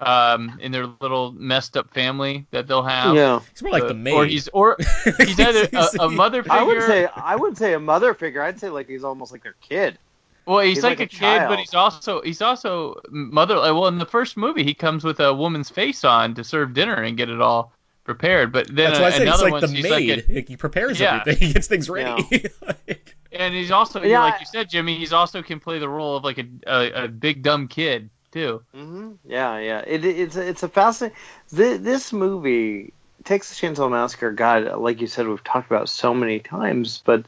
um, 0.00 0.58
in 0.60 0.72
their 0.72 0.86
little 1.00 1.32
messed 1.32 1.76
up 1.76 1.92
family 1.94 2.46
that 2.50 2.66
they'll 2.66 2.82
have. 2.82 3.14
yeah, 3.14 3.40
it's 3.52 3.62
more 3.62 3.72
like 3.72 3.84
Uh, 3.84 3.88
the 3.88 3.94
maid. 3.94 4.14
Or 4.14 4.24
he's, 4.26 4.48
or 4.48 4.76
he's 5.18 5.38
either 5.38 5.68
a, 5.72 5.88
a 6.00 6.10
mother 6.10 6.42
figure. 6.42 6.58
I 6.58 6.62
would 6.62 6.82
say 6.82 7.06
I 7.14 7.36
would 7.36 7.56
say 7.56 7.74
a 7.74 7.80
mother 7.80 8.14
figure. 8.14 8.42
I'd 8.42 8.58
say 8.58 8.70
like 8.70 8.88
he's 8.88 9.04
almost 9.04 9.32
like 9.32 9.42
their 9.42 9.54
kid. 9.60 9.98
Well, 10.46 10.58
he's, 10.60 10.76
He's 10.76 10.84
like, 10.84 10.98
like 10.98 11.12
a, 11.12 11.16
a 11.16 11.18
kid, 11.18 11.48
but 11.48 11.58
he's 11.58 11.72
also 11.74 12.20
he's 12.22 12.42
also 12.42 13.00
mother. 13.08 13.56
uh, 13.56 13.72
Well, 13.72 13.86
in 13.88 13.96
the 13.98 14.04
first 14.04 14.36
movie, 14.36 14.62
he 14.64 14.74
comes 14.74 15.02
with 15.04 15.20
a 15.20 15.32
woman's 15.32 15.70
face 15.70 16.04
on 16.04 16.34
to 16.34 16.44
serve 16.44 16.74
dinner 16.74 16.94
and 17.02 17.16
get 17.16 17.30
it 17.30 17.40
all 17.40 17.72
prepared. 18.04 18.52
But 18.52 18.68
then 18.74 18.86
That's 18.86 18.98
why 19.00 19.06
I 19.06 19.08
uh, 19.08 19.10
said 19.10 19.26
he's 19.28 19.28
another 19.28 19.44
like 19.44 19.52
one, 19.52 19.62
the 19.62 19.68
he's 19.68 19.82
maid. 19.82 20.18
like 20.18 20.28
a, 20.28 20.34
Like, 20.34 20.48
he 20.48 20.56
prepares 20.56 21.00
Yeah. 21.00 21.24
everything. 21.24 21.36
He 21.48 21.52
gets 21.52 21.66
things 21.66 21.88
ready. 21.90 22.48
Like, 22.66 23.16
and 23.32 23.54
he's 23.54 23.70
also 23.70 24.02
Yeah, 24.02 24.20
like 24.20 24.40
you 24.40 24.46
said, 24.46 24.68
Jimmy. 24.68 24.96
He's 24.96 25.12
also 25.12 25.42
can 25.42 25.60
play 25.60 25.78
the 25.78 25.88
role 25.88 26.16
of 26.16 26.24
like 26.24 26.38
a 26.38 26.46
a, 26.66 27.04
a 27.04 27.08
big 27.08 27.42
dumb 27.42 27.68
kid 27.68 28.10
too. 28.30 28.62
hmm 28.72 29.12
Yeah, 29.26 29.58
yeah. 29.58 29.82
It, 29.86 30.04
it's 30.04 30.36
it's 30.36 30.62
a 30.62 30.68
fascinating. 30.68 31.16
This, 31.50 31.80
this 31.80 32.12
movie, 32.12 32.92
Texas 33.24 33.60
Chainsaw 33.60 33.90
Massacre. 33.90 34.32
God, 34.32 34.76
like 34.78 35.00
you 35.00 35.06
said, 35.06 35.26
we've 35.26 35.42
talked 35.44 35.70
about 35.70 35.88
so 35.88 36.14
many 36.14 36.40
times, 36.40 37.02
but 37.04 37.26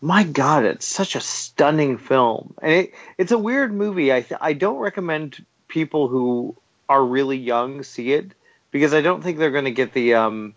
my 0.00 0.24
God, 0.24 0.64
it's 0.64 0.86
such 0.86 1.16
a 1.16 1.20
stunning 1.20 1.98
film, 1.98 2.54
and 2.62 2.72
it, 2.72 2.94
it's 3.18 3.32
a 3.32 3.38
weird 3.38 3.72
movie. 3.72 4.12
I 4.12 4.22
th- 4.22 4.40
I 4.40 4.52
don't 4.52 4.78
recommend 4.78 5.44
people 5.68 6.08
who 6.08 6.56
are 6.88 7.04
really 7.04 7.36
young 7.38 7.82
see 7.82 8.12
it 8.12 8.32
because 8.70 8.94
I 8.94 9.00
don't 9.00 9.22
think 9.22 9.38
they're 9.38 9.50
going 9.50 9.64
to 9.64 9.70
get 9.70 9.92
the 9.92 10.14
um 10.14 10.54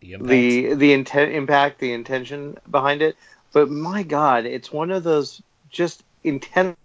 the 0.00 0.12
impact. 0.14 0.30
the 0.30 0.74
the 0.74 0.92
intent 0.92 1.32
impact 1.32 1.80
the 1.80 1.92
intention 1.92 2.58
behind 2.70 3.02
it. 3.02 3.16
But 3.52 3.70
my 3.70 4.02
god 4.02 4.46
it's 4.46 4.72
one 4.72 4.90
of 4.90 5.04
those 5.04 5.42
just 5.70 6.02
intensely 6.24 6.76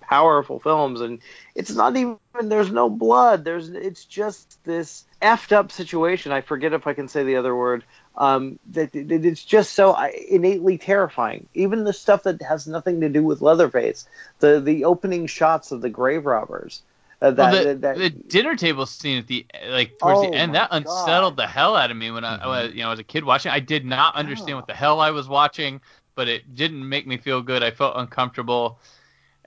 powerful 0.00 0.58
films 0.60 1.00
and 1.00 1.20
it's 1.54 1.74
not 1.74 1.96
even 1.96 2.18
there's 2.42 2.70
no 2.70 2.88
blood. 2.88 3.44
There's 3.44 3.68
it's 3.68 4.04
just 4.04 4.62
this 4.64 5.04
effed 5.20 5.52
up 5.52 5.70
situation 5.70 6.32
i 6.32 6.40
forget 6.40 6.72
if 6.72 6.86
i 6.88 6.94
can 6.94 7.06
say 7.06 7.22
the 7.22 7.36
other 7.36 7.54
word 7.54 7.84
um 8.16 8.58
that, 8.72 8.92
that 8.92 9.24
it's 9.24 9.44
just 9.44 9.72
so 9.72 9.92
uh, 9.92 10.08
innately 10.28 10.78
terrifying. 10.78 11.48
Even 11.54 11.84
the 11.84 11.92
stuff 11.92 12.24
that 12.24 12.42
has 12.42 12.66
nothing 12.66 13.00
to 13.02 13.08
do 13.08 13.22
with 13.22 13.40
leatherface 13.42 14.06
the 14.40 14.60
the 14.60 14.84
opening 14.84 15.26
shots 15.26 15.72
of 15.72 15.80
the 15.80 15.90
grave 15.90 16.26
robbers 16.26 16.82
that, 17.30 17.52
well, 17.52 17.64
the, 17.64 17.74
that, 17.76 17.96
the 17.96 18.10
dinner 18.10 18.56
table 18.56 18.84
scene 18.86 19.18
at 19.18 19.26
the 19.26 19.46
like 19.68 19.98
towards 19.98 20.18
Oh 20.20 20.30
the 20.30 20.36
end 20.36 20.54
that 20.54 20.68
unsettled 20.72 21.36
God. 21.36 21.44
the 21.44 21.46
hell 21.46 21.76
out 21.76 21.90
of 21.90 21.96
me 21.96 22.10
when 22.10 22.24
I, 22.24 22.38
Mhm. 22.38 22.48
when, 22.48 22.76
you 22.76 22.82
know 22.82 22.90
as 22.90 22.98
a 22.98 23.04
kid 23.04 23.24
watching. 23.24 23.52
I 23.52 23.60
did 23.60 23.84
not 23.84 24.14
understand 24.16 24.50
Yeah. 24.50 24.54
what 24.56 24.66
the 24.66 24.74
hell 24.74 25.00
I 25.00 25.10
was 25.10 25.28
watching, 25.28 25.80
but 26.14 26.28
it 26.28 26.54
didn't 26.54 26.86
make 26.88 27.06
me 27.06 27.16
feel 27.16 27.40
good. 27.42 27.62
I 27.62 27.70
felt 27.70 27.94
uncomfortable, 27.96 28.78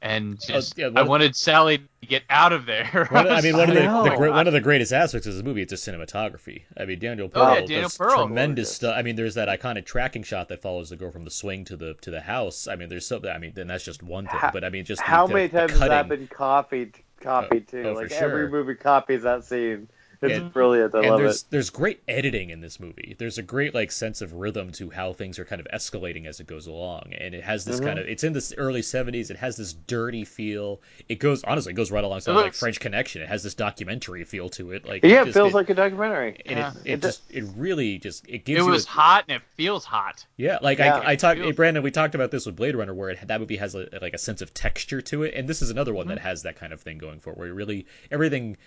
and 0.02 0.40
just 0.40 0.78
yeah, 0.78 0.86
I 0.88 0.90
one 0.90 0.98
of- 1.00 1.08
wanted 1.08 1.36
Sally 1.36 1.78
to 1.80 2.08
get 2.08 2.24
out 2.30 2.54
of 2.54 2.66
there. 2.66 3.08
One, 3.12 3.28
I 3.28 3.42
mean, 3.42 3.58
one 3.58 3.70
of 3.70 3.76
the, 3.76 3.84
I 3.88 4.16
the 4.18 4.30
one 4.32 4.46
of 4.48 4.54
the 4.54 4.62
greatest 4.62 4.94
aspects 4.94 5.26
of 5.28 5.34
this 5.34 5.44
movie 5.44 5.62
is 5.64 5.70
the 5.70 5.76
cinematography. 5.76 6.62
I 6.78 6.86
mean, 6.86 7.00
Daniel 7.00 7.28
Oh, 7.28 7.30
Pearl 7.30 7.54
yeah, 7.56 7.60
Daniel 7.62 7.82
does 7.84 7.98
Pearl. 7.98 8.26
tremendous 8.28 8.74
stuff. 8.76 8.96
I 8.98 9.02
mean, 9.02 9.16
there's 9.16 9.36
that 9.36 9.48
iconic 9.48 9.86
tracking 9.86 10.24
shot 10.24 10.48
that 10.50 10.62
follows 10.62 10.90
the 10.90 10.96
girl 10.96 11.12
from 11.12 11.24
the 11.26 11.32
swing 11.32 11.66
to 11.66 11.76
the 11.78 11.96
to 12.02 12.12
the 12.12 12.22
house. 12.22 12.68
I 12.68 12.76
mean, 12.76 12.90
there's 12.90 13.08
so. 13.08 13.20
I 13.28 13.38
mean, 13.40 13.54
then 13.56 13.68
that's 13.68 13.84
just 13.86 14.04
one 14.04 14.28
thing. 14.28 14.40
How- 14.40 14.52
but 14.52 14.64
I 14.64 14.70
mean, 14.70 14.86
just 14.86 15.02
How 15.02 15.26
the, 15.28 15.34
many 15.34 15.48
the 15.48 15.58
times 15.60 15.72
has 15.72 15.80
that 15.82 15.90
cutting. 15.90 16.10
been 16.10 16.28
copied? 16.28 17.00
Copied 17.26 17.66
oh, 17.70 17.72
too. 17.72 17.90
oh, 17.90 17.94
like 17.94 18.12
sure. 18.12 18.24
every 18.24 18.50
movie 18.50 18.76
copies 18.76 19.24
that 19.24 19.44
scene. 19.44 19.90
It's 20.22 20.34
And- 20.34 20.54
brilliant. 20.54 20.96
I 20.96 21.00
and 21.00 21.08
love 21.10 21.20
there's 21.20 21.42
it. 21.42 21.48
there's 21.50 21.70
great 21.70 22.02
editing 22.08 22.50
in 22.50 22.62
this 22.62 22.80
movie. 22.80 23.16
There's 23.18 23.38
a 23.38 23.44
great 23.44 23.74
like 23.74 23.92
sense 23.92 24.22
of 24.22 24.34
rhythm 24.34 24.72
to 24.74 24.90
how 24.90 25.14
things 25.14 25.38
are 25.40 25.46
kind 25.46 25.60
of 25.60 25.68
escalating 25.74 26.26
as 26.26 26.40
it 26.40 26.48
goes 26.48 26.68
along, 26.68 27.14
and 27.18 27.34
it 27.36 27.44
has 27.44 27.66
this 27.66 27.80
Mhm. 27.80 27.86
kind 27.86 28.00
of 28.00 28.08
it's 28.08 28.24
in 28.24 28.34
the 28.34 28.54
early 28.58 28.82
'70s. 28.82 29.30
It 29.30 29.38
has 29.38 29.58
this 29.58 29.74
dirty 29.74 30.24
feel. 30.26 30.82
It 31.10 31.20
goes 31.20 31.44
honestly, 31.44 31.74
it 31.74 31.76
goes 31.76 31.92
right 31.92 32.04
alongside 32.04 32.32
It 32.32 32.36
like 32.36 32.54
French 32.54 32.80
Connection. 32.80 33.22
It 33.22 33.28
has 33.30 33.44
this 33.44 33.54
documentary 33.54 34.24
feel 34.24 34.50
to 34.50 34.72
it. 34.72 34.86
Like 34.86 35.04
Yeah, 35.04 35.22
it 35.22 35.26
just- 35.26 35.34
feels 35.38 35.54
like 35.54 35.70
a 35.70 35.74
documentary. 35.74 36.42
and 36.46 36.58
Yeah. 36.60 36.72
it, 36.72 36.78
it 36.86 36.92
It 36.94 37.02
just 37.02 37.22
it 37.30 37.44
really 37.58 37.98
just 37.98 38.26
it 38.28 38.46
gives 38.46 38.62
it 38.62 38.66
you 38.66 38.72
was 38.72 38.86
a- 38.86 38.90
hot 38.90 39.26
and 39.28 39.38
it 39.38 39.44
feels 39.56 39.86
hot. 39.86 40.26
yeah 40.38 40.58
like 40.62 40.80
Yeah. 40.80 40.98
I 41.00 41.12
I 41.12 41.16
talked 41.16 41.40
Feels- 41.40 41.56
Brandon 41.56 41.84
we 41.84 41.92
talked 41.92 42.16
about 42.16 42.32
this 42.32 42.46
with 42.46 42.56
Blade 42.56 42.76
Runner 42.76 42.94
where 42.94 43.10
it, 43.12 43.20
that 43.28 43.40
movie 43.40 43.58
has 43.58 43.76
a, 43.76 43.88
like 44.02 44.14
a 44.14 44.18
sense 44.18 44.42
of 44.42 44.54
texture 44.54 45.02
to 45.02 45.24
it 45.24 45.34
and 45.36 45.48
this 45.48 45.62
is 45.62 45.70
another 45.70 45.94
one 45.94 46.06
Mhm. 46.06 46.10
that 46.10 46.20
has 46.20 46.44
that 46.44 46.56
kind 46.56 46.72
of 46.74 46.82
thing 46.82 46.98
going 46.98 47.20
for 47.20 47.32
it 47.32 47.38
where 47.38 47.48
it 47.50 47.54
really 47.54 47.86
everything 48.12 48.58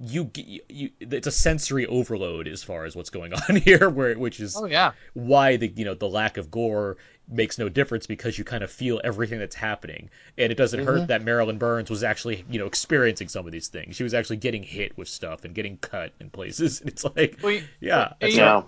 you, 0.00 0.30
you 0.36 0.60
you 0.68 0.90
it's 1.00 1.26
a 1.26 1.30
sensory 1.32 1.86
overload 1.86 2.48
as 2.48 2.62
far 2.62 2.84
as 2.84 2.94
what's 2.96 3.10
going 3.10 3.32
on 3.48 3.56
here 3.56 3.88
where 3.88 4.18
which 4.18 4.40
is 4.40 4.54
Oh 4.54 4.66
yeah, 4.66 4.92
why 5.14 5.56
the 5.56 5.68
you 5.76 5.84
know 5.84 5.94
the 5.94 6.08
lack 6.08 6.36
of 6.36 6.50
gore 6.50 6.96
makes 7.28 7.58
no 7.58 7.68
difference 7.68 8.06
because 8.06 8.38
you 8.38 8.44
kind 8.44 8.62
of 8.62 8.70
feel 8.70 9.00
everything 9.04 9.38
that's 9.38 9.56
happening 9.56 10.08
and 10.38 10.52
it 10.52 10.56
doesn't 10.56 10.80
hurt 10.80 11.06
Mhm. 11.06 11.08
that 11.08 11.22
Marilyn 11.22 11.58
Burns 11.58 11.90
was 11.90 12.04
actually 12.04 12.44
you 12.50 12.58
know 12.58 12.66
experiencing 12.66 13.28
some 13.28 13.46
of 13.46 13.52
these 13.52 13.68
things 13.68 13.96
she 13.96 14.02
was 14.04 14.14
actually 14.14 14.36
getting 14.36 14.62
hit 14.62 14.96
with 14.96 15.08
stuff 15.08 15.44
and 15.44 15.54
getting 15.54 15.76
cut 15.78 16.12
in 16.20 16.30
places 16.30 16.80
and 16.82 16.90
it's 16.90 17.04
like 17.16 17.38
well, 17.42 17.52
you- 17.52 17.68
yeah 17.80 18.12
and, 18.20 18.20
that's 18.20 18.34
you 18.34 18.40
know, 18.40 18.66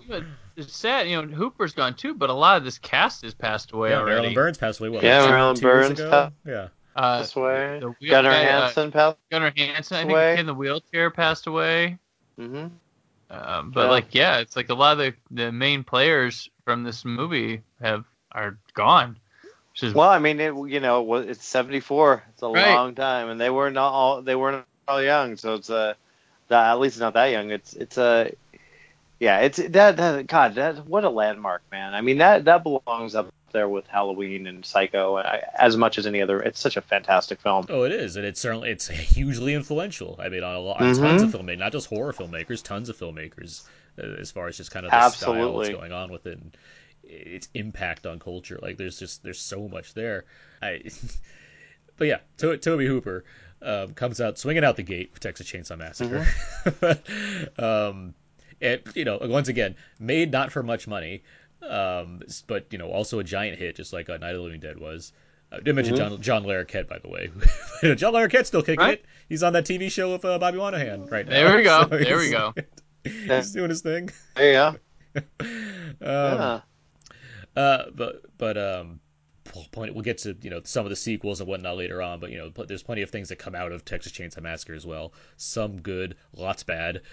it's 0.56 0.76
sad. 0.76 1.08
You 1.08 1.22
know, 1.22 1.28
Hooper's 1.34 1.72
gone 1.72 1.94
too, 1.94 2.14
but 2.14 2.30
a 2.30 2.32
lot 2.34 2.56
of 2.56 2.64
this 2.64 2.78
cast 2.78 3.22
has 3.22 3.32
passed 3.34 3.72
away 3.72 3.90
yeah, 3.90 3.98
already. 3.98 4.14
Marilyn 4.16 4.34
Burns 4.34 4.58
passed 4.58 4.80
away 4.80 4.88
what 4.88 5.04
Yeah, 5.04 5.20
like 5.20 5.30
Marilyn 5.30 5.60
Burns 5.60 5.90
ago? 5.90 6.32
yeah 6.44 6.68
Uh, 6.99 7.22
this 7.22 7.36
way. 7.36 7.78
the 7.80 7.90
wheel- 8.01 8.11
Gunnar 8.11 8.30
uh, 8.30 8.34
Hansen 8.34 8.90
passed 8.90 9.16
Gunnar 9.30 9.53
Hansen, 9.57 9.96
I 9.96 10.01
think 10.01 10.11
away. 10.11 10.30
the 10.30 10.36
kid 10.36 10.40
in 10.40 10.46
the 10.46 10.55
wheelchair 10.55 11.11
passed 11.11 11.46
away. 11.46 11.96
hmm 12.36 12.66
Um, 13.30 13.70
but 13.70 13.84
Yeah. 13.84 13.90
like, 13.90 14.14
yeah, 14.14 14.38
it's 14.38 14.57
like 14.57 14.68
a 14.70 14.74
lot 14.74 14.92
of 14.92 14.99
the, 14.99 15.14
the 15.30 15.53
main 15.53 15.84
players 15.84 16.51
from 16.64 16.82
this 16.82 17.05
movie 17.05 17.62
have 17.80 18.05
are 18.32 18.59
gone. 18.74 19.16
Which 19.72 19.84
is 19.84 19.94
Well, 19.94 20.09
I 20.09 20.18
mean, 20.18 20.40
it, 20.40 20.53
you 20.68 20.80
know, 20.80 21.14
it's 21.14 21.44
seventy 21.46 21.78
four. 21.80 22.24
It's 22.32 22.42
a 22.42 22.49
Right. 22.49 22.66
long 22.66 22.96
time, 22.96 23.28
and 23.28 23.40
they 23.40 23.51
were 23.51 23.70
not 23.70 23.92
all 23.92 24.22
they 24.22 24.34
weren't 24.34 24.66
all 24.88 25.01
young, 25.01 25.36
so 25.36 25.55
it's 25.55 25.70
a 25.70 25.94
that, 26.49 26.70
at 26.72 26.80
least 26.80 26.99
not 26.99 27.14
that 27.14 27.26
young. 27.26 27.51
It's 27.51 27.74
it's 27.74 27.96
a 27.96 28.32
yeah, 29.20 29.40
it's 29.40 29.59
that, 29.59 29.96
that 29.96 30.26
God, 30.26 30.57
that 30.57 30.84
what 30.86 31.05
a 31.05 31.11
landmark, 31.11 31.62
man. 31.70 31.94
I 31.94 32.01
mean, 32.01 32.18
that 32.18 32.46
that 32.46 32.64
belongs 32.64 33.14
up 33.14 33.28
there 33.53 33.68
with 33.68 33.86
Halloween 33.86 34.46
and 34.46 34.64
Psycho 34.64 35.16
I, 35.16 35.42
as 35.59 35.76
much 35.76 35.99
as 35.99 36.07
any 36.07 36.22
other. 36.22 36.40
It's 36.40 36.61
such 36.61 36.76
a 36.76 36.80
fantastic 36.80 37.40
film. 37.40 37.66
Oh, 37.68 37.82
it 37.82 37.92
is, 37.92 38.16
and 38.16 38.24
it's 38.24 38.40
certainly 38.40 38.70
it's 38.70 38.88
hugely 38.88 39.55
influential. 39.55 40.16
I 40.18 40.28
mean, 40.28 40.42
on 40.42 40.55
a 40.55 40.61
lot, 40.61 40.80
on 40.80 40.94
tons 40.94 41.22
of 41.22 41.30
filmmakers, 41.30 41.59
not 41.59 41.72
just 41.72 41.88
horror 41.88 42.12
filmmakers, 42.12 42.62
tons 42.62 42.88
of 42.88 42.96
filmmakers, 42.96 43.64
uh, 43.99 44.07
as 44.20 44.30
far 44.30 44.49
as 44.49 44.57
just 44.57 44.70
kind 44.70 44.86
of 44.86 44.92
the 44.92 45.11
style 45.11 45.11
that's 45.11 45.22
Absolutely. 45.22 45.72
going 45.72 45.92
on 45.92 46.11
with 46.11 46.26
it, 46.26 46.38
and 46.38 46.57
its 47.03 47.49
impact 47.55 48.07
on 48.07 48.18
culture. 48.18 48.59
Like, 48.61 48.76
there's 48.76 48.99
just 48.99 49.22
there's 49.22 49.40
so 49.40 49.68
much 49.68 49.94
there. 49.94 50.24
I, 50.62 50.82
but 51.96 52.07
yeah, 52.07 52.18
to- 52.38 52.59
Tobe 52.59 52.80
Hooper, 52.80 53.24
um, 53.62 53.94
comes 53.94 54.20
out 54.20 54.38
swinging 54.38 54.64
out 54.64 54.76
the 54.76 54.82
gate 54.82 55.12
for 55.12 55.20
Texas 55.20 55.51
Chainsaw 55.51 55.78
Massacre. 55.78 56.26
um, 57.59 58.14
and 58.61 58.80
you 58.94 59.05
know, 59.05 59.18
once 59.22 59.49
again, 59.49 59.76
made 59.99 60.30
not 60.30 60.53
for 60.53 60.62
much 60.62 60.86
money, 60.86 61.22
um, 61.68 62.20
but 62.46 62.66
you 62.70 62.78
know, 62.78 62.88
also 62.90 63.18
a 63.18 63.24
giant 63.24 63.59
hit, 63.59 63.76
just 63.76 63.92
like 63.92 64.09
uh, 64.11 64.16
Night 64.18 64.30
of 64.30 64.36
the 64.38 64.42
Living 64.42 64.61
Dead 64.61 64.78
was. 64.78 65.12
I 65.50 65.61
did 65.61 65.74
mention 65.74 65.96
John 65.96 66.20
John 66.20 66.44
Larroquette, 66.44 66.88
by 66.88 66.98
the 66.98 67.09
way. 67.09 67.30
John 67.94 68.12
Larroquette's 68.12 68.48
still 68.48 68.62
kicking 68.62 68.80
Right. 68.80 68.98
it. 68.98 69.06
He's 69.30 69.42
on 69.42 69.54
that 69.54 69.64
TV 69.64 69.90
show 69.90 70.12
with 70.12 70.22
uh, 70.24 70.38
Bobby 70.38 70.59
Moynihan 70.59 71.06
right 71.06 71.24
now. 71.26 71.32
There 71.32 71.56
we 71.56 71.62
go. 71.62 71.82
So 71.90 71.96
There 71.98 72.18
we 72.18 72.30
go. 72.30 72.52
He's 73.04 73.52
doing 73.52 73.70
his 73.70 73.80
thing. 73.80 74.11
There 74.36 74.46
you 74.46 74.52
go. 74.52 75.22
Um, 75.54 75.94
yeah. 76.00 76.61
uh, 77.56 77.84
but 77.94 78.22
but 78.36 78.59
um, 78.59 79.00
plenty, 79.72 79.92
we'll 79.92 80.03
get 80.03 80.18
to 80.18 80.36
you 80.42 80.51
know 80.51 80.61
some 80.64 80.86
of 80.86 80.90
the 80.90 80.96
sequels 80.96 81.40
and 81.40 81.49
whatnot 81.49 81.76
later 81.76 82.01
on. 82.03 82.20
But 82.20 82.30
you 82.30 82.38
know, 82.38 82.51
pl- 82.51 82.66
there's 82.66 82.82
plenty 82.82 83.03
of 83.03 83.11
things 83.11 83.28
that 83.30 83.36
come 83.36 83.55
out 83.55 83.72
of 83.72 83.84
Texas 83.84 84.12
Chainsaw 84.12 84.40
Massacre 84.42 84.74
as 84.74 84.86
well. 84.86 85.12
Some 85.36 85.80
good, 85.80 86.16
lots 86.34 86.62
bad. 86.62 87.03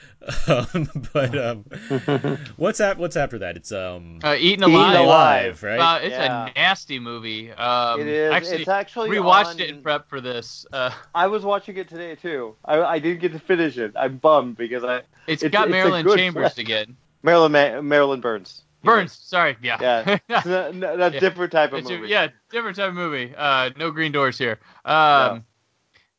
Um, 0.48 0.90
but 1.14 1.38
um, 1.38 1.66
what's 2.58 2.78
that? 2.80 2.98
What's 2.98 3.16
after 3.16 3.40
that? 3.40 3.58
It's 3.58 3.72
um, 3.72 4.20
Uh, 4.24 4.36
Eaten 4.38 4.64
Eaten 4.64 4.74
Alive. 4.76 5.00
Alive, 5.00 5.64
right? 5.64 5.80
Uh, 5.80 6.00
it's 6.04 6.12
Yeah. 6.12 6.48
a 6.48 6.52
nasty 6.56 7.00
movie. 7.00 7.52
Um, 7.52 8.00
it 8.02 8.08
is. 8.08 8.32
Actually, 8.32 8.60
it's 8.62 8.68
actually 8.68 9.10
rewatched 9.10 9.46
on- 9.56 9.60
it 9.60 9.70
in 9.70 9.82
prep 9.82 10.08
for 10.08 10.22
this. 10.22 10.66
Uh, 10.72 10.92
I 11.16 11.28
was 11.28 11.44
watching 11.44 11.78
it 11.78 11.90
today 11.90 12.16
too. 12.16 12.56
I, 12.64 12.82
I 12.82 13.00
didn't 13.00 13.22
get 13.22 13.32
to 13.34 13.40
finish 13.40 13.78
it. 13.78 13.94
I'm 13.96 14.18
bummed 14.18 14.58
because 14.58 14.84
I 14.84 14.98
it's 15.28 15.42
It's- 15.44 15.52
got 15.52 15.68
it's 15.68 15.72
Marilyn 15.72 16.06
Chambers 16.16 16.54
flick. 16.54 16.66
again. 16.68 16.96
Marilyn 17.24 17.52
Ma- 17.52 17.82
Marilyn 17.82 18.22
Burns. 18.22 18.62
Burns. 18.86 19.14
Sorry. 19.14 19.58
Yeah. 19.62 20.18
Yeah, 20.30 20.42
a, 20.46 20.72
no, 20.74 20.96
that's 20.98 21.14
Yeah. 21.16 21.20
different 21.20 21.52
type 21.52 21.74
of 21.74 21.80
It's 21.80 21.90
a- 21.90 21.94
movie. 21.98 22.08
yeah, 22.10 22.28
different 22.50 22.78
type 22.78 22.90
of 22.90 22.96
movie. 22.96 23.34
Uh, 23.36 23.72
no 23.78 23.92
green 23.92 24.12
doors 24.12 24.38
here. 24.38 24.60
Um, 24.86 25.44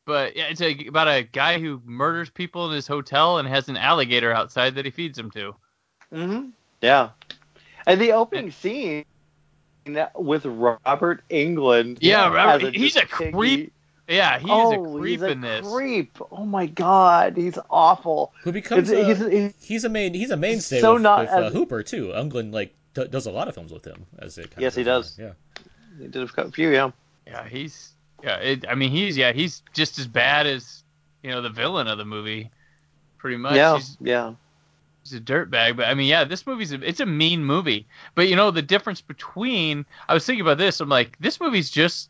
but 0.05 0.35
yeah, 0.37 0.45
it's 0.47 0.61
a, 0.61 0.87
about 0.87 1.07
a 1.07 1.23
guy 1.23 1.59
who 1.59 1.81
murders 1.85 2.29
people 2.29 2.67
in 2.69 2.75
his 2.75 2.87
hotel 2.87 3.39
and 3.39 3.47
has 3.47 3.67
an 3.69 3.77
alligator 3.77 4.31
outside 4.33 4.75
that 4.75 4.85
he 4.85 4.91
feeds 4.91 5.17
them 5.17 5.31
to. 5.31 5.55
Mm-hmm. 6.13 6.49
Yeah. 6.81 7.09
And 7.85 7.99
the 7.99 8.11
opening 8.13 8.51
scene 8.51 9.05
with 10.15 10.45
Robert 10.45 11.23
Englund. 11.29 11.97
Yeah, 12.01 12.27
Robert- 12.33 12.75
he's 12.75 12.95
a 12.97 13.05
creep 13.05 13.73
Yeah, 14.07 14.39
he 14.39 14.47
oh, 14.49 14.71
is 14.71 14.77
a 14.95 14.99
creep 14.99 15.11
he's 15.19 15.21
a 15.21 15.29
in 15.31 15.41
this. 15.41 15.67
creep. 15.67 16.17
Oh 16.31 16.45
my 16.45 16.65
god, 16.65 17.35
he's 17.35 17.57
awful. 17.69 18.31
who 18.43 18.51
becomes 18.51 18.89
a, 18.89 19.03
he's- 19.03 19.19
he's- 19.19 19.53
he's 19.61 19.83
a 19.83 19.89
main 19.89 20.13
he's 20.13 20.31
a 20.31 20.37
mainstay 20.37 20.79
so 20.79 20.93
with, 20.93 21.01
not 21.03 21.21
with 21.21 21.29
uh, 21.29 21.41
as- 21.47 21.53
Hooper 21.53 21.83
too. 21.83 22.13
Englund 22.15 22.53
like 22.53 22.73
d- 22.93 23.07
does 23.07 23.25
a 23.25 23.31
lot 23.31 23.47
of 23.49 23.53
films 23.55 23.71
with 23.73 23.85
him 23.85 24.05
as 24.19 24.37
it 24.37 24.51
kind 24.51 24.61
Yes, 24.61 24.73
of 24.73 24.77
he 24.77 24.83
does. 24.83 25.19
on. 25.19 25.25
Yeah. 25.25 25.31
He 25.99 26.07
did 26.07 26.29
a 26.37 26.51
few, 26.51 26.69
yeah. 26.69 26.91
Yeah, 27.25 27.47
he's 27.47 27.91
yeah. 28.23 28.37
It, 28.37 28.65
I 28.69 28.75
mean, 28.75 28.91
he's 28.91 29.17
yeah, 29.17 29.33
he's 29.33 29.61
just 29.73 29.99
as 29.99 30.07
bad 30.07 30.47
as 30.47 30.83
you 31.23 31.31
know 31.31 31.41
the 31.41 31.49
villain 31.49 31.87
of 31.87 31.97
the 31.97 32.05
movie, 32.05 32.49
pretty 33.17 33.37
much. 33.37 33.55
yeah, 33.55 33.75
He's, 33.75 33.97
yeah. 33.99 34.33
he's 35.03 35.15
a 35.15 35.19
dirtbag. 35.19 35.75
But 35.75 35.87
I 35.87 35.95
mean, 35.95 36.07
yeah, 36.07 36.23
this 36.23 36.47
movie's 36.47 36.71
a, 36.71 36.81
it's 36.81 36.99
a 37.01 37.05
mean 37.05 37.43
movie. 37.43 37.87
But 38.15 38.29
you 38.29 38.35
know 38.37 38.51
the 38.51 38.61
difference 38.61 39.01
between 39.01 39.85
I 40.07 40.13
was 40.13 40.25
thinking 40.25 40.41
about 40.41 40.57
this. 40.59 40.79
I'm 40.79 40.87
like, 40.87 41.17
this 41.19 41.41
movie's 41.41 41.69
just 41.69 42.09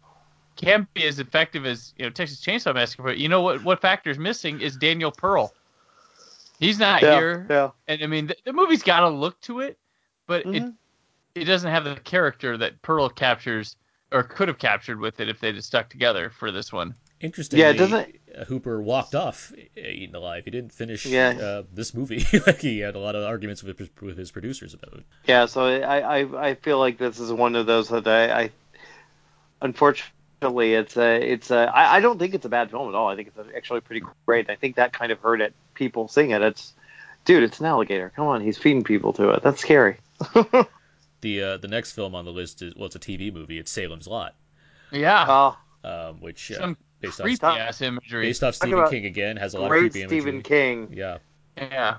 can't 0.58 0.92
be 0.94 1.06
as 1.06 1.20
effective 1.20 1.66
as 1.66 1.94
you 1.98 2.06
know 2.06 2.10
Texas 2.12 2.42
Chainsaw 2.42 2.74
Massacre. 2.74 3.04
But 3.04 3.18
you 3.18 3.30
know 3.30 3.42
what? 3.42 3.64
What 3.64 3.82
factor 3.82 4.10
is 4.10 4.18
missing 4.18 4.60
is 4.62 4.76
Daniel 4.76 5.12
Pearl. 5.12 5.54
He's 6.60 6.80
not 6.80 7.04
Yeah, 7.04 7.16
here, 7.16 7.48
yeah. 7.50 7.70
and 7.88 8.04
I 8.04 8.08
mean 8.08 8.28
the, 8.28 8.36
the 8.46 8.54
movie's 8.54 8.84
got 8.84 9.04
a 9.04 9.10
look 9.10 9.40
to 9.42 9.60
it, 9.62 9.78
but 10.28 10.42
it 10.48 10.64
Mhm. 10.64 10.74
it 11.36 11.46
doesn't 11.46 11.70
have 11.70 11.84
the 11.84 11.96
character 11.98 12.58
that 12.58 12.82
Pearl 12.82 13.10
captures 13.10 13.76
or 14.12 14.24
could 14.24 14.48
have 14.48 14.58
captured 14.58 15.00
with 15.00 15.20
it 15.20 15.30
if 15.30 15.40
they'd 15.40 15.56
have 15.56 15.64
stuck 15.64 15.90
together 15.90 16.32
for 16.32 16.52
this 16.52 16.74
one. 16.74 16.96
Interestingly, 17.20 17.64
Yeah, 17.64 17.72
it 17.72 17.78
doesn't- 17.78 18.16
uh, 18.36 18.46
Hooper 18.46 18.82
walked 18.82 19.16
off 19.16 19.52
uh, 19.54 19.80
Eaten 19.80 20.16
Alive. 20.16 20.46
He 20.46 20.52
didn't 20.52 20.72
finish 20.72 21.06
Yeah. 21.06 21.30
uh, 21.30 21.64
this 21.74 21.94
movie. 21.94 22.26
like 22.48 22.62
he 22.62 22.80
had 22.80 22.96
a 22.96 23.00
lot 23.00 23.16
of 23.16 23.24
arguments 23.24 23.64
with 23.64 23.78
his, 23.80 23.90
with 24.02 24.18
his 24.18 24.32
producers 24.32 24.74
about 24.74 25.00
it. 25.00 25.06
Yeah, 25.26 25.46
so 25.46 25.66
I, 25.66 26.22
I 26.22 26.50
I 26.50 26.56
feel 26.56 26.80
like 26.80 26.98
this 26.98 27.20
is 27.20 27.32
one 27.32 27.56
of 27.56 27.66
those 27.66 27.90
that 27.90 28.08
I, 28.08 28.42
I 28.44 28.52
unfortunately 29.62 30.12
it's 30.42 30.98
a 30.98 31.16
it's 31.34 31.52
a 31.52 31.72
I, 31.74 31.98
I 31.98 32.00
don't 32.00 32.20
think 32.20 32.34
it's 32.34 32.46
a 32.46 32.50
bad 32.50 32.72
film 32.72 32.90
at 32.90 32.96
all. 32.96 33.08
I 33.08 33.16
think 33.16 33.30
it's 33.36 33.50
actually 33.56 33.82
pretty 33.82 34.06
great. 34.26 34.50
I 34.50 34.56
think 34.56 34.76
that 34.76 34.94
kind 34.94 35.12
of 35.12 35.20
hurt 35.20 35.42
it. 35.42 35.54
People 35.74 36.08
seeing 36.08 36.32
it. 36.32 36.42
It's 36.42 36.74
dude, 37.26 37.44
it's 37.44 37.60
an 37.60 37.66
alligator. 37.66 38.12
Come 38.16 38.28
on, 38.28 38.42
he's 38.42 38.58
feeding 38.58 38.84
people 38.84 39.14
to 39.14 39.30
it. 39.30 39.44
That's 39.44 39.62
scary. 39.62 39.98
The 41.22 41.42
uh, 41.44 41.58
the 41.58 41.68
next 41.68 41.94
film 41.94 42.14
on 42.14 42.26
the 42.26 42.32
list 42.32 42.62
is 42.62 42.76
well, 42.76 42.86
it's 42.86 42.96
a 42.96 43.00
TV 43.00 43.34
movie. 43.34 43.58
It's 43.58 43.72
Salem's 43.72 44.08
Lot, 44.08 44.36
Yeah, 44.92 45.26
Oh, 45.28 45.58
um, 45.84 46.22
which 46.22 46.52
uh, 46.52 46.60
some 46.60 46.78
based 47.02 47.20
off 47.20 47.26
creepy 47.26 47.46
ass 47.46 47.82
imagery. 47.82 48.28
based 48.28 48.44
off 48.44 48.54
Stephen 48.54 48.88
King 48.90 49.06
again 49.06 49.38
has 49.38 49.56
a 49.56 49.60
lot 49.60 49.70
great 49.70 49.86
of 49.88 49.92
creepy 49.94 50.08
Stephen 50.08 50.30
imagery. 50.36 50.44
King. 50.44 50.94
Yeah, 50.94 51.18
Yeah, 51.58 51.98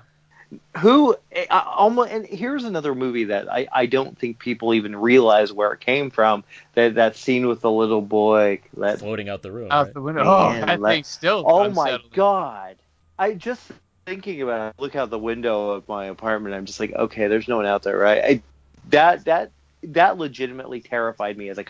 Who 0.77 1.15
uh, 1.35 1.63
almost 1.65 2.11
and 2.11 2.25
here's 2.25 2.63
another 2.63 2.95
movie 2.95 3.25
that 3.25 3.51
I, 3.51 3.67
I 3.71 3.85
don't 3.85 4.17
think 4.17 4.39
people 4.39 4.73
even 4.73 4.95
realize 4.95 5.53
where 5.53 5.71
it 5.73 5.79
came 5.79 6.09
from. 6.09 6.43
That 6.73 6.95
that 6.95 7.15
scene 7.15 7.47
with 7.47 7.61
the 7.61 7.71
little 7.71 8.01
boy. 8.01 8.61
That 8.77 8.99
floating 8.99 9.29
out 9.29 9.43
the 9.43 9.51
room. 9.51 9.71
out 9.71 9.85
right? 9.85 9.93
the 9.93 10.01
window. 10.01 10.23
Oh, 10.23 10.49
Man, 10.49 10.67
that 10.67 10.81
let- 10.81 10.91
thing 10.91 11.03
still. 11.03 11.43
Oh 11.45 11.69
my 11.69 11.99
god! 12.13 12.77
I 13.19 13.33
just 13.33 13.61
thinking 14.05 14.41
about 14.41 14.69
it. 14.69 14.81
Look 14.81 14.95
out 14.95 15.11
the 15.11 15.19
window 15.19 15.69
of 15.71 15.87
my 15.87 16.05
apartment. 16.05 16.55
I'm 16.55 16.65
just 16.65 16.79
like, 16.79 16.93
okay, 16.93 17.27
there's 17.27 17.47
no 17.47 17.57
one 17.57 17.67
out 17.67 17.83
there, 17.83 17.97
right? 17.97 18.23
I, 18.23 18.41
that 18.89 19.25
that 19.25 19.51
that 19.83 20.17
legitimately 20.17 20.81
terrified 20.81 21.37
me 21.37 21.49
as 21.49 21.57
a 21.57 21.65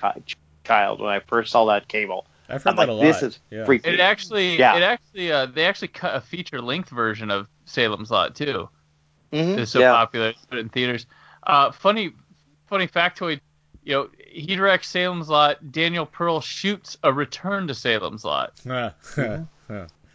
child 0.64 1.02
when 1.02 1.10
I 1.10 1.20
first 1.20 1.52
saw 1.52 1.66
that 1.66 1.88
cable. 1.88 2.26
I've 2.50 2.64
heard 2.64 2.70
I'm 2.72 2.76
that 2.76 2.82
like, 2.82 2.89
a 2.89 2.91
lot. 2.93 3.04
this 3.04 3.24
is 3.24 3.39
yeah. 3.52 3.66
freaky. 3.66 3.89
It 3.89 4.00
actually, 4.00 4.58
Yeah. 4.58 4.76
it 4.78 4.84
actually, 4.84 5.32
uh, 5.32 5.45
they 5.45 5.66
actually 5.66 5.89
cut 5.89 6.16
a 6.16 6.22
feature 6.22 6.62
length 6.62 6.89
version 6.89 7.30
of 7.32 7.47
Salem's 7.66 8.10
Lot 8.12 8.36
too. 8.36 8.70
Mhm, 9.32 9.60
It's 9.60 9.72
so 9.72 9.80
yeah. 9.80 9.93
popular, 9.93 10.30
it's 10.30 10.45
put 10.45 10.58
in 10.60 10.70
theaters. 10.70 11.06
Uh, 11.45 11.72
funny, 11.72 12.12
funny 12.68 12.88
factoid. 12.88 13.39
You 13.84 13.93
know, 13.93 14.10
he 14.28 14.56
directs 14.56 14.88
Salem's 14.89 15.30
Lot. 15.30 15.72
Daniel 15.72 16.06
Pearl 16.06 16.41
shoots 16.41 16.97
a 17.04 17.12
Return 17.14 17.68
to 17.68 17.74
Salem's 17.76 18.26
Lot. 18.26 18.54
Ah, 18.70 18.93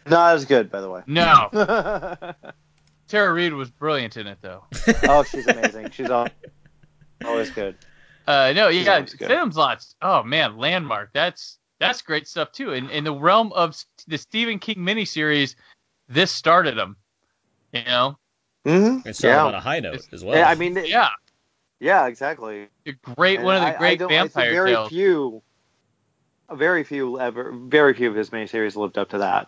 Not 0.07 0.35
as 0.35 0.45
good, 0.45 0.69
by 0.69 0.81
the 0.81 0.89
way. 0.89 1.01
No, 1.07 1.49
Tara 3.07 3.33
Reid 3.33 3.53
was 3.53 3.69
brilliant 3.71 4.17
in 4.17 4.27
it 4.27 4.37
though. 4.41 4.63
Oh, 5.03 5.23
she's 5.23 5.47
amazing. 5.47 5.91
She's 5.91 6.09
al- 6.09 6.27
always 7.23 7.49
good. 7.51 7.75
Uh, 8.27 8.53
no, 8.55 8.71
She's 8.71 8.85
yeah. 8.85 9.05
Salem's 9.05 9.55
Lot's. 9.55 9.95
Oh 10.01 10.23
man, 10.23 10.57
landmark. 10.57 11.11
That's 11.13 11.57
that's 11.87 12.01
great 12.01 12.27
stuff 12.27 12.51
too. 12.51 12.71
In 12.73 12.89
in 12.89 13.03
the 13.03 13.13
realm 13.13 13.51
of 13.53 13.75
the 14.07 14.17
Stephen 14.17 14.59
King 14.59 14.77
miniseries, 14.77 15.55
this 16.09 16.31
started 16.31 16.77
them. 16.77 16.95
You 17.71 17.83
know, 17.85 18.17
Mm-hmm. 18.65 19.07
It 19.07 19.15
started 19.15 19.35
Yeah. 19.37 19.45
on 19.45 19.53
a 19.55 19.59
high 19.59 19.79
note 19.79 20.07
as 20.11 20.23
well. 20.23 20.35
Yeah, 20.35 20.49
I 20.49 20.55
mean, 20.55 20.75
yeah, 20.85 21.09
yeah, 21.79 22.07
exactly. 22.07 22.67
a 22.87 22.91
great 23.15 23.35
And 23.37 23.45
one 23.45 23.55
of 23.57 23.61
the 23.63 23.77
great 23.77 23.99
don't- 23.99 24.11
I 24.11 24.23
see 24.23 24.27
vampire 24.29 24.51
very 24.51 24.71
tales. 24.71 24.89
few, 24.89 25.41
very 26.51 26.83
few 26.83 27.19
ever, 27.19 27.51
very 27.51 27.93
few 27.93 28.09
of 28.09 28.15
his 28.15 28.29
miniseries 28.29 28.75
lived 28.75 28.97
up 28.97 29.09
to 29.09 29.19
that. 29.19 29.47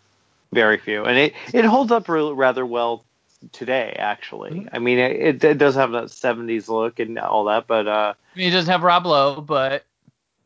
Very 0.54 0.78
few, 0.78 1.04
and 1.04 1.18
it 1.18 1.34
it 1.54 1.66
holds 1.66 1.92
up 1.92 2.08
re- 2.08 2.32
rather 2.32 2.66
well 2.66 3.04
today. 3.52 3.96
Actually, 4.00 4.52
Mm-hmm. 4.52 4.76
I 4.76 4.80
mean, 4.80 4.98
it, 4.98 5.44
it 5.44 5.58
does 5.58 5.76
have 5.76 5.92
that 5.92 6.06
'70s 6.06 6.70
look 6.70 7.00
and 7.00 7.20
all 7.20 7.46
that, 7.46 7.68
but 7.68 7.86
uh, 7.88 8.14
I 8.34 8.38
mean, 8.38 8.48
it 8.48 8.52
doesn't 8.52 8.72
have 8.72 8.82
Rob 8.84 9.06
Lowe, 9.06 9.42
but 9.42 9.84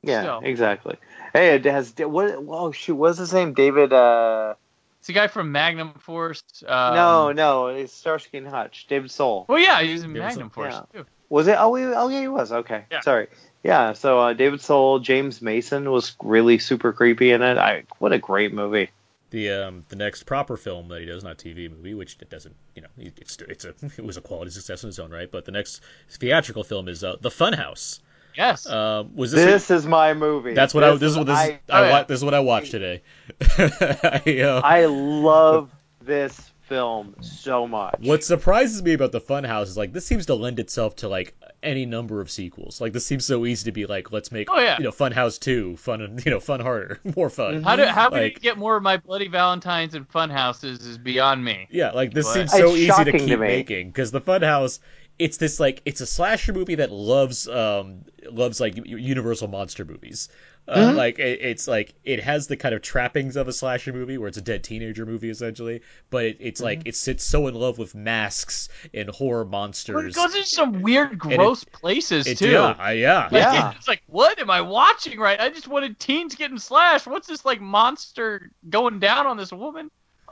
yeah, 0.02 0.22
Still. 0.22 0.40
exactly. 0.44 0.96
Hey, 1.34 1.56
it 1.56 1.66
has 1.66 1.94
what? 1.98 2.36
Oh 2.48 2.72
shoot, 2.72 2.96
what's 2.96 3.18
his 3.20 3.34
name? 3.34 3.54
David? 3.54 3.94
uh 3.94 4.56
it's 5.00 5.10
a 5.10 5.14
guy 5.14 5.28
from 5.28 5.52
Magnum 5.52 5.94
Force. 5.96 6.44
Um, 6.68 6.94
No, 6.94 7.32
no, 7.32 7.68
it's 7.70 7.92
Starsky 7.92 8.38
and 8.38 8.48
Hutch. 8.48 8.86
David 8.88 9.10
Soul. 9.10 9.46
Well, 9.50 9.58
yeah, 9.58 9.82
he 9.82 9.94
was 9.94 10.04
in 10.04 10.14
David 10.14 10.26
Magnum 10.28 10.52
Soul, 10.54 10.64
Force 10.64 10.74
yeah. 10.94 11.00
too. 11.02 11.06
Was 11.30 11.48
it? 11.48 11.56
Oh, 11.58 11.70
we, 11.70 11.86
oh 11.86 12.10
yeah, 12.10 12.22
he 12.22 12.28
was. 12.28 12.52
Okay, 12.52 12.86
Yeah. 12.92 13.00
sorry. 13.00 13.28
Yeah, 13.64 13.94
so 13.94 14.20
uh, 14.20 14.34
David 14.34 14.62
Soul, 14.62 15.00
James 15.00 15.42
Mason 15.42 15.90
was 15.90 16.16
really 16.22 16.60
super 16.60 16.94
creepy 16.94 17.32
in 17.32 17.42
it. 17.42 17.58
I 17.58 17.84
what 18.00 18.12
a 18.12 18.20
great 18.20 18.54
movie. 18.54 18.90
the 19.32 19.50
um 19.50 19.86
the 19.90 19.96
next 19.96 20.24
proper 20.24 20.56
film 20.58 20.88
that 20.90 21.00
he 21.00 21.06
does, 21.08 21.24
not 21.24 21.38
TV 21.40 21.68
movie, 21.70 21.96
which 21.96 22.18
it 22.22 22.30
doesn't, 22.30 22.56
you 22.76 22.84
know, 22.84 22.90
it's 22.98 23.38
it's 23.38 23.66
a 23.66 23.70
it 23.98 24.06
was 24.06 24.18
a 24.18 24.22
quality 24.22 24.52
success 24.52 24.84
in 24.84 24.90
its 24.90 25.00
own 25.00 25.10
right. 25.10 25.32
But 25.32 25.46
the 25.46 25.52
next 25.52 25.82
theatrical 26.12 26.64
film 26.64 26.88
is 26.88 27.04
uh, 27.04 27.16
The 27.22 27.30
Funhouse. 27.30 28.02
Yes. 28.36 28.68
Um, 28.68 29.16
was 29.16 29.32
this? 29.32 29.46
This 29.68 29.72
is 29.80 29.86
my 29.88 30.14
movie. 30.14 30.54
that's 30.54 30.74
what 30.74 30.84
I. 30.84 30.96
This 30.96 31.12
is 31.12 31.18
what 31.18 31.28
this. 31.28 31.38
I, 31.38 31.48
is, 31.48 31.60
I, 31.70 32.02
oh, 32.02 32.06
this 32.08 32.18
is 32.20 32.26
what 32.26 32.34
I 32.34 32.40
watched 32.40 32.72
today. 32.72 33.02
I, 33.58 34.42
uh, 34.44 34.62
I 34.64 34.86
love 34.86 35.70
this 36.02 36.52
film 36.64 37.16
so 37.22 37.68
much. 37.68 37.98
What 38.02 38.24
surprises 38.24 38.82
me 38.82 38.94
about 38.94 39.12
the 39.12 39.20
Funhouse 39.22 39.64
is 39.64 39.78
like 39.78 39.92
this 39.94 40.06
seems 40.06 40.28
to 40.28 40.36
lend 40.36 40.60
itself 40.60 40.96
to 40.98 41.10
like 41.10 41.36
any 41.64 41.86
number 41.86 42.22
of 42.22 42.32
sequels. 42.32 42.80
Like 42.82 42.94
this 42.94 43.06
seems 43.06 43.26
so 43.26 43.46
easy 43.46 43.66
to 43.66 43.72
be 43.74 43.86
like, 43.86 44.12
let's 44.12 44.32
make 44.32 44.48
Oh, 44.50 44.60
yeah. 44.60 44.78
you 44.78 44.86
know 44.86 44.92
Funhouse 44.92 45.38
two 45.40 45.76
fun 45.78 46.02
and 46.02 46.26
you 46.26 46.32
know 46.32 46.40
fun 46.40 46.60
harder, 46.62 47.00
more 47.18 47.30
fun. 47.30 47.62
how 47.64 47.76
do 47.76 47.84
how 47.86 48.10
like- 48.10 48.12
can 48.12 48.24
you 48.24 48.32
get 48.40 48.58
more 48.58 48.78
of 48.78 48.84
my 48.84 48.98
Bloody 48.98 49.28
Valentines 49.28 49.96
and 49.96 50.08
Fun 50.08 50.30
Houses 50.30 50.86
is 50.86 50.98
beyond 50.98 51.44
me. 51.44 51.68
Yeah, 51.70 51.92
like 51.92 52.14
this 52.14 52.26
But- 52.26 52.34
seems 52.34 52.52
so 52.52 52.70
It's 52.74 52.78
easy 52.78 53.04
to 53.04 53.12
keep 53.12 53.28
to 53.28 53.38
making 53.38 53.90
because 53.90 54.12
the 54.12 54.22
Funhouse 54.22 54.80
it's 55.20 55.38
this 55.38 55.60
like 55.60 55.82
it's 55.86 56.02
a 56.02 56.06
slasher 56.06 56.52
movie 56.54 56.76
that 56.76 56.92
loves 56.92 57.48
um 57.48 58.04
loves 58.32 58.60
like 58.60 58.76
Universal 58.86 59.48
monster 59.50 59.86
movies. 59.86 60.30
Uh, 60.68 60.92
Mhm. 60.92 60.96
Like 60.96 61.18
it, 61.20 61.40
it's 61.42 61.68
like 61.68 61.96
it 62.04 62.20
has 62.22 62.46
the 62.48 62.56
kind 62.56 62.76
of 62.76 62.82
trappings 62.84 63.36
of 63.36 63.48
a 63.48 63.54
slasher 63.54 63.92
movie 63.94 64.18
where 64.20 64.28
it's 64.28 64.38
a 64.38 64.42
dead 64.44 64.64
teenager 64.64 65.06
movie 65.08 65.30
essentially, 65.32 65.82
but 66.12 66.26
it, 66.26 66.38
it's 66.40 66.62
like 66.62 66.84
it 66.86 66.96
sits 66.96 67.24
so 67.24 67.48
in 67.48 67.56
love 67.56 67.78
with 67.80 67.96
masks 67.96 68.70
and 68.94 69.10
horror 69.10 69.44
But 69.44 69.52
monsters. 69.52 70.16
it 70.16 70.20
goes 70.20 70.36
into 70.36 70.48
some 70.48 70.82
weird, 70.84 71.18
gross 71.18 71.64
places 71.64 72.28
It- 72.28 72.38
too. 72.38 72.52
yeah, 72.52 72.76
I- 72.78 72.92
yeah. 72.94 73.24
Like, 73.24 73.32
Yeah. 73.34 73.74
It's 73.76 73.88
like, 73.88 74.04
what 74.06 74.38
am 74.40 74.52
I 74.52 74.62
watching 74.62 75.20
right? 75.20 75.40
I 75.40 75.50
just 75.50 75.68
wanted 75.68 76.00
teens 76.00 76.36
getting 76.36 76.60
slashed. 76.60 77.08
What's 77.08 77.28
this 77.28 77.44
like 77.44 77.60
monster 77.60 78.52
going 78.70 79.00
down 79.00 79.26
on 79.26 79.38
this 79.38 79.52
woman? 79.52 79.90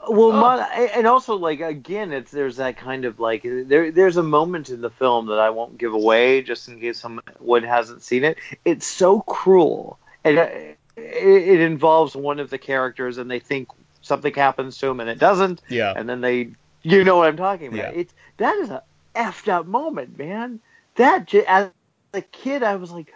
Well, 0.08 0.32
Oh. 0.32 0.60
and 0.60 1.06
also 1.06 1.36
like 1.36 1.60
again, 1.60 2.12
it's 2.12 2.30
there's 2.30 2.56
that 2.56 2.76
kind 2.78 3.04
of 3.04 3.20
like 3.20 3.42
there 3.44 3.90
there's 3.90 4.16
a 4.16 4.22
moment 4.22 4.70
in 4.70 4.80
the 4.80 4.90
film 4.90 5.26
that 5.26 5.38
I 5.38 5.50
won't 5.50 5.76
give 5.78 5.92
away 5.92 6.42
just 6.42 6.68
in 6.68 6.80
case 6.80 6.98
someone 6.98 7.62
hasn't 7.64 8.02
seen 8.02 8.24
it. 8.24 8.38
It's 8.64 8.86
so 8.86 9.20
cruel, 9.20 9.98
and 10.24 10.38
uh, 10.38 10.42
it, 10.42 10.78
it 10.96 11.60
involves 11.60 12.16
one 12.16 12.40
of 12.40 12.48
the 12.50 12.58
characters, 12.58 13.18
and 13.18 13.30
they 13.30 13.40
think 13.40 13.68
something 14.00 14.32
happens 14.32 14.78
to 14.78 14.88
him, 14.88 15.00
and 15.00 15.10
it 15.10 15.18
doesn't, 15.18 15.60
Yeah. 15.68 15.92
and 15.94 16.08
then 16.08 16.22
they, 16.22 16.50
you 16.82 17.04
know 17.04 17.16
what 17.18 17.28
I'm 17.28 17.36
talking 17.36 17.66
about. 17.68 17.94
Yeah. 17.94 18.00
It 18.00 18.10
that 18.38 18.56
is 18.56 18.70
a 18.70 18.82
effed 19.14 19.48
up 19.48 19.66
moment, 19.66 20.18
man. 20.18 20.60
That 20.96 21.32
as 21.34 21.68
a 22.14 22.22
kid, 22.22 22.62
I 22.62 22.76
was 22.76 22.90
like, 22.90 23.12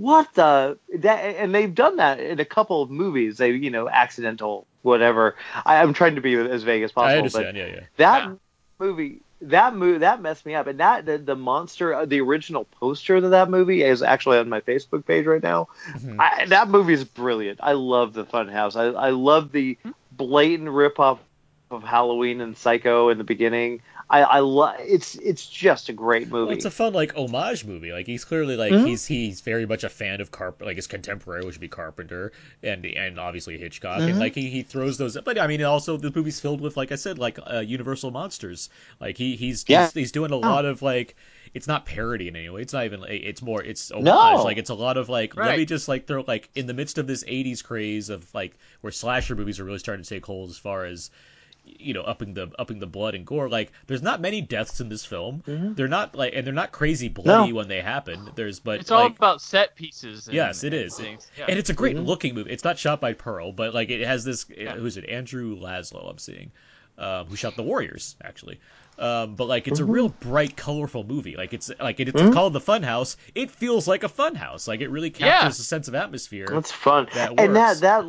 what 0.00 0.32
the 0.34 0.78
that 1.00 1.18
and 1.36 1.54
they've 1.54 1.74
done 1.74 1.96
that 1.96 2.20
in 2.20 2.40
a 2.40 2.44
couple 2.44 2.82
of 2.82 2.90
movies 2.90 3.38
they 3.38 3.50
you 3.50 3.70
know 3.70 3.88
accidental 3.88 4.66
whatever 4.82 5.36
I, 5.64 5.76
i'm 5.76 5.92
trying 5.92 6.16
to 6.16 6.20
be 6.20 6.34
as 6.34 6.62
vague 6.62 6.82
as 6.82 6.92
possible 6.92 7.28
I 7.28 7.32
but 7.32 7.48
understand. 7.48 7.56
Yeah, 7.56 7.66
yeah. 7.66 7.86
that 7.96 8.22
Yeah. 8.24 8.34
movie 8.80 9.22
that 9.42 9.74
movie 9.74 9.98
that 9.98 10.22
messed 10.22 10.46
me 10.46 10.54
up 10.54 10.66
and 10.66 10.80
that 10.80 11.06
the, 11.06 11.18
the 11.18 11.36
monster 11.36 11.94
uh, 11.94 12.06
the 12.06 12.20
original 12.20 12.64
poster 12.80 13.16
of 13.16 13.30
that 13.30 13.50
movie 13.50 13.82
is 13.82 14.02
actually 14.02 14.38
on 14.38 14.48
my 14.48 14.60
facebook 14.60 15.06
page 15.06 15.26
right 15.26 15.42
now 15.42 15.68
Mhm. 15.88 16.16
I, 16.18 16.46
that 16.46 16.68
movie 16.68 16.94
is 16.94 17.04
brilliant 17.04 17.60
i 17.62 17.72
love 17.72 18.12
the 18.14 18.24
funhouse 18.24 18.76
i, 18.76 18.86
I 18.86 19.10
love 19.10 19.52
the 19.52 19.78
blatant 20.12 20.70
rip 20.70 20.98
off 20.98 21.20
of 21.70 21.82
halloween 21.82 22.40
and 22.40 22.56
psycho 22.56 23.08
in 23.10 23.18
the 23.18 23.24
beginning 23.24 23.82
i, 24.10 24.22
I 24.22 24.38
love 24.40 24.74
it's 24.80 25.14
it's 25.14 25.46
just 25.46 25.88
a 25.88 25.92
great 25.92 26.28
movie 26.28 26.46
Well, 26.48 26.54
it's 26.56 26.64
a 26.64 26.70
fun 26.70 26.92
like 26.92 27.14
homage 27.14 27.64
movie. 27.64 27.92
Like 27.92 28.06
he's 28.06 28.24
clearly 28.24 28.56
like 28.56 28.72
Mhm. 28.72 28.86
he's 28.86 29.06
he's 29.06 29.40
very 29.40 29.66
much 29.66 29.84
a 29.84 29.88
fan 29.88 30.20
of 30.20 30.30
Carp 30.30 30.60
like 30.62 30.76
his 30.76 30.86
contemporary, 30.88 31.44
which 31.44 31.54
would 31.54 31.60
be 31.60 31.68
Carpenter, 31.68 32.32
and 32.62 32.84
and 32.84 33.18
obviously 33.20 33.56
Hitchcock, 33.56 34.00
and 34.00 34.14
Mhm. 34.14 34.18
like 34.18 34.34
he, 34.34 34.50
he 34.50 34.62
throws 34.62 34.98
those. 34.98 35.16
But 35.24 35.38
I 35.38 35.46
mean, 35.46 35.62
also 35.62 35.96
the 35.96 36.12
movie's 36.14 36.40
filled 36.40 36.60
with 36.60 36.76
like 36.76 36.90
I 36.92 36.96
said, 36.96 37.18
like 37.18 37.38
uh, 37.46 37.60
Universal 37.60 38.10
monsters. 38.10 38.68
Like 39.00 39.16
he 39.16 39.36
he's 39.36 39.64
Yeah. 39.68 39.84
he's, 39.84 39.92
he's 39.94 40.12
doing 40.12 40.32
a 40.32 40.36
lot 40.36 40.64
of 40.64 40.82
like. 40.82 41.14
It's 41.52 41.66
not 41.66 41.84
parody 41.84 42.28
in 42.28 42.36
any 42.36 42.48
way. 42.48 42.62
It's 42.62 42.72
not 42.72 42.84
even. 42.84 43.02
It's 43.08 43.42
more. 43.42 43.62
It's 43.62 43.90
homage. 43.90 44.04
No. 44.04 44.42
Like 44.44 44.56
it's 44.58 44.70
a 44.70 44.74
lot 44.74 44.96
of 44.96 45.08
like. 45.08 45.36
Let 45.36 45.56
me 45.56 45.64
just 45.64 45.88
like 45.88 46.06
throw 46.06 46.24
like 46.26 46.48
in 46.54 46.66
the 46.66 46.74
midst 46.74 46.98
of 46.98 47.06
this 47.06 47.24
'80s 47.24 47.62
craze 47.64 48.08
of 48.08 48.32
like 48.34 48.56
where 48.82 48.92
slasher 48.92 49.34
movies 49.36 49.58
are 49.60 49.64
really 49.64 49.78
starting 49.80 50.04
to 50.04 50.08
take 50.08 50.24
hold 50.26 50.50
as 50.50 50.58
far 50.58 50.84
as 50.84 51.10
you 51.78 51.94
know 51.94 52.02
upping 52.02 52.34
the 52.34 52.50
upping 52.58 52.78
the 52.78 52.86
blood 52.86 53.14
and 53.14 53.24
gore 53.26 53.48
like 53.48 53.72
there's 53.86 54.02
not 54.02 54.20
many 54.20 54.40
deaths 54.40 54.80
in 54.80 54.88
this 54.88 55.04
film 55.04 55.42
Mhm. 55.46 55.76
they're 55.76 55.88
not 55.88 56.14
like 56.14 56.32
and 56.34 56.46
they're 56.46 56.54
not 56.54 56.72
crazy 56.72 57.08
bloody 57.08 57.50
No. 57.50 57.56
when 57.56 57.68
they 57.68 57.80
happen 57.80 58.30
there's 58.34 58.58
but 58.60 58.80
It's 58.80 58.90
all 58.90 59.06
about 59.06 59.40
set 59.40 59.76
pieces. 59.76 60.26
And, 60.26 60.34
Yes, 60.34 60.64
it 60.64 60.72
and 60.74 60.82
is. 60.86 60.96
Things. 60.96 61.30
Yeah. 61.38 61.46
and 61.48 61.58
it's 61.58 61.70
a 61.70 61.74
great 61.74 61.96
Mhm. 61.96 62.06
looking 62.06 62.34
movie 62.34 62.50
it's 62.50 62.64
not 62.64 62.78
shot 62.78 63.00
by 63.00 63.12
pearl 63.12 63.52
but 63.52 63.74
like 63.74 63.90
it 63.90 64.04
has 64.06 64.24
this 64.24 64.46
Yeah. 64.48 64.74
who's 64.74 64.96
it 64.96 65.08
andrew 65.08 65.58
laszlo 65.58 66.10
i'm 66.10 66.18
seeing 66.18 66.50
um, 66.98 67.26
who 67.26 67.36
shot 67.36 67.56
the 67.56 67.62
warriors 67.62 68.16
actually 68.22 68.60
um, 68.98 69.34
but 69.34 69.46
like 69.46 69.66
it's 69.66 69.80
Mhm. 69.80 69.84
a 69.84 69.86
real 69.86 70.08
bright 70.10 70.56
colorful 70.56 71.04
movie 71.04 71.34
like 71.36 71.54
it's 71.54 71.70
like 71.80 71.98
it's 72.00 72.12
Mhm. 72.12 72.32
called 72.34 72.52
the 72.52 72.60
fun 72.60 72.82
house 72.82 73.16
it 73.34 73.50
feels 73.50 73.88
like 73.88 74.02
a 74.04 74.08
fun 74.08 74.34
house 74.34 74.68
like 74.68 74.80
it 74.82 74.90
really 74.90 75.08
Yeah. 75.08 75.40
captures 75.40 75.58
a 75.60 75.64
sense 75.64 75.88
of 75.88 75.94
atmosphere 75.94 76.46
That's 76.50 76.70
fun. 76.72 77.08
That 77.14 77.40
and 77.40 77.56
that 77.56 77.80
that 77.80 78.04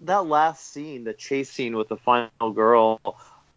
that 0.00 0.26
last 0.26 0.72
scene, 0.72 1.04
the 1.04 1.12
chase 1.14 1.50
scene 1.50 1.76
with 1.76 1.88
the 1.88 1.96
final 1.96 2.52
girl, 2.52 3.00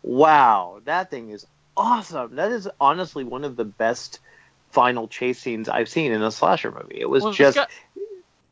wow, 0.03 0.79
that 0.85 1.09
thing 1.11 1.29
is 1.29 1.45
awesome. 1.75 2.35
That 2.35 2.51
is 2.51 2.69
honestly 2.79 3.23
one 3.23 3.43
of 3.43 3.55
the 3.55 3.65
best 3.65 4.19
final 4.71 5.07
chase 5.07 5.39
scenes 5.39 5.69
I've 5.69 5.89
seen 5.89 6.11
in 6.11 6.21
a 6.21 6.31
slasher 6.31 6.71
movie. 6.71 6.99
It 6.99 7.09
was 7.09 7.23
Well, 7.23 7.33
just 7.33 7.55
got- 7.55 7.69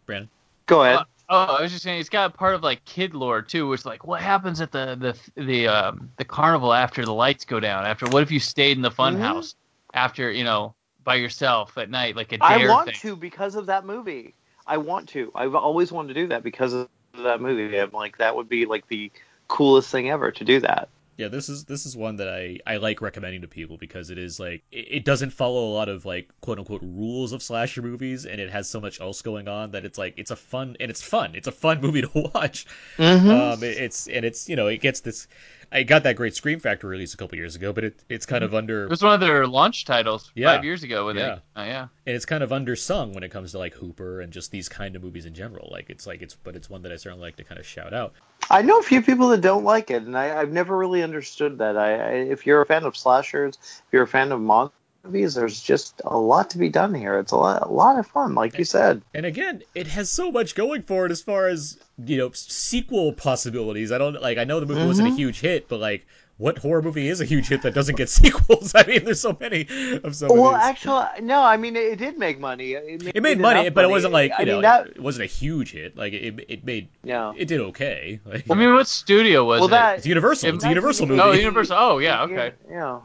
brandon 0.05 0.29
go 0.65 0.83
ahead. 0.83 0.99
Uh, 0.99 1.03
Oh, 1.27 1.55
I 1.57 1.61
was 1.63 1.71
just 1.71 1.83
saying, 1.83 1.99
it's 1.99 2.09
got 2.09 2.35
part 2.35 2.53
of 2.53 2.61
like 2.61 2.85
kid 2.85 3.15
lore 3.15 3.41
too, 3.41 3.67
which 3.67 3.83
like 3.83 4.05
what 4.05 4.21
happens 4.21 4.61
at 4.61 4.71
the 4.71 4.95
the 5.35 5.43
the 5.43 5.67
um 5.67 6.11
the 6.17 6.23
carnival 6.23 6.71
after 6.71 7.03
the 7.03 7.13
lights 7.13 7.45
go 7.45 7.59
down? 7.59 7.83
After 7.83 8.05
what 8.05 8.21
if 8.21 8.29
you 8.29 8.39
stayed 8.39 8.77
in 8.77 8.83
the 8.83 8.91
fun 8.91 9.15
Mhm. 9.15 9.21
house 9.21 9.55
after 9.95 10.29
you 10.29 10.43
know 10.43 10.75
by 11.03 11.15
yourself 11.15 11.79
at 11.79 11.89
night 11.89 12.15
like 12.15 12.31
a 12.31 12.37
I 12.43 12.59
dare 12.59 12.69
I 12.69 12.71
want 12.71 12.85
thing? 12.85 12.95
to 12.99 13.15
because 13.15 13.55
of 13.55 13.65
that 13.65 13.85
movie. 13.87 14.35
I 14.67 14.77
want 14.77 15.09
to. 15.09 15.31
I've 15.33 15.55
always 15.55 15.91
wanted 15.91 16.09
to 16.13 16.21
do 16.21 16.27
that 16.27 16.43
because 16.43 16.73
of 16.73 16.89
that 17.23 17.41
movie. 17.41 17.77
I'm 17.79 17.91
like 17.91 18.17
that 18.17 18.35
would 18.35 18.49
be 18.49 18.65
like 18.65 18.87
the 18.87 19.11
coolest 19.47 19.89
thing 19.91 20.09
ever 20.09 20.31
to 20.31 20.43
do 20.43 20.59
that. 20.61 20.89
Yeah, 21.17 21.29
this 21.29 21.47
is 21.47 21.63
this 21.63 21.85
is 21.85 21.95
one 21.95 22.17
that 22.17 22.27
I, 22.27 22.59
I 22.67 22.75
like 22.75 22.99
recommending 23.01 23.41
to 23.43 23.47
people 23.47 23.77
because 23.77 24.09
it 24.09 24.17
is 24.17 24.37
like 24.37 24.63
it, 24.69 24.87
it 24.89 25.05
doesn't 25.05 25.29
follow 25.29 25.69
a 25.69 25.73
lot 25.73 25.87
of 25.87 26.05
like 26.05 26.29
quote 26.41 26.59
unquote 26.59 26.81
rules 26.83 27.31
of 27.31 27.41
slasher 27.41 27.81
movies 27.81 28.25
and 28.25 28.41
it 28.41 28.49
has 28.49 28.69
so 28.69 28.81
much 28.81 28.99
else 28.99 29.21
going 29.21 29.47
on 29.47 29.71
that 29.71 29.85
it's 29.85 29.97
like 29.97 30.15
it's 30.17 30.31
a 30.31 30.35
fun 30.35 30.75
and 30.81 30.91
it's 30.91 31.01
fun. 31.01 31.31
It's 31.33 31.47
a 31.47 31.53
fun 31.53 31.79
movie 31.85 32.01
to 32.01 32.09
watch. 32.33 32.65
Mm-hmm. 32.97 33.29
Um, 33.29 33.63
it- 33.63 33.77
it's 33.77 34.07
and 34.07 34.25
it's 34.25 34.49
you 34.49 34.57
know 34.57 34.67
it 34.67 34.81
gets 34.81 34.99
this. 34.99 35.27
I 35.71 35.83
got 35.83 36.03
that 36.03 36.15
great 36.15 36.35
Scream 36.35 36.59
Factory 36.59 36.89
release 36.89 37.13
a 37.13 37.17
couple 37.17 37.37
years 37.37 37.55
ago, 37.55 37.73
but 37.73 37.83
it 37.83 38.03
it's 38.09 38.25
kind 38.25 38.43
of 38.43 38.49
mm-hmm. 38.49 38.57
under 38.57 38.83
It 38.83 38.89
was 38.89 39.03
one 39.03 39.13
of 39.13 39.19
their 39.19 39.47
launch 39.47 39.85
titles 39.85 40.31
Yeah. 40.35 40.55
five 40.55 40.63
years 40.63 40.83
ago. 40.83 41.07
When 41.07 41.15
Yeah. 41.15 41.35
They, 41.35 41.61
oh, 41.61 41.63
yeah. 41.63 41.87
and 42.05 42.15
it's 42.15 42.25
kind 42.25 42.43
of 42.43 42.51
undersung 42.51 43.13
when 43.13 43.23
it 43.23 43.31
comes 43.31 43.51
to 43.51 43.59
like 43.59 43.73
Hooper 43.73 44.21
and 44.21 44.31
just 44.31 44.51
these 44.51 44.69
kind 44.69 44.95
of 44.95 45.03
movies 45.03 45.25
in 45.25 45.33
general. 45.33 45.69
Like 45.71 45.89
it's 45.89 46.07
like 46.07 46.21
it's 46.21 46.35
but 46.35 46.55
it's 46.55 46.69
one 46.69 46.81
that 46.83 46.91
I 46.91 46.95
certainly 46.97 47.25
like 47.25 47.37
to 47.37 47.43
kind 47.43 47.59
of 47.59 47.65
shout 47.65 47.93
out. 47.93 48.13
I 48.49 48.61
know 48.61 48.79
a 48.79 48.83
few 48.83 49.01
people 49.01 49.29
that 49.29 49.41
don't 49.41 49.63
like 49.63 49.89
it, 49.89 50.03
and 50.03 50.17
I, 50.17 50.39
I've 50.39 50.51
never 50.51 50.77
really 50.77 51.01
understood 51.01 51.57
that. 51.57 51.77
I, 51.77 51.95
I, 51.95 52.11
if 52.11 52.45
you're 52.45 52.61
a 52.61 52.65
fan 52.65 52.83
of 52.83 52.95
slashers, 52.95 53.57
if 53.61 53.83
you're 53.91 54.03
a 54.03 54.07
fan 54.07 54.31
of 54.31 54.39
monster 54.39 54.75
movies, 55.05 55.35
there's 55.35 55.59
just 55.61 56.01
a 56.05 56.17
lot 56.17 56.49
to 56.51 56.57
be 56.57 56.69
done 56.69 56.93
here. 56.93 57.19
It's 57.19 57.31
a 57.31 57.37
lot, 57.37 57.61
a 57.63 57.71
lot 57.71 57.97
of 57.99 58.07
fun, 58.07 58.35
like 58.35 58.57
you 58.57 58.65
said. 58.65 59.01
And 59.13 59.25
again, 59.25 59.61
it 59.73 59.87
has 59.87 60.11
so 60.11 60.31
much 60.31 60.55
going 60.55 60.83
for 60.83 61.05
it 61.05 61.11
as 61.11 61.21
far 61.21 61.47
as 61.47 61.77
you 62.03 62.17
know 62.17 62.31
sequel 62.33 63.13
possibilities. 63.13 63.91
I 63.91 63.97
don't 63.97 64.21
like. 64.21 64.37
I 64.37 64.43
know 64.43 64.59
the 64.59 64.65
movie 64.65 64.85
wasn't 64.85 65.09
a 65.09 65.11
Mhm. 65.11 65.15
huge 65.17 65.39
hit, 65.39 65.67
but 65.69 65.79
like, 65.79 66.05
what 66.37 66.57
horror 66.57 66.81
movie 66.81 67.07
is 67.07 67.21
a 67.21 67.25
huge 67.25 67.47
hit 67.47 67.61
that 67.61 67.73
doesn't 67.73 67.95
get 67.95 68.09
sequels? 68.19 68.73
I 68.75 68.83
mean, 68.85 69.05
there's 69.05 69.21
so 69.21 69.37
many 69.39 69.67
of 70.03 70.15
some 70.15 70.29
Well, 70.29 70.53
of 70.55 70.61
actually, 70.61 71.05
no. 71.21 71.41
I 71.41 71.55
mean, 71.55 71.75
it, 71.77 71.83
it 71.93 71.95
did 71.99 72.17
make 72.17 72.39
money. 72.39 72.73
It 72.73 73.01
made, 73.03 73.15
it 73.15 73.21
made 73.23 73.39
money, 73.39 73.61
enough 73.61 73.73
but 73.73 73.85
it 73.85 73.89
wasn't 73.89 74.11
like 74.13 74.31
you 74.31 74.35
I 74.39 74.43
know, 74.43 74.53
mean, 74.53 74.61
that, 74.63 74.87
it 74.87 74.99
wasn't 75.01 75.23
a 75.23 75.27
huge 75.27 75.71
hit. 75.71 75.95
Like 75.95 76.11
it, 76.13 76.43
it 76.49 76.65
made 76.65 76.89
yeah. 77.03 77.31
it 77.37 77.47
did 77.47 77.61
okay. 77.61 78.19
Like, 78.25 78.49
I 78.51 78.55
mean, 78.55 78.73
what 78.73 78.87
studio 78.87 79.45
was 79.45 79.59
Well, 79.61 79.67
it? 79.69 79.71
that 79.71 79.97
it's 79.99 80.07
Universal. 80.07 80.55
It's 80.55 80.65
a 80.65 80.69
Universal 80.69 81.05
movie. 81.07 81.21
oh, 81.21 81.31
Universal. 81.31 81.77
Oh, 81.79 81.97
yeah. 81.99 82.23
Okay. 82.23 82.51
Yeah. 82.69 82.75
Yeah, 82.75 82.99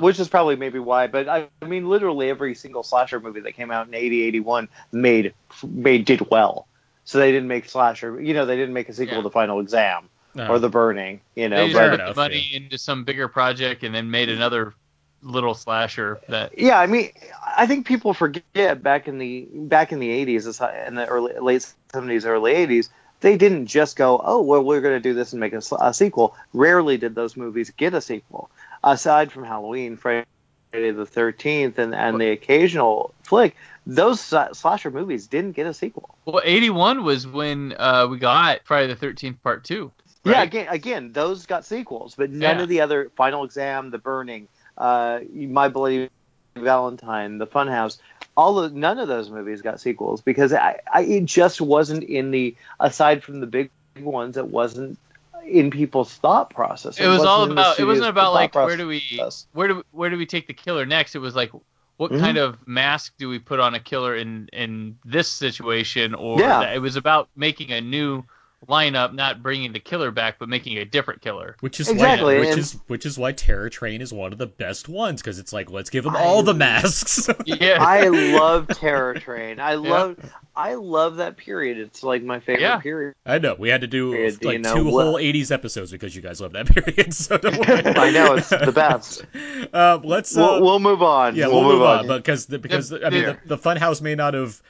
which 0.00 0.18
is 0.18 0.28
probably 0.28 0.56
maybe 0.56 0.78
why, 0.78 1.06
but 1.06 1.28
I, 1.28 1.48
I 1.62 1.66
mean, 1.66 1.88
literally 1.88 2.30
every 2.30 2.54
single 2.54 2.82
slasher 2.82 3.20
movie 3.20 3.40
that 3.40 3.52
came 3.52 3.70
out 3.70 3.88
in 3.88 3.94
80, 3.94 4.22
81 4.22 4.68
made 4.92 5.34
made 5.66 6.04
did 6.04 6.30
well. 6.30 6.66
So 7.04 7.18
they 7.18 7.30
didn't 7.30 7.48
make 7.48 7.68
slasher, 7.68 8.20
you 8.20 8.34
know, 8.34 8.46
they 8.46 8.56
didn't 8.56 8.74
make 8.74 8.88
a 8.88 8.92
sequel 8.92 9.18
Yeah. 9.18 9.22
to 9.22 9.30
Final 9.30 9.60
Exam 9.60 10.08
No. 10.34 10.48
or 10.48 10.58
The 10.58 10.68
Burning, 10.68 11.20
you 11.34 11.48
know. 11.48 11.56
They 11.58 11.68
just 11.68 11.78
fair 11.78 11.90
put 11.90 11.98
But 11.98 12.04
enough, 12.04 12.16
the 12.16 12.20
money 12.22 12.50
into 12.52 12.78
some 12.78 13.04
bigger 13.04 13.28
project 13.28 13.84
and 13.84 13.94
then 13.94 14.10
made 14.10 14.28
another 14.28 14.74
little 15.22 15.54
slasher 15.54 16.20
that. 16.28 16.58
yeah, 16.58 16.78
I 16.78 16.86
mean, 16.86 17.10
I 17.56 17.66
think 17.66 17.86
people 17.86 18.12
forget 18.12 18.82
back 18.82 19.08
in 19.08 19.18
the 19.18 19.48
back 19.52 19.92
in 19.92 19.98
the 19.98 20.08
80s, 20.26 20.86
in 20.86 20.94
the 20.94 21.06
early 21.06 21.32
late 21.40 21.66
70s, 21.92 22.26
early 22.26 22.54
80s, 22.54 22.88
they 23.20 23.36
didn't 23.36 23.66
just 23.66 23.96
go, 23.96 24.20
oh, 24.22 24.42
well, 24.42 24.62
we're 24.62 24.80
going 24.80 24.94
to 24.94 25.00
do 25.00 25.14
this 25.14 25.32
and 25.32 25.40
make 25.40 25.52
a 25.54 25.94
sequel. 25.94 26.34
Rarely 26.52 26.96
did 26.98 27.14
those 27.14 27.36
movies 27.36 27.70
get 27.70 27.94
a 27.94 28.00
sequel, 28.00 28.50
aside 28.86 29.30
from 29.32 29.44
Halloween, 29.44 29.96
Friday 29.96 30.24
the 30.72 31.06
13th, 31.06 31.76
and 31.78 31.94
and 31.94 32.20
the 32.20 32.30
occasional 32.30 33.12
flick. 33.22 33.56
Those 33.86 34.20
slasher 34.20 34.90
movies 34.90 35.26
didn't 35.26 35.52
get 35.52 35.66
a 35.66 35.74
sequel. 35.74 36.16
Well, 36.24 36.40
81 36.44 37.04
was 37.04 37.26
when 37.26 37.74
uh, 37.78 38.06
we 38.10 38.18
got 38.18 38.60
Friday 38.64 38.92
the 38.92 39.06
13th 39.06 39.42
Part 39.42 39.64
2. 39.64 39.92
Yeah, 40.24 40.42
again, 40.42 40.66
again, 40.68 41.12
those 41.12 41.46
got 41.46 41.64
sequels, 41.64 42.16
but 42.16 42.30
none 42.30 42.56
Yeah. 42.56 42.62
of 42.64 42.68
the 42.68 42.80
other 42.80 43.10
Final 43.16 43.44
Exam, 43.44 43.90
The 43.90 43.98
Burning, 43.98 44.48
uh, 44.76 45.20
My 45.32 45.68
Bloody 45.68 46.08
Valentine, 46.56 47.38
The 47.38 47.46
Funhouse, 47.46 47.98
all 48.36 48.58
of 48.58 48.74
none 48.74 48.98
of 48.98 49.06
those 49.08 49.30
movies 49.30 49.62
got 49.62 49.80
sequels 49.80 50.20
because 50.20 50.52
I, 50.52 50.80
I 50.92 51.02
it 51.02 51.24
just 51.26 51.60
wasn't 51.60 52.02
in 52.02 52.32
the 52.32 52.56
aside 52.80 53.22
from 53.22 53.40
the 53.40 53.46
big 53.46 53.70
ones, 54.00 54.36
it 54.36 54.48
wasn't 54.48 54.98
in 55.46 55.70
people's 55.70 56.14
thought 56.14 56.50
process. 56.50 56.98
It 56.98 57.06
was 57.06 57.18
wasn't 57.18 57.28
all 57.30 57.50
about. 57.50 57.78
It 57.80 57.84
wasn't 57.84 58.08
about 58.08 58.32
like 58.34 58.54
where 58.54 58.76
do 58.76 58.84
process. 58.86 59.46
we 59.52 59.58
where 59.58 59.68
do 59.68 59.82
where 59.92 60.10
do 60.10 60.16
we 60.18 60.26
take 60.26 60.46
the 60.46 60.54
killer 60.54 60.84
next? 60.86 61.14
It 61.14 61.20
was 61.20 61.34
like 61.34 61.50
what 61.96 62.10
Mhm. 62.12 62.20
kind 62.20 62.36
of 62.36 62.58
mask 62.66 63.14
do 63.18 63.28
we 63.28 63.38
put 63.38 63.58
on 63.58 63.74
a 63.74 63.80
killer 63.80 64.16
in 64.16 64.48
in 64.52 64.98
this 65.04 65.28
situation? 65.28 66.14
Or 66.14 66.38
Yeah. 66.40 66.72
it 66.74 66.78
was 66.80 66.96
about 66.96 67.28
making 67.36 67.72
a 67.72 67.80
new 67.80 68.24
lineup, 68.66 69.12
not 69.14 69.42
bringing 69.42 69.72
the 69.72 69.78
killer 69.80 70.10
back, 70.10 70.38
but 70.38 70.48
making 70.48 70.78
a 70.78 70.84
different 70.84 71.20
killer. 71.20 71.56
Which 71.60 71.78
is 71.78 71.88
Exactly, 71.88 72.34
why, 72.34 72.40
which 72.40 72.48
and- 72.50 72.58
is 72.58 72.72
which 72.86 73.06
is 73.06 73.18
why 73.18 73.32
Terror 73.32 73.68
Train 73.68 74.00
is 74.00 74.12
one 74.12 74.32
of 74.32 74.38
the 74.38 74.46
best 74.46 74.88
ones 74.88 75.20
because 75.22 75.38
it's 75.38 75.52
like 75.52 75.70
let's 75.70 75.90
give 75.90 76.04
them 76.04 76.16
all 76.16 76.42
the 76.42 76.54
masks. 76.54 77.28
Yeah. 77.44 77.76
I 77.80 78.08
love 78.08 78.68
Terror 78.68 79.14
Train. 79.14 79.60
I 79.60 79.74
love 79.74 80.16
I 80.56 80.74
love 80.74 81.16
that 81.16 81.36
period. 81.36 81.78
It's 81.78 82.02
like 82.02 82.22
my 82.22 82.40
favorite 82.40 82.62
Yeah. 82.62 82.78
period. 82.80 83.14
I 83.26 83.38
know 83.38 83.54
we 83.58 83.68
had 83.68 83.82
to 83.82 83.86
do 83.86 84.12
Period, 84.12 84.44
like 84.44 84.52
you 84.54 84.58
know, 84.60 84.74
two 84.74 84.84
what- 84.86 85.04
whole 85.04 85.14
'80s 85.16 85.50
episodes 85.52 85.92
because 85.92 86.16
you 86.16 86.22
guys 86.22 86.40
love 86.40 86.52
that 86.54 86.66
period. 86.74 87.12
So 87.14 87.36
don't 87.38 87.58
worry. 87.58 87.82
I 87.96 88.10
know, 88.10 88.34
it's 88.34 88.48
the 88.48 88.72
best. 88.74 89.24
Uh, 89.72 90.00
let's 90.02 90.36
uh, 90.36 90.40
We'll, 90.40 90.62
we'll 90.62 90.78
move 90.80 91.02
on. 91.02 91.36
yeah, 91.36 91.46
we'll, 91.48 91.62
move 91.62 91.82
on. 91.82 92.06
because 92.08 92.46
the, 92.46 92.58
because 92.58 92.88
The- 92.88 93.06
I 93.06 93.10
mean 93.10 93.24
the- 93.26 93.38
the, 93.46 93.56
the 93.56 93.58
Funhouse 93.58 94.00
may 94.00 94.14
not 94.14 94.34
have 94.34 94.60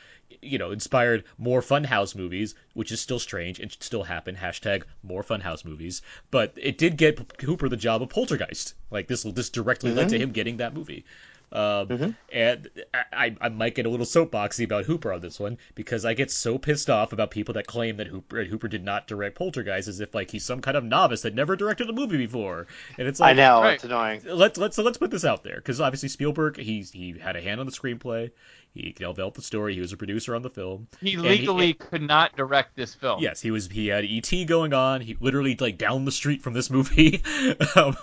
you 0.42 0.58
know 0.58 0.70
inspired 0.70 1.24
more 1.38 1.60
Funhouse 1.60 2.14
movies, 2.14 2.54
which 2.74 2.92
is 2.92 3.00
still 3.00 3.18
strange 3.18 3.60
and 3.60 3.70
should 3.72 3.82
still 3.82 4.02
happen. 4.02 4.34
Hashtag 4.36 4.84
more 5.02 5.22
Funhouse 5.22 5.64
movies, 5.64 6.02
but 6.30 6.52
it 6.56 6.78
did 6.78 6.96
get 6.96 7.40
Hooper 7.42 7.68
the 7.68 7.76
job 7.76 8.02
of 8.02 8.08
Poltergeist. 8.10 8.74
Like 8.90 9.06
this 9.08 9.22
this 9.22 9.50
directly 9.50 9.92
led 9.92 10.06
Mm-hmm. 10.06 10.10
to 10.10 10.18
him 10.18 10.30
getting 10.32 10.56
that 10.58 10.74
movie. 10.74 11.04
Um, 11.52 12.16
And 12.32 12.68
I, 13.12 13.34
I 13.40 13.48
might 13.50 13.76
get 13.76 13.86
a 13.86 13.88
little 13.88 14.04
soapboxy 14.04 14.64
about 14.64 14.84
Hooper 14.84 15.12
on 15.12 15.20
this 15.20 15.38
one 15.38 15.58
because 15.76 16.04
I 16.04 16.14
get 16.14 16.32
so 16.32 16.58
pissed 16.58 16.90
off 16.90 17.12
about 17.12 17.30
people 17.30 17.54
that 17.54 17.68
claim 17.68 17.98
that 17.98 18.08
Hooper 18.08 18.42
Hooper 18.44 18.66
did 18.66 18.82
not 18.84 19.06
direct 19.06 19.36
Poltergeist 19.38 19.86
as 19.86 20.00
if 20.00 20.12
like 20.12 20.30
he's 20.32 20.44
some 20.44 20.60
kind 20.60 20.76
of 20.76 20.82
novice 20.84 21.22
that 21.22 21.34
never 21.34 21.54
directed 21.54 21.88
a 21.88 21.92
movie 21.92 22.16
before. 22.18 22.66
And 22.98 23.06
it's 23.06 23.20
like 23.20 23.30
I 23.30 23.32
know 23.34 23.62
Right. 23.62 23.74
it's 23.74 23.84
annoying. 23.84 24.22
let's 24.26 24.58
let's 24.58 24.74
so 24.74 24.82
let's 24.82 24.98
put 24.98 25.12
this 25.12 25.24
out 25.24 25.44
there 25.44 25.54
because 25.56 25.80
obviously 25.80 26.08
Spielberg 26.08 26.58
he's 26.58 26.90
he 26.90 27.12
had 27.16 27.36
a 27.36 27.40
hand 27.40 27.60
on 27.60 27.66
the 27.66 27.72
screenplay, 27.72 28.32
he 28.76 28.92
developed 28.92 29.36
the 29.36 29.42
story, 29.42 29.74
he 29.74 29.80
was 29.80 29.92
a 29.92 29.96
producer 29.96 30.34
on 30.34 30.42
the 30.42 30.50
film. 30.50 30.86
He 31.00 31.16
legally 31.16 31.72
could 31.72 32.02
not 32.02 32.36
direct 32.36 32.76
this 32.76 32.94
film. 32.94 33.22
Yes, 33.22 33.40
he 33.40 33.50
was. 33.50 33.68
He 33.68 33.88
had 33.88 34.04
ET 34.04 34.30
going 34.46 34.72
on. 34.72 35.00
He 35.00 35.16
literally 35.20 35.56
like 35.58 35.78
down 35.78 36.04
the 36.04 36.12
street 36.12 36.42
from 36.42 36.52
this 36.52 36.70
movie. 36.70 37.22
um, 37.76 37.96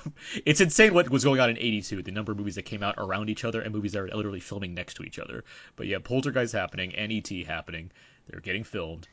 it's 0.45 0.61
insane 0.61 0.93
what 0.93 1.09
was 1.09 1.23
going 1.23 1.39
on 1.39 1.49
in 1.49 1.57
'82. 1.57 2.01
The 2.01 2.11
number 2.11 2.31
of 2.31 2.37
movies 2.37 2.55
that 2.55 2.63
came 2.63 2.83
out 2.83 2.95
around 2.97 3.29
each 3.29 3.45
other 3.45 3.61
and 3.61 3.73
movies 3.73 3.91
that 3.93 3.99
are 3.99 4.07
literally 4.07 4.39
filming 4.39 4.73
next 4.73 4.95
to 4.95 5.03
each 5.03 5.19
other. 5.19 5.43
But 5.75 5.87
yeah, 5.87 5.99
Poltergeist 6.03 6.53
happening 6.53 6.95
and 6.95 7.11
ET 7.11 7.29
happening. 7.45 7.91
They're 8.27 8.39
getting 8.39 8.63
filmed, 8.63 9.07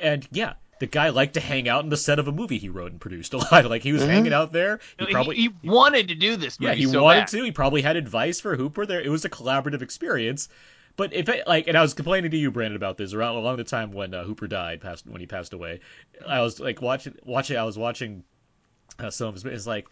and 0.00 0.26
yeah, 0.32 0.54
the 0.78 0.86
guy 0.86 1.08
liked 1.08 1.34
to 1.34 1.40
hang 1.40 1.68
out 1.68 1.84
in 1.84 1.90
the 1.90 1.96
set 1.96 2.18
of 2.18 2.28
a 2.28 2.32
movie 2.32 2.58
he 2.58 2.68
wrote 2.68 2.92
and 2.92 3.00
produced 3.00 3.34
a 3.34 3.38
lot. 3.52 3.64
Like 3.66 3.82
he 3.82 3.92
was 3.92 4.02
hanging 4.02 4.32
out 4.32 4.52
there. 4.52 4.80
He 4.98 5.06
He, 5.06 5.12
probably 5.12 5.36
he 5.36 5.50
wanted 5.64 6.08
to 6.08 6.14
do 6.14 6.36
this 6.36 6.58
yeah, 6.60 6.74
he 6.74 6.86
so 6.86 7.02
wanted 7.02 7.20
bad. 7.20 7.28
to. 7.28 7.42
He 7.42 7.52
probably 7.52 7.82
had 7.82 7.96
advice 7.96 8.40
for 8.40 8.56
Hooper. 8.56 8.86
There, 8.86 9.00
it 9.00 9.08
was 9.08 9.24
a 9.24 9.30
collaborative 9.30 9.82
experience. 9.82 10.48
But 10.96 11.12
if 11.12 11.28
it, 11.28 11.46
like, 11.46 11.68
and 11.68 11.76
I 11.76 11.82
was 11.82 11.92
complaining 11.92 12.30
to 12.30 12.36
you, 12.38 12.50
Brandon, 12.50 12.76
about 12.76 12.96
this 12.96 13.12
around 13.12 13.36
along 13.36 13.58
the 13.58 13.64
time 13.64 13.92
when 13.92 14.14
uh, 14.14 14.24
Hooper 14.24 14.46
died, 14.46 14.80
passed 14.80 15.06
when 15.06 15.20
he 15.20 15.26
passed 15.26 15.52
away. 15.52 15.80
I 16.26 16.40
was 16.40 16.58
like 16.58 16.80
watching, 16.80 17.14
watching. 17.22 17.58
I 17.58 17.64
was 17.64 17.76
watching 17.76 18.24
uh, 18.98 19.10
some 19.10 19.28
of 19.28 19.34
his. 19.34 19.44
It's 19.44 19.66
like, 19.66 19.88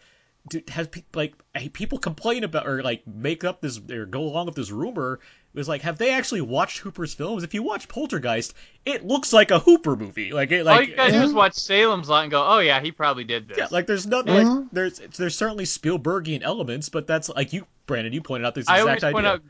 has 0.69 0.89
like 1.13 1.33
people 1.73 1.97
complain 1.97 2.43
about 2.43 2.67
or 2.67 2.83
like 2.83 3.05
make 3.07 3.43
up 3.43 3.61
this 3.61 3.79
or 3.89 4.05
go 4.05 4.21
along 4.21 4.45
with 4.47 4.55
this 4.55 4.71
rumor. 4.71 5.19
It 5.53 5.57
was 5.57 5.69
like, 5.69 5.81
have 5.83 5.97
they 5.97 6.11
actually 6.11 6.41
watched 6.41 6.79
Hooper's 6.79 7.13
films? 7.13 7.43
If 7.43 7.53
you 7.53 7.63
watch 7.63 7.87
Poltergeist, 7.87 8.53
it 8.85 9.07
looks 9.07 9.31
like 9.31 9.51
a 9.51 9.59
Hooper 9.59 9.95
movie. 9.95 10.33
Like, 10.33 10.51
it, 10.51 10.65
like 10.65 10.75
All 10.75 10.83
you 10.83 10.95
gotta 10.95 11.11
do 11.13 11.21
is 11.21 11.33
watch 11.33 11.53
Salem's 11.53 12.09
Lot 12.09 12.23
and 12.23 12.31
go, 12.31 12.45
oh 12.45 12.59
yeah, 12.59 12.81
he 12.81 12.91
probably 12.91 13.23
did 13.23 13.47
this. 13.47 13.57
yeah, 13.57 13.67
like 13.71 13.87
there's 13.87 14.05
nothing 14.05 14.33
like 14.33 14.67
there's 14.71 14.99
there's 15.17 15.35
certainly 15.35 15.63
Spielbergian 15.63 16.41
elements, 16.41 16.89
but 16.89 17.07
that's 17.07 17.29
like 17.29 17.53
you, 17.53 17.65
Brandon, 17.87 18.11
you 18.13 18.21
pointed 18.21 18.45
out 18.45 18.53
this 18.53 18.67
I 18.67 18.79
exact 18.79 19.03
always 19.03 19.13
point 19.13 19.25
idea. 19.25 19.35
out. 19.35 19.41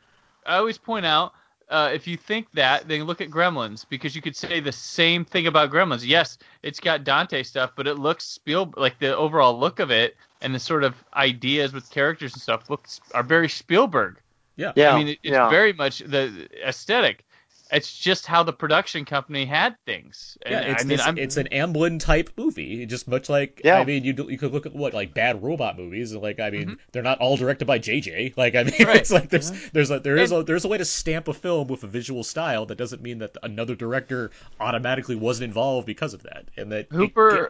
I 0.46 0.58
always 0.58 0.78
point 0.78 1.06
out. 1.06 1.34
Uh, 1.68 1.90
if 1.92 2.06
you 2.06 2.16
think 2.16 2.52
that, 2.52 2.88
then 2.88 3.06
look 3.06 3.22
at 3.22 3.32
Gremlins 3.32 3.88
because 3.90 4.16
you 4.16 4.22
could 4.22 4.36
say 4.36 4.60
the 4.60 4.72
same 4.72 5.26
thing 5.26 5.48
about 5.48 5.72
Gremlins. 5.72 6.06
Yes, 6.06 6.38
it's 6.62 6.80
got 6.80 7.04
Dante 7.04 7.42
stuff, 7.42 7.72
but 7.76 7.88
it 7.88 7.96
looks 7.96 8.24
Spiel 8.24 8.72
like 8.78 9.00
the 9.00 9.18
overall 9.18 9.58
look 9.60 9.80
of 9.80 9.90
it 9.90 10.16
and 10.42 10.54
the 10.54 10.60
sort 10.60 10.84
of 10.84 10.96
ideas 11.14 11.74
with 11.74 11.90
characters 11.90 12.34
and 12.34 12.42
stuff 12.42 12.70
looks 12.70 13.00
are 13.14 13.24
very 13.24 13.50
Spielberg. 13.50 14.20
yeah, 14.56 14.72
Yeah, 14.76 14.94
I 14.94 14.98
mean, 14.98 15.08
it, 15.10 15.20
it's 15.24 15.32
yeah. 15.34 15.50
very 15.50 15.74
much 15.74 16.00
the 16.00 16.48
aesthetic. 16.66 17.24
It's 17.72 17.98
just 17.98 18.28
how 18.28 18.44
the 18.44 18.54
production 18.54 19.06
company 19.06 19.44
had 19.44 19.76
things. 19.88 20.38
And 20.46 20.54
Yeah, 20.54 20.62
it's 20.74 20.84
I 20.84 20.88
mean, 20.88 20.98
this, 20.98 21.08
I'm, 21.08 21.18
it's 21.18 21.38
an 21.38 21.48
Amblin 21.52 22.00
type 22.00 22.30
movie, 22.38 22.86
just 22.86 23.08
much 23.08 23.28
like 23.28 23.60
Yeah. 23.66 23.80
I 23.80 23.86
mean, 23.86 24.04
you 24.04 24.14
you 24.30 24.38
could 24.38 24.54
look 24.54 24.68
at 24.68 24.76
what 24.76 24.94
like 24.94 25.16
bad 25.16 25.42
robot 25.42 25.76
movies, 25.76 26.12
and 26.12 26.22
like 26.22 26.40
I 26.40 26.52
mean, 26.52 26.78
they're 26.92 27.02
not 27.02 27.18
all 27.18 27.38
directed 27.38 27.66
by 27.66 27.80
JJ. 27.80 28.38
Like 28.38 28.54
I 28.54 28.64
mean, 28.64 28.74
Mm-hmm. 28.76 28.84
Right. 28.88 28.98
it's 28.98 29.12
like 29.12 29.30
there's 29.30 29.50
there's 29.72 29.90
a 29.90 30.00
there 30.00 30.16
is 30.16 30.32
And- 30.32 30.42
a 30.42 30.44
there's 30.44 30.64
a 30.64 30.68
way 30.68 30.78
to 30.78 30.86
stamp 30.86 31.28
a 31.28 31.34
film 31.34 31.68
with 31.68 31.84
a 31.84 31.88
visual 31.88 32.24
style 32.24 32.68
that 32.68 32.78
doesn't 32.78 33.02
mean 33.02 33.18
that 33.18 33.36
another 33.42 33.74
director 33.74 34.30
automatically 34.60 35.16
wasn't 35.16 35.46
involved 35.46 35.88
because 35.88 36.14
of 36.14 36.22
that, 36.22 36.46
and 36.56 36.72
that 36.72 36.82
it- 36.82 36.94
Hooper- 36.94 37.50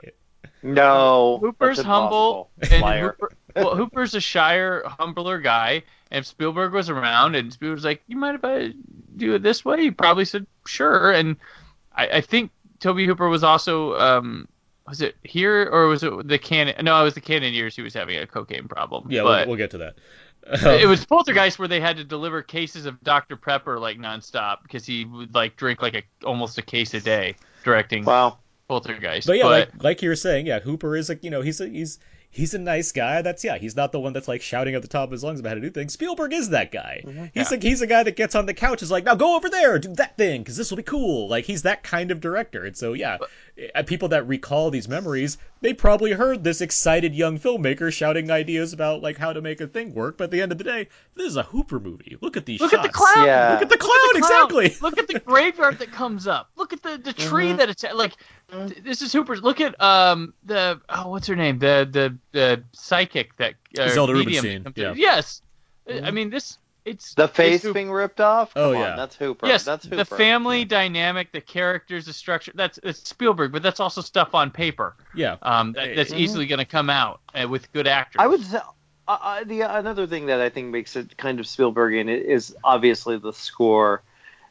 No, 0.63 1.37
Hooper's 1.41 1.81
humble, 1.81 2.49
and 2.71 2.81
Liar. 2.81 3.15
Hooper, 3.19 3.31
well, 3.55 3.75
Hooper's 3.75 4.15
a 4.15 4.19
shyer, 4.19 4.83
humbler 4.85 5.39
guy. 5.39 5.83
And 6.11 6.19
if 6.19 6.27
Spielberg 6.27 6.73
was 6.73 6.89
around, 6.89 7.35
and 7.35 7.51
Spielberg 7.51 7.77
was 7.77 7.85
like, 7.85 8.03
"You 8.07 8.17
mind 8.17 8.35
if 8.35 8.45
I 8.45 8.73
do 9.17 9.33
it 9.35 9.43
this 9.43 9.65
way?" 9.65 9.81
He 9.81 9.91
probably 9.91 10.25
said, 10.25 10.45
"Sure." 10.65 11.11
And 11.11 11.35
I, 11.95 12.07
I 12.07 12.21
think 12.21 12.51
Tobe 12.79 12.99
Hooper 12.99 13.27
was 13.27 13.43
also, 13.43 13.97
um, 13.99 14.47
was 14.87 15.01
it 15.01 15.15
here 15.23 15.67
or 15.71 15.87
was 15.87 16.03
it 16.03 16.27
the 16.27 16.37
Canon? 16.37 16.75
No, 16.85 16.99
it 17.01 17.03
was 17.03 17.15
the 17.15 17.21
Canon 17.21 17.53
years. 17.53 17.75
He 17.75 17.81
was 17.81 17.93
having 17.93 18.17
a 18.17 18.27
cocaine 18.27 18.67
problem. 18.67 19.07
yeah, 19.09 19.23
but 19.23 19.47
we'll, 19.47 19.55
we'll 19.55 19.57
get 19.57 19.71
to 19.71 19.77
that. 19.79 19.95
it 20.81 20.87
was 20.87 21.05
Poltergeist 21.05 21.57
where 21.57 21.67
they 21.67 21.79
had 21.79 21.97
to 21.97 22.03
deliver 22.03 22.43
cases 22.43 22.85
of 22.85 23.01
Dr 23.01 23.35
Pepper 23.35 23.79
like 23.79 23.97
nonstop 23.97 24.57
because 24.61 24.85
he 24.85 25.05
would 25.05 25.33
like 25.33 25.55
drink 25.55 25.81
like 25.81 25.95
a 25.95 26.03
almost 26.25 26.57
a 26.59 26.61
case 26.61 26.93
a 26.93 27.01
day 27.01 27.35
directing 27.63 28.05
Wow. 28.05 28.37
Poltergeist. 28.67 29.27
But 29.27 29.37
yeah, 29.37 29.45
like 29.45 29.69
like 29.83 30.01
you 30.01 30.09
were 30.09 30.15
saying, 30.15 30.45
yeah, 30.47 30.59
Hooper 30.59 30.95
is 30.95 31.09
like 31.09 31.23
you 31.23 31.29
know 31.29 31.41
he's 31.41 31.61
a, 31.61 31.67
he's 31.67 31.99
he's 32.31 32.53
a 32.53 32.57
nice 32.59 32.91
guy. 32.91 33.21
That's 33.21 33.43
yeah, 33.43 33.57
he's 33.57 33.75
not 33.75 33.91
the 33.91 33.99
one 33.99 34.13
that's 34.13 34.27
like 34.27 34.41
shouting 34.41 34.75
at 34.75 34.81
the 34.81 34.87
top 34.87 35.05
of 35.07 35.11
his 35.11 35.23
lungs 35.23 35.39
about 35.39 35.49
how 35.49 35.55
to 35.55 35.61
do 35.61 35.69
things. 35.69 35.93
Spielberg 35.93 36.33
is 36.33 36.49
that 36.49 36.71
guy. 36.71 37.01
Mm-hmm. 37.05 37.25
He's 37.25 37.31
Yeah. 37.35 37.47
like 37.51 37.63
he's 37.63 37.81
a 37.81 37.87
guy 37.87 38.03
that 38.03 38.15
gets 38.15 38.35
on 38.35 38.45
the 38.45 38.53
couch 38.53 38.81
is 38.81 38.91
like 38.91 39.05
now 39.05 39.15
go 39.15 39.35
over 39.35 39.49
there 39.49 39.77
do 39.79 39.93
that 39.95 40.17
thing 40.17 40.41
because 40.41 40.57
this 40.57 40.69
will 40.69 40.77
be 40.77 40.83
cool. 40.83 41.27
Like 41.29 41.45
he's 41.45 41.61
that 41.61 41.83
kind 41.83 42.11
of 42.11 42.19
director. 42.19 42.65
And 42.65 42.75
so 42.75 42.93
yeah, 42.93 43.17
uh, 43.21 43.25
people 43.85 44.09
that 44.09 44.27
recall 44.27 44.69
these 44.69 44.87
memories, 44.87 45.37
they 45.61 45.73
probably 45.73 46.11
heard 46.11 46.43
this 46.43 46.59
excited 46.61 47.15
young 47.15 47.39
filmmaker 47.39 47.91
shouting 47.91 48.29
ideas 48.29 48.73
about 48.73 49.01
like 49.01 49.17
how 49.17 49.31
to 49.31 49.41
make 49.41 49.61
a 49.61 49.67
thing 49.67 49.93
work. 49.93 50.17
But 50.17 50.25
at 50.25 50.31
the 50.31 50.41
end 50.41 50.51
of 50.51 50.57
the 50.57 50.63
day, 50.63 50.87
this 51.15 51.27
is 51.27 51.37
a 51.37 51.43
Hooper 51.43 51.79
movie. 51.79 52.17
Look 52.21 52.35
at 52.37 52.45
these 52.45 52.59
Look 52.59 52.71
shots. 52.71 52.85
at 52.85 52.91
the 52.91 52.97
clown. 52.97 53.25
Yeah. 53.25 53.51
Look 53.53 53.61
at 53.63 53.69
the 53.69 53.77
clown, 53.77 53.91
Look 53.93 54.15
at 54.15 54.21
the 54.21 54.27
clown. 54.27 54.43
exactly. 54.45 54.77
Look 54.81 54.97
at 54.97 55.07
the 55.07 55.19
graveyard 55.19 55.79
that 55.79 55.91
comes 55.91 56.27
up. 56.27 56.49
Look 56.57 56.73
at 56.73 56.83
the, 56.83 56.97
the 56.97 57.13
tree 57.13 57.47
Mm-hmm. 57.47 57.57
that 57.57 57.69
it's 57.69 57.83
like. 57.93 58.13
th- 58.51 58.83
This 58.83 59.01
is 59.01 59.13
Hooper's. 59.13 59.41
Look 59.41 59.61
at 59.61 59.79
um 59.81 60.33
the 60.43 60.79
oh 60.89 61.09
what's 61.11 61.27
her 61.27 61.35
name 61.35 61.59
the 61.59 61.87
the 61.89 62.17
the 62.33 62.63
psychic 62.73 63.35
that 63.37 63.53
uh, 63.79 63.87
Zelda 63.89 64.13
medium 64.13 64.43
Rubinstein, 64.43 64.63
that 64.63 64.75
comes 64.75 64.77
yeah. 64.77 64.91
in. 64.91 64.97
Yes, 64.97 65.41
I 66.03 66.11
mean 66.11 66.29
this 66.29 66.57
it's 66.85 67.13
The 67.15 67.27
face 67.27 67.63
Hooper. 67.63 67.73
being 67.73 67.91
ripped 67.91 68.21
off? 68.21 68.53
Come 68.53 68.63
Oh, 68.63 68.73
on, 68.75 68.79
yeah. 68.79 68.95
that's 68.95 69.15
Hooper. 69.15 69.47
Yes, 69.47 69.63
that's 69.63 69.85
Hooper. 69.85 69.95
the 69.97 70.05
family 70.05 70.63
dynamic, 70.65 71.31
the 71.31 71.41
characters, 71.41 72.05
the 72.05 72.13
structure. 72.13 72.51
That's 72.55 72.79
it's 72.83 73.07
Spielberg, 73.09 73.51
but 73.51 73.63
that's 73.63 73.79
also 73.79 74.01
stuff 74.01 74.35
on 74.35 74.51
paper. 74.51 74.95
Yeah. 75.15 75.37
Um, 75.41 75.73
that, 75.73 75.95
that's 75.95 76.13
easily 76.13 76.45
going 76.45 76.59
to 76.59 76.65
come 76.65 76.89
out 76.89 77.21
uh, 77.33 77.47
with 77.47 77.71
good 77.73 77.87
actors. 77.87 78.17
I 78.19 78.27
would 78.27 78.41
say 78.45 78.59
uh, 79.07 79.17
uh, 79.21 79.43
the 79.43 79.61
another 79.61 80.07
thing 80.07 80.27
that 80.27 80.39
I 80.41 80.49
think 80.49 80.67
makes 80.71 80.95
it 80.95 81.17
kind 81.17 81.39
of 81.39 81.45
Spielbergian 81.45 82.07
is 82.07 82.55
obviously 82.63 83.17
the 83.17 83.33
score. 83.33 84.01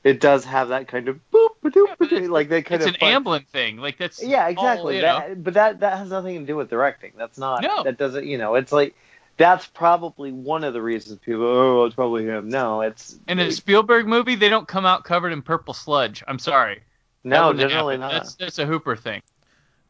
It 0.04 0.20
does 0.20 0.44
have 0.44 0.68
that 0.68 0.86
kind 0.86 1.08
of 1.08 1.18
boop 1.32 1.48
ba 1.62 1.70
doop 1.70 1.86
but 1.98 2.12
it's- 2.12 2.28
like 2.28 2.50
that 2.50 2.66
kind 2.66 2.82
it's 2.82 2.88
of 2.90 2.94
It's 2.94 3.02
an 3.02 3.22
fun- 3.22 3.24
Amblin 3.24 3.46
thing. 3.46 3.78
Like 3.78 3.96
that's 3.96 4.22
Yeah, 4.22 4.44
all, 4.44 4.50
exactly. 4.50 4.96
you 4.96 5.02
know. 5.02 5.18
that, 5.20 5.42
but 5.42 5.54
that 5.54 5.80
that 5.80 5.96
has 5.98 6.10
nothing 6.10 6.40
to 6.40 6.44
do 6.46 6.56
with 6.56 6.68
directing. 6.68 7.12
That's 7.16 7.38
not. 7.38 7.62
No. 7.62 7.84
That 7.84 7.96
doesn't. 7.96 8.26
You 8.26 8.36
know, 8.38 8.54
it's 8.56 8.70
like 8.70 8.94
that's 9.36 9.66
probably 9.66 10.30
one 10.32 10.64
of 10.64 10.72
the 10.74 10.82
reasons 10.82 11.18
people. 11.18 11.44
Oh, 11.44 11.84
it's 11.84 11.94
probably 11.94 12.24
him. 12.24 12.48
No, 12.48 12.80
it's 12.82 13.18
In 13.28 13.38
a 13.38 13.50
Spielberg 13.50 14.06
movie, 14.06 14.34
they 14.36 14.48
don't 14.48 14.68
come 14.68 14.86
out 14.86 15.04
covered 15.04 15.32
in 15.32 15.42
purple 15.42 15.74
sludge. 15.74 16.22
I'm 16.26 16.38
sorry. 16.38 16.82
No, 17.24 17.48
wouldn't 17.48 17.68
generally 17.68 17.94
happen. 17.98 18.00
not. 18.00 18.12
That's 18.12 18.34
that's 18.34 18.58
a 18.58 18.66
Hooper 18.66 18.96
thing. 18.96 19.22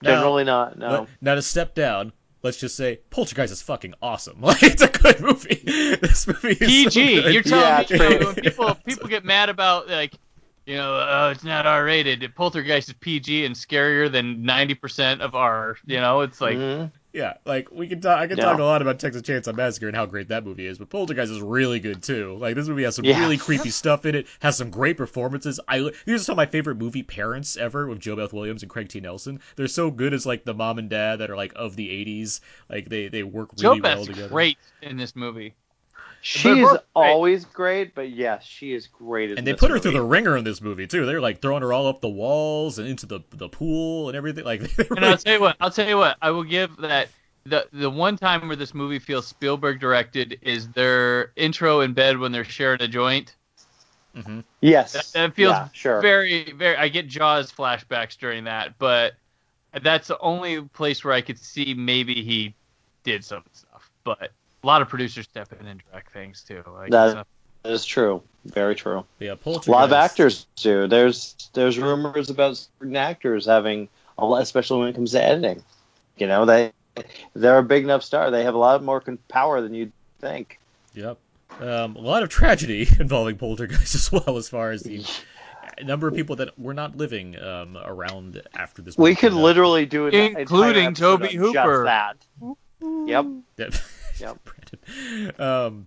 Now- 0.02 0.10
generally 0.16 0.44
not. 0.44 0.78
No. 0.78 0.90
Let- 0.90 1.08
now 1.20 1.34
to 1.34 1.42
step 1.42 1.74
down, 1.74 2.12
let's 2.42 2.58
just 2.58 2.76
say 2.76 3.00
Poltergeist 3.10 3.52
is 3.52 3.62
fucking 3.62 3.94
awesome. 4.02 4.38
Like 4.40 4.62
it's 4.62 4.82
a 4.82 4.88
good 4.88 5.20
movie. 5.20 5.60
this 6.00 6.26
movie 6.26 6.50
is 6.50 6.58
PG. 6.58 7.22
good. 7.22 7.34
You're 7.34 7.42
telling 7.42 7.86
Yeah, 7.90 7.98
me 7.98 8.14
you 8.14 8.18
know, 8.20 8.26
when 8.26 8.34
people 8.42 8.74
people 8.86 9.08
get 9.08 9.24
mad 9.24 9.48
about 9.48 9.88
like, 9.88 10.14
you 10.66 10.76
know, 10.76 11.06
oh, 11.10 11.30
it's 11.30 11.44
not 11.44 11.66
R 11.66 11.84
rated. 11.84 12.34
Poltergeist 12.34 12.88
is 12.88 12.94
PG 13.00 13.44
and 13.44 13.54
scarier 13.54 14.10
than 14.10 14.44
90% 14.44 15.20
of 15.20 15.34
R. 15.34 15.76
You 15.86 16.00
know, 16.00 16.20
it's 16.22 16.40
like 16.40 16.56
Mhm. 16.56 16.90
Yeah, 17.14 17.34
like 17.46 17.70
we 17.70 17.86
can 17.86 18.00
talk. 18.00 18.18
I 18.18 18.26
can 18.26 18.36
talk 18.36 18.58
a 18.58 18.64
lot 18.64 18.82
about 18.82 18.98
Texas 18.98 19.22
Chainsaw 19.22 19.54
Massacre 19.54 19.86
and 19.86 19.94
how 19.96 20.04
great 20.04 20.26
that 20.28 20.44
movie 20.44 20.66
is, 20.66 20.78
but 20.78 20.90
Poltergeist 20.90 21.30
is 21.30 21.40
really 21.40 21.78
good 21.78 22.02
too. 22.02 22.36
Like 22.40 22.56
this 22.56 22.66
movie 22.66 22.82
has 22.82 22.96
some 22.96 23.04
Yeah. 23.04 23.20
really 23.20 23.36
creepy 23.36 23.70
stuff 23.70 24.04
in 24.04 24.16
it. 24.16 24.26
Has 24.40 24.56
some 24.56 24.68
great 24.68 24.96
performances. 24.96 25.60
I 25.68 25.78
these 26.06 26.22
are 26.22 26.24
some 26.24 26.32
of 26.32 26.38
my 26.38 26.46
favorite 26.46 26.76
movie 26.76 27.04
parents 27.04 27.56
ever 27.56 27.86
with 27.86 28.00
JoBeth 28.00 28.32
Williams 28.32 28.62
and 28.64 28.70
Craig 28.70 28.88
T. 28.88 28.98
Nelson. 28.98 29.38
They're 29.54 29.68
so 29.68 29.92
good 29.92 30.12
as 30.12 30.26
like 30.26 30.44
the 30.44 30.54
mom 30.54 30.78
and 30.80 30.90
dad 30.90 31.20
that 31.20 31.30
are 31.30 31.36
like 31.36 31.52
of 31.54 31.76
the 31.76 31.88
'80s. 31.88 32.40
Like 32.68 32.88
they 32.88 33.06
they 33.06 33.22
work 33.22 33.54
Joe 33.54 33.70
really 33.70 33.80
well 33.82 33.94
Beth's 33.98 34.08
together. 34.08 34.28
great 34.30 34.58
in 34.82 34.96
this 34.96 35.14
movie. 35.14 35.54
She's 36.26 36.66
both 36.66 36.82
always 36.96 37.44
great, 37.44 37.94
but 37.94 38.08
yes, 38.08 38.44
she 38.44 38.72
is 38.72 38.86
great. 38.86 39.30
In 39.32 39.38
And 39.38 39.46
they 39.46 39.52
this 39.52 39.60
put 39.60 39.70
her 39.70 39.78
through 39.78 39.92
the 39.92 40.02
ringer 40.02 40.38
in 40.38 40.44
this 40.44 40.62
movie 40.62 40.86
too. 40.86 41.04
They're 41.04 41.20
like 41.20 41.42
throwing 41.42 41.60
her 41.60 41.70
all 41.72 41.86
up 41.86 42.00
the 42.00 42.08
walls 42.08 42.78
and 42.78 42.88
into 42.88 43.04
the 43.04 43.20
the 43.30 43.48
pool 43.50 44.08
and 44.08 44.16
everything. 44.16 44.42
Like, 44.44 44.60
they 44.76 44.84
And 44.84 44.90
really- 44.98 45.06
I'll 45.08 45.18
tell 45.18 45.34
you 45.34 45.40
what, 45.42 45.56
I'll 45.60 45.70
tell 45.70 45.86
you 45.86 45.98
what, 45.98 46.16
I 46.22 46.30
will 46.30 46.44
give 46.44 46.76
that 46.78 47.08
the 47.44 47.68
the 47.74 47.90
one 47.90 48.16
time 48.16 48.46
where 48.46 48.56
this 48.56 48.72
movie 48.72 48.98
feels 48.98 49.26
Spielberg 49.26 49.80
directed 49.80 50.38
is 50.40 50.66
their 50.68 51.32
intro 51.36 51.80
in 51.80 51.92
bed 51.92 52.16
when 52.16 52.32
they're 52.32 52.42
sharing 52.42 52.80
a 52.80 52.88
joint. 52.88 53.34
Mhm. 54.16 54.44
Yes, 54.62 54.92
That, 54.94 55.06
that 55.12 55.34
feels 55.34 55.52
yeah, 55.52 55.68
sure. 55.74 56.00
very 56.00 56.52
very. 56.52 56.76
I 56.78 56.88
get 56.88 57.06
Jaws 57.06 57.52
flashbacks 57.52 58.16
during 58.16 58.44
that, 58.44 58.78
but 58.78 59.12
that's 59.82 60.08
the 60.08 60.18
only 60.20 60.62
place 60.62 61.04
where 61.04 61.12
I 61.12 61.20
could 61.20 61.38
see 61.38 61.74
maybe 61.74 62.22
he 62.22 62.54
did 63.02 63.24
some 63.26 63.42
stuff. 63.52 63.90
But 64.04 64.30
a 64.64 64.66
lot 64.66 64.82
of 64.82 64.88
producers 64.88 65.26
step 65.26 65.52
in 65.60 65.66
and 65.66 65.82
direct 65.90 66.10
things 66.12 66.42
too. 66.42 66.62
Like, 66.74 66.90
That- 66.90 67.12
so- 67.12 67.24
That 67.62 67.72
is 67.72 67.84
true. 67.84 68.22
Very 68.46 68.74
true. 68.74 69.04
yeah, 69.20 69.32
A 69.32 69.36
Poltergeist. 69.36 69.68
lot 69.68 69.84
of 69.84 69.92
actors 69.92 70.46
do. 70.56 70.86
There's 70.86 71.34
there's 71.54 71.78
rumors 71.78 72.28
about 72.30 72.56
certain 72.58 72.96
actors 72.96 73.46
having 73.46 73.88
a 74.18 74.24
lot, 74.26 74.42
especially 74.42 74.80
when 74.80 74.88
it 74.88 74.94
comes 74.94 75.12
to 75.12 75.22
editing. 75.24 75.62
You 76.18 76.26
know, 76.26 76.44
they 76.44 76.72
they're 77.34 77.58
a 77.58 77.62
big 77.62 77.84
enough 77.84 78.02
star. 78.02 78.30
They 78.30 78.44
have 78.44 78.54
a 78.54 78.58
lot 78.58 78.82
more 78.82 79.02
power 79.28 79.60
than 79.62 79.72
you'd 79.74 79.92
think. 80.20 80.58
Yep. 80.94 81.16
Um, 81.60 81.96
a 81.96 82.00
lot 82.00 82.22
of 82.22 82.28
tragedy 82.28 82.86
involving 83.00 83.36
Poltergeist 83.36 83.94
as 83.94 84.12
well, 84.12 84.36
as 84.36 84.48
far 84.48 84.70
as 84.70 84.82
the 84.82 85.04
number 85.82 86.06
of 86.06 86.14
people 86.14 86.36
that 86.36 86.58
were 86.58 86.74
not 86.74 86.96
living 86.98 87.40
um, 87.40 87.78
around 87.82 88.42
after 88.54 88.82
this. 88.82 88.98
We 88.98 89.14
could 89.14 89.32
literally 89.32 89.86
do 89.86 90.06
it, 90.06 90.14
Including 90.14 90.92
Tobe 90.94 91.22
Hooper. 91.24 91.52
Just 91.52 91.84
that. 91.84 92.16
Yep. 93.06 93.26
Yep. 94.18 94.38
Yep. 94.44 94.44
Brandon. 94.44 95.40
Um, 95.40 95.86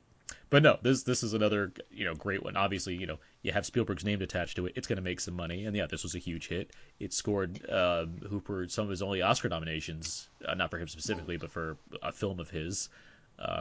but 0.50 0.64
no, 0.64 0.78
this 0.82 1.04
this 1.04 1.24
is 1.24 1.34
another 1.34 1.72
you 1.90 2.06
know 2.06 2.16
great 2.16 2.44
one. 2.44 2.56
Obviously, 2.56 2.96
you 2.96 3.06
know 3.06 3.18
you 3.44 3.52
have 3.52 3.66
Spielberg's 3.66 4.06
name 4.06 4.22
attached 4.22 4.56
to 4.58 4.66
it. 4.66 4.74
It's 4.76 4.88
going 4.88 4.98
to 4.98 5.04
make 5.04 5.20
some 5.20 5.34
money, 5.34 5.66
and 5.66 5.76
yeah, 5.76 5.88
this 5.88 6.04
was 6.04 6.16
a 6.16 6.20
huge 6.20 6.48
hit. 6.48 6.72
It 7.00 7.14
scored 7.14 7.70
um, 7.70 8.18
Hooper 8.30 8.68
some 8.70 8.86
of 8.86 8.90
his 8.90 9.02
only 9.02 9.22
Oscar 9.22 9.50
nominations, 9.50 10.30
uh, 10.46 10.54
not 10.54 10.70
for 10.70 10.78
him 10.80 10.88
specifically, 10.88 11.38
but 11.38 11.52
for 11.52 11.78
a 12.02 12.12
film 12.12 12.40
of 12.40 12.50
his, 12.50 12.90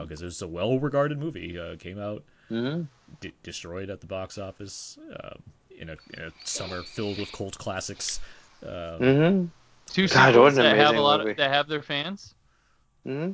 because 0.01 0.21
it 0.21 0.25
was 0.25 0.41
a 0.41 0.47
well-regarded 0.47 1.19
movie. 1.19 1.57
Uh, 1.59 1.75
came 1.77 1.99
out 1.99 2.23
hmm 2.49 2.81
d- 3.19 3.33
destroyed 3.43 3.89
at 3.89 4.01
the 4.01 4.07
box 4.07 4.37
office 4.37 4.97
um, 5.23 5.41
in, 5.77 5.89
a, 5.89 5.97
in 6.13 6.23
a 6.23 6.31
summer 6.43 6.83
filled 6.83 7.19
with 7.19 7.31
cult 7.31 7.57
classics. 7.57 8.19
Um, 8.63 8.99
hmm 8.99 9.45
two 9.89 10.07
God, 10.07 10.33
sequels 10.33 10.37
what 10.37 10.53
an 10.53 10.63
that 10.63 10.77
have 10.77 10.95
a 10.95 11.01
lot 11.01 11.21
of, 11.21 11.35
that 11.37 11.51
have 11.51 11.67
their 11.67 11.81
fans. 11.81 12.33
hmm 13.05 13.31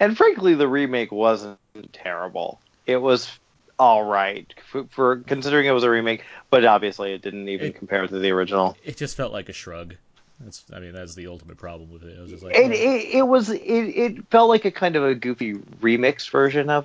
And 0.00 0.16
frankly, 0.16 0.54
the 0.54 0.68
remake 0.68 1.12
wasn't 1.12 1.58
terrible. 1.92 2.60
It 2.86 2.96
was 2.96 3.30
all 3.78 4.04
right 4.04 4.52
for, 4.70 4.84
for 4.84 5.16
considering 5.18 5.66
it 5.66 5.72
was 5.72 5.84
a 5.84 5.90
remake, 5.90 6.24
but 6.50 6.64
obviously 6.64 7.12
it 7.14 7.22
didn't 7.22 7.48
even 7.48 7.68
It- 7.68 7.76
compare 7.76 8.06
to 8.06 8.18
the 8.18 8.30
original. 8.30 8.76
It 8.84 8.96
just 8.96 9.16
felt 9.16 9.32
like 9.32 9.48
a 9.48 9.52
shrug. 9.52 9.94
That's, 10.40 10.64
I 10.74 10.80
mean, 10.80 10.92
that's 10.92 11.14
the 11.14 11.28
ultimate 11.28 11.56
problem 11.56 11.92
with 11.92 12.02
it. 12.02 12.18
I 12.18 12.22
was 12.22 12.30
just 12.30 12.42
like, 12.42 12.56
It, 12.56 12.70
oh. 12.70 12.74
it, 12.74 13.14
it 13.18 13.22
was 13.26 13.48
it, 13.50 13.60
it 13.60 14.26
felt 14.30 14.48
like 14.48 14.64
a 14.64 14.72
kind 14.72 14.96
of 14.96 15.04
a 15.04 15.14
goofy 15.14 15.54
remix 15.54 16.28
version 16.30 16.68
of 16.68 16.84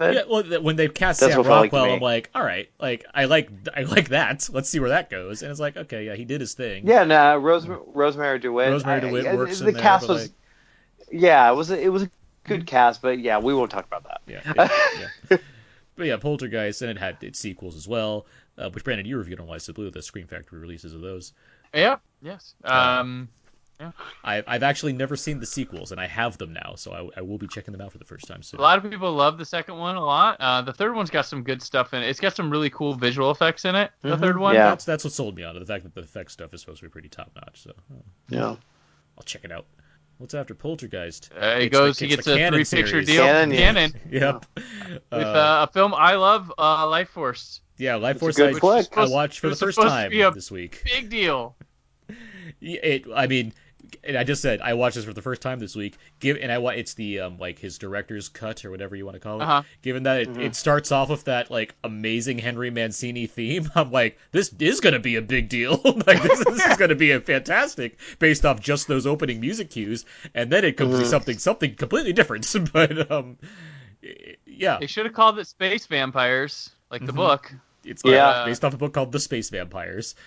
it. 0.00 0.14
Yeah, 0.14 0.22
well, 0.28 0.42
when 0.62 0.76
they 0.76 0.88
cast 0.88 1.20
That's 1.20 1.34
Sam 1.34 1.44
felt 1.44 1.60
like 1.60 1.72
Rockwell. 1.72 1.92
I'm 1.92 2.00
like, 2.00 2.30
all 2.34 2.42
right, 2.42 2.68
like 2.80 3.04
I 3.14 3.26
like 3.26 3.50
I 3.76 3.82
like 3.82 4.08
that. 4.08 4.48
Let's 4.52 4.68
see 4.68 4.80
where 4.80 4.88
that 4.88 5.08
goes. 5.10 5.42
And 5.42 5.50
it's 5.50 5.60
like, 5.60 5.76
okay, 5.76 6.06
yeah, 6.06 6.14
he 6.16 6.24
did 6.24 6.40
his 6.40 6.54
thing. 6.54 6.86
Yeah, 6.88 7.04
no, 7.04 7.36
Rose, 7.36 7.66
Rosemarie 7.66 8.40
DeWitt. 8.40 8.70
Rosemarie 8.70 9.02
DeWitt 9.02 9.26
I- 9.26 9.36
works 9.36 9.58
the 9.60 9.68
in 9.68 9.74
there, 9.74 9.82
cast 9.82 10.06
but, 10.08 10.14
was, 10.14 10.22
like- 10.22 10.32
yeah, 11.12 11.50
it 11.50 11.54
was 11.54 11.70
a, 11.70 11.80
it 11.80 11.88
was 11.88 12.04
a 12.04 12.10
good 12.44 12.66
cast, 12.66 13.02
but 13.02 13.18
yeah, 13.18 13.38
we 13.38 13.54
won't 13.54 13.70
talk 13.70 13.86
about 13.86 14.04
that. 14.04 14.20
yeah, 14.26 14.40
yeah, 14.56 15.08
yeah. 15.30 15.36
But 15.96 16.06
yeah, 16.06 16.16
Poltergeist, 16.16 16.80
and 16.80 16.90
it 16.90 16.96
had 16.96 17.18
its 17.22 17.38
sequels 17.38 17.76
as 17.76 17.86
well, 17.86 18.24
uh, 18.56 18.70
which 18.70 18.84
Brandon 18.84 19.04
you 19.04 19.18
reviewed 19.18 19.38
on 19.38 19.46
Lights 19.46 19.68
of 19.68 19.74
Blue, 19.74 19.90
the 19.90 20.00
Scream 20.00 20.26
Factory 20.26 20.58
releases 20.58 20.94
of 20.94 21.02
those. 21.02 21.34
Yeah. 21.74 21.96
Yes. 22.22 22.54
Um. 22.64 23.28
I, 24.24 24.42
I've 24.46 24.62
actually 24.62 24.92
never 24.92 25.16
seen 25.16 25.40
the 25.40 25.46
sequels, 25.46 25.90
and 25.90 25.98
I 26.00 26.06
have 26.06 26.36
them 26.36 26.52
now, 26.52 26.74
so 26.76 26.92
I, 27.16 27.18
I 27.18 27.22
will 27.22 27.38
be 27.38 27.46
checking 27.48 27.72
them 27.72 27.80
out 27.80 27.92
for 27.92 27.98
the 27.98 28.04
first 28.04 28.26
time 28.28 28.42
soon. 28.42 28.60
A 28.60 28.62
lot 28.62 28.82
of 28.82 28.90
people 28.90 29.10
love 29.12 29.38
the 29.38 29.44
second 29.46 29.78
one 29.78 29.96
a 29.96 30.04
lot. 30.04 30.36
Uh, 30.38 30.60
the 30.60 30.72
third 30.72 30.94
one's 30.94 31.08
got 31.08 31.24
some 31.26 31.42
good 31.42 31.62
stuff 31.62 31.94
in 31.94 32.02
it. 32.02 32.08
It's 32.08 32.20
got 32.20 32.36
some 32.36 32.50
really 32.50 32.68
cool 32.70 32.94
visual 32.94 33.30
effects 33.30 33.64
in 33.64 33.74
it. 33.74 33.90
The 34.02 34.16
Mhm. 34.16 34.20
third 34.20 34.38
one. 34.38 34.54
Yeah. 34.54 34.68
That's 34.70 34.84
that's 34.84 35.04
what 35.04 35.14
sold 35.14 35.34
me 35.34 35.44
on 35.44 35.56
it. 35.56 35.60
The 35.60 35.66
fact 35.66 35.84
that 35.84 35.94
the 35.94 36.02
effect 36.02 36.30
stuff 36.30 36.52
is 36.52 36.60
supposed 36.60 36.80
to 36.80 36.86
be 36.86 36.90
pretty 36.90 37.08
top 37.08 37.30
notch. 37.34 37.62
So 37.62 37.72
oh, 37.94 38.02
Yeah. 38.28 38.56
I'll 39.16 39.24
check 39.24 39.44
it 39.44 39.52
out. 39.52 39.64
What's 40.20 40.34
after 40.34 40.54
Poltergeist? 40.54 41.30
Uh, 41.34 41.56
he 41.56 41.64
It's 41.64 41.72
goes. 41.72 41.96
the- 41.98 42.04
he 42.04 42.14
gets 42.14 42.26
a 42.26 42.36
Canon 42.36 42.52
three-picture 42.62 42.86
series. 42.88 43.06
deal. 43.06 43.24
Canon, 43.24 43.50
yeah. 43.52 43.58
Canon 43.58 43.92
Yep. 44.10 44.46
with 44.56 45.02
Uh, 45.10 45.16
uh, 45.16 45.66
a 45.66 45.72
film 45.72 45.94
I 45.94 46.16
love, 46.16 46.52
uh, 46.58 46.84
Lifeforce. 46.84 47.60
yeah, 47.78 47.94
Life 47.94 48.16
It's 48.16 48.20
Force 48.20 48.38
I, 48.38 48.52
flick. 48.52 48.98
I 48.98 49.06
watched 49.08 49.38
for 49.38 49.48
the 49.48 49.56
first 49.56 49.76
supposed 49.76 49.94
to 49.94 49.98
time 49.98 50.10
be 50.10 50.20
a- 50.20 50.30
this 50.30 50.50
week. 50.50 50.82
Big 50.84 51.08
deal. 51.08 51.56
It, 52.60 53.06
I 53.14 53.26
mean, 53.28 53.54
and 54.04 54.16
I 54.16 54.24
just 54.24 54.42
said 54.42 54.60
I 54.60 54.74
watched 54.74 54.96
this 54.96 55.04
for 55.04 55.12
the 55.12 55.22
first 55.22 55.42
time 55.42 55.58
this 55.58 55.74
week. 55.76 55.96
Give 56.20 56.36
and 56.36 56.50
I 56.52 56.58
wa 56.58 56.70
it's 56.70 56.94
the 56.94 57.20
um 57.20 57.38
like 57.38 57.58
his 57.58 57.78
director's 57.78 58.28
cut 58.28 58.64
or 58.64 58.70
whatever 58.70 58.96
you 58.96 59.04
want 59.04 59.14
to 59.16 59.20
call 59.20 59.40
it. 59.40 59.44
Uh-huh. 59.44 59.62
Given 59.82 60.02
that 60.04 60.20
it, 60.20 60.28
Mhm. 60.32 60.44
it 60.46 60.54
starts 60.54 60.92
off 60.92 61.08
with 61.10 61.24
that 61.24 61.50
like 61.50 61.74
amazing 61.84 62.38
Henry 62.38 62.70
Mancini 62.70 63.26
theme, 63.26 63.70
I'm 63.74 63.90
like, 63.92 64.18
this 64.32 64.52
is 64.58 64.80
gonna 64.80 64.98
be 65.00 65.16
a 65.16 65.22
big 65.22 65.48
deal. 65.48 65.80
like 66.06 66.22
this, 66.22 66.44
this 66.44 66.66
is 66.66 66.76
gonna 66.76 66.94
be 66.94 67.12
a 67.12 67.20
fantastic 67.20 67.98
based 68.18 68.44
off 68.44 68.60
just 68.60 68.88
those 68.88 69.06
opening 69.06 69.40
music 69.40 69.70
cues, 69.70 70.04
and 70.34 70.50
then 70.50 70.64
it 70.64 70.76
comes 70.76 70.98
to 70.98 71.04
Mhm. 71.04 71.10
something 71.10 71.38
something 71.38 71.74
completely 71.74 72.12
different. 72.12 72.46
but 72.72 73.10
um, 73.10 73.38
yeah, 74.46 74.78
They 74.80 74.86
should 74.86 75.04
have 75.06 75.14
called 75.14 75.38
it 75.38 75.46
Space 75.46 75.86
Vampires, 75.86 76.70
like 76.90 77.04
the 77.04 77.12
Mhm. 77.12 77.16
book. 77.16 77.52
It's 77.84 78.02
Yeah. 78.04 78.44
based 78.44 78.64
off 78.64 78.74
a 78.74 78.76
book 78.76 78.92
called 78.92 79.12
The 79.12 79.20
Space 79.20 79.50
Vampires. 79.50 80.14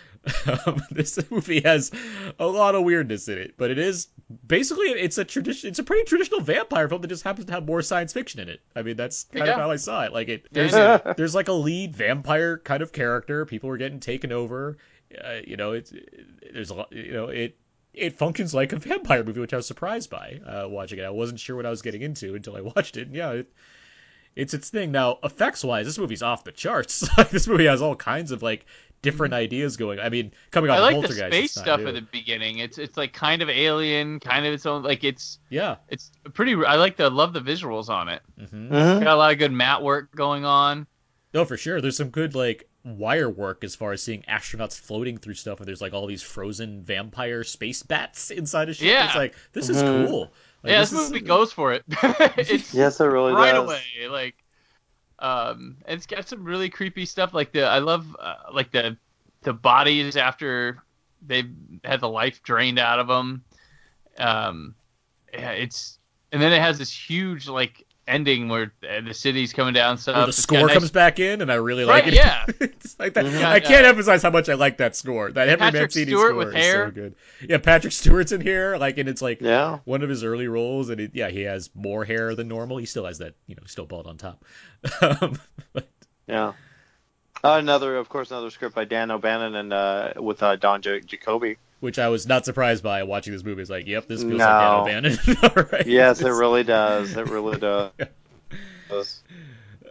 Um, 0.66 0.82
this 0.90 1.20
movie 1.30 1.60
has 1.62 1.92
a 2.40 2.48
lot 2.48 2.76
of 2.76 2.84
weirdness 2.84 3.28
in 3.28 3.38
it, 3.38 3.56
but 3.58 3.72
it 3.72 3.78
is 3.78 4.08
basically 4.48 4.88
it's 4.88 5.18
a 5.18 5.26
tradition. 5.26 5.70
It's 5.70 5.80
a 5.80 5.84
pretty 5.84 6.06
traditional 6.06 6.40
vampire 6.40 6.88
film 6.88 7.02
that 7.02 7.10
just 7.10 7.24
happens 7.24 7.48
to 7.48 7.54
have 7.54 7.66
more 7.66 7.82
science 7.82 8.14
fiction 8.14 8.40
in 8.40 8.48
it. 8.48 8.62
I 8.74 8.84
mean, 8.84 8.96
that's 8.96 9.26
kind 9.26 9.50
of 9.50 9.56
how 9.56 9.72
I 9.72 9.76
saw 9.76 10.04
it. 10.04 10.14
Like 10.14 10.30
it, 10.30 10.48
there's 10.52 10.72
yeah. 10.72 11.14
there's 11.18 11.36
like 11.36 11.50
a 11.50 11.54
lead 11.54 11.94
vampire 11.96 12.58
kind 12.58 12.82
of 12.82 12.94
character. 12.94 13.46
People 13.46 13.70
are 13.70 13.78
getting 13.78 14.00
taken 14.00 14.32
over. 14.32 14.78
Uh, 15.14 15.40
you 15.46 15.58
know, 15.58 15.74
it's 15.74 15.92
there's 16.54 16.70
a 16.70 16.76
lot. 16.76 16.94
You 16.94 17.12
know, 17.12 17.28
it 17.28 17.58
it 17.94 18.18
functions 18.18 18.54
like 18.54 18.72
a 18.72 18.78
vampire 18.78 19.24
movie, 19.26 19.42
which 19.42 19.54
I 19.54 19.58
was 19.58 19.68
surprised 19.68 20.10
by 20.10 20.40
uh, 20.46 20.70
watching 20.70 21.00
it. 21.00 21.04
I 21.04 21.10
wasn't 21.10 21.40
sure 21.42 21.56
what 21.58 21.66
I 21.66 21.70
was 21.70 21.82
getting 21.82 22.02
into 22.02 22.36
until 22.36 22.56
I 22.56 22.62
watched 22.76 22.96
it. 22.96 23.08
And 23.08 23.16
yeah, 23.16 23.32
it, 23.32 23.52
it's 24.36 24.54
its 24.54 24.70
thing. 24.70 24.92
Now, 24.92 25.20
effects 25.24 25.64
wise, 25.64 25.86
this 25.86 25.98
movie's 25.98 26.24
off 26.24 26.44
the 26.44 26.52
charts. 26.52 27.08
this 27.32 27.48
movie 27.48 27.66
has 27.66 27.82
all 27.82 27.96
kinds 27.96 28.32
of 28.32 28.42
like 28.42 28.66
different 29.02 29.34
ideas 29.34 29.76
going. 29.78 30.00
I 30.00 30.10
mean, 30.10 30.32
coming 30.52 30.70
off 30.72 30.78
I 30.78 30.82
like 30.82 30.96
the 30.96 31.02
Poltergeist, 31.08 31.34
space 31.34 31.52
stuff 31.52 31.82
new. 31.82 31.88
at 31.88 31.94
the 31.96 32.02
beginning. 32.02 32.60
It's 32.60 32.78
it's 32.78 32.98
like 32.98 33.12
kind 33.14 33.42
of 33.42 33.50
alien, 33.50 34.20
kind 34.20 34.46
of 34.46 34.54
its 34.54 34.66
own. 34.66 34.84
Like 34.84 35.04
it's 35.04 35.40
Yeah. 35.50 35.76
it's 35.90 36.12
pretty. 36.34 36.56
I 36.56 36.76
like 36.76 36.96
the 36.98 37.10
love 37.10 37.34
the 37.34 37.42
visuals 37.42 37.90
on 37.90 38.08
it. 38.10 38.22
hmm 38.40 38.70
Mhm. 38.74 39.04
Got 39.04 39.14
a 39.14 39.16
lot 39.18 39.32
of 39.34 39.40
good 39.40 39.52
matte 39.52 39.82
work 39.84 40.16
going 40.16 40.46
on. 40.46 40.88
No, 41.34 41.46
for 41.46 41.58
sure. 41.58 41.82
There's 41.82 41.98
some 41.98 42.10
good 42.10 42.34
like 42.36 42.70
wire 42.86 43.30
work 43.30 43.64
as 43.64 43.76
far 43.76 43.94
as 43.94 44.04
seeing 44.04 44.22
astronauts 44.24 44.78
floating 44.80 45.18
through 45.18 45.34
stuff, 45.36 45.60
and 45.60 45.68
there's 45.68 45.82
like 45.82 45.94
all 45.94 46.06
these 46.06 46.22
frozen 46.22 46.84
vampire 46.84 47.44
space 47.44 47.82
bats 47.82 48.30
inside 48.32 48.70
a 48.70 48.74
ship. 48.74 48.88
Yeah. 48.88 49.06
It's 49.08 49.16
like 49.16 49.36
this 49.54 49.70
is 49.70 49.78
Mhm. 49.82 50.08
cool. 50.08 50.34
Like, 50.64 50.72
yeah, 50.72 50.80
this 50.80 50.92
is- 50.94 51.12
movie 51.12 51.26
goes 51.26 51.52
for 51.52 51.74
it. 51.74 51.84
it's 52.38 52.74
Yes, 52.74 53.00
it 53.00 53.06
really 53.06 53.34
does. 53.34 53.40
right 53.42 53.52
does. 53.52 53.64
away. 53.64 54.08
Like, 54.10 54.36
um, 55.20 55.78
and 55.86 55.98
it's 55.98 56.06
got 56.06 56.28
some 56.28 56.44
really 56.44 56.70
creepy 56.70 57.06
stuff. 57.06 57.34
Like 57.34 57.52
the 57.52 57.64
I 57.66 57.80
love 57.80 58.16
uh, 58.20 58.36
like 58.54 58.72
the 58.72 58.98
the 59.44 59.54
bodies 59.54 60.16
after 60.18 60.82
they've 61.26 61.52
had 61.84 62.00
the 62.00 62.10
life 62.10 62.42
drained 62.44 62.80
out 62.80 63.00
of 63.00 63.08
them. 63.08 63.44
Um, 64.18 64.76
yeah, 65.34 65.52
it's 65.52 66.00
and 66.32 66.42
then 66.42 66.52
it 66.54 66.62
has 66.62 66.78
this 66.78 66.92
huge 66.92 67.48
like 67.48 67.83
ending 68.08 68.50
where 68.50 68.74
uh, 68.90 69.02
the 69.02 69.14
city's 69.14 69.54
coming 69.54 69.74
down 69.74 69.98
So 69.98 70.12
the 70.12 70.28
It's 70.28 70.46
got 70.46 70.58
score 70.58 70.68
nice- 70.68 70.74
comes 70.78 70.92
back 70.92 71.20
in, 71.20 71.42
and 71.42 71.52
I 71.52 71.56
really 71.56 71.86
Right, 71.86 72.04
like 72.04 72.14
it. 72.14 72.16
yeah. 72.16 72.44
it's 72.60 73.00
like 73.00 73.14
that. 73.14 73.26
Mhm. 73.26 73.44
I 73.44 73.60
can't 73.62 73.86
emphasize 73.86 74.22
how 74.22 74.30
much 74.30 74.50
I 74.50 74.56
like 74.56 74.78
that 74.78 74.96
score. 74.96 75.32
That 75.32 75.48
Henry 75.48 75.60
Patrick 75.60 75.82
Mancini 75.84 76.06
Stewart 76.08 76.30
score 76.32 76.36
with 76.38 76.48
is 76.50 76.54
hair. 76.56 76.88
so 76.88 76.92
good. 76.92 77.16
Yeah, 77.48 77.58
Patrick 77.60 77.94
Stewart's 77.94 78.32
in 78.34 78.42
here, 78.42 78.76
like, 78.78 78.98
and 78.98 79.08
it's 79.08 79.22
like 79.22 79.40
Yeah. 79.42 79.80
one 79.86 80.02
of 80.04 80.10
his 80.10 80.24
early 80.24 80.48
roles, 80.48 80.90
and 80.90 81.00
it, 81.00 81.12
yeah, 81.14 81.30
he 81.30 81.42
has 81.44 81.70
more 81.76 82.04
hair 82.04 82.36
than 82.36 82.48
normal. 82.50 82.78
He 82.78 82.86
still 82.86 83.06
has 83.06 83.20
that, 83.20 83.36
you 83.48 83.56
know, 83.56 83.64
still 83.68 83.86
bald 83.86 84.08
on 84.08 84.18
top. 84.18 84.44
um, 85.02 85.40
but 85.72 85.88
Yeah. 86.28 86.54
Uh, 87.46 87.58
another, 87.60 87.98
of 87.98 88.08
course, 88.10 88.32
another 88.32 88.50
script 88.50 88.74
by 88.76 88.86
Dan 88.86 89.12
O'Bannon 89.12 89.56
and 89.56 89.74
uh, 89.74 90.14
with 90.18 90.42
uh, 90.44 90.56
Don 90.56 90.82
J- 90.82 91.02
Jakoby. 91.02 91.58
Which 91.84 92.00
I 92.00 92.08
was 92.08 92.26
not 92.26 92.46
surprised 92.46 92.82
by 92.82 93.04
watching 93.04 93.34
this 93.34 93.44
movie. 93.44 93.62
It's 93.62 93.70
like, 93.70 93.86
yep, 93.88 94.08
this 94.08 94.22
feels 94.24 94.38
No. 94.40 94.84
like 94.86 94.92
Dan 94.94 95.06
O'Bannon. 95.06 95.38
All 95.44 95.64
right. 95.72 95.86
Yes, 95.86 96.22
it 96.22 96.30
really 96.30 96.64
does. 96.78 97.16
It 97.18 97.28
really 97.30 97.60
does. 97.60 97.92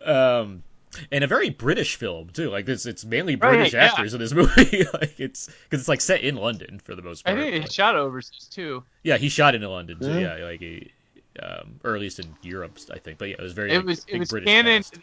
um 0.05 0.63
and 1.11 1.25
a 1.25 1.27
very 1.27 1.49
British 1.51 1.97
film 1.97 2.29
too. 2.31 2.51
Like 2.51 2.67
this, 2.67 2.85
it's 2.87 3.05
mainly 3.05 3.37
Right, 3.37 3.53
British 3.55 3.73
yeah. 3.73 3.85
actors 3.87 4.13
in 4.15 4.21
this 4.21 4.33
movie. 4.35 4.85
like 4.93 5.19
it's 5.21 5.47
because 5.47 5.81
it's 5.81 5.89
like 5.89 6.01
set 6.01 6.21
in 6.23 6.37
London 6.37 6.81
for 6.85 6.95
the 6.95 7.03
most 7.03 7.27
I 7.27 7.33
part. 7.33 7.43
think 7.45 7.57
but- 7.63 7.65
it 7.67 7.73
shot 7.73 7.95
overseas 7.97 8.49
too. 8.51 8.83
yeah, 9.03 9.17
he 9.17 9.29
shot 9.29 9.55
in 9.55 9.63
London 9.63 9.99
too. 9.99 10.07
Mhm. 10.07 10.21
Yeah, 10.39 10.45
like 10.45 10.61
he, 10.61 10.93
um, 11.43 11.81
or 11.85 11.95
at 11.95 12.01
least 12.01 12.19
in 12.19 12.27
Europe, 12.43 12.79
I 12.93 12.99
think. 12.99 13.19
But 13.19 13.29
yeah, 13.31 13.37
it 13.39 13.43
was 13.43 13.53
very. 13.55 13.73
It 13.73 13.77
like, 13.79 13.87
was 13.87 14.05
big 14.05 14.15
it 14.17 14.19
was 14.19 14.31
British 14.31 14.49
canon. 14.49 14.83
cast. 14.83 14.99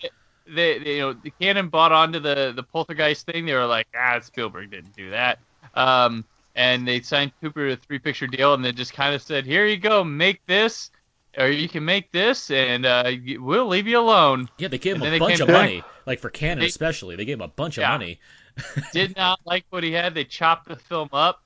They, 0.52 0.80
they, 0.80 0.96
you 0.96 1.02
know, 1.02 1.14
the 1.14 1.32
canon 1.40 1.70
bought 1.70 1.92
onto 1.92 2.20
the 2.20 2.54
the 2.56 2.64
poltergeist 2.64 3.26
thing. 3.26 3.46
They 3.46 3.54
were 3.54 3.66
like, 3.68 3.88
ah, 3.96 4.20
Spielberg 4.22 4.70
didn't 4.72 4.96
do 4.96 5.12
that. 5.12 5.40
Um, 5.76 6.24
and 6.56 6.88
they 6.88 7.02
signed 7.02 7.32
Hooper 7.42 7.68
to 7.68 7.74
a 7.74 7.76
three 7.78 8.00
picture 8.00 8.28
deal, 8.28 8.54
and 8.54 8.64
they 8.64 8.72
just 8.72 8.94
kind 8.94 9.14
of 9.16 9.22
said, 9.22 9.46
here 9.46 9.66
you 9.66 9.78
go, 9.78 10.04
make 10.04 10.46
this, 10.46 10.92
or 11.38 11.48
you 11.48 11.70
can 11.70 11.86
make 11.86 12.12
this, 12.12 12.50
and 12.52 12.86
uh, 12.86 13.12
we'll 13.40 13.68
leave 13.68 13.88
you 13.88 14.00
alone. 14.00 14.50
Yeah, 14.58 14.68
they 14.68 14.78
gave 14.78 14.96
him 14.96 15.04
and 15.04 15.16
a 15.16 15.20
bunch 15.20 15.40
of 15.40 15.48
back. 15.48 15.54
money, 15.54 15.84
like 16.06 16.20
for 16.20 16.30
Canon 16.30 16.60
They- 16.60 16.68
especially. 16.68 17.16
They 17.16 17.26
gave 17.26 17.38
him 17.38 17.44
a 17.44 17.48
bunch 17.48 17.78
of 17.78 17.84
money. 17.84 18.20
Did 18.94 19.16
not 19.16 19.40
like 19.46 19.66
what 19.70 19.84
he 19.84 19.92
had. 19.92 20.14
They 20.14 20.26
chopped 20.26 20.68
the 20.68 20.76
film 20.76 21.10
up 21.14 21.44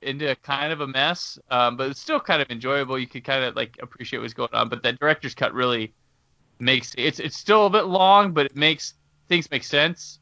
into 0.00 0.30
a 0.30 0.36
kind 0.36 0.72
of 0.72 0.80
a 0.80 0.86
mess, 0.86 1.38
um, 1.50 1.76
but 1.76 1.90
it's 1.90 2.00
still 2.00 2.20
kind 2.20 2.40
of 2.40 2.50
enjoyable. 2.50 2.98
You 2.98 3.06
could 3.06 3.24
kind 3.24 3.44
of 3.44 3.56
like 3.56 3.76
appreciate 3.82 4.20
what's 4.20 4.32
going 4.34 4.50
on. 4.52 4.68
But 4.68 4.82
that 4.82 4.98
director's 4.98 5.34
cut 5.34 5.52
really 5.52 5.92
makes 6.58 6.94
it's 6.96 7.18
it's 7.18 7.36
still 7.36 7.66
a 7.66 7.70
bit 7.70 7.86
long, 7.86 8.32
but 8.32 8.46
it 8.46 8.56
makes 8.56 8.94
things 9.28 9.50
make 9.50 9.64
sense. 9.64 10.20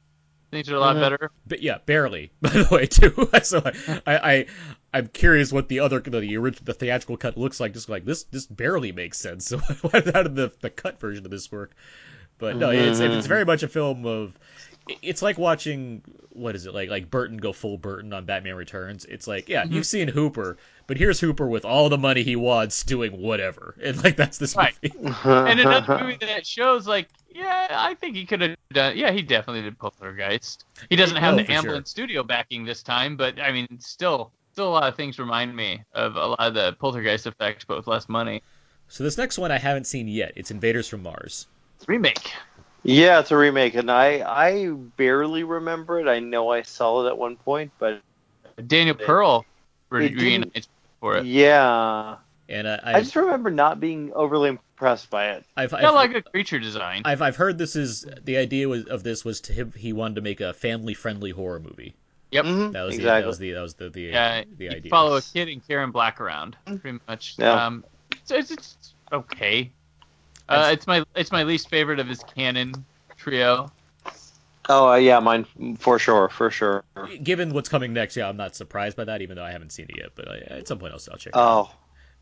Things 0.55 0.71
are 0.71 0.77
a 0.77 0.81
lot 0.81 0.97
Mhm. 0.97 1.01
better. 1.01 1.31
But 1.47 1.63
yeah, 1.63 1.79
barely. 1.85 2.31
By 2.41 2.51
the 2.51 2.69
way, 2.71 2.87
too. 2.87 3.29
so 3.43 3.63
I, 4.07 4.17
I, 4.33 4.47
I'm 4.93 5.09
curious 5.09 5.53
what 5.53 5.69
the 5.69 5.81
other 5.81 6.01
the 6.01 6.37
original 6.37 6.65
the 6.65 6.75
theatrical 6.75 7.17
cut 7.17 7.37
looks 7.37 7.61
like. 7.61 7.73
Just 7.73 7.89
like 7.89 8.05
this, 8.05 8.25
this 8.25 8.47
barely 8.47 8.93
makes 8.93 9.19
sense. 9.19 9.47
So 9.47 9.59
how 9.59 10.23
did 10.23 10.37
the 10.37 10.53
the 10.61 10.71
cut 10.71 11.01
version 11.01 11.25
of 11.25 11.31
this 11.31 11.51
work? 11.51 11.73
But 12.39 12.57
no, 12.57 12.71
it's 12.71 13.01
it's 13.01 13.27
very 13.27 13.45
much 13.45 13.63
a 13.63 13.69
film 13.69 14.07
of. 14.07 14.33
It's 15.03 15.23
like 15.23 15.39
watching 15.39 16.03
what 16.31 16.55
is 16.55 16.67
it 16.67 16.75
like 16.75 16.91
like 16.91 17.11
Burton 17.11 17.39
go 17.39 17.53
full 17.53 17.79
Burton 17.79 18.13
on 18.13 18.25
Batman 18.27 18.55
Returns. 18.57 19.05
It's 19.05 19.27
like 19.27 19.49
yeah, 19.49 19.65
mm-hmm. 19.65 19.73
you've 19.75 19.87
seen 19.87 20.09
Hooper, 20.09 20.59
but 20.87 20.99
here's 20.99 21.19
Hooper 21.21 21.47
with 21.49 21.65
all 21.65 21.89
the 21.89 21.97
money 21.99 22.23
he 22.23 22.37
wants 22.37 22.83
doing 22.83 23.21
whatever, 23.21 23.75
and 23.83 24.03
like 24.05 24.17
that's 24.17 24.37
this 24.39 24.55
Right. 24.57 24.75
movie. 24.83 25.15
and 25.25 25.61
another 25.61 26.05
movie 26.05 26.17
that 26.27 26.47
shows 26.47 26.87
like 26.87 27.09
yeah 27.31 27.67
i 27.73 27.95
think 27.95 28.15
he 28.15 28.25
could 28.27 28.41
have 28.41 28.57
done 28.73 28.97
yeah 28.97 29.11
he 29.11 29.21
definitely 29.21 29.63
did 29.63 29.77
poltergeist 29.77 30.65
he 30.89 30.95
doesn't 30.95 31.17
have 31.17 31.35
Oh, 31.35 31.37
the 31.39 31.45
for 31.45 31.51
amblin 31.51 31.63
sure. 31.65 31.85
studio 31.85 32.23
backing 32.23 32.65
this 32.65 32.81
time 32.85 33.17
but 33.17 33.41
i 33.41 33.51
mean 33.51 33.67
still 33.81 34.31
still 34.53 34.69
a 34.69 34.71
lot 34.71 34.85
of 34.89 34.95
things 34.95 35.19
remind 35.19 35.57
me 35.57 35.83
of 35.95 36.15
a 36.15 36.27
lot 36.27 36.39
of 36.39 36.55
the 36.55 36.75
poltergeist 36.79 37.27
effects 37.27 37.65
but 37.65 37.77
with 37.77 37.89
less 37.89 38.09
money 38.09 38.41
So 38.87 39.03
this 39.03 39.19
next 39.19 39.37
one 39.39 39.51
I 39.51 39.59
haven't 39.59 39.89
seen 39.89 40.07
yet. 40.07 40.35
It's 40.37 40.53
Invaders 40.53 40.87
from 40.87 41.03
Mars. 41.03 41.49
remake 41.89 42.31
yeah, 42.85 43.19
it's 43.21 43.31
a 43.33 43.37
remake, 43.37 43.75
and 43.75 43.91
I 43.91 44.21
I 44.21 44.69
barely 44.97 45.43
remember 45.43 45.99
it. 46.01 46.07
I 46.09 46.21
know 46.21 46.51
I 46.51 46.63
saw 46.63 47.05
it 47.05 47.09
at 47.09 47.19
one 47.19 47.37
point, 47.37 47.73
but 47.79 48.01
daniel 48.69 48.95
pearl 48.95 49.45
re- 49.91 50.07
it 50.07 50.11
didn't- 50.11 50.23
reunites 50.23 50.69
for 51.01 51.17
it 51.17 51.25
yeah, 51.27 52.17
And 52.49 52.67
uh, 52.69 52.79
I 52.85 53.01
just 53.01 53.17
remember 53.17 53.51
not 53.51 53.81
being 53.81 54.13
overly 54.15 54.51
impressed 54.51 55.11
by 55.11 55.31
it. 55.33 55.45
I've, 55.57 55.75
i 55.75 55.79
I've, 55.83 55.95
like 55.95 56.15
a 56.15 56.23
creature 56.23 56.61
design 56.61 57.03
I've 57.05 57.21
I've 57.21 57.37
heard 57.37 57.59
this 57.59 57.75
is 57.75 58.07
the 58.23 58.37
idea 58.37 58.69
was, 58.69 58.85
of 58.85 59.03
this 59.03 59.25
was 59.25 59.41
to 59.43 59.53
him 59.53 59.73
he 59.77 59.93
wanted 59.93 60.15
to 60.17 60.21
make 60.21 60.41
a 60.41 60.53
family 60.53 60.95
friendly 60.95 61.31
horror 61.33 61.59
movie. 61.61 61.95
Yep. 62.31 62.45
Mhm, 62.45 62.73
That 62.73 62.83
was 62.83 62.95
exactly. 62.97 63.21
the 63.21 63.23
that 63.23 63.27
was 63.27 63.39
the 63.39 63.51
that 63.53 63.63
was 63.63 63.75
the 63.75 63.91
the, 63.91 64.01
yeah 64.03 64.45
the 64.57 64.65
you 64.65 64.71
idea. 64.71 64.91
follow 64.91 65.17
a 65.17 65.23
kid 65.23 65.49
and 65.49 65.67
karen 65.67 65.91
black 65.91 66.21
around 66.21 66.57
pretty 66.81 66.99
much 67.09 67.35
Yeah. 67.39 67.67
um 67.67 67.85
so 68.25 68.37
it's, 68.37 68.51
it's 68.51 68.95
okay 69.13 69.71
uh, 70.49 70.71
it's 70.73 70.87
my 70.87 71.05
it's 71.15 71.33
my 71.33 71.43
least 71.43 71.69
favorite 71.69 71.99
of 71.99 72.09
his 72.09 72.23
canon 72.23 72.85
trio 73.17 73.71
Oh 74.69 74.89
uh, 74.89 74.95
yeah, 74.97 75.21
mine 75.21 75.45
for 75.79 75.99
sure, 75.99 76.29
for 76.29 76.51
sure. 76.51 76.85
Given 77.23 77.53
what's 77.53 77.69
coming 77.69 77.93
next, 77.93 78.17
yeah, 78.17 78.29
I'm 78.29 78.37
not 78.37 78.57
surprised 78.57 78.97
by 78.97 79.05
that, 79.05 79.21
even 79.21 79.37
though 79.37 79.45
I 79.45 79.51
haven't 79.51 79.73
seen 79.73 79.87
it 79.91 79.99
yet. 79.99 80.11
But 80.15 80.29
I, 80.29 80.39
at 80.59 80.69
some 80.69 80.79
point, 80.79 80.93
I'll, 80.95 81.01
I'll 81.13 81.19
check. 81.19 81.35
it 81.35 81.39
out. 81.39 81.69
Oh 81.69 81.71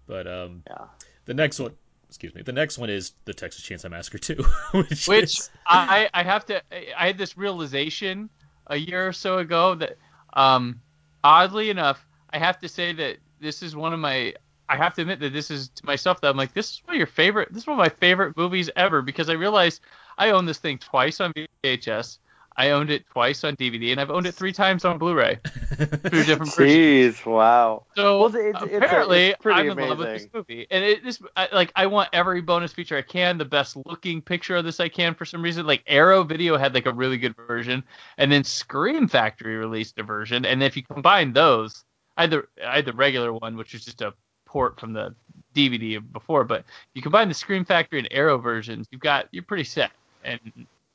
But 0.06 0.26
um, 0.26 0.62
yeah. 0.66 0.86
the 1.24 1.34
next 1.34 1.60
one, 1.60 1.72
excuse 2.08 2.34
me, 2.34 2.42
the 2.42 2.52
next 2.52 2.78
one 2.78 2.90
is 2.90 3.12
the 3.26 3.34
Texas 3.34 3.64
Chainsaw 3.64 3.90
Massacre 3.90 4.18
2, 4.18 4.34
which, 4.72 5.06
which 5.06 5.22
is, 5.22 5.50
I, 5.66 6.10
I 6.12 6.24
have 6.24 6.44
to 6.46 6.60
I 6.98 7.06
had 7.06 7.16
this 7.16 7.38
realization 7.38 8.28
a 8.66 8.76
year 8.76 9.06
or 9.06 9.12
so 9.12 9.38
ago 9.38 9.76
that 9.76 9.96
um 10.32 10.80
oddly 11.22 11.70
enough 11.70 12.04
I 12.30 12.38
have 12.38 12.58
to 12.60 12.68
say 12.68 12.92
that 12.92 13.18
this 13.40 13.62
is 13.62 13.76
one 13.76 13.92
of 13.92 14.00
my 14.00 14.34
I 14.72 14.76
have 14.76 14.94
to 14.94 15.02
admit 15.02 15.20
that 15.20 15.32
this 15.32 15.50
is 15.50 15.68
to 15.70 15.84
myself 15.86 16.20
that 16.22 16.28
I'm 16.30 16.36
like 16.36 16.54
this 16.54 16.70
is 16.70 16.82
one 16.86 16.94
of 16.96 16.98
your 16.98 17.06
favorite 17.06 17.48
this 17.52 17.62
is 17.64 17.66
one 17.66 17.74
of 17.78 17.84
my 17.84 17.90
favorite 17.90 18.36
movies 18.36 18.70
ever 18.76 19.02
because 19.02 19.28
I 19.28 19.34
realized 19.34 19.80
I 20.18 20.30
own 20.30 20.46
this 20.46 20.58
thing 20.58 20.78
twice 20.78 21.20
on 21.20 21.32
VHS 21.64 22.18
I 22.56 22.70
owned 22.70 22.90
it 22.90 23.06
twice 23.10 23.44
on 23.44 23.56
DVD 23.56 23.92
and 23.92 24.00
I've 24.00 24.10
owned 24.10 24.26
it 24.26 24.34
three 24.34 24.52
times 24.52 24.84
on 24.84 24.98
Blu-ray 24.98 25.40
through 25.44 26.24
different 26.24 26.54
versions. 26.54 27.24
Wow. 27.24 27.84
So 27.96 28.20
Well, 28.20 28.36
it's- 28.36 28.62
it's 28.64 28.74
apparently, 28.84 29.28
it's 29.28 29.46
I'm 29.46 29.70
in 29.70 29.76
love 29.88 29.98
with 29.98 30.08
this 30.08 30.22
amazing. 30.24 30.30
movie, 30.34 30.66
and 30.70 30.84
it, 30.84 31.02
this 31.02 31.18
like 31.52 31.72
I 31.76 31.86
want 31.86 32.10
every 32.12 32.42
bonus 32.42 32.70
feature 32.72 32.96
I 32.98 33.02
can, 33.02 33.38
the 33.38 33.46
best 33.46 33.76
looking 33.86 34.20
picture 34.20 34.54
of 34.56 34.66
this 34.66 34.80
I 34.80 34.90
can 34.90 35.14
for 35.14 35.24
some 35.24 35.40
reason. 35.42 35.66
Like 35.66 35.82
Arrow 35.86 36.24
Video 36.24 36.58
had 36.58 36.74
like 36.74 36.84
a 36.84 36.92
really 36.92 37.16
good 37.16 37.34
version, 37.36 37.82
and 38.18 38.30
then 38.30 38.44
Scream 38.44 39.08
Factory 39.08 39.56
released 39.56 39.98
a 39.98 40.02
version, 40.02 40.44
and 40.44 40.62
if 40.62 40.76
you 40.76 40.82
combine 40.82 41.32
those, 41.32 41.84
I 42.18 42.22
had 42.24 42.30
the 42.32 42.44
I 42.66 42.76
had 42.76 42.84
the 42.84 42.92
regular 42.92 43.32
one, 43.32 43.56
which 43.56 43.72
was 43.72 43.84
just 43.86 44.02
a 44.02 44.12
port 44.52 44.78
from 44.78 44.92
the 44.92 45.14
DVD 45.54 45.98
before, 46.12 46.44
but 46.44 46.64
you 46.94 47.00
combine 47.00 47.28
the 47.28 47.34
Scream 47.34 47.64
Factory 47.64 47.98
and 47.98 48.08
Arrow 48.10 48.36
versions, 48.36 48.86
you've 48.90 49.00
got 49.00 49.28
you're 49.32 49.42
pretty 49.42 49.64
set. 49.64 49.90
And 50.24 50.38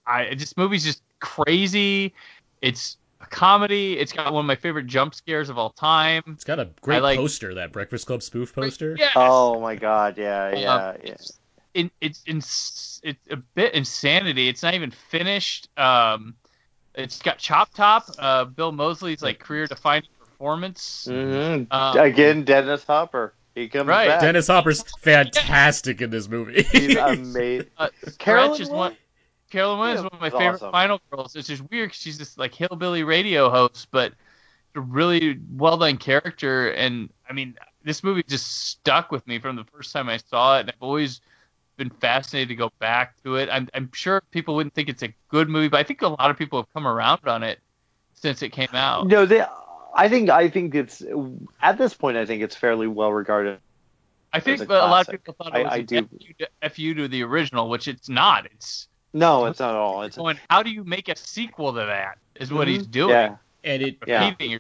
I 0.05 0.35
this 0.35 0.55
movie's 0.55 0.83
just 0.83 1.01
crazy. 1.19 2.13
It's 2.61 2.97
a 3.19 3.25
comedy. 3.25 3.97
It's 3.97 4.13
got 4.13 4.31
one 4.31 4.45
of 4.45 4.47
my 4.47 4.55
favorite 4.55 4.85
jump 4.85 5.15
scares 5.15 5.49
of 5.49 5.57
all 5.57 5.71
time. 5.71 6.21
it's 6.27 6.43
got 6.43 6.59
a 6.59 6.69
great 6.81 7.01
like- 7.01 7.17
poster, 7.17 7.55
that 7.55 7.73
Breakfast 7.73 8.05
Club 8.05 8.21
spoof 8.21 8.53
poster. 8.53 8.95
Yeah, 8.97 9.09
Oh 9.15 9.59
my 9.59 9.75
god, 9.75 10.17
yeah, 10.17 10.45
Um, 10.49 10.57
yeah, 10.57 10.93
yeah. 11.03 11.11
it's, 11.13 11.39
in, 11.73 11.91
it's 11.99 12.23
ins- 12.27 13.01
it's 13.03 13.27
a 13.31 13.37
bit 13.37 13.73
insanity. 13.73 14.47
It's 14.49 14.61
not 14.63 14.75
even 14.75 14.91
finished. 14.91 15.67
Um, 15.77 16.35
it's 16.95 17.19
got 17.21 17.37
Chop 17.39 17.73
Top, 17.73 18.05
uh, 18.19 18.45
Bill 18.45 18.71
Moseley's 18.71 19.21
like 19.23 19.39
career 19.39 19.65
defining 19.67 20.09
performance. 20.19 21.05
hmm 21.09 21.63
Um, 21.71 21.97
Again, 21.97 22.43
Dennis 22.43 22.83
Hopper. 22.83 23.33
He 23.57 23.67
comes 23.67 23.87
Right. 23.87 24.07
back. 24.07 24.21
Dennis 24.21 24.47
Hopper's 24.47 24.83
fantastic 25.01 26.01
in 26.01 26.11
this 26.11 26.27
movie. 26.27 26.61
He's 26.71 26.95
amazing. 26.95 27.67
Uh, 27.77 27.89
Caroline 28.19 28.53
Stretch 28.53 28.59
is 28.61 28.69
one. 28.69 28.77
Williams? 28.77 28.97
Caroline 29.49 29.79
Williams 29.79 29.99
is 29.99 30.03
one 30.03 30.13
of 30.13 30.21
my 30.21 30.29
favorite 30.29 30.55
awesome. 30.55 30.71
Final 30.71 31.01
Girls. 31.09 31.35
It's 31.35 31.47
just 31.47 31.63
weird 31.71 31.89
'cause 31.89 31.97
she's 31.97 32.17
this 32.19 32.37
like 32.37 32.53
hillbilly 32.53 33.03
radio 33.03 33.49
host, 33.49 33.87
but 33.91 34.13
a 34.75 34.79
really 34.81 35.39
well 35.55 35.77
done 35.77 35.97
character. 35.97 36.69
And 36.71 37.09
I 37.27 37.33
mean, 37.33 37.55
this 37.83 38.03
movie 38.03 38.21
just 38.27 38.67
stuck 38.67 39.11
with 39.11 39.25
me 39.25 39.39
from 39.39 39.55
the 39.55 39.63
first 39.63 39.91
time 39.91 40.07
I 40.07 40.17
saw 40.17 40.57
it, 40.57 40.61
and 40.61 40.69
I've 40.69 40.81
always 40.81 41.21
been 41.77 41.89
fascinated 41.89 42.49
to 42.49 42.55
go 42.55 42.71
back 42.79 43.15
to 43.23 43.35
it. 43.37 43.49
I'm, 43.51 43.67
I'm 43.73 43.89
sure 43.93 44.21
people 44.31 44.55
wouldn't 44.55 44.73
think 44.75 44.89
it's 44.89 45.03
a 45.03 45.13
good 45.29 45.47
movie, 45.49 45.67
but 45.67 45.79
I 45.79 45.83
think 45.83 46.01
a 46.03 46.07
lot 46.09 46.29
of 46.29 46.37
people 46.37 46.59
have 46.59 46.71
come 46.73 46.87
around 46.87 47.27
on 47.27 47.41
it 47.43 47.59
since 48.13 48.41
it 48.43 48.49
came 48.49 48.69
out. 48.73 49.07
No, 49.07 49.25
they, 49.25 49.43
I 49.95 50.09
think 50.09 50.29
I 50.29 50.49
think 50.49 50.75
it's 50.75 51.01
at 51.61 51.77
this 51.77 51.93
point. 51.93 52.17
I 52.17 52.25
think 52.25 52.43
it's 52.43 52.55
fairly 52.55 52.87
well 52.87 53.11
regarded. 53.13 53.59
I 54.33 54.39
think 54.39 54.61
a 54.61 54.65
a 54.65 54.67
lot 54.89 55.07
of 55.07 55.11
people 55.11 55.33
thought 55.33 55.55
I- 55.55 55.59
it 55.59 55.63
was 55.63 55.73
I 55.73 55.77
a 55.77 55.83
do- 55.83 56.09
FU, 56.69 56.93
to, 56.95 57.07
the 57.07 57.23
original, 57.23 57.69
which 57.69 57.87
it's 57.87 58.09
not. 58.09 58.45
It's 58.45 58.87
No, 59.13 59.45
it's 59.45 59.59
not 59.59 59.69
at 59.71 59.75
all. 59.75 60.03
It's 60.03 60.17
going, 60.17 60.37
how 60.49 60.61
do 60.61 60.69
you 60.69 60.83
make 60.83 61.07
a 61.09 61.15
sequel 61.15 61.71
to 61.73 61.79
that? 61.85 62.17
Is 62.35 62.51
what 62.51 62.67
Mhm. 62.67 62.71
he's 62.71 62.87
doing. 62.87 63.09
Yeah, 63.11 63.37
and 63.63 63.81
it, 63.81 63.97
Yeah. 64.05 64.33
Your- 64.39 64.59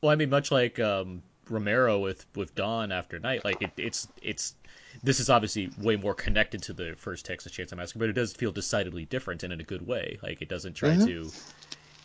well, 0.00 0.12
I 0.12 0.14
mean, 0.14 0.30
much 0.30 0.50
like 0.50 0.78
um, 0.78 1.22
Romero 1.50 1.98
with 1.98 2.24
with 2.36 2.54
Dawn 2.54 2.92
After 2.92 3.18
Night, 3.18 3.44
like 3.44 3.60
it, 3.60 3.72
it's 3.76 4.06
it's 4.22 4.54
this 5.02 5.20
is 5.20 5.28
obviously 5.30 5.70
way 5.78 5.96
more 5.96 6.14
connected 6.14 6.62
to 6.62 6.72
the 6.72 6.94
first 6.96 7.26
Texas 7.26 7.52
Chainsaw 7.52 7.76
Massacre, 7.76 7.98
but 7.98 8.08
it 8.08 8.14
does 8.14 8.32
feel 8.32 8.52
decidedly 8.52 9.04
different 9.04 9.42
and 9.42 9.52
in 9.52 9.60
a 9.60 9.64
good 9.64 9.86
way. 9.86 10.18
Like 10.22 10.40
it 10.42 10.48
doesn't 10.48 10.74
try 10.74 10.90
Mhm. 10.96 11.06
to. 11.06 11.30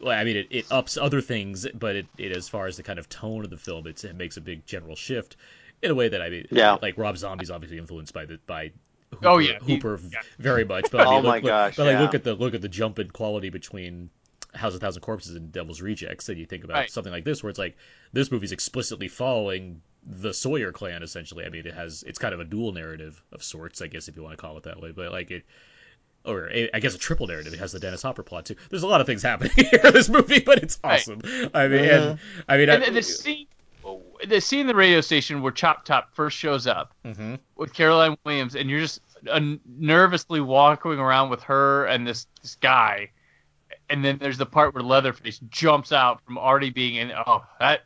Well, 0.02 0.18
I 0.20 0.24
mean, 0.24 0.38
it, 0.38 0.48
it 0.50 0.66
ups 0.72 0.98
other 0.98 1.22
things, 1.22 1.68
but 1.74 1.96
it, 1.96 2.08
it 2.18 2.32
as 2.36 2.50
far 2.50 2.68
as 2.68 2.78
the 2.78 2.84
kind 2.84 3.00
of 3.00 3.08
tone 3.10 3.44
of 3.44 3.50
the 3.50 3.58
film, 3.58 3.88
it's, 3.88 4.04
it 4.04 4.16
makes 4.16 4.38
a 4.38 4.42
big 4.42 4.66
general 4.66 4.96
shift 4.96 5.38
in 5.82 5.92
a 5.92 5.96
way 5.96 6.10
that 6.10 6.22
I 6.22 6.30
mean, 6.30 6.48
Yeah. 6.52 6.78
like 6.82 6.98
Rob 6.98 7.18
Zombie's 7.18 7.52
obviously 7.52 7.78
influenced 7.78 8.14
by 8.14 8.26
the 8.26 8.40
by. 8.48 8.72
Hooper, 9.12 9.28
Oh, 9.28 9.38
yeah, 9.38 9.60
he- 9.64 9.76
Hooper 9.76 10.00
yeah. 10.12 10.22
very 10.40 10.66
much. 10.66 10.90
But 10.92 11.02
I 11.02 11.06
Oh 11.08 11.12
mean, 11.16 11.24
look, 11.24 11.26
my 11.26 11.36
look- 11.36 11.44
gosh, 11.46 11.76
but 11.76 11.86
like 11.86 12.00
look 12.00 12.16
at 12.16 12.24
the 12.24 12.34
look 12.34 12.54
at 12.56 12.62
the 12.62 12.70
jump 12.70 12.98
in 13.00 13.12
quality 13.12 13.50
between 13.50 14.10
House 14.56 14.74
of 14.74 14.78
a 14.78 14.86
Thousand 14.86 15.02
Corpses 15.02 15.36
and 15.36 15.52
Devil's 15.52 15.82
Rejects, 15.82 16.30
and 16.30 16.38
you 16.40 16.46
think 16.46 16.64
about 16.64 16.76
Right. 16.78 16.92
something 16.92 17.12
like 17.14 17.24
this, 17.24 17.44
where 17.44 17.50
it's 17.52 17.60
like 17.60 17.76
this 18.12 18.32
movie's 18.32 18.52
explicitly 18.52 19.08
following 19.08 19.82
the 20.06 20.34
Sawyer 20.34 20.72
clan 20.72 21.02
essentially. 21.04 21.46
I 21.46 21.50
mean, 21.50 21.66
it 21.68 21.74
has 21.74 22.04
it's 22.08 22.18
kind 22.20 22.34
of 22.34 22.40
a 22.40 22.46
dual 22.46 22.72
narrative 22.72 23.22
of 23.32 23.44
sorts, 23.44 23.82
I 23.82 23.88
guess 23.88 24.08
if 24.08 24.16
you 24.18 24.24
want 24.24 24.36
to 24.38 24.42
call 24.42 24.58
it 24.58 24.64
that 24.64 24.82
way. 24.82 24.92
But 24.92 25.12
like 25.12 25.30
it, 25.32 25.44
or 26.26 26.50
a, 26.52 26.70
I 26.74 26.80
guess 26.80 26.96
a 26.96 26.98
triple 26.98 27.28
narrative. 27.28 27.54
It 27.54 27.60
has 27.60 27.72
the 27.72 27.80
Dennis 27.80 28.02
Hopper 28.02 28.24
plot 28.24 28.46
too. 28.46 28.56
There's 28.70 28.84
a 28.84 28.88
lot 28.88 29.02
of 29.02 29.08
things 29.08 29.22
happening 29.22 29.52
here 29.56 29.82
in 29.84 29.94
this 29.94 30.10
movie, 30.10 30.40
but 30.40 30.62
it's 30.64 30.80
Right. 30.84 31.00
awesome. 31.00 31.22
I 31.54 31.68
mean, 31.68 31.86
and 31.86 32.20
I 32.48 32.58
mean, 32.58 32.70
And 32.70 32.84
I, 32.84 32.88
the, 32.88 32.92
the 32.94 33.04
scene, 33.04 33.48
the 34.28 34.40
scene 34.40 34.62
in 34.62 34.68
the 34.68 34.76
radio 34.76 35.02
station 35.02 35.42
where 35.42 35.52
Chop 35.52 35.86
Top 35.86 36.10
first 36.14 36.38
shows 36.38 36.68
up 36.68 36.94
Mhm. 37.06 37.40
with 37.56 37.74
Caroline 37.74 38.18
Williams, 38.26 38.56
and 38.56 38.70
you're 38.70 38.80
just 38.80 39.02
uh, 39.30 39.40
nervously 39.66 40.42
walking 40.42 40.94
around 40.94 41.30
with 41.30 41.44
her 41.44 41.86
and 41.86 42.06
this 42.08 42.28
this 42.42 42.56
guy, 42.56 43.10
and 43.90 44.04
then 44.04 44.18
there's 44.18 44.38
the 44.38 44.46
part 44.46 44.74
where 44.74 44.84
Leatherface 44.84 45.40
jumps 45.50 45.92
out 45.92 46.22
from 46.26 46.38
already 46.38 46.70
being 46.70 46.96
in. 46.96 47.12
Oh, 47.12 47.44
that 47.60 47.82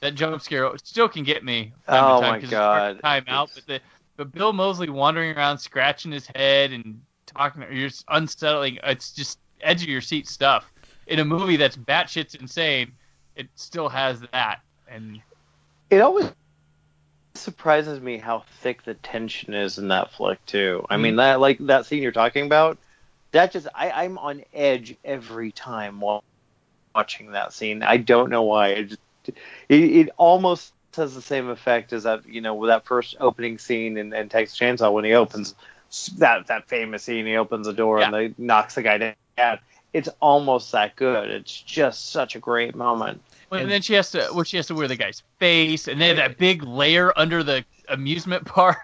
that 0.00 0.14
jump 0.14 0.40
scare 0.42 0.70
still 0.82 1.08
can 1.08 1.24
get 1.24 1.44
me. 1.44 1.72
time 1.86 2.04
to 2.06 2.12
Oh 2.16 2.20
time 2.20 2.30
my 2.32 2.40
'cause 2.40 2.44
it's 2.44 2.52
hard 2.54 2.96
to 2.96 3.02
God. 3.02 3.02
Time 3.02 3.24
out, 3.28 3.50
but 3.54 3.66
the 3.66 3.80
but 4.16 4.30
Bill 4.32 4.52
Moseley 4.52 4.88
wandering 4.90 5.36
around 5.36 5.58
scratching 5.58 6.12
his 6.12 6.26
head 6.26 6.72
and 6.72 7.00
talking, 7.26 7.62
you're 7.70 7.88
just 7.88 8.04
unsettling. 8.08 8.78
It's 8.82 9.12
just 9.12 9.38
edge 9.60 9.82
of 9.82 9.88
your 9.88 10.00
seat 10.00 10.28
stuff 10.28 10.70
in 11.06 11.18
a 11.18 11.24
movie 11.24 11.56
that's 11.56 11.76
batshit 11.76 12.34
insane. 12.34 12.92
It 13.36 13.48
still 13.56 13.88
has 13.88 14.20
that, 14.32 14.60
and 14.88 15.20
It 15.90 16.00
always 16.00 16.30
surprises 17.34 18.00
me 18.00 18.16
how 18.16 18.44
thick 18.60 18.84
the 18.84 18.94
tension 18.94 19.54
is 19.54 19.78
in 19.78 19.88
that 19.88 20.12
flick 20.12 20.44
too. 20.46 20.86
I 20.88 20.96
mean 20.96 21.12
mm-hmm. 21.12 21.16
that 21.18 21.40
like 21.40 21.58
that 21.66 21.86
scene 21.86 22.02
you're 22.02 22.12
talking 22.12 22.46
about, 22.46 22.78
that 23.32 23.52
just 23.52 23.66
I, 23.74 23.90
I'm 23.90 24.18
on 24.18 24.44
edge 24.52 24.96
every 25.04 25.50
time 25.50 26.00
while 26.00 26.22
watching 26.94 27.32
that 27.32 27.52
scene. 27.52 27.82
I 27.82 27.96
don't 27.96 28.30
know 28.30 28.42
why. 28.42 28.68
It 28.68 28.84
just 28.84 29.00
it, 29.26 29.36
it 29.68 30.10
almost 30.16 30.72
has 30.96 31.14
the 31.14 31.22
same 31.22 31.48
effect 31.48 31.92
as 31.92 32.04
that 32.04 32.26
you 32.28 32.40
know 32.40 32.54
with 32.54 32.68
that 32.68 32.84
first 32.84 33.16
opening 33.18 33.58
scene 33.58 33.96
in, 33.96 34.12
in 34.12 34.28
Texas 34.28 34.56
Chainsaw 34.56 34.92
when 34.92 35.04
he 35.04 35.14
opens 35.14 35.54
that 36.18 36.46
that 36.48 36.68
famous 36.68 37.02
scene. 37.04 37.26
He 37.26 37.36
opens 37.36 37.66
the 37.66 37.72
door 37.72 38.00
and 38.00 38.12
they 38.14 38.34
knocks 38.38 38.74
the 38.74 38.82
guy 38.82 39.14
down. 39.36 39.58
It's 39.92 40.08
almost 40.20 40.72
that 40.72 40.96
good. 40.96 41.30
It's 41.30 41.60
just 41.62 42.10
such 42.10 42.34
a 42.34 42.38
great 42.40 42.74
moment. 42.74 43.20
Well, 43.50 43.60
and 43.60 43.70
then 43.70 43.82
she 43.82 43.94
has 43.94 44.10
to, 44.12 44.28
well, 44.34 44.42
she 44.42 44.56
has 44.56 44.66
to 44.66 44.74
wear 44.74 44.88
the 44.88 44.96
guy's 44.96 45.22
face, 45.38 45.86
and 45.86 46.00
they 46.00 46.08
have 46.08 46.16
that 46.16 46.38
big 46.38 46.64
layer 46.64 47.12
under 47.16 47.44
the 47.44 47.64
amusement 47.88 48.44
park. 48.46 48.78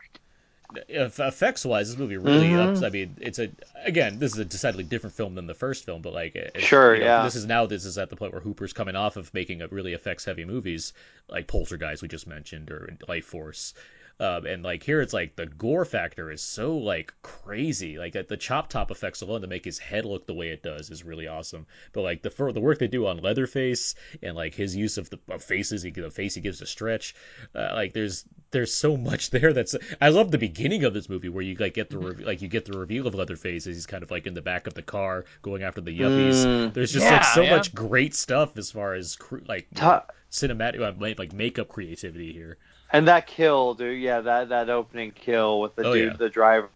effects 0.89 1.65
wise, 1.67 1.89
this 1.91 1.99
movie 1.99 2.17
really 2.17 2.51
Mhm. 2.51 2.69
ups. 2.71 2.83
I 2.83 2.91
mean, 2.91 3.17
it's 3.21 3.41
a 3.41 3.51
again, 3.85 4.21
this 4.21 4.33
is 4.35 4.39
a 4.39 4.45
decidedly 4.45 4.85
different 4.85 5.17
film 5.17 5.35
than 5.35 5.47
the 5.49 5.55
first 5.55 5.85
film, 5.85 6.01
but 6.03 6.13
like, 6.13 6.37
it's, 6.37 6.63
Sure, 6.65 6.95
you 6.95 7.01
know, 7.01 7.07
yeah. 7.07 7.25
This 7.25 7.35
is 7.35 7.45
now 7.47 7.67
this 7.67 7.85
is 7.85 7.99
at 7.99 8.09
the 8.11 8.15
point 8.17 8.33
where 8.33 8.41
Hooper's 8.41 8.73
coming 8.73 8.95
off 8.95 9.17
of 9.17 9.33
making 9.35 9.63
a 9.63 9.67
really 9.69 9.95
effects 9.95 10.25
heavy 10.25 10.45
movies 10.45 10.93
like 11.29 11.49
Poltergeist 11.49 12.03
we 12.03 12.09
just 12.09 12.29
mentioned 12.29 12.71
or 12.71 12.97
Lifeforce. 13.09 13.73
Um, 14.21 14.45
and 14.45 14.63
like 14.63 14.83
here, 14.83 15.01
it's 15.01 15.15
like 15.15 15.35
the 15.35 15.47
gore 15.47 15.87
factor 15.87 16.31
is 16.31 16.43
so 16.43 16.77
like 16.77 17.13
crazy. 17.23 17.99
Like 17.99 18.13
the 18.13 18.37
chop 18.37 18.69
top 18.69 18.91
effects 18.91 19.23
alone 19.23 19.41
to 19.41 19.47
make 19.47 19.65
his 19.65 19.79
head 19.79 20.05
look 20.05 20.27
the 20.27 20.35
way 20.35 20.51
it 20.51 20.63
does 20.63 20.91
is 20.91 21.03
really 21.05 21.27
awesome. 21.27 21.67
But 21.95 22.03
like 22.03 22.21
the 22.23 22.31
for 22.31 22.53
the 22.53 22.61
work 22.61 22.79
they 22.79 22.87
do 22.87 23.07
on 23.07 23.17
Leatherface 23.23 23.95
and 24.23 24.37
like 24.37 24.55
his 24.55 24.77
use 24.77 24.99
of 24.99 25.09
the 25.09 25.19
of 25.31 25.43
faces, 25.43 25.83
he 25.83 25.91
the 25.91 26.11
face 26.11 26.35
he 26.35 26.43
gives 26.43 26.59
to 26.59 26.67
Stretch, 26.67 27.15
uh, 27.55 27.71
like 27.73 27.95
there's 27.95 28.25
there's 28.51 28.75
so 28.75 28.97
much 28.97 29.31
there 29.37 29.55
that's 29.55 29.75
I 30.01 30.11
love 30.11 30.31
the 30.31 30.39
beginning 30.39 30.85
of 30.85 30.93
this 30.93 31.09
movie 31.09 31.31
where 31.31 31.43
you 31.43 31.55
like 31.57 31.73
get 31.75 31.89
the 31.89 31.99
re- 31.99 32.25
like 32.25 32.43
you 32.43 32.49
get 32.49 32.67
the 32.67 32.79
reveal 32.79 33.07
of 33.07 33.15
Leatherface 33.15 33.67
as 33.67 33.75
he's 33.77 33.87
kind 33.87 34.03
of 34.03 34.11
like 34.11 34.27
in 34.27 34.35
the 34.35 34.43
back 34.43 34.67
of 34.67 34.75
the 34.75 34.83
car 34.83 35.25
going 35.41 35.63
after 35.63 35.81
the 35.81 35.99
yuppies. 35.99 36.45
Mm. 36.45 36.75
There's 36.75 36.93
just 36.93 37.07
Yeah, 37.07 37.13
like 37.13 37.25
so 37.25 37.43
yeah. 37.43 37.51
much 37.57 37.75
great 37.75 38.15
stuff 38.15 38.59
as 38.59 38.71
far 38.71 38.93
as 38.95 39.17
cr- 39.17 39.39
like 39.49 39.67
Ta- 39.75 40.05
cinematic 40.31 41.19
like 41.19 41.33
makeup 41.33 41.69
creativity 41.69 42.33
here. 42.33 42.59
And 42.93 43.07
that 43.09 43.27
kill, 43.27 43.75
dude, 43.75 44.01
yeah, 44.01 44.21
that 44.23 44.49
that 44.49 44.69
opening 44.71 45.13
kill 45.13 45.61
with 45.61 45.77
the 45.77 45.85
Oh, 45.87 45.95
dude, 45.95 46.13
yeah. 46.13 46.17
the 46.17 46.29
driver. 46.29 46.69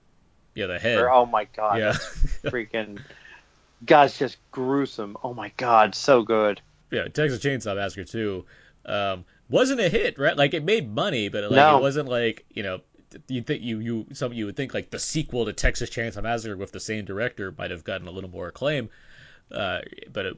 Yeah, 0.54 0.66
the 0.66 0.78
head. 0.78 0.98
Oh 1.10 1.26
my 1.26 1.44
god, 1.56 1.78
yeah. 1.78 1.92
freaking. 2.44 3.00
God's 3.84 4.16
just 4.18 4.36
gruesome. 4.50 5.16
Oh 5.22 5.34
my 5.34 5.50
god, 5.56 5.94
so 5.94 6.22
good. 6.22 6.60
yeah, 6.90 7.08
Texas 7.08 7.40
Chainsaw 7.40 7.74
Massacre 7.76 8.04
too. 8.04 8.44
um, 8.86 9.24
wasn't 9.50 9.80
a 9.80 9.88
hit, 9.88 10.18
right? 10.18 10.36
Like 10.36 10.54
it 10.54 10.64
made 10.64 10.88
money, 10.94 11.28
but 11.28 11.44
like 11.44 11.52
No. 11.52 11.78
it 11.78 11.82
wasn't 11.82 12.08
like 12.08 12.44
you 12.50 12.62
know 12.62 12.80
you 13.28 13.42
think 13.42 13.62
you 13.62 13.78
you 13.80 14.06
some 14.12 14.32
you 14.32 14.46
would 14.46 14.56
think 14.56 14.72
like 14.74 14.90
the 14.90 14.98
sequel 14.98 15.44
to 15.46 15.52
Texas 15.52 15.90
Chainsaw 15.90 16.22
Massacre 16.22 16.56
with 16.56 16.72
the 16.72 16.80
same 16.80 17.04
director 17.04 17.52
might 17.56 17.70
have 17.70 17.84
gotten 17.84 18.06
a 18.06 18.10
little 18.10 18.30
more 18.30 18.48
acclaim. 18.48 18.88
Uh, 19.52 19.80
but 20.12 20.26
it 20.26 20.36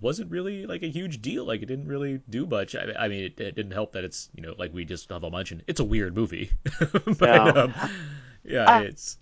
wasn't 0.00 0.30
really 0.30 0.66
like 0.66 0.82
a 0.82 0.88
huge 0.90 1.22
deal. 1.22 1.44
Like 1.46 1.62
it 1.62 1.66
didn't 1.66 1.86
really 1.88 2.20
do 2.28 2.44
much. 2.46 2.74
I, 2.74 2.92
I 2.98 3.08
mean, 3.08 3.24
it, 3.24 3.40
it 3.40 3.54
didn't 3.54 3.72
help 3.72 3.92
that 3.92 4.04
it's 4.04 4.28
you 4.34 4.42
know 4.42 4.54
like 4.58 4.74
we 4.74 4.84
just 4.84 5.08
have 5.10 5.24
all 5.24 5.30
mentioned, 5.30 5.62
it's 5.66 5.80
a 5.80 5.84
weird 5.84 6.14
movie. 6.14 6.50
but 7.18 7.20
Yeah. 7.20 7.44
um, 7.44 7.74
yeah, 8.44 8.64
I- 8.68 8.82
it's 8.82 9.16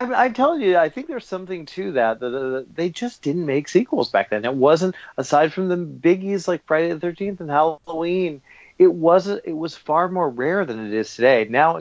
I 0.00 0.04
mean, 0.06 0.14
I'm 0.14 0.34
telling 0.34 0.60
you, 0.60 0.76
I 0.76 0.88
think 0.88 1.06
there's 1.06 1.24
something 1.26 1.64
to 1.66 1.92
that. 1.92 2.18
that, 2.18 2.30
that 2.30 2.66
they 2.74 2.90
just 2.90 3.22
didn't 3.22 3.46
make 3.46 3.68
sequels 3.68 4.10
back 4.10 4.30
then. 4.30 4.44
It 4.44 4.52
wasn't 4.54 4.96
aside 5.16 5.52
from 5.52 5.68
the 5.68 5.76
biggies 5.76 6.48
like 6.48 6.66
Friday 6.66 6.92
the 6.92 6.98
Thirteenth 6.98 7.40
and 7.40 7.48
Halloween. 7.50 8.42
It 8.78 8.92
wasn't. 8.92 9.42
It 9.44 9.56
was 9.56 9.76
far 9.76 10.08
more 10.08 10.28
rare 10.28 10.64
than 10.64 10.84
it 10.86 10.92
is 10.92 11.14
today. 11.14 11.46
Now, 11.48 11.78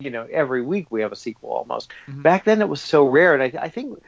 you 0.00 0.10
know, 0.10 0.26
every 0.30 0.62
week 0.62 0.90
we 0.90 1.02
have 1.02 1.12
a 1.12 1.16
sequel 1.16 1.50
almost. 1.50 1.92
Mhm. 2.08 2.22
Back 2.22 2.44
then, 2.44 2.60
it 2.60 2.68
was 2.68 2.80
so 2.80 3.06
rare, 3.06 3.34
and 3.34 3.42
I, 3.42 3.62
I 3.62 3.68
think 3.68 4.02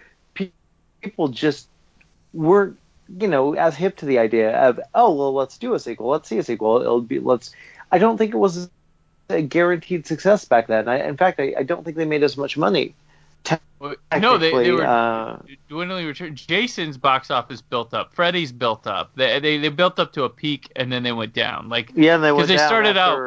people 1.01 1.29
just 1.29 1.69
weren't, 2.33 2.77
you 3.19 3.29
know, 3.29 3.55
as 3.55 3.77
hip 3.77 3.97
to 3.99 4.07
the 4.07 4.19
idea 4.19 4.57
of, 4.57 4.81
oh 4.95 5.15
well, 5.15 5.33
let's 5.35 5.59
do 5.59 5.75
a 5.75 5.79
sequel. 5.81 6.09
Let's 6.09 6.29
see 6.29 6.39
a 6.39 6.43
sequel. 6.43 6.81
It'll 6.81 7.01
be 7.01 7.19
let's. 7.19 7.51
I 7.91 7.99
don't 7.99 8.17
think 8.17 8.33
it 8.35 8.39
was 8.39 8.71
a 9.29 9.43
guaranteed 9.43 10.07
success 10.07 10.45
back 10.45 10.67
then. 10.67 10.89
I, 10.89 11.07
in 11.07 11.17
fact, 11.17 11.41
I, 11.41 11.55
I 11.59 11.63
don't 11.63 11.85
think 11.85 11.97
they 11.97 12.05
made 12.07 12.23
as 12.23 12.37
much 12.37 12.57
money. 12.57 12.95
No, 14.21 14.39
they, 14.39 14.53
they 14.53 14.71
were 14.71 14.87
uh, 14.87 15.41
dwindling 15.69 16.07
return. 16.07 16.37
Jason's 16.37 16.97
box 16.97 17.33
office 17.33 17.61
built 17.61 17.93
up. 17.93 18.15
Freddy's 18.15 18.53
built 18.53 18.87
up. 18.87 19.11
They, 19.17 19.41
they 19.41 19.59
they 19.59 19.71
built 19.71 19.99
up 19.99 20.13
to 20.13 20.23
a 20.23 20.31
peak 20.31 20.71
and 20.77 20.93
then 20.93 21.03
they 21.03 21.11
went 21.11 21.33
down. 21.33 21.69
Like 21.69 21.91
Yeah, 21.97 22.17
they 22.19 22.31
went 22.31 22.47
they 22.47 22.57
down 22.57 22.69
started 22.69 22.97
out- 22.97 23.19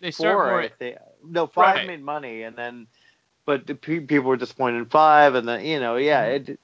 they 0.00 0.10
start 0.10 0.34
four. 0.34 0.90
more-. 0.90 0.98
No, 1.24 1.46
five 1.46 1.76
Right. 1.76 1.86
made 1.86 2.02
money, 2.02 2.42
and 2.42 2.56
then 2.56 2.88
but 3.46 3.66
the 3.68 3.74
pe- 3.76 4.00
people 4.00 4.28
were 4.30 4.36
disappointed 4.36 4.78
in 4.78 4.86
five, 4.86 5.34
and 5.36 5.46
then 5.46 5.64
you 5.64 5.78
know, 5.78 5.94
yeah, 5.96 6.24
Mm-hmm. 6.26 6.52
it. 6.52 6.60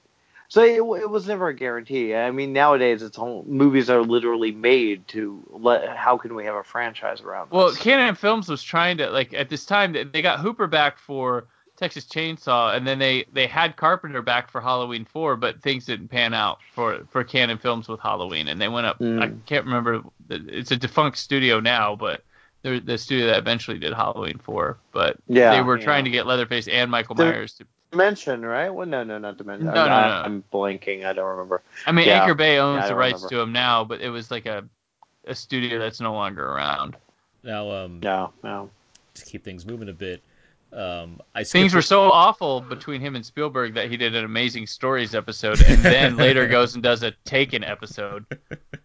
So 0.49 0.63
it, 0.63 1.01
it 1.01 1.09
was 1.09 1.27
never 1.27 1.49
a 1.49 1.53
guarantee. 1.53 2.15
I 2.15 2.31
mean, 2.31 2.53
nowadays 2.53 3.01
it's 3.01 3.17
all, 3.17 3.43
movies 3.47 3.89
are 3.89 4.01
literally 4.01 4.51
made 4.51 5.07
to 5.09 5.43
let. 5.49 5.95
How 5.95 6.17
can 6.17 6.35
we 6.35 6.45
have 6.45 6.55
a 6.55 6.63
franchise 6.63 7.21
around? 7.21 7.51
Well, 7.51 7.69
this? 7.69 7.77
Cannon 7.77 8.15
Films 8.15 8.47
was 8.47 8.63
trying 8.63 8.97
to 8.97 9.09
like 9.09 9.33
at 9.33 9.49
this 9.49 9.65
time 9.65 9.91
they- 9.93 10.05
they 10.05 10.21
got 10.21 10.39
Hooper 10.39 10.67
back 10.67 10.97
for 10.99 11.47
Texas 11.75 12.05
Chainsaw, 12.05 12.75
and 12.75 12.87
then 12.87 12.97
they 12.97 13.25
they 13.33 13.45
had 13.45 13.75
Carpenter 13.75 14.21
back 14.21 14.49
for 14.49 14.61
Halloween 14.61 15.03
Four, 15.05 15.35
but 15.35 15.61
things 15.61 15.85
didn't 15.85 16.07
pan 16.07 16.33
out 16.33 16.59
for 16.73 17.01
for 17.09 17.23
Cannon 17.25 17.57
Films 17.57 17.87
with 17.89 17.99
Halloween, 17.99 18.47
and 18.47 18.59
they 18.61 18.69
went 18.69 18.87
up. 18.87 18.99
Mm. 18.99 19.21
I 19.21 19.31
can't 19.45 19.65
remember. 19.65 20.01
It's 20.29 20.71
a 20.71 20.77
defunct 20.77 21.17
studio 21.17 21.59
now, 21.59 21.95
but 21.95 22.23
they're 22.63 22.79
the 22.79 22.97
studio 22.97 23.27
that 23.27 23.37
eventually 23.37 23.79
did 23.79 23.93
Halloween 23.93 24.37
Four. 24.39 24.77
But 24.93 25.17
Yeah, 25.27 25.51
they 25.55 25.61
were 25.61 25.77
yeah. 25.77 25.83
trying 25.83 26.05
to 26.05 26.09
get 26.09 26.25
Leatherface 26.25 26.67
and 26.69 26.89
Michael 26.89 27.15
They're- 27.15 27.31
Myers 27.33 27.53
to. 27.55 27.65
Dimension, 27.91 28.45
right? 28.45 28.69
Well, 28.69 28.85
no, 28.87 29.03
no, 29.03 29.17
not 29.17 29.37
Dimension. 29.37 29.67
No, 29.67 29.71
I'm, 29.71 29.89
no, 29.89 29.95
I- 29.95 30.07
no. 30.09 30.15
I'm 30.25 30.43
blanking. 30.53 31.05
I 31.05 31.13
don't 31.13 31.25
remember. 31.29 31.61
I 31.85 31.91
mean, 31.91 32.07
Yeah. 32.07 32.21
Anchor 32.21 32.35
Bay 32.35 32.59
owns 32.59 32.81
Yeah, 32.83 32.87
the 32.89 32.95
rights 32.95 33.15
remember. 33.23 33.29
to 33.35 33.39
him 33.41 33.51
now, 33.53 33.83
but 33.83 34.01
it 34.01 34.09
was 34.09 34.29
like 34.31 34.45
a 34.45 34.63
a 35.25 35.35
studio 35.35 35.77
that's 35.77 35.99
no 35.99 36.13
longer 36.13 36.45
around. 36.45 36.95
now 37.43 37.69
um 37.71 37.99
No, 38.01 38.31
no. 38.43 38.69
to 39.13 39.25
keep 39.25 39.43
things 39.43 39.65
moving 39.65 39.89
a 39.89 39.93
bit. 39.93 40.21
Um, 40.73 41.21
I 41.33 41.43
Things 41.45 41.73
were 41.73 41.81
so 41.81 42.11
awful 42.11 42.59
between 42.61 42.99
him 43.01 43.15
and 43.15 43.25
Spielberg 43.25 43.73
that 43.75 43.89
he 43.89 43.95
did 43.97 44.15
an 44.15 44.25
Amazing 44.25 44.67
Stories 44.67 45.15
episode, 45.15 45.61
and 45.61 45.81
then 45.81 46.17
later 46.17 46.45
goes 46.47 46.73
and 46.75 46.83
does 46.83 47.03
a 47.03 47.11
Taken 47.25 47.63
episode. 47.63 48.25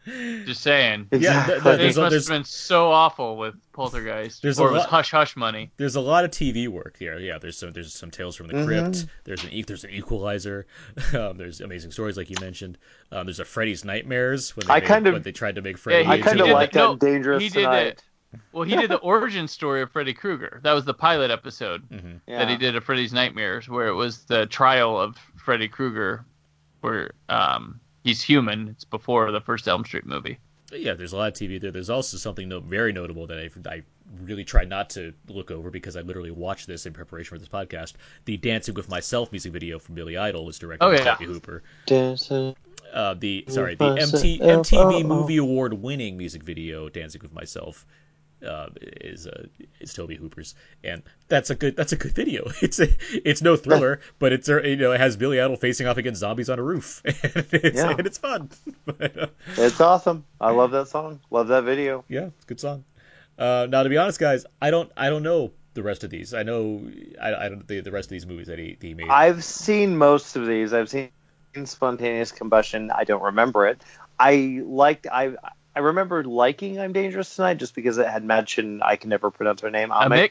Just 0.06 0.62
saying. 0.62 1.08
Yeah, 1.12 1.18
Exactly. 1.18 1.54
th- 1.54 1.62
th- 1.62 1.62
Things 1.62 1.78
there's 1.78 1.96
must 1.96 2.10
there's- 2.10 2.28
have 2.28 2.36
been 2.38 2.44
so 2.44 2.90
awful 2.90 3.36
with 3.36 3.54
Poltergeist, 3.72 4.42
There's 4.42 4.58
a 4.58 4.62
or 4.62 4.68
it 4.68 4.72
was 4.72 4.80
lot- 4.80 4.88
hush 4.90 5.10
hush 5.10 5.36
money. 5.36 5.70
there's 5.76 5.96
a 5.96 6.00
lot 6.00 6.24
of 6.24 6.30
TV 6.30 6.68
work 6.68 6.96
here. 6.98 7.18
Yeah, 7.18 7.38
there's 7.38 7.58
some 7.58 7.72
there's 7.72 7.92
some 7.94 8.10
Tales 8.10 8.36
from 8.36 8.46
the 8.48 8.54
Mhm. 8.54 8.66
Crypt. 8.66 9.06
There's 9.24 9.42
an 9.44 9.50
E- 9.52 9.62
there's 9.62 9.84
an 9.84 9.90
Equalizer. 9.90 10.66
Um, 11.14 11.36
there's 11.36 11.60
amazing 11.60 11.90
stories 11.90 12.16
like 12.16 12.30
you 12.30 12.36
mentioned. 12.40 12.78
Um, 13.10 13.26
there's 13.26 13.40
a 13.40 13.44
Freddy's 13.44 13.84
Nightmares 13.84 14.56
when 14.56 14.66
they 14.66 14.72
I 14.72 14.80
made- 14.80 14.86
kind 14.88 15.06
of- 15.08 15.12
when 15.14 15.22
they 15.22 15.32
tried 15.32 15.56
to 15.56 15.62
make 15.62 15.78
Freddy. 15.78 16.04
he- 16.04 16.10
I 16.10 16.18
kind 16.20 16.40
of 16.40 16.48
like 16.48 16.72
the- 16.72 16.78
no, 16.78 16.94
that 16.94 17.00
Dangerous 17.06 17.42
he 17.42 17.48
did 17.48 17.60
Tonight. 17.64 17.86
it. 17.86 18.04
Well, 18.52 18.64
he 18.64 18.76
did 18.76 18.90
the 18.90 18.96
origin 18.98 19.48
story 19.48 19.82
of 19.82 19.90
Freddy 19.90 20.14
Krueger. 20.14 20.60
That 20.62 20.72
was 20.72 20.84
the 20.84 20.94
pilot 20.94 21.30
episode 21.30 21.88
Mhm. 21.90 22.20
Yeah. 22.26 22.38
that 22.38 22.48
he 22.48 22.56
did 22.56 22.76
of 22.76 22.84
Freddy's 22.84 23.12
Nightmares, 23.12 23.68
where 23.68 23.88
it 23.88 23.94
was 23.94 24.24
the 24.24 24.46
trial 24.46 24.98
of 25.00 25.16
Freddy 25.36 25.68
Krueger, 25.68 26.24
where 26.80 27.12
um, 27.28 27.80
he's 28.04 28.22
human. 28.22 28.68
It's 28.68 28.84
before 28.84 29.30
the 29.32 29.40
first 29.40 29.68
Elm 29.68 29.84
Street 29.84 30.06
movie. 30.06 30.38
But 30.70 30.80
yeah, 30.80 30.94
there's 30.94 31.12
a 31.12 31.16
lot 31.18 31.28
of 31.28 31.34
TV 31.34 31.60
there. 31.60 31.70
There's 31.70 31.90
also 31.90 32.16
something 32.16 32.48
no, 32.48 32.60
very 32.60 32.92
notable 32.94 33.26
that 33.26 33.38
I, 33.38 33.50
I 33.70 33.82
really 34.22 34.44
try 34.44 34.64
not 34.64 34.88
to 34.90 35.12
look 35.28 35.50
over 35.50 35.70
because 35.70 35.96
I 35.96 36.00
literally 36.00 36.30
watched 36.30 36.66
this 36.66 36.86
in 36.86 36.94
preparation 36.94 37.28
for 37.34 37.38
this 37.38 37.48
podcast. 37.48 37.92
The 38.24 38.38
Dancing 38.38 38.74
with 38.74 38.88
Myself 38.88 39.30
music 39.32 39.52
video 39.52 39.78
from 39.78 39.94
Billy 39.94 40.16
Idol 40.16 40.46
was 40.46 40.58
directed 40.58 40.84
Oh, 40.84 40.90
by 40.90 40.96
yeah. 41.04 41.14
Tobe 41.16 41.26
Hooper. 41.28 41.62
Dancing. 41.86 42.56
Uh, 42.90 43.14
the 43.14 43.44
sorry, 43.48 43.74
the 43.74 43.84
MT. 44.00 44.38
MTV 44.40 44.72
Oh, 44.76 44.78
oh, 44.82 44.94
oh. 44.94 45.02
Movie 45.02 45.36
Award 45.38 45.74
winning 45.74 46.16
music 46.18 46.42
video 46.42 46.88
"Dancing 46.90 47.20
with 47.22 47.32
Myself" 47.32 47.86
uh, 48.46 48.68
is 48.80 49.26
uh, 49.26 49.46
is 49.80 49.94
Tobe 49.94 50.12
Hooper's, 50.12 50.54
and 50.84 51.02
that's 51.28 51.50
a 51.50 51.54
good 51.54 51.76
that's 51.76 51.92
a 51.92 51.96
good 51.96 52.12
video. 52.12 52.50
It's 52.62 52.80
a 52.80 52.88
it's 53.12 53.42
no 53.42 53.56
thriller, 53.56 54.00
but 54.18 54.32
it's 54.32 54.48
you 54.48 54.76
know 54.76 54.92
it 54.92 55.00
has 55.00 55.16
Billy 55.16 55.40
Idol 55.40 55.56
facing 55.56 55.86
off 55.86 55.96
against 55.96 56.20
zombies 56.20 56.50
on 56.50 56.58
a 56.58 56.62
roof, 56.62 57.02
and 57.04 57.14
it's, 57.52 57.76
Yeah. 57.78 57.90
and 57.90 58.06
it's 58.06 58.18
fun. 58.18 58.50
But, 58.84 59.18
uh, 59.18 59.26
It's 59.56 59.80
awesome. 59.80 60.24
I 60.40 60.50
love 60.50 60.70
that 60.72 60.88
song. 60.88 61.20
Love 61.30 61.48
that 61.48 61.64
video. 61.64 62.04
yeah, 62.08 62.26
it's 62.26 62.44
a 62.44 62.46
good 62.46 62.60
song. 62.60 62.84
Uh, 63.38 63.66
now, 63.68 63.82
to 63.82 63.88
be 63.88 63.96
honest, 63.96 64.18
guys, 64.20 64.44
I 64.60 64.70
don't 64.70 64.90
I 64.96 65.08
don't 65.10 65.22
know 65.22 65.52
the 65.74 65.82
rest 65.82 66.04
of 66.04 66.10
these. 66.10 66.34
I 66.34 66.42
know 66.42 66.86
I, 67.20 67.34
I 67.34 67.48
don't 67.48 67.66
the, 67.66 67.80
the 67.80 67.90
rest 67.90 68.06
of 68.06 68.10
these 68.10 68.26
movies 68.26 68.48
that 68.48 68.58
he, 68.58 68.76
he 68.80 68.94
made. 68.94 69.08
I've 69.08 69.42
seen 69.42 69.96
most 69.96 70.36
of 70.36 70.46
these. 70.46 70.72
I've 70.72 70.90
seen 70.90 71.10
spontaneous 71.64 72.32
combustion. 72.32 72.90
I 72.90 73.04
don't 73.04 73.22
remember 73.22 73.66
it. 73.66 73.82
I 74.18 74.60
liked. 74.64 75.06
I 75.10 75.34
I 75.74 75.80
remember 75.80 76.22
liking 76.24 76.78
I'm 76.78 76.92
Dangerous 76.92 77.34
Tonight 77.34 77.54
just 77.54 77.74
because 77.74 77.98
it 77.98 78.06
had 78.06 78.24
mentioned 78.24 78.82
I 78.84 78.96
can 78.96 79.10
never 79.10 79.30
pronounce 79.30 79.62
her 79.62 79.70
name. 79.70 79.90
Amit. 79.90 80.08
Mick? 80.10 80.30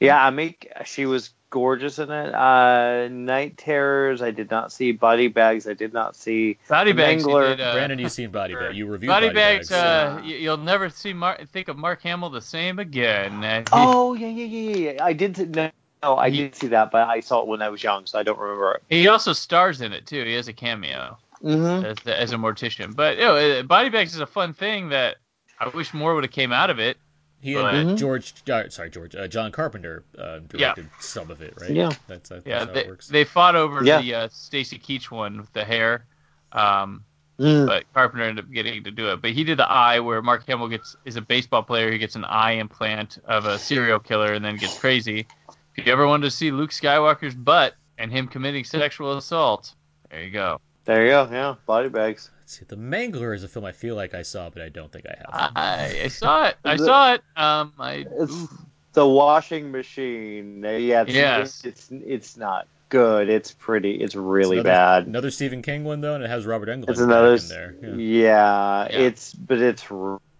Yeah, 0.00 0.30
Amick. 0.30 0.86
She 0.86 1.04
was 1.04 1.30
gorgeous 1.50 1.98
in 1.98 2.10
it. 2.10 2.34
Uh, 2.34 3.08
Night 3.08 3.58
Terrors, 3.58 4.22
I 4.22 4.30
did 4.30 4.50
not 4.50 4.72
see. 4.72 4.92
Body 4.92 5.28
Bags, 5.28 5.68
I 5.68 5.74
did 5.74 5.92
not 5.92 6.16
see. 6.16 6.56
Body 6.68 6.92
The 6.92 6.96
bags. 6.96 7.26
You 7.26 7.38
did, 7.38 7.60
uh, 7.60 7.72
Brandon, 7.74 7.98
you've 7.98 8.12
seen 8.12 8.30
Body 8.30 8.54
Bag. 8.54 8.74
You 8.74 8.86
reviewed 8.86 9.08
Body, 9.08 9.26
Body, 9.26 9.34
bags. 9.34 9.68
Bags. 9.68 9.72
Uh, 9.72 10.20
y- 10.22 10.28
you'll 10.36 10.56
never 10.56 10.88
see 10.88 11.12
Mar- 11.12 11.40
think 11.52 11.68
of 11.68 11.76
Mark 11.76 12.02
Hamill 12.02 12.30
the 12.30 12.40
same 12.40 12.78
again. 12.78 13.44
Uh, 13.44 13.60
he- 13.60 13.64
Oh 13.72 14.14
yeah, 14.14 14.28
yeah, 14.28 14.44
yeah, 14.44 14.70
yeah, 14.70 14.92
yeah. 14.92 15.04
I 15.04 15.12
did. 15.12 15.36
See, 15.36 15.44
no, 15.44 15.70
no, 16.02 16.16
I 16.16 16.30
He- 16.30 16.36
did 16.38 16.54
see 16.54 16.68
that, 16.68 16.90
but 16.90 17.06
I 17.06 17.20
saw 17.20 17.42
it 17.42 17.46
when 17.46 17.60
I 17.60 17.68
was 17.68 17.82
young, 17.82 18.06
so 18.06 18.18
I 18.18 18.22
don't 18.22 18.38
remember 18.38 18.72
it. 18.74 18.82
He 18.88 19.08
also 19.08 19.34
stars 19.34 19.82
in 19.82 19.92
it 19.92 20.06
too. 20.06 20.24
He 20.24 20.32
has 20.34 20.48
a 20.48 20.54
cameo 20.54 21.18
Mm-hmm. 21.42 21.84
as, 21.86 21.96
as 22.06 22.32
a 22.32 22.36
mortician. 22.36 22.94
But 22.94 23.16
you 23.16 23.24
know, 23.24 23.36
uh, 23.36 23.62
body 23.62 23.88
bags 23.88 24.14
is 24.14 24.20
a 24.20 24.26
fun 24.26 24.52
thing 24.52 24.90
that 24.90 25.16
I 25.58 25.68
wish 25.68 25.94
more 25.94 26.14
would 26.14 26.24
have 26.24 26.32
came 26.32 26.52
out 26.52 26.70
of 26.70 26.78
it. 26.78 26.96
he 27.42 27.54
and 27.54 27.90
Mhm. 27.90 27.96
George, 27.98 28.34
uh, 28.50 28.68
sorry, 28.68 28.90
George, 28.90 29.16
uh, 29.16 29.26
John 29.26 29.50
Carpenter 29.50 30.04
uh, 30.18 30.40
directed 30.40 30.90
some 31.00 31.30
of 31.30 31.40
it, 31.40 31.54
right? 31.58 31.70
Yeah. 31.70 31.90
That's, 32.06 32.28
that's 32.28 32.46
Yeah, 32.46 32.66
how 32.66 32.72
they, 32.72 32.80
it 32.84 32.88
works. 32.88 33.08
they 33.08 33.24
fought 33.24 33.56
over 33.56 33.82
Yeah. 33.82 34.02
the 34.02 34.14
uh, 34.14 34.28
Stacy 34.30 34.78
Keach 34.78 35.10
one 35.10 35.38
with 35.38 35.52
the 35.54 35.64
hair. 35.64 36.04
Um, 36.52 37.04
Mm. 37.38 37.66
but 37.66 37.90
Carpenter 37.94 38.26
ended 38.26 38.44
up 38.44 38.50
getting 38.52 38.84
to 38.84 38.90
do 38.90 39.10
it. 39.12 39.22
But 39.22 39.30
he 39.30 39.44
did 39.44 39.58
the 39.58 39.66
eye 39.66 39.98
where 40.00 40.20
Mark 40.20 40.46
Hamill 40.46 40.68
gets 40.68 40.94
is 41.06 41.16
a 41.16 41.22
baseball 41.22 41.62
player. 41.62 41.90
He 41.90 41.96
gets 41.96 42.14
an 42.14 42.26
eye 42.26 42.52
implant 42.52 43.16
of 43.24 43.46
a 43.46 43.58
serial 43.58 43.98
killer 43.98 44.34
and 44.34 44.44
then 44.44 44.56
gets 44.58 44.78
crazy. 44.78 45.26
If 45.74 45.86
you 45.86 45.90
ever 45.94 46.06
wanted 46.06 46.24
to 46.24 46.30
see 46.32 46.50
Luke 46.50 46.68
Skywalker's 46.68 47.34
butt 47.34 47.76
and 47.96 48.12
him 48.12 48.28
committing 48.28 48.64
sexual 48.64 49.16
assault, 49.16 49.74
there 50.10 50.22
you 50.22 50.30
go. 50.30 50.60
There 50.84 51.04
you 51.04 51.10
go. 51.10 51.28
Yeah, 51.30 51.54
Body 51.66 51.88
Bags. 51.88 52.30
Let's 52.40 52.58
see, 52.58 52.64
The 52.66 52.76
Mangler 52.76 53.34
is 53.34 53.44
a 53.44 53.48
film 53.48 53.64
I 53.64 53.72
feel 53.72 53.94
like 53.94 54.14
I 54.14 54.22
saw, 54.22 54.50
but 54.50 54.62
I 54.62 54.68
don't 54.70 54.90
think 54.90 55.06
I 55.06 55.16
have. 55.18 55.52
I, 55.54 56.00
I 56.04 56.08
saw 56.08 56.46
it. 56.48 56.56
I 56.64 56.76
The- 56.76 56.84
saw 56.84 57.14
it. 57.14 57.22
Um, 57.36 57.72
I 57.78 58.06
It's 58.10 58.46
the 58.92 59.06
washing 59.06 59.70
machine. 59.70 60.64
Uh, 60.64 60.70
Yeah, 60.70 61.02
it's, 61.02 61.12
Yes. 61.12 61.64
it's 61.64 61.88
it's 61.90 62.36
not 62.36 62.66
good. 62.88 63.28
It's 63.28 63.52
pretty. 63.52 63.92
It's 64.00 64.16
really 64.16 64.58
It's 64.58 64.64
bad. 64.64 65.06
Another 65.06 65.30
Stephen 65.30 65.62
King 65.62 65.84
one 65.84 66.00
though, 66.00 66.14
and 66.14 66.24
it 66.24 66.30
has 66.30 66.44
Robert 66.46 66.68
Englund 66.68 66.90
It's 66.90 66.98
another. 67.00 67.34
in 67.34 67.48
there. 67.48 67.74
Yeah. 67.82 67.94
Yeah, 67.94 68.88
Yeah. 68.90 68.98
it's 69.06 69.32
but 69.34 69.58
it's 69.58 69.84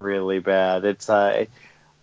really 0.01 0.41
bad. 0.41 0.85
It's 0.85 1.09
uh, 1.09 1.45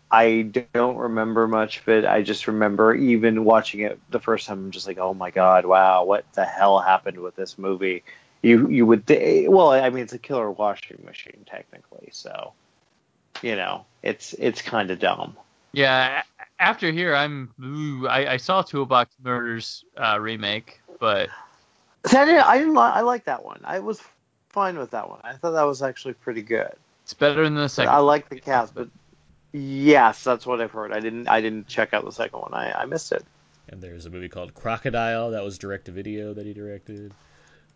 I 0.09 0.41
don't 0.73 0.95
remember 0.95 1.49
much, 1.49 1.83
but 1.85 2.05
I 2.05 2.21
just 2.21 2.47
remember 2.47 2.95
even 2.95 3.43
watching 3.43 3.81
it 3.81 3.99
the 4.09 4.21
first 4.21 4.47
time. 4.47 4.59
I'm 4.59 4.71
just 4.71 4.87
like, 4.87 4.99
oh 4.99 5.13
my 5.13 5.31
god, 5.31 5.65
wow, 5.65 6.05
what 6.05 6.23
the 6.33 6.45
hell 6.45 6.79
happened 6.79 7.19
with 7.19 7.35
this 7.35 7.57
movie? 7.57 8.03
You 8.41 8.69
you 8.69 8.85
would 8.85 9.07
th- 9.07 9.49
well, 9.49 9.71
I 9.71 9.89
mean, 9.89 10.03
it's 10.03 10.13
a 10.13 10.19
killer 10.19 10.51
washing 10.51 11.03
machine 11.05 11.45
technically, 11.49 12.09
so 12.11 12.53
you 13.41 13.55
know, 13.55 13.85
it's 14.03 14.33
it's 14.33 14.61
kind 14.61 14.91
of 14.91 14.99
dumb. 14.99 15.35
yeah. 15.73 16.23
After 16.59 16.91
here, 16.91 17.15
I'm. 17.15 17.51
Ooh, 17.63 18.07
I, 18.07 18.33
I 18.33 18.37
saw 18.37 18.63
Toolbox 18.63 19.13
Murders 19.23 19.85
uh, 19.95 20.17
remake, 20.19 20.81
but 20.99 21.29
See, 22.07 22.17
I 22.17 22.25
didn't, 22.25 22.41
I 22.47 22.57
didn't, 22.57 22.73
li- 22.73 22.81
I 22.81 23.01
like 23.01 23.25
that 23.25 23.45
one. 23.45 23.61
I 23.63 23.77
was 23.79 24.01
fine 24.49 24.79
with 24.79 24.89
that 24.91 25.07
one. 25.07 25.19
I 25.23 25.33
thought 25.33 25.51
that 25.51 25.63
was 25.63 25.83
actually 25.83 26.15
pretty 26.15 26.41
good. 26.41 26.71
it's 27.03 27.13
better 27.13 27.43
than 27.43 27.53
the 27.53 27.67
second. 27.69 27.93
I 27.93 27.97
like 27.99 28.27
the 28.29 28.39
cast, 28.39 28.73
but 28.73 28.87
yes, 29.51 30.23
that's 30.23 30.47
what 30.47 30.59
I've 30.61 30.71
heard. 30.71 30.93
I 30.93 30.99
didn't, 30.99 31.27
I 31.27 31.41
didn't 31.41 31.67
check 31.67 31.93
out 31.93 32.05
the 32.05 32.11
second 32.11 32.39
one. 32.39 32.53
I, 32.55 32.71
I 32.71 32.85
missed 32.85 33.11
it. 33.11 33.23
And 33.69 33.79
there's 33.79 34.05
a 34.07 34.09
movie 34.09 34.29
called 34.29 34.55
Crocodile 34.55 35.31
that 35.31 35.43
was 35.43 35.57
direct 35.59 35.85
to 35.85 35.91
video 35.91 36.33
that 36.33 36.45
he 36.45 36.53
directed. 36.53 37.13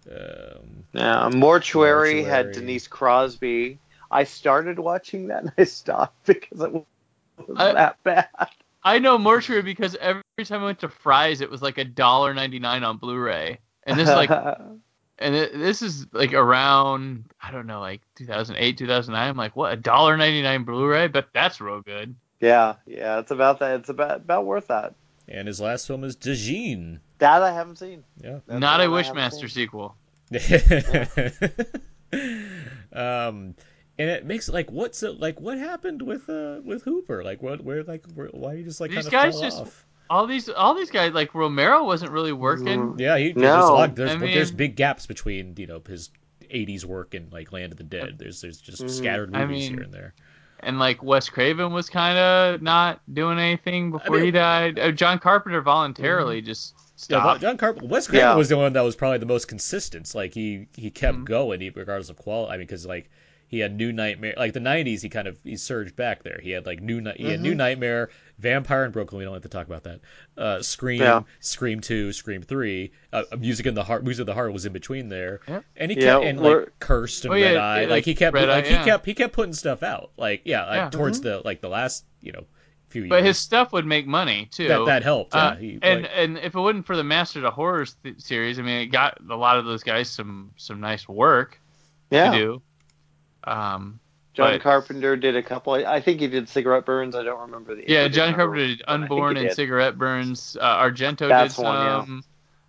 Um, 0.09 0.85
Yeah, 0.93 1.29
Mortuary, 1.29 2.23
had 2.23 2.51
Denise 2.53 2.87
Crosby. 2.87 3.79
I 4.09 4.23
started 4.25 4.79
watching 4.79 5.27
that 5.27 5.43
and 5.43 5.53
I 5.57 5.63
stopped 5.63 6.15
because 6.25 6.61
it 6.61 6.71
was 6.71 6.83
I- 7.57 7.73
that 7.73 8.03
bad. 8.03 8.27
I 8.83 8.97
know 8.97 9.17
Mortuary 9.19 9.61
because 9.61 9.95
every 9.97 10.23
time 10.43 10.61
I 10.61 10.65
went 10.65 10.79
to 10.79 10.89
Fry's, 10.89 11.41
it 11.41 11.51
was 11.51 11.61
like 11.61 11.77
a 11.77 11.85
dollar 11.85 12.33
ninety 12.33 12.57
nine 12.57 12.83
on 12.83 12.97
Blu-ray, 12.97 13.59
and 13.83 13.99
this 13.99 14.09
like, 14.09 14.31
and 15.19 15.35
it, 15.35 15.53
this 15.53 15.83
is 15.83 16.07
like 16.13 16.33
around 16.33 17.25
I 17.39 17.51
don't 17.51 17.67
know, 17.67 17.79
like 17.79 18.01
2008, 18.15 18.79
2009. 18.79 19.29
I'm 19.29 19.37
like, 19.37 19.55
what 19.55 19.71
a 19.71 19.75
dollar 19.75 20.17
ninety 20.17 20.41
nine 20.41 20.63
Blu-ray, 20.63 21.09
but 21.09 21.27
that's 21.31 21.61
real 21.61 21.81
good. 21.81 22.15
yeah, 22.39 22.73
yeah, 22.87 23.19
it's 23.19 23.29
about 23.29 23.59
that. 23.59 23.81
It's 23.81 23.89
about 23.89 24.15
about 24.21 24.45
worth 24.47 24.67
that. 24.69 24.95
and 25.27 25.47
his 25.47 25.61
last 25.61 25.85
film 25.85 26.03
is 26.03 26.15
Djinn. 26.15 27.01
That 27.21 27.41
I 27.43 27.51
haven't 27.53 27.77
seen. 27.77 28.03
Yeah. 28.21 28.39
That's 28.47 28.59
Not 28.59 28.81
a 28.81 28.89
one 28.89 29.03
I 29.03 29.07
haven't 29.07 29.23
Wishmaster 29.23 29.49
sequel. 29.49 29.95
um, 32.93 33.55
and 33.97 34.09
it 34.09 34.25
makes 34.25 34.49
like 34.49 34.71
what's 34.71 35.03
it 35.03 35.19
like? 35.19 35.39
What 35.39 35.57
happened 35.57 36.01
with 36.01 36.29
uh 36.29 36.61
with 36.63 36.83
Hooper? 36.83 37.23
Like 37.23 37.41
what? 37.41 37.61
Where 37.63 37.83
like 37.83 38.03
where, 38.15 38.27
why 38.27 38.53
you 38.53 38.63
just 38.63 38.81
like 38.81 38.91
These 38.91 39.07
kind 39.07 39.07
of 39.07 39.11
guys 39.11 39.33
fall 39.35 39.41
just- 39.43 39.61
off? 39.61 39.85
All 40.09 40.27
these, 40.27 40.49
all 40.49 40.73
these 40.75 40.91
guys 40.91 41.13
like 41.13 41.33
Romero 41.33 41.85
wasn't 41.85 42.11
really 42.11 42.33
working. 42.33 42.95
Yeah, 42.99 43.17
he, 43.17 43.31
there's, 43.31 43.37
No. 43.37 43.71
a 43.71 43.73
lot, 43.73 43.95
there's, 43.95 44.11
I 44.11 44.17
but 44.17 44.25
there's 44.25 44.51
big 44.51 44.75
gaps 44.75 45.05
between 45.05 45.53
you 45.57 45.67
know 45.67 45.81
his 45.87 46.09
80s 46.53 46.83
work 46.83 47.13
and 47.13 47.31
like 47.31 47.53
Land 47.53 47.71
of 47.71 47.77
the 47.77 47.85
Dead. 47.85 48.17
There's 48.19 48.41
there's 48.41 48.59
just 48.59 48.81
Mhm. 48.83 48.89
scattered 48.89 49.33
I 49.33 49.45
movies 49.45 49.69
mean, 49.69 49.73
here 49.77 49.83
and 49.83 49.93
there. 49.93 50.13
and 50.59 50.79
like 50.79 51.01
Wes 51.01 51.29
Craven 51.29 51.71
was 51.71 51.89
kind 51.89 52.17
of 52.17 52.61
not 52.61 52.99
doing 53.13 53.39
anything 53.39 53.91
before 53.91 54.17
mean- 54.17 54.25
he 54.25 54.31
died. 54.31 54.79
Uh, 54.79 54.91
John 54.91 55.17
Carpenter 55.17 55.61
voluntarily 55.61 56.41
just 56.41 56.75
Yeah. 57.09 57.37
John 57.39 57.57
Carpenter. 57.57 57.87
Wes 57.87 58.07
Craven 58.07 58.27
Yeah. 58.27 58.35
was 58.35 58.49
the 58.49 58.57
one 58.57 58.73
that 58.73 58.81
was 58.81 58.95
probably 58.95 59.17
the 59.19 59.25
most 59.25 59.47
consistent. 59.47 60.13
Like 60.13 60.33
he 60.33 60.67
he 60.75 60.89
kept 60.91 61.17
Mhm. 61.19 61.25
going 61.25 61.61
he- 61.61 61.69
regardless 61.69 62.09
of 62.09 62.17
quality. 62.17 62.53
I 62.53 62.57
mean, 62.57 62.67
because 62.67 62.85
like 62.85 63.09
he 63.47 63.59
had 63.59 63.75
New 63.75 63.91
Nightmare, 63.91 64.33
like 64.37 64.53
the 64.53 64.61
'90s, 64.61 65.01
he 65.01 65.09
kind 65.09 65.27
of 65.27 65.35
he 65.43 65.57
surged 65.57 65.95
back 65.97 66.23
there. 66.23 66.39
He 66.41 66.51
had 66.51 66.65
like 66.65 66.81
New 66.81 67.01
Ni- 67.01 67.11
he 67.17 67.23
had 67.25 67.33
Mm-hmm. 67.35 67.43
New 67.43 67.55
Nightmare, 67.55 68.09
Vampire 68.39 68.85
in 68.85 68.91
Brooklyn. 68.91 69.19
We 69.19 69.25
don't 69.25 69.33
have 69.33 69.43
to 69.43 69.49
talk 69.49 69.67
about 69.67 69.83
that. 69.83 69.99
Uh, 70.37 70.61
Scream, 70.61 71.01
Yeah. 71.01 71.23
Scream 71.41 71.81
Two, 71.81 72.13
Scream 72.13 72.41
Three. 72.43 72.91
Uh, 73.11 73.23
Music 73.37 73.65
in 73.65 73.73
the 73.73 73.83
Heart, 73.83 74.03
Music 74.05 74.21
of 74.21 74.27
the 74.27 74.33
Heart 74.33 74.53
was 74.53 74.65
in 74.65 74.71
between 74.71 75.09
there. 75.09 75.41
Yep. 75.49 75.65
And 75.75 75.91
he 75.91 75.97
Yeah, 75.97 76.13
kept 76.13 76.25
and 76.25 76.39
we're- 76.39 76.59
like 76.61 76.79
Cursed 76.79 77.25
and 77.25 77.33
Oh, 77.33 77.37
yeah, 77.37 77.47
Red 77.47 77.57
Eye. 77.57 77.81
yeah, 77.81 77.87
like 77.89 78.05
he 78.05 78.15
kept 78.15 78.33
Red 78.33 78.47
like 78.47 78.63
Eye, 78.65 78.67
he 78.69 78.73
yeah. 78.73 78.85
kept 78.85 79.05
he 79.05 79.13
kept 79.13 79.33
putting 79.33 79.53
stuff 79.53 79.83
out. 79.83 80.11
Like 80.17 80.41
yeah, 80.45 80.65
like, 80.65 80.75
Yeah. 80.75 80.89
towards 80.89 81.19
Mm-hmm. 81.19 81.27
the 81.29 81.41
like 81.43 81.59
the 81.61 81.69
last 81.69 82.05
you 82.21 82.31
know 82.31 82.45
few 82.91 83.01
years. 83.03 83.09
But 83.09 83.23
his 83.23 83.37
stuff 83.39 83.73
would 83.73 83.85
make 83.85 84.05
money 84.05 84.47
too. 84.51 84.67
that 84.67 84.85
that 84.85 85.03
helped. 85.03 85.33
Yeah, 85.33 85.41
Uh, 85.45 85.55
he, 85.55 85.79
and 85.81 86.01
like- 86.03 86.11
and 86.15 86.37
if 86.37 86.53
it 86.55 86.59
wasn't 86.59 86.85
for 86.85 86.95
the 86.95 87.03
Masters 87.03 87.43
of 87.43 87.53
Horrors 87.53 87.95
th- 88.03 88.19
series, 88.19 88.59
I 88.59 88.61
mean, 88.61 88.81
it 88.81 88.87
got 88.87 89.17
a 89.29 89.35
lot 89.35 89.57
of 89.57 89.65
those 89.65 89.83
guys 89.83 90.09
some 90.09 90.51
some 90.57 90.79
nice 90.79 91.07
work 91.09 91.59
Yeah, 92.11 92.31
to 92.31 92.37
do. 92.37 92.61
Um, 93.43 93.99
John 94.33 94.53
but- 94.53 94.61
Carpenter 94.61 95.15
did 95.17 95.35
a 95.35 95.43
couple. 95.43 95.73
I 95.73 95.99
think 95.99 96.19
he 96.21 96.27
did 96.27 96.47
Cigarette 96.47 96.85
Burns. 96.85 97.15
I 97.15 97.23
don't 97.23 97.39
remember 97.41 97.75
the. 97.75 97.83
yeah, 97.87 98.03
I 98.03 98.07
John 98.07 98.33
Carpenter 98.33 98.67
did 98.67 98.83
one. 98.87 99.03
I 99.03 99.07
think 99.07 99.11
Unborn 99.11 99.35
he 99.35 99.41
and 99.41 99.49
did. 99.49 99.55
Cigarette 99.55 99.97
Burns. 99.97 100.55
Uh, 100.59 100.77
Argento 100.83 101.27
That's 101.27 101.55
did 101.55 101.63
one, 101.63 101.75
yeah. 101.85 101.99
some. 102.01 102.23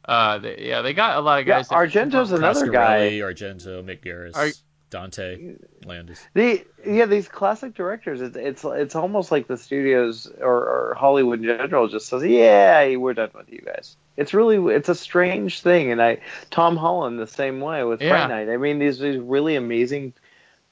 Uh, 0.05 0.39
they, 0.39 0.59
yeah, 0.67 0.83
they 0.83 0.93
got 0.95 1.17
a 1.17 1.21
lot 1.21 1.39
of 1.41 1.47
guys. 1.47 1.69
that- 1.69 1.77
Argento's 1.77 2.33
another 2.33 2.67
guy. 2.69 3.11
Argento, 3.21 3.85
Mick 3.85 4.01
Garris, 4.05 4.35
Ar- 4.35 4.49
Dante, 4.93 5.55
Landis. 5.87 6.21
The 6.35 6.65
yeah, 6.87 7.07
these 7.07 7.27
classic 7.27 7.73
directors. 7.75 8.21
It's 8.21 8.37
it's 8.37 8.63
it's 8.63 8.95
almost 8.95 9.33
like 9.33 9.47
the 9.47 9.57
studios 9.57 10.31
or, 10.39 10.53
or 10.91 10.97
Hollywood 10.99 11.39
in 11.39 11.47
general 11.47 11.89
just 11.89 12.09
says, 12.09 12.23
yeah, 12.23 12.95
we're 12.97 13.15
done 13.15 13.31
with 13.35 13.51
you 13.51 13.63
guys. 13.63 13.97
It's 14.19 14.35
really 14.35 14.59
it's 14.75 14.91
a 14.91 14.95
strange 14.95 15.63
thing, 15.63 15.91
and 15.91 16.01
I 16.03 16.19
Tom 16.51 16.77
Holland 16.77 17.19
the 17.19 17.27
same 17.27 17.61
way 17.61 17.83
with 17.85 18.03
Yeah. 18.03 18.11
Fright 18.11 18.29
Night. 18.29 18.53
I 18.53 18.59
mean, 18.59 18.79
these 18.79 18.99
these 18.99 19.19
really 19.19 19.57
amazing 19.57 20.13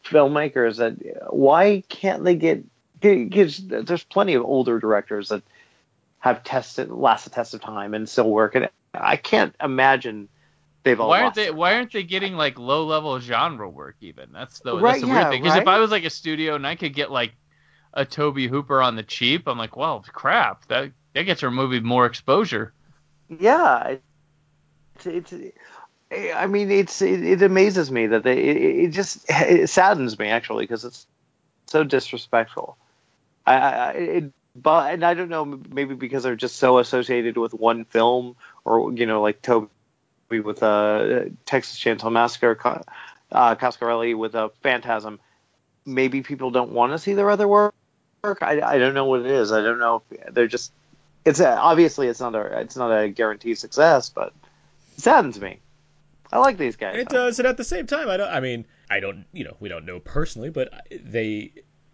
filmmakers 0.04 0.76
that 0.76 1.32
why 1.32 1.82
can't 1.88 2.22
they 2.22 2.34
get? 2.34 2.62
Because 3.00 3.56
there's 3.56 4.04
plenty 4.04 4.34
of 4.34 4.44
older 4.44 4.78
directors 4.78 5.30
that 5.30 5.42
have 6.18 6.44
tested 6.44 6.90
last 6.90 7.24
the 7.24 7.30
test 7.30 7.54
of 7.54 7.62
time 7.62 7.94
and 7.94 8.06
still 8.06 8.28
work, 8.30 8.54
and 8.54 8.68
I 8.92 9.16
can't 9.16 9.54
imagine 9.62 10.28
they've 10.84 11.00
all. 11.00 11.16
why 11.16 11.22
aren't 11.22 11.34
they 11.34 11.50
why 11.50 11.74
aren't 11.74 11.92
they 11.92 12.02
getting 12.04 12.34
like 12.34 12.58
low 12.58 12.86
level 12.86 13.18
genre 13.20 13.68
work 13.68 13.96
even? 14.00 14.32
That's 14.32 14.60
the 14.60 14.80
Right, 14.80 14.82
that's 14.82 15.00
the 15.00 15.08
yeah, 15.08 15.08
weird 15.08 15.28
thing 15.28 15.42
because 15.42 15.56
if 15.56 15.66
i 15.66 15.78
was 15.78 15.90
like 15.90 16.04
a 16.04 16.10
studio 16.10 16.54
and 16.56 16.66
i 16.66 16.76
could 16.76 16.94
get 16.94 17.10
like 17.10 17.36
a 17.94 18.04
tobe 18.04 18.38
hooper 18.38 18.82
on 18.82 18.96
the 18.96 19.02
cheap 19.02 19.48
i'm 19.48 19.58
like 19.58 19.76
well 19.76 20.04
crap 20.12 20.66
that 20.68 20.92
that 21.14 21.24
gets 21.24 21.42
our 21.42 21.50
movie 21.50 21.80
more 21.80 22.06
exposure. 22.06 22.74
Yeah 23.28 23.98
it's, 24.96 25.06
it's 25.06 25.34
i 26.12 26.46
mean 26.46 26.70
it's 26.70 27.00
it, 27.02 27.22
it 27.24 27.42
amazes 27.42 27.90
me 27.90 28.06
that 28.08 28.24
they 28.24 28.38
it, 28.38 28.56
it 28.86 28.90
just 28.90 29.24
it 29.30 29.68
saddens 29.70 30.18
me 30.18 30.28
actually 30.28 30.64
because 30.64 30.84
it's 30.84 31.06
so 31.66 31.84
disrespectful. 31.84 32.76
I 33.46 33.54
i 33.56 33.90
it, 33.92 34.32
but 34.56 34.92
and 34.94 35.04
i 35.04 35.14
don't 35.14 35.28
know 35.28 35.44
maybe 35.44 35.94
because 35.94 36.24
they're 36.24 36.36
just 36.36 36.56
so 36.56 36.78
associated 36.78 37.36
with 37.36 37.54
one 37.54 37.84
film 37.84 38.36
or 38.64 38.92
you 38.92 39.06
know 39.06 39.22
like 39.22 39.42
toby 39.42 39.68
with 40.38 40.62
uh 40.62 41.24
texas 41.44 41.78
chainsaw 41.78 42.12
massacre 42.12 42.56
uh 43.32 43.54
Coscarelli 43.56 44.16
with 44.16 44.36
a 44.36 44.50
phantasm 44.62 45.18
maybe 45.84 46.22
people 46.22 46.52
don't 46.52 46.70
want 46.70 46.92
to 46.92 46.98
see 46.98 47.14
their 47.14 47.30
other 47.30 47.48
work 47.48 47.74
I, 48.22 48.60
I 48.60 48.78
don't 48.78 48.94
know 48.94 49.06
what 49.06 49.20
it 49.20 49.26
is 49.26 49.50
i 49.50 49.60
don't 49.60 49.80
know 49.80 50.02
if 50.10 50.34
they're 50.34 50.46
just 50.46 50.70
it's 51.24 51.40
a, 51.40 51.56
obviously 51.56 52.08
it's 52.08 52.20
not 52.20 52.34
a 52.34 52.60
it's 52.60 52.76
not 52.76 52.90
a 52.90 53.08
guaranteed 53.08 53.58
success, 53.58 54.08
but 54.08 54.32
it 54.96 55.02
saddens 55.02 55.40
me. 55.40 55.60
I 56.32 56.38
like 56.38 56.58
these 56.58 56.76
guys. 56.76 56.96
It 56.96 57.08
does, 57.08 57.38
and 57.38 57.48
at 57.48 57.56
the 57.56 57.64
same 57.64 57.86
time, 57.86 58.08
I 58.08 58.16
don't. 58.16 58.28
I 58.30 58.40
mean, 58.40 58.64
I 58.88 59.00
don't. 59.00 59.24
You 59.32 59.44
know, 59.44 59.56
we 59.60 59.68
don't 59.68 59.84
know 59.84 60.00
personally, 60.00 60.50
but 60.50 60.72
they 60.90 61.52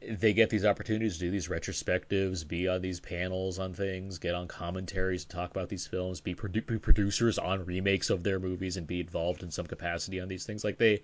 they 0.09 0.33
get 0.33 0.51
these 0.51 0.65
opportunities 0.65 1.15
to 1.15 1.21
do 1.21 1.31
these 1.31 1.49
retrospectives, 1.49 2.47
be 2.47 2.69
on 2.69 2.83
these 2.83 3.01
panels 3.01 3.59
on 3.59 3.75
things, 3.75 4.19
get 4.19 4.35
on 4.35 4.49
commentaries 4.49 5.25
to 5.25 5.37
talk 5.37 5.51
about 5.51 5.69
these 5.69 5.87
films, 5.87 6.21
be, 6.21 6.35
produ- 6.35 6.67
be 6.67 6.79
producers 6.79 7.39
on 7.39 7.65
remakes 7.65 8.11
of 8.11 8.23
their 8.23 8.39
movies, 8.39 8.77
and 8.77 8.87
be 8.87 9.01
involved 9.01 9.43
in 9.43 9.51
some 9.51 9.67
capacity 9.67 10.21
on 10.21 10.29
these 10.29 10.45
things. 10.45 10.65
Like 10.65 10.79
they 10.79 11.03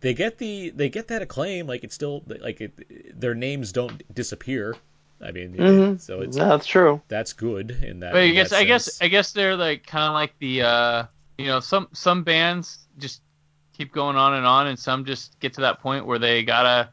they 0.00 0.14
get 0.14 0.38
the 0.38 0.70
they 0.70 0.88
get 0.88 1.08
that 1.08 1.22
acclaim. 1.22 1.66
Like 1.66 1.84
it's 1.84 1.94
still 1.94 2.22
like 2.26 2.60
it, 2.60 3.20
their 3.20 3.34
names 3.34 3.72
don't 3.72 4.14
disappear. 4.14 4.76
I 5.20 5.32
mean, 5.32 5.54
Mm-hmm. 5.54 5.96
so 5.98 6.20
it's 6.20 6.36
No, 6.36 6.48
that's 6.48 6.66
true. 6.66 7.00
that's 7.08 7.32
good 7.32 7.70
in 7.82 8.00
that. 8.00 8.12
But 8.12 8.22
I 8.22 8.30
guess 8.30 8.52
I 8.52 8.64
guess. 8.64 9.02
I 9.02 9.08
guess 9.08 9.32
they're 9.32 9.56
like 9.56 9.84
kind 9.86 10.04
of 10.04 10.14
like 10.14 10.38
the 10.38 10.62
uh, 10.62 11.04
you 11.38 11.46
know 11.46 11.60
some 11.60 11.88
some 11.92 12.22
bands 12.22 12.78
just 12.98 13.20
keep 13.76 13.92
going 13.92 14.16
on 14.16 14.34
and 14.34 14.46
on, 14.46 14.68
and 14.68 14.78
some 14.78 15.04
just 15.04 15.38
get 15.40 15.54
to 15.54 15.62
that 15.62 15.80
point 15.80 16.06
where 16.06 16.18
they 16.18 16.44
gotta 16.44 16.90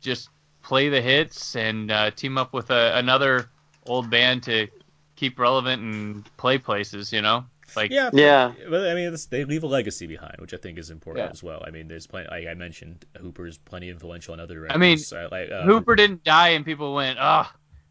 just 0.00 0.28
play 0.66 0.88
the 0.88 1.00
hits 1.00 1.54
and 1.54 1.90
uh, 1.92 2.10
team 2.10 2.36
up 2.36 2.52
with 2.52 2.70
a, 2.70 2.96
another 2.98 3.48
old 3.86 4.10
band 4.10 4.42
to 4.42 4.66
keep 5.14 5.38
relevant 5.38 5.80
and 5.80 6.36
play 6.36 6.58
places. 6.58 7.12
You 7.12 7.22
know, 7.22 7.44
like 7.76 7.90
Yeah, 7.92 8.10
but- 8.10 8.18
Yeah. 8.20 8.52
But 8.68 8.88
I 8.88 8.94
mean, 8.94 9.14
it's, 9.14 9.26
they 9.26 9.44
leave 9.44 9.62
a 9.62 9.68
legacy 9.68 10.06
behind, 10.08 10.36
which 10.40 10.52
I 10.52 10.56
think 10.56 10.76
is 10.78 10.90
important 10.90 11.24
Yeah. 11.26 11.30
as 11.32 11.40
well. 11.42 11.62
I 11.66 11.70
mean, 11.70 11.86
there's 11.86 12.06
plenty. 12.08 12.28
Like 12.28 12.48
I 12.48 12.54
mentioned, 12.54 13.04
Hooper's 13.20 13.58
plenty 13.58 13.88
influential 13.90 14.34
in 14.34 14.40
other 14.40 14.54
directors. 14.54 14.74
I 14.74 14.78
mean, 14.78 14.98
uh, 15.12 15.28
like, 15.30 15.50
uh, 15.52 15.62
Hooper 15.62 15.94
didn't 15.94 16.24
die, 16.24 16.48
and 16.50 16.64
people 16.64 16.94
went, 16.94 17.18
"Oh, 17.22 17.48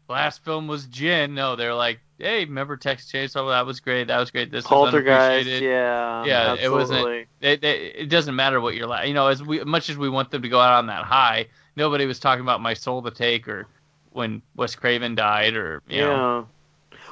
last 0.08 0.44
film 0.44 0.68
was 0.68 0.84
Djinn." 0.86 1.34
No, 1.34 1.56
they're 1.56 1.74
like, 1.74 2.00
"Hey, 2.18 2.44
remember 2.44 2.76
Texas 2.76 3.10
Chainsaw? 3.10 3.48
That 3.50 3.64
was 3.64 3.80
great. 3.80 4.08
That 4.08 4.18
was 4.20 4.30
great. 4.30 4.50
This 4.50 4.64
was 4.64 4.68
Poltergeist, 4.68 5.08
unappreciated." 5.08 5.62
yeah, 5.62 6.24
Yeah, 6.26 6.54
it 6.60 6.70
wasn't- 6.70 7.26
It, 7.40 7.64
it, 7.64 7.64
it 7.64 8.08
doesn't 8.10 8.36
matter 8.36 8.60
what 8.60 8.74
you're 8.74 8.86
like. 8.86 9.08
You 9.08 9.14
know, 9.14 9.28
as 9.28 9.42
we 9.42 9.64
much 9.64 9.88
as 9.88 9.96
we 9.96 10.08
want 10.10 10.30
them 10.30 10.42
to 10.42 10.48
go 10.48 10.60
out 10.60 10.74
on 10.74 10.86
that 10.86 11.04
high, 11.04 11.46
nobody 11.76 12.06
was 12.06 12.18
talking 12.18 12.42
about 12.42 12.60
my 12.60 12.74
soul 12.74 13.02
to 13.02 13.10
take 13.10 13.46
or 13.46 13.66
when 14.12 14.42
Wes 14.56 14.74
Craven 14.74 15.14
died 15.14 15.54
or 15.54 15.82
you 15.88 15.98
yeah. 15.98 16.06
know. 16.06 16.48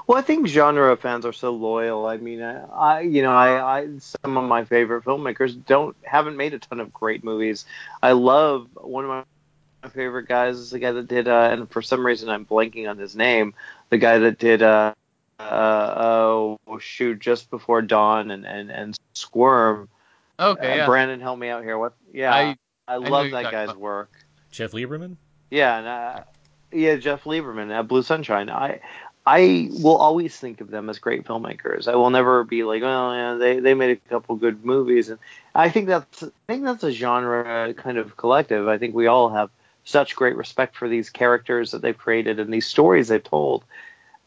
Well, 0.06 0.18
I 0.18 0.22
think 0.22 0.46
genre 0.46 0.94
fans 0.96 1.24
are 1.24 1.32
so 1.32 1.50
loyal. 1.50 2.06
I 2.06 2.18
mean, 2.18 2.42
I, 2.42 2.64
I 2.64 3.00
you 3.00 3.22
know, 3.22 3.32
I, 3.32 3.78
I 3.80 3.88
some 3.98 4.36
of 4.36 4.44
my 4.44 4.64
favorite 4.64 5.04
filmmakers 5.04 5.62
don't 5.64 5.96
haven't 6.02 6.36
made 6.36 6.52
a 6.54 6.58
ton 6.58 6.80
of 6.80 6.92
great 6.92 7.24
movies. 7.24 7.64
I 8.02 8.12
love 8.12 8.68
one 8.74 9.04
of 9.04 9.10
my, 9.10 9.24
my 9.82 9.88
favorite 9.90 10.28
guys 10.28 10.56
is 10.56 10.70
the 10.70 10.78
guy 10.78 10.92
that 10.92 11.08
did, 11.08 11.28
uh, 11.28 11.48
and 11.52 11.70
for 11.70 11.80
some 11.80 12.04
reason 12.04 12.28
I'm 12.28 12.44
blanking 12.44 12.88
on 12.88 12.98
his 12.98 13.16
name. 13.16 13.54
The 13.90 13.98
guy 13.98 14.18
that 14.18 14.38
did, 14.38 14.62
uh, 14.62 14.94
uh, 15.38 15.94
oh 15.96 16.58
shoot, 16.80 17.18
just 17.18 17.50
before 17.50 17.80
dawn 17.80 18.30
and 18.30 18.46
and 18.46 18.70
and 18.70 18.98
Squirm. 19.14 19.88
Okay, 20.38 20.72
Uh, 20.72 20.76
yeah. 20.76 20.86
Brandon, 20.86 21.20
help 21.20 21.38
me 21.38 21.48
out 21.48 21.62
here. 21.62 21.78
What? 21.78 21.94
Yeah, 22.12 22.34
I- 22.34 22.56
I, 22.86 22.98
know 22.98 23.08
love 23.08 23.30
that 23.30 23.50
guy's 23.50 23.70
about. 23.70 23.78
work. 23.78 24.23
Jeff 24.54 24.72
Lieberman. 24.72 25.16
Yeah, 25.50 25.78
and, 25.78 25.86
uh, 25.86 26.22
yeah, 26.72 26.96
Jeff 26.96 27.24
Lieberman 27.24 27.70
at 27.70 27.88
Blue 27.88 28.02
Sunshine. 28.02 28.50
I 28.50 28.80
I 29.26 29.68
will 29.70 29.96
always 29.96 30.36
think 30.36 30.60
of 30.60 30.70
them 30.70 30.90
as 30.90 30.98
great 30.98 31.24
filmmakers. 31.24 31.88
I 31.88 31.96
will 31.96 32.10
never 32.10 32.44
be 32.44 32.62
like, 32.64 32.82
oh 32.82 33.12
yeah, 33.12 33.34
they 33.34 33.60
they 33.60 33.74
made 33.74 33.90
a 33.90 34.08
couple 34.10 34.36
good 34.36 34.64
movies, 34.64 35.08
and 35.08 35.18
I 35.54 35.70
think 35.70 35.86
that's 35.88 36.22
I 36.22 36.28
think 36.46 36.64
that's 36.64 36.84
a 36.84 36.92
genre 36.92 37.72
kind 37.74 37.98
of 37.98 38.16
collective. 38.16 38.68
I 38.68 38.78
think 38.78 38.94
we 38.94 39.06
all 39.06 39.30
have 39.30 39.50
such 39.84 40.16
great 40.16 40.36
respect 40.36 40.76
for 40.76 40.88
these 40.88 41.10
characters 41.10 41.70
that 41.72 41.82
they've 41.82 41.96
created 41.98 42.40
and 42.40 42.52
these 42.52 42.66
stories 42.66 43.08
they've 43.08 43.22
told 43.22 43.64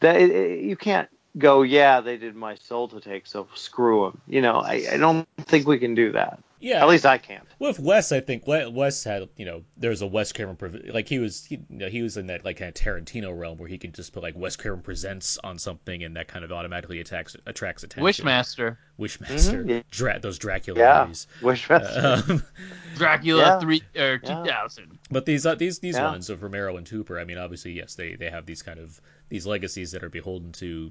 that 0.00 0.16
it, 0.20 0.30
it- 0.30 0.60
you 0.60 0.76
can't 0.76 1.08
go, 1.36 1.62
yeah, 1.62 2.00
they 2.00 2.16
did 2.16 2.34
my 2.34 2.54
soul 2.56 2.88
to 2.88 3.00
take, 3.00 3.26
so 3.26 3.46
screw 3.54 4.04
them. 4.06 4.20
You 4.26 4.40
know, 4.40 4.56
I, 4.60 4.86
I 4.92 4.96
don't 4.96 5.26
think 5.42 5.66
we 5.66 5.78
can 5.78 5.94
do 5.94 6.12
that. 6.12 6.40
Yeah, 6.60 6.82
At 6.82 6.88
least 6.88 7.06
I 7.06 7.18
can't. 7.18 7.44
with 7.60 7.78
Wes, 7.78 8.10
I 8.10 8.18
think 8.20 8.46
We- 8.46 8.66
Wes 8.66 9.04
had 9.04 9.28
you 9.36 9.44
know 9.44 9.62
there's 9.76 10.02
a 10.02 10.06
Wes 10.08 10.32
Craven 10.32 10.56
like 10.92 11.08
he 11.08 11.20
was 11.20 11.44
he, 11.44 11.56
you 11.70 11.78
know, 11.78 11.88
he 11.88 12.02
was 12.02 12.16
in 12.16 12.26
that 12.26 12.44
like 12.44 12.56
kind 12.58 12.68
of 12.68 12.74
Tarantino 12.74 13.36
realm 13.38 13.58
where 13.58 13.68
he 13.68 13.78
can 13.78 13.92
just 13.92 14.12
put 14.12 14.22
like 14.24 14.36
Wes 14.36 14.56
Craven 14.56 14.80
presents 14.82 15.38
on 15.44 15.58
something 15.58 16.02
and 16.02 16.16
that 16.16 16.26
kind 16.26 16.44
of 16.44 16.50
automatically 16.50 16.98
attracts 17.00 17.36
attracts 17.46 17.84
attention. 17.84 18.04
Wishmaster, 18.26 18.76
Wishmaster, 18.98 19.64
Mhm. 19.64 19.84
Dra- 19.90 20.18
those 20.18 20.38
Dracula 20.38 20.80
Yeah. 20.80 21.02
movies. 21.04 21.26
Wishmaster. 21.40 22.28
Um, 22.28 22.42
Dracula 22.96 23.42
Yeah. 23.42 23.60
three 23.60 23.82
or 23.96 24.18
two 24.18 24.42
Yeah. 24.44 24.66
But 25.10 25.26
these 25.26 25.46
uh, 25.46 25.54
these 25.54 25.78
these 25.78 25.94
Yeah. 25.96 26.10
ones 26.10 26.28
of 26.28 26.42
Romero 26.42 26.76
and 26.76 26.88
Hooper, 26.88 27.20
I 27.20 27.24
mean, 27.24 27.38
obviously, 27.38 27.72
yes, 27.72 27.94
they 27.94 28.16
they 28.16 28.30
have 28.30 28.46
these 28.46 28.62
kind 28.62 28.80
of 28.80 29.00
these 29.28 29.46
legacies 29.46 29.92
that 29.92 30.02
are 30.02 30.10
beholden 30.10 30.50
to 30.52 30.90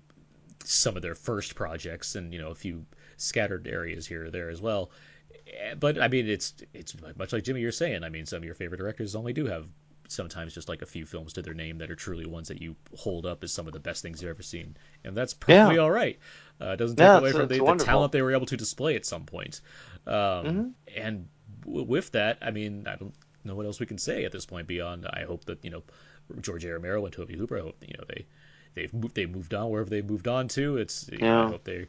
some 0.64 0.96
of 0.96 1.02
their 1.02 1.16
first 1.16 1.56
projects, 1.56 2.16
and 2.16 2.32
you 2.34 2.40
know, 2.40 2.52
a 2.52 2.56
few 2.56 2.86
scattered 3.18 3.68
areas 3.68 4.08
here 4.08 4.26
or 4.26 4.32
there 4.32 4.50
as 4.50 4.62
well. 4.62 4.92
Eh, 5.48 5.76
But 5.76 6.00
I 6.02 6.08
mean, 6.08 6.28
it's 6.28 6.54
it's 6.74 6.96
much 7.18 7.34
like 7.34 7.44
Jimmy, 7.44 7.62
you're 7.62 7.72
saying. 7.72 8.04
I 8.04 8.10
mean, 8.10 8.26
some 8.26 8.38
of 8.38 8.44
your 8.46 8.56
favorite 8.56 8.78
directors 8.80 9.16
only 9.16 9.34
do 9.34 9.46
have 9.46 9.68
sometimes 10.10 10.54
just 10.54 10.70
like 10.70 10.82
a 10.82 10.86
few 10.86 11.06
films 11.06 11.34
to 11.34 11.42
their 11.42 11.54
name 11.54 11.80
that 11.80 11.92
are 11.92 11.96
truly 11.96 12.26
ones 12.26 12.48
that 12.48 12.62
you 12.62 12.76
hold 12.96 13.26
up 13.26 13.44
as 13.44 13.52
some 13.52 13.68
of 13.68 13.74
the 13.74 13.80
best 13.80 14.02
things 14.02 14.22
you've 14.22 14.30
ever 14.30 14.44
seen, 14.44 14.76
and 15.04 15.16
that's 15.18 15.34
perfectly 15.34 15.78
Yeah. 15.78 15.80
all 15.80 15.92
right. 15.92 16.18
Uh, 16.62 16.70
it 16.72 16.78
doesn't 16.78 16.98
take 16.98 17.14
Yeah, 17.14 17.16
away 17.16 17.34
from 17.34 17.48
the, 17.50 17.62
the 17.62 17.74
talent 17.74 18.12
they 18.12 18.22
were 18.22 18.32
able 18.32 18.46
to 18.46 18.58
display 18.58 18.96
at 18.96 19.06
some 19.06 19.26
point. 19.26 19.62
Um, 20.06 20.64
Mhm. 20.64 20.76
And 20.96 21.28
w- 21.64 21.86
with 21.86 22.12
that, 22.14 22.38
I 22.42 22.52
mean, 22.52 22.88
I 22.88 22.96
don't 22.96 23.14
know 23.44 23.56
what 23.56 23.66
else 23.66 23.80
we 23.80 23.86
can 23.86 23.98
say 23.98 24.26
at 24.26 24.32
this 24.32 24.46
point 24.46 24.68
beyond. 24.68 25.06
I 25.06 25.26
hope 25.28 25.46
that 25.46 25.64
you 25.64 25.70
know 25.72 25.84
George 26.42 26.66
A. 26.66 26.74
Romero 26.74 27.06
and 27.06 27.14
Tobe 27.14 27.32
Hooper. 27.32 27.58
I 27.58 27.62
hope 27.62 27.78
you 27.82 27.96
know 27.98 28.04
they 28.08 28.26
they've 28.76 28.94
moved 28.94 29.16
they 29.16 29.26
moved 29.26 29.54
on 29.54 29.70
wherever 29.70 29.90
they 29.90 30.02
moved 30.02 30.28
on 30.28 30.48
to. 30.50 30.78
It's 30.78 31.10
you 31.12 31.26
know, 31.30 31.42
I 31.42 31.46
Yeah. 31.46 31.52
hope 31.52 31.64
they 31.64 31.88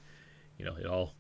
you 0.59 0.65
know 0.65 0.77
it 0.77 0.87
all 0.87 1.15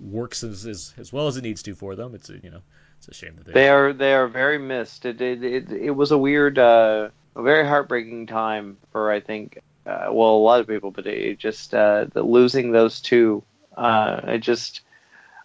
works 0.00 0.44
as, 0.44 0.66
as 0.66 0.94
as 0.96 1.12
well 1.12 1.26
as 1.26 1.36
it 1.36 1.42
needs 1.42 1.62
to 1.64 1.74
for 1.74 1.96
them. 1.96 2.14
It's 2.14 2.28
you 2.28 2.50
know 2.50 2.62
it's 2.98 3.08
a 3.08 3.14
shame 3.14 3.34
that 3.36 3.46
they, 3.46 3.52
They 3.52 3.68
are 3.68 3.92
they 3.92 4.14
are 4.14 4.28
very 4.28 4.58
missed. 4.58 5.04
It 5.04 5.20
it 5.20 5.42
it, 5.42 5.72
it 5.72 5.90
was 5.90 6.10
a 6.10 6.18
weird, 6.18 6.58
uh, 6.58 7.08
a 7.34 7.42
very 7.42 7.66
heartbreaking 7.66 8.26
time 8.26 8.76
for 8.92 9.10
I 9.10 9.20
think, 9.20 9.60
uh, 9.86 10.08
well, 10.10 10.30
a 10.30 10.38
lot 10.38 10.60
of 10.60 10.66
people, 10.66 10.90
but 10.90 11.06
it 11.06 11.38
just 11.38 11.74
uh, 11.74 12.06
the 12.12 12.22
losing 12.22 12.72
those 12.72 13.00
two, 13.00 13.42
uh, 13.76 14.20
it 14.24 14.38
just 14.38 14.82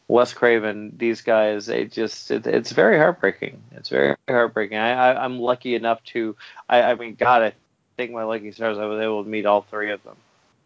Wes 0.08 0.34
Craven, 0.34 0.94
these 0.98 1.22
guys, 1.22 1.70
it 1.70 1.92
just 1.92 2.32
it, 2.32 2.46
it's 2.46 2.72
very 2.72 2.98
heartbreaking. 2.98 3.62
It's 3.72 3.90
very 3.90 4.16
heartbreaking. 4.28 4.78
I, 4.78 4.92
I 4.92 5.24
I'm 5.24 5.40
lucky 5.40 5.76
enough 5.76 6.04
to, 6.06 6.36
I 6.70 6.82
I 6.82 6.96
mean, 6.96 7.16
God, 7.16 7.42
I 7.42 7.54
think 7.98 8.12
my 8.12 8.24
lucky 8.24 8.52
stars. 8.52 8.78
I 8.78 8.86
was 8.86 9.02
able 9.02 9.24
to 9.24 9.30
meet 9.30 9.46
all 9.46 9.62
three 9.62 9.92
of 9.92 10.04
them, 10.04 10.18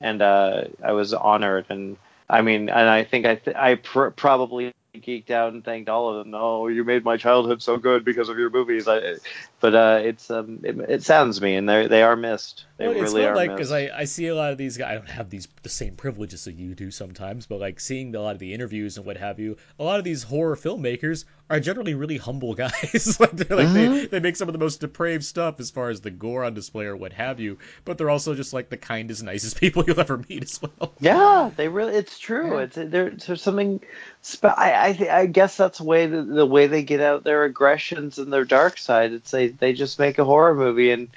and 0.01 0.21
uh, 0.21 0.65
I 0.83 0.91
was 0.93 1.13
honored 1.13 1.65
and. 1.69 1.97
I 2.29 2.41
mean, 2.41 2.69
and 2.69 2.89
I 2.89 3.03
think 3.03 3.25
I 3.25 3.35
th- 3.35 3.55
I 3.55 3.75
pr- 3.75 4.09
probably 4.09 4.73
geeked 4.95 5.29
out 5.29 5.53
and 5.53 5.63
thanked 5.63 5.89
all 5.89 6.09
of 6.09 6.25
them. 6.25 6.33
Oh, 6.35 6.67
you 6.67 6.83
made 6.83 7.03
my 7.03 7.17
childhood 7.17 7.61
so 7.61 7.77
good 7.77 8.03
because 8.03 8.29
of 8.29 8.37
your 8.37 8.49
movies. 8.49 8.87
I, 8.87 9.15
but 9.59 9.75
uh, 9.75 9.99
it's 10.03 10.29
um, 10.29 10.59
it, 10.63 10.77
it 10.89 11.03
saddens 11.03 11.41
me, 11.41 11.55
and 11.55 11.67
they 11.69 11.87
they 11.87 12.03
are 12.03 12.15
missed. 12.15 12.65
They 12.77 12.87
Well, 12.87 12.95
really 12.95 13.25
are 13.25 13.35
like 13.35 13.51
because 13.51 13.71
I, 13.71 13.89
I 13.95 14.05
see 14.05 14.27
a 14.27 14.35
lot 14.35 14.51
of 14.51 14.57
these 14.57 14.77
guys. 14.77 14.91
I 14.91 14.95
don't 14.95 15.09
have 15.09 15.29
these 15.29 15.47
the 15.63 15.69
same 15.69 15.95
privileges 15.95 16.45
that 16.45 16.55
you 16.55 16.75
do 16.75 16.91
sometimes, 16.91 17.45
but 17.45 17.59
like 17.59 17.79
seeing 17.79 18.13
a 18.15 18.21
lot 18.21 18.33
of 18.33 18.39
the 18.39 18.53
interviews 18.53 18.97
and 18.97 19.05
what 19.05 19.17
have 19.17 19.39
you, 19.39 19.57
a 19.79 19.83
lot 19.83 19.99
of 19.99 20.03
these 20.03 20.23
horror 20.23 20.55
filmmakers 20.55 21.25
are 21.49 21.59
generally 21.61 21.93
really 21.93 22.17
humble 22.17 22.53
guys. 22.55 23.19
like 23.19 23.31
like 23.33 23.47
they, 23.47 23.55
Mhm. 23.55 24.09
they 24.09 24.19
make 24.19 24.35
some 24.35 24.49
of 24.49 24.53
the 24.53 24.59
most 24.59 24.81
depraved 24.81 25.23
stuff 25.23 25.59
as 25.59 25.71
far 25.71 25.89
as 25.89 26.01
the 26.01 26.11
gore 26.11 26.43
on 26.43 26.53
display 26.53 26.85
or 26.85 26.95
what 26.97 27.13
have 27.13 27.39
you, 27.39 27.57
but 27.85 27.97
they're 27.97 28.09
also 28.09 28.35
just 28.35 28.51
like 28.53 28.69
the 28.69 28.77
kindest, 28.77 29.23
nicest 29.23 29.57
people 29.59 29.83
you'll 29.87 29.99
ever 29.99 30.17
meet 30.29 30.43
as 30.43 30.59
well. 30.61 30.91
Yeah, 30.99 31.51
they 31.55 31.67
really. 31.69 31.93
It's 31.95 32.19
true. 32.19 32.57
Yeah. 32.57 32.67
It's 32.75 33.25
there's 33.25 33.41
something. 33.41 33.79
Spe- 34.21 34.45
I 34.45 34.87
I, 34.89 34.93
th- 34.93 35.09
I 35.09 35.25
guess 35.25 35.55
that's 35.55 35.77
the 35.77 35.85
way 35.85 36.05
the, 36.07 36.21
the 36.23 36.45
way 36.45 36.67
they 36.67 36.83
get 36.83 36.99
out 36.99 37.23
their 37.23 37.45
aggressions 37.45 38.17
and 38.19 38.31
their 38.33 38.45
dark 38.45 38.77
side. 38.77 39.13
It's 39.13 39.31
they 39.31 39.47
they 39.47 39.71
just 39.73 39.99
make 39.99 40.19
a 40.19 40.25
horror 40.25 40.53
movie 40.55 40.91
and 40.91 41.07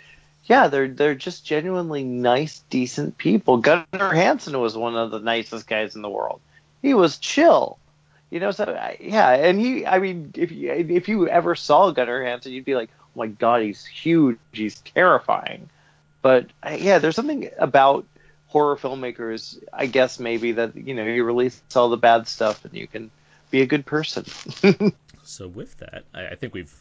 yeah, 0.44 0.68
they're 0.68 0.88
they're 0.88 1.14
just 1.16 1.44
genuinely 1.44 2.02
nice, 2.04 2.62
decent 2.70 3.18
people. 3.18 3.58
Gunnar 3.58 4.14
Hansen 4.14 4.58
was 4.60 4.76
one 4.76 4.96
of 4.96 5.10
the 5.10 5.18
nicest 5.20 5.66
guys 5.66 5.96
in 5.96 6.02
the 6.02 6.08
world. 6.08 6.40
He 6.82 6.94
was 6.94 7.18
chill. 7.18 7.78
You 8.30 8.40
know, 8.40 8.52
so 8.52 8.64
I, 8.64 8.96
yeah, 9.00 9.30
and 9.30 9.58
he. 9.60 9.86
I 9.86 9.98
mean, 9.98 10.32
if 10.36 10.52
you 10.52 10.70
if 10.70 11.08
you 11.08 11.28
ever 11.28 11.54
saw 11.54 11.90
Gunnar 11.90 12.24
Hansen, 12.24 12.52
you'd 12.52 12.64
be 12.64 12.76
like, 12.76 12.90
oh 13.02 13.18
my 13.18 13.26
god, 13.26 13.62
he's 13.62 13.84
huge, 13.84 14.38
he's 14.52 14.80
terrifying. 14.80 15.68
But 16.22 16.46
yeah, 16.64 16.98
there's 16.98 17.16
something 17.16 17.50
about 17.58 18.06
horror 18.46 18.76
filmmakers, 18.76 19.62
I 19.72 19.86
guess 19.86 20.20
maybe 20.20 20.52
that 20.52 20.76
you 20.76 20.94
know 20.94 21.04
you 21.04 21.24
release 21.24 21.60
all 21.74 21.88
the 21.88 21.96
bad 21.96 22.28
stuff 22.28 22.64
and 22.64 22.74
you 22.74 22.86
can 22.86 23.10
be 23.50 23.62
a 23.62 23.66
good 23.66 23.84
person. 23.84 24.24
So 25.30 25.46
with 25.46 25.76
that, 25.78 26.04
I, 26.12 26.28
I 26.28 26.34
think 26.34 26.54
we've 26.54 26.74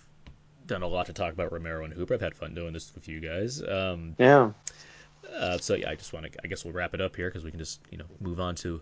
done 0.65 0.81
a 0.81 0.87
lot 0.87 1.05
to 1.05 1.13
talk 1.13 1.33
about 1.33 1.51
Romero 1.51 1.85
and 1.85 1.93
Hooper. 1.93 2.15
I've 2.15 2.21
had 2.21 2.35
fun 2.35 2.55
doing 2.55 2.73
this 2.73 2.91
with 2.95 3.07
you 3.07 3.19
guys. 3.19 3.61
Um, 3.61 4.15
yeah. 4.17 4.51
Uh, 5.37 5.57
so 5.59 5.75
yeah, 5.75 5.89
I 5.89 5.95
just 5.95 6.13
want 6.13 6.25
to. 6.25 6.31
I 6.43 6.47
guess 6.47 6.65
we'll 6.65 6.73
wrap 6.73 6.95
it 6.95 7.01
up 7.01 7.15
here 7.15 7.29
because 7.29 7.43
we 7.43 7.51
can 7.51 7.59
just 7.59 7.79
you 7.91 7.97
know 7.97 8.05
move 8.19 8.39
on 8.39 8.55
to 8.55 8.81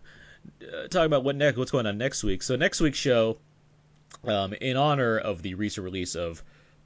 uh, 0.61 0.87
talk 0.87 1.05
about 1.05 1.23
what 1.23 1.35
next, 1.35 1.57
what's 1.57 1.71
going 1.71 1.85
on 1.85 1.97
next 1.97 2.23
week. 2.23 2.43
So 2.43 2.55
next 2.55 2.81
week's 2.81 2.97
show, 2.97 3.37
um, 4.23 4.53
in 4.53 4.77
honor 4.77 5.17
of 5.17 5.41
the 5.41 5.55
recent 5.55 5.83
release 5.83 6.15
of 6.15 6.43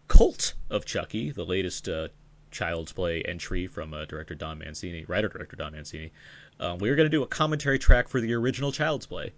Cult 0.08 0.54
of 0.70 0.86
Chucky, 0.86 1.32
the 1.32 1.46
latest 1.46 1.88
uh, 1.88 2.10
Child's 2.52 2.92
Play 2.92 3.22
entry 3.22 3.68
from 3.68 3.94
uh, 3.94 4.06
director 4.06 4.36
Don 4.36 4.60
Mancini, 4.60 5.06
writer 5.06 5.30
director 5.30 5.56
Don 5.56 5.74
Mancini, 5.74 6.12
um, 6.60 6.78
we 6.78 6.90
are 6.90 6.96
going 6.96 7.06
to 7.06 7.18
do 7.18 7.24
a 7.24 7.28
commentary 7.28 7.80
track 7.80 8.08
for 8.08 8.20
the 8.20 8.34
original 8.34 8.72
Child's 8.72 9.06
Play, 9.06 9.34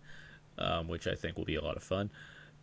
um, 0.58 0.88
which 0.88 1.08
I 1.08 1.16
think 1.16 1.38
will 1.38 1.46
be 1.46 1.56
a 1.56 1.64
lot 1.64 1.78
of 1.78 1.84
fun. 1.84 2.10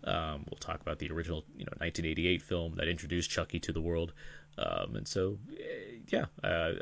Um, 0.05 0.45
we'll 0.51 0.59
talk 0.59 0.81
about 0.81 0.99
the 0.99 1.11
original, 1.11 1.45
you 1.57 1.65
know, 1.65 1.73
1988 1.79 2.43
film 2.43 2.75
that 2.77 2.89
introduced 2.89 3.31
Chucky 3.31 3.61
to 3.61 3.73
the 3.73 3.81
world. 3.81 4.13
Um, 4.59 4.97
and 4.97 5.07
so, 5.09 5.39
eh, 5.59 5.99
yeah, 6.09 6.27
uh, 6.43 6.73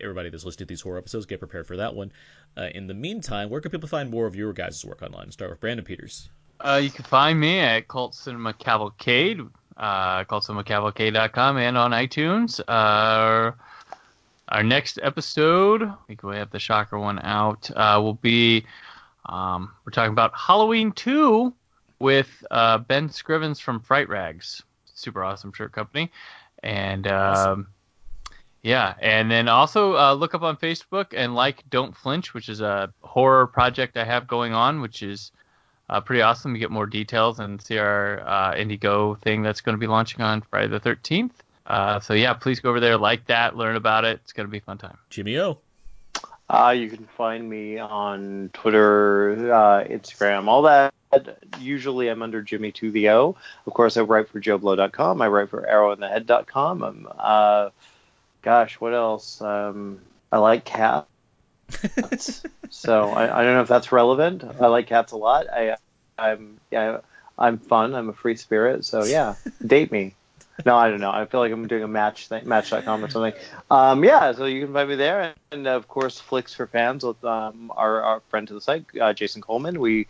everybody 0.00 0.30
that's 0.30 0.44
listening 0.44 0.66
to 0.66 0.72
these 0.72 0.80
horror 0.80 0.98
episodes, 0.98 1.26
get 1.26 1.38
prepared 1.38 1.66
for 1.66 1.76
that 1.76 1.94
one. 1.94 2.12
Uh, 2.56 2.68
in 2.74 2.86
the 2.86 2.94
meantime, 2.94 3.50
where 3.50 3.60
can 3.60 3.70
people 3.70 3.88
find 3.88 4.10
more 4.10 4.26
of 4.26 4.36
your 4.36 4.52
guys' 4.52 4.84
work 4.84 5.02
online? 5.02 5.30
Start 5.30 5.50
with 5.50 5.60
Brandon 5.60 5.84
Peters. 5.84 6.28
Uh, 6.60 6.80
you 6.82 6.90
can 6.90 7.04
find 7.04 7.38
me 7.40 7.58
at 7.58 7.88
Cult 7.88 8.14
Cinema 8.14 8.52
Cavalcade, 8.52 9.40
uh, 9.76 10.24
cultcinemacavalcade.com, 10.24 11.56
and 11.56 11.76
on 11.76 11.90
iTunes. 11.90 12.60
Uh, 12.68 13.52
our 14.48 14.62
next 14.62 14.98
episode, 15.02 15.90
we 16.08 16.36
have 16.36 16.50
the 16.50 16.58
shocker 16.58 16.98
one 16.98 17.18
out, 17.22 17.70
uh, 17.74 17.98
will 18.02 18.14
be 18.14 18.64
um, 19.26 19.72
we're 19.84 19.92
talking 19.92 20.12
about 20.12 20.32
Halloween 20.34 20.92
2 20.92 21.52
with 21.98 22.44
uh, 22.50 22.78
Ben 22.78 23.08
Scrivens 23.08 23.60
from 23.60 23.80
Fright 23.80 24.08
Rags, 24.08 24.62
super 24.94 25.22
awesome 25.22 25.52
shirt 25.52 25.72
company, 25.72 26.10
and 26.62 27.06
um, 27.06 27.14
Awesome. 27.14 27.68
Yeah, 28.62 28.94
and 29.00 29.28
then 29.28 29.48
also 29.48 29.96
uh, 29.96 30.14
look 30.14 30.34
up 30.34 30.42
on 30.42 30.56
Facebook 30.56 31.06
and 31.12 31.34
like 31.34 31.68
Don't 31.68 31.96
Flinch, 31.96 32.32
which 32.32 32.48
is 32.48 32.60
a 32.60 32.92
horror 33.02 33.48
project 33.48 33.96
I 33.96 34.04
have 34.04 34.28
going 34.28 34.52
on, 34.54 34.80
which 34.80 35.02
is 35.02 35.32
uh, 35.90 36.00
pretty 36.00 36.22
awesome. 36.22 36.54
You 36.54 36.60
get 36.60 36.70
more 36.70 36.86
details 36.86 37.40
and 37.40 37.60
see 37.60 37.78
our 37.78 38.20
uh, 38.20 38.54
Indiegogo 38.54 39.18
thing 39.20 39.42
that's 39.42 39.60
going 39.60 39.74
to 39.74 39.80
be 39.80 39.88
launching 39.88 40.20
on 40.20 40.42
Friday 40.42 40.68
the 40.68 40.80
13th. 40.80 41.32
Uh, 41.66 41.98
so 41.98 42.14
yeah, 42.14 42.34
please 42.34 42.60
go 42.60 42.70
over 42.70 42.80
there, 42.80 42.96
like 42.96 43.26
that, 43.26 43.56
learn 43.56 43.76
about 43.76 44.04
it. 44.04 44.20
It's 44.22 44.32
going 44.32 44.46
to 44.46 44.50
be 44.50 44.58
a 44.58 44.62
fun 44.62 44.78
time. 44.78 44.96
Jimmy 45.10 45.38
O. 45.38 45.58
Uh, 46.48 46.70
you 46.70 46.88
can 46.88 47.06
find 47.16 47.48
me 47.48 47.78
on 47.78 48.50
Twitter, 48.52 49.52
uh, 49.52 49.84
Instagram, 49.84 50.48
all 50.48 50.62
that. 50.62 50.92
Usually 51.58 52.08
I'm 52.08 52.22
under 52.22 52.42
Jimmy2VO. 52.42 53.34
Of 53.66 53.72
course, 53.72 53.96
I 53.96 54.02
write 54.02 54.28
for 54.28 54.40
JoBlo.com. 54.40 55.22
I 55.22 55.28
write 55.28 55.50
for 55.50 55.62
ArrowInTheHead.com. 55.62 56.82
I'm, 56.82 57.08
uh, 57.18 57.70
gosh, 58.42 58.80
what 58.80 58.94
else? 58.94 59.40
Um, 59.40 60.00
I 60.30 60.38
like 60.38 60.64
cats. 60.64 61.06
so 62.70 63.10
I, 63.10 63.40
I 63.40 63.44
don't 63.44 63.54
know 63.54 63.62
if 63.62 63.68
that's 63.68 63.92
relevant. 63.92 64.44
I 64.60 64.66
like 64.66 64.86
cats 64.88 65.12
a 65.12 65.16
lot. 65.16 65.46
I, 65.48 65.76
I'm, 66.18 66.58
yeah, 66.70 66.98
I'm 67.38 67.58
fun. 67.58 67.94
I'm 67.94 68.08
a 68.08 68.12
free 68.12 68.36
spirit. 68.36 68.84
So 68.84 69.04
yeah, 69.04 69.36
date 69.64 69.90
me. 69.90 70.14
No, 70.66 70.76
I 70.76 70.90
don't 70.90 71.00
know. 71.00 71.10
I 71.10 71.24
feel 71.24 71.40
like 71.40 71.50
I'm 71.50 71.66
doing 71.66 71.82
a 71.82 71.88
match 71.88 72.28
thing, 72.28 72.46
match.com 72.46 73.04
or 73.04 73.08
something. 73.08 73.32
Um, 73.70 74.04
yeah, 74.04 74.32
so 74.32 74.44
you 74.44 74.64
can 74.64 74.72
find 74.72 74.88
me 74.88 74.96
there. 74.96 75.34
And 75.50 75.66
of 75.66 75.88
course, 75.88 76.20
Flicks 76.20 76.54
for 76.54 76.66
Fans 76.66 77.04
with 77.04 77.24
um, 77.24 77.72
our, 77.74 78.02
our 78.02 78.20
friend 78.28 78.46
to 78.48 78.54
the 78.54 78.60
site, 78.60 78.84
uh, 79.00 79.12
Jason 79.12 79.40
Coleman. 79.40 79.80
We 79.80 80.06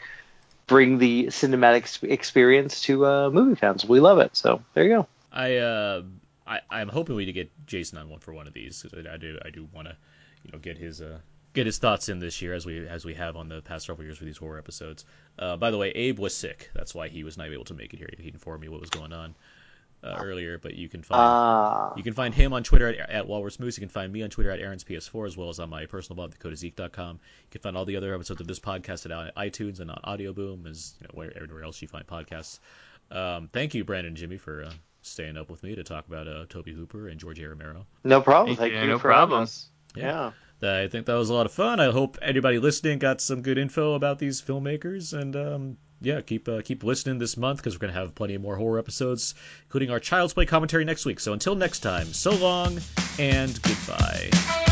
bring 0.67 0.99
the 0.99 1.27
cinematic 1.27 2.03
experience 2.11 2.83
to 2.83 3.07
uh, 3.07 3.31
movie 3.31 3.55
fans. 3.55 3.85
We 3.85 4.01
love 4.01 4.19
it. 4.19 4.37
So 4.37 4.63
there 4.75 4.85
you 4.85 4.91
go. 4.91 5.07
I 5.33 5.57
uh, 5.57 6.03
I 6.47 6.61
I'm 6.71 6.89
hoping 6.89 7.17
we 7.17 7.27
to 7.27 7.33
get 7.33 7.51
Jason 7.67 7.99
on 7.99 8.09
one 8.09 8.21
for 8.21 8.33
one 8.33 8.47
of 8.47 8.53
these 8.53 8.83
because 8.83 9.07
I, 9.07 9.15
I 9.15 9.17
do 9.17 9.39
I 9.45 9.51
do 9.51 9.69
want 9.73 9.89
to 9.89 9.97
you 10.45 10.53
know 10.53 10.59
get 10.59 10.79
his 10.79 11.01
uh 11.01 11.19
get 11.55 11.67
his 11.67 11.79
thoughts 11.79 12.09
in 12.09 12.19
this 12.19 12.41
year 12.43 12.55
as 12.55 12.65
we 12.65 12.87
as 12.87 13.05
we 13.05 13.15
have 13.15 13.37
on 13.37 13.49
the 13.49 13.61
past 13.63 13.87
several 13.87 14.05
years 14.05 14.21
with 14.21 14.27
these 14.27 14.39
horror 14.39 14.59
episodes. 14.59 15.05
Uh, 15.39 15.57
by 15.57 15.71
the 15.71 15.79
way, 15.79 15.91
Abe 15.91 16.19
was 16.19 16.35
sick. 16.37 16.71
That's 16.75 16.95
why 16.95 17.09
he 17.09 17.25
was 17.25 17.37
not 17.37 17.49
able 17.49 17.65
to 17.65 17.75
make 17.75 17.93
it 17.95 17.99
here. 17.99 18.09
He 18.19 18.29
informed 18.29 18.63
me 18.63 18.69
what 18.69 18.81
was 18.81 18.91
going 18.91 19.13
on 19.13 19.35
uh, 20.03 20.17
earlier, 20.19 20.59
but 20.59 20.75
you 20.75 20.89
can 20.89 21.03
find 21.03 21.21
Uh, 21.21 21.95
you 21.97 22.03
can 22.03 22.15
find 22.15 22.35
him 22.35 22.53
on 22.53 22.65
Twitter 22.65 22.89
at, 22.89 23.11
at 23.11 23.27
Walrus 23.27 23.61
Moose. 23.61 23.77
You 23.77 23.83
can 23.83 23.89
find 23.89 24.13
me 24.13 24.23
on 24.23 24.31
Twitter 24.31 24.51
at 24.51 24.61
Aaron's 24.61 24.85
PS4, 24.85 25.27
as 25.27 25.37
well 25.37 25.49
as 25.49 25.61
on 25.61 25.71
my 25.71 25.87
personal 25.87 26.17
blog, 26.17 26.35
thecodezeek.com. 26.35 27.17
You 27.17 27.51
can 27.51 27.61
find 27.61 27.77
all 27.77 27.85
the 27.85 27.97
other 27.97 28.15
episodes 28.15 28.41
of 28.41 28.47
this 28.47 28.61
podcast 28.61 29.11
at 29.11 29.37
iTunes 29.37 29.81
and 29.81 29.91
on 29.91 30.01
Audio 30.05 30.33
Boom, 30.33 30.67
as 30.67 30.95
you 31.01 31.07
know, 31.07 31.13
where 31.15 31.33
everywhere 31.37 31.65
else 31.65 31.81
you 31.83 31.89
find 31.89 32.07
podcasts. 32.07 32.59
Um, 33.11 33.49
thank 33.53 33.75
you, 33.75 33.85
Brandon 33.85 34.09
and 34.09 34.17
Jimmy, 34.17 34.39
for 34.39 34.65
uh, 34.65 34.73
staying 35.03 35.37
up 35.37 35.51
with 35.51 35.63
me 35.63 35.75
to 35.75 35.83
talk 35.85 36.07
about 36.07 36.27
uh, 36.29 36.47
Tobe 36.49 36.69
Hooper 36.69 37.09
and 37.09 37.19
George 37.21 37.41
Romero. 37.41 37.87
no 38.05 38.21
problem. 38.21 38.57
Thank 38.57 38.73
Thank 38.73 38.73
you. 38.75 38.81
you 38.81 38.87
No 38.95 38.99
for 38.99 39.11
having 39.13 39.29
problem. 39.29 39.43
us. 39.43 39.67
Yeah. 39.95 40.33
Yeah. 40.61 40.81
I 40.83 40.87
think 40.89 41.07
that 41.07 41.15
was 41.15 41.29
a 41.29 41.35
lot 41.35 41.47
of 41.47 41.53
fun. 41.53 41.81
I 41.81 41.91
hope 41.91 42.19
anybody 42.23 42.59
listening 42.61 43.01
got 43.01 43.21
some 43.21 43.43
good 43.43 43.59
info 43.59 43.95
about 43.95 44.21
these 44.21 44.41
filmmakers, 44.41 45.13
and 45.13 45.35
um, 45.35 45.77
yeah, 46.01 46.21
keep 46.21 46.49
uh, 46.49 46.63
keep 46.63 46.85
listening 46.85 47.19
this 47.19 47.37
month 47.37 47.59
because 47.59 47.75
we're 47.75 47.81
gonna 47.89 47.93
have 47.99 48.15
plenty 48.15 48.39
more 48.39 48.55
horror 48.57 48.79
episodes, 48.79 49.35
including 49.65 49.91
our 49.91 49.99
Child's 49.99 50.35
Play 50.35 50.47
commentary 50.47 50.85
next 50.85 51.05
week. 51.05 51.19
So 51.19 51.33
until 51.33 51.57
next 51.57 51.81
time, 51.81 52.07
so 52.07 52.31
long 52.31 52.79
and 53.19 53.61
goodbye. 53.61 54.72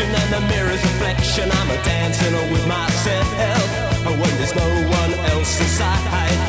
And 0.00 0.32
the 0.32 0.40
mirror's 0.48 0.82
reflection, 0.82 1.50
I'm 1.52 1.70
a 1.70 1.76
dancing 1.84 2.32
with 2.50 2.66
myself. 2.66 4.06
When 4.06 4.36
there's 4.38 4.54
no 4.54 4.68
one 4.88 5.14
else 5.32 5.60
inside, 5.60 6.41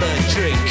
have 0.00 0.26
a 0.26 0.32
drink, 0.32 0.66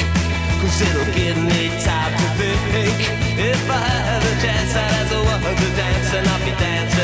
cause 0.61 0.81
it'll 0.81 1.13
give 1.13 1.37
me 1.37 1.69
time 1.83 2.13
to 2.13 2.27
think. 2.37 2.99
If 3.37 3.69
I 3.69 3.87
have 4.09 4.23
a 4.23 4.41
chance, 4.41 4.75
I'd 4.75 4.91
have 4.91 5.09
to 5.11 5.19
walk 5.23 5.57
to 5.57 5.69
dance, 5.75 6.13
and 6.13 6.27
I'll 6.27 6.45
be 6.45 6.51
dancing. 6.57 6.98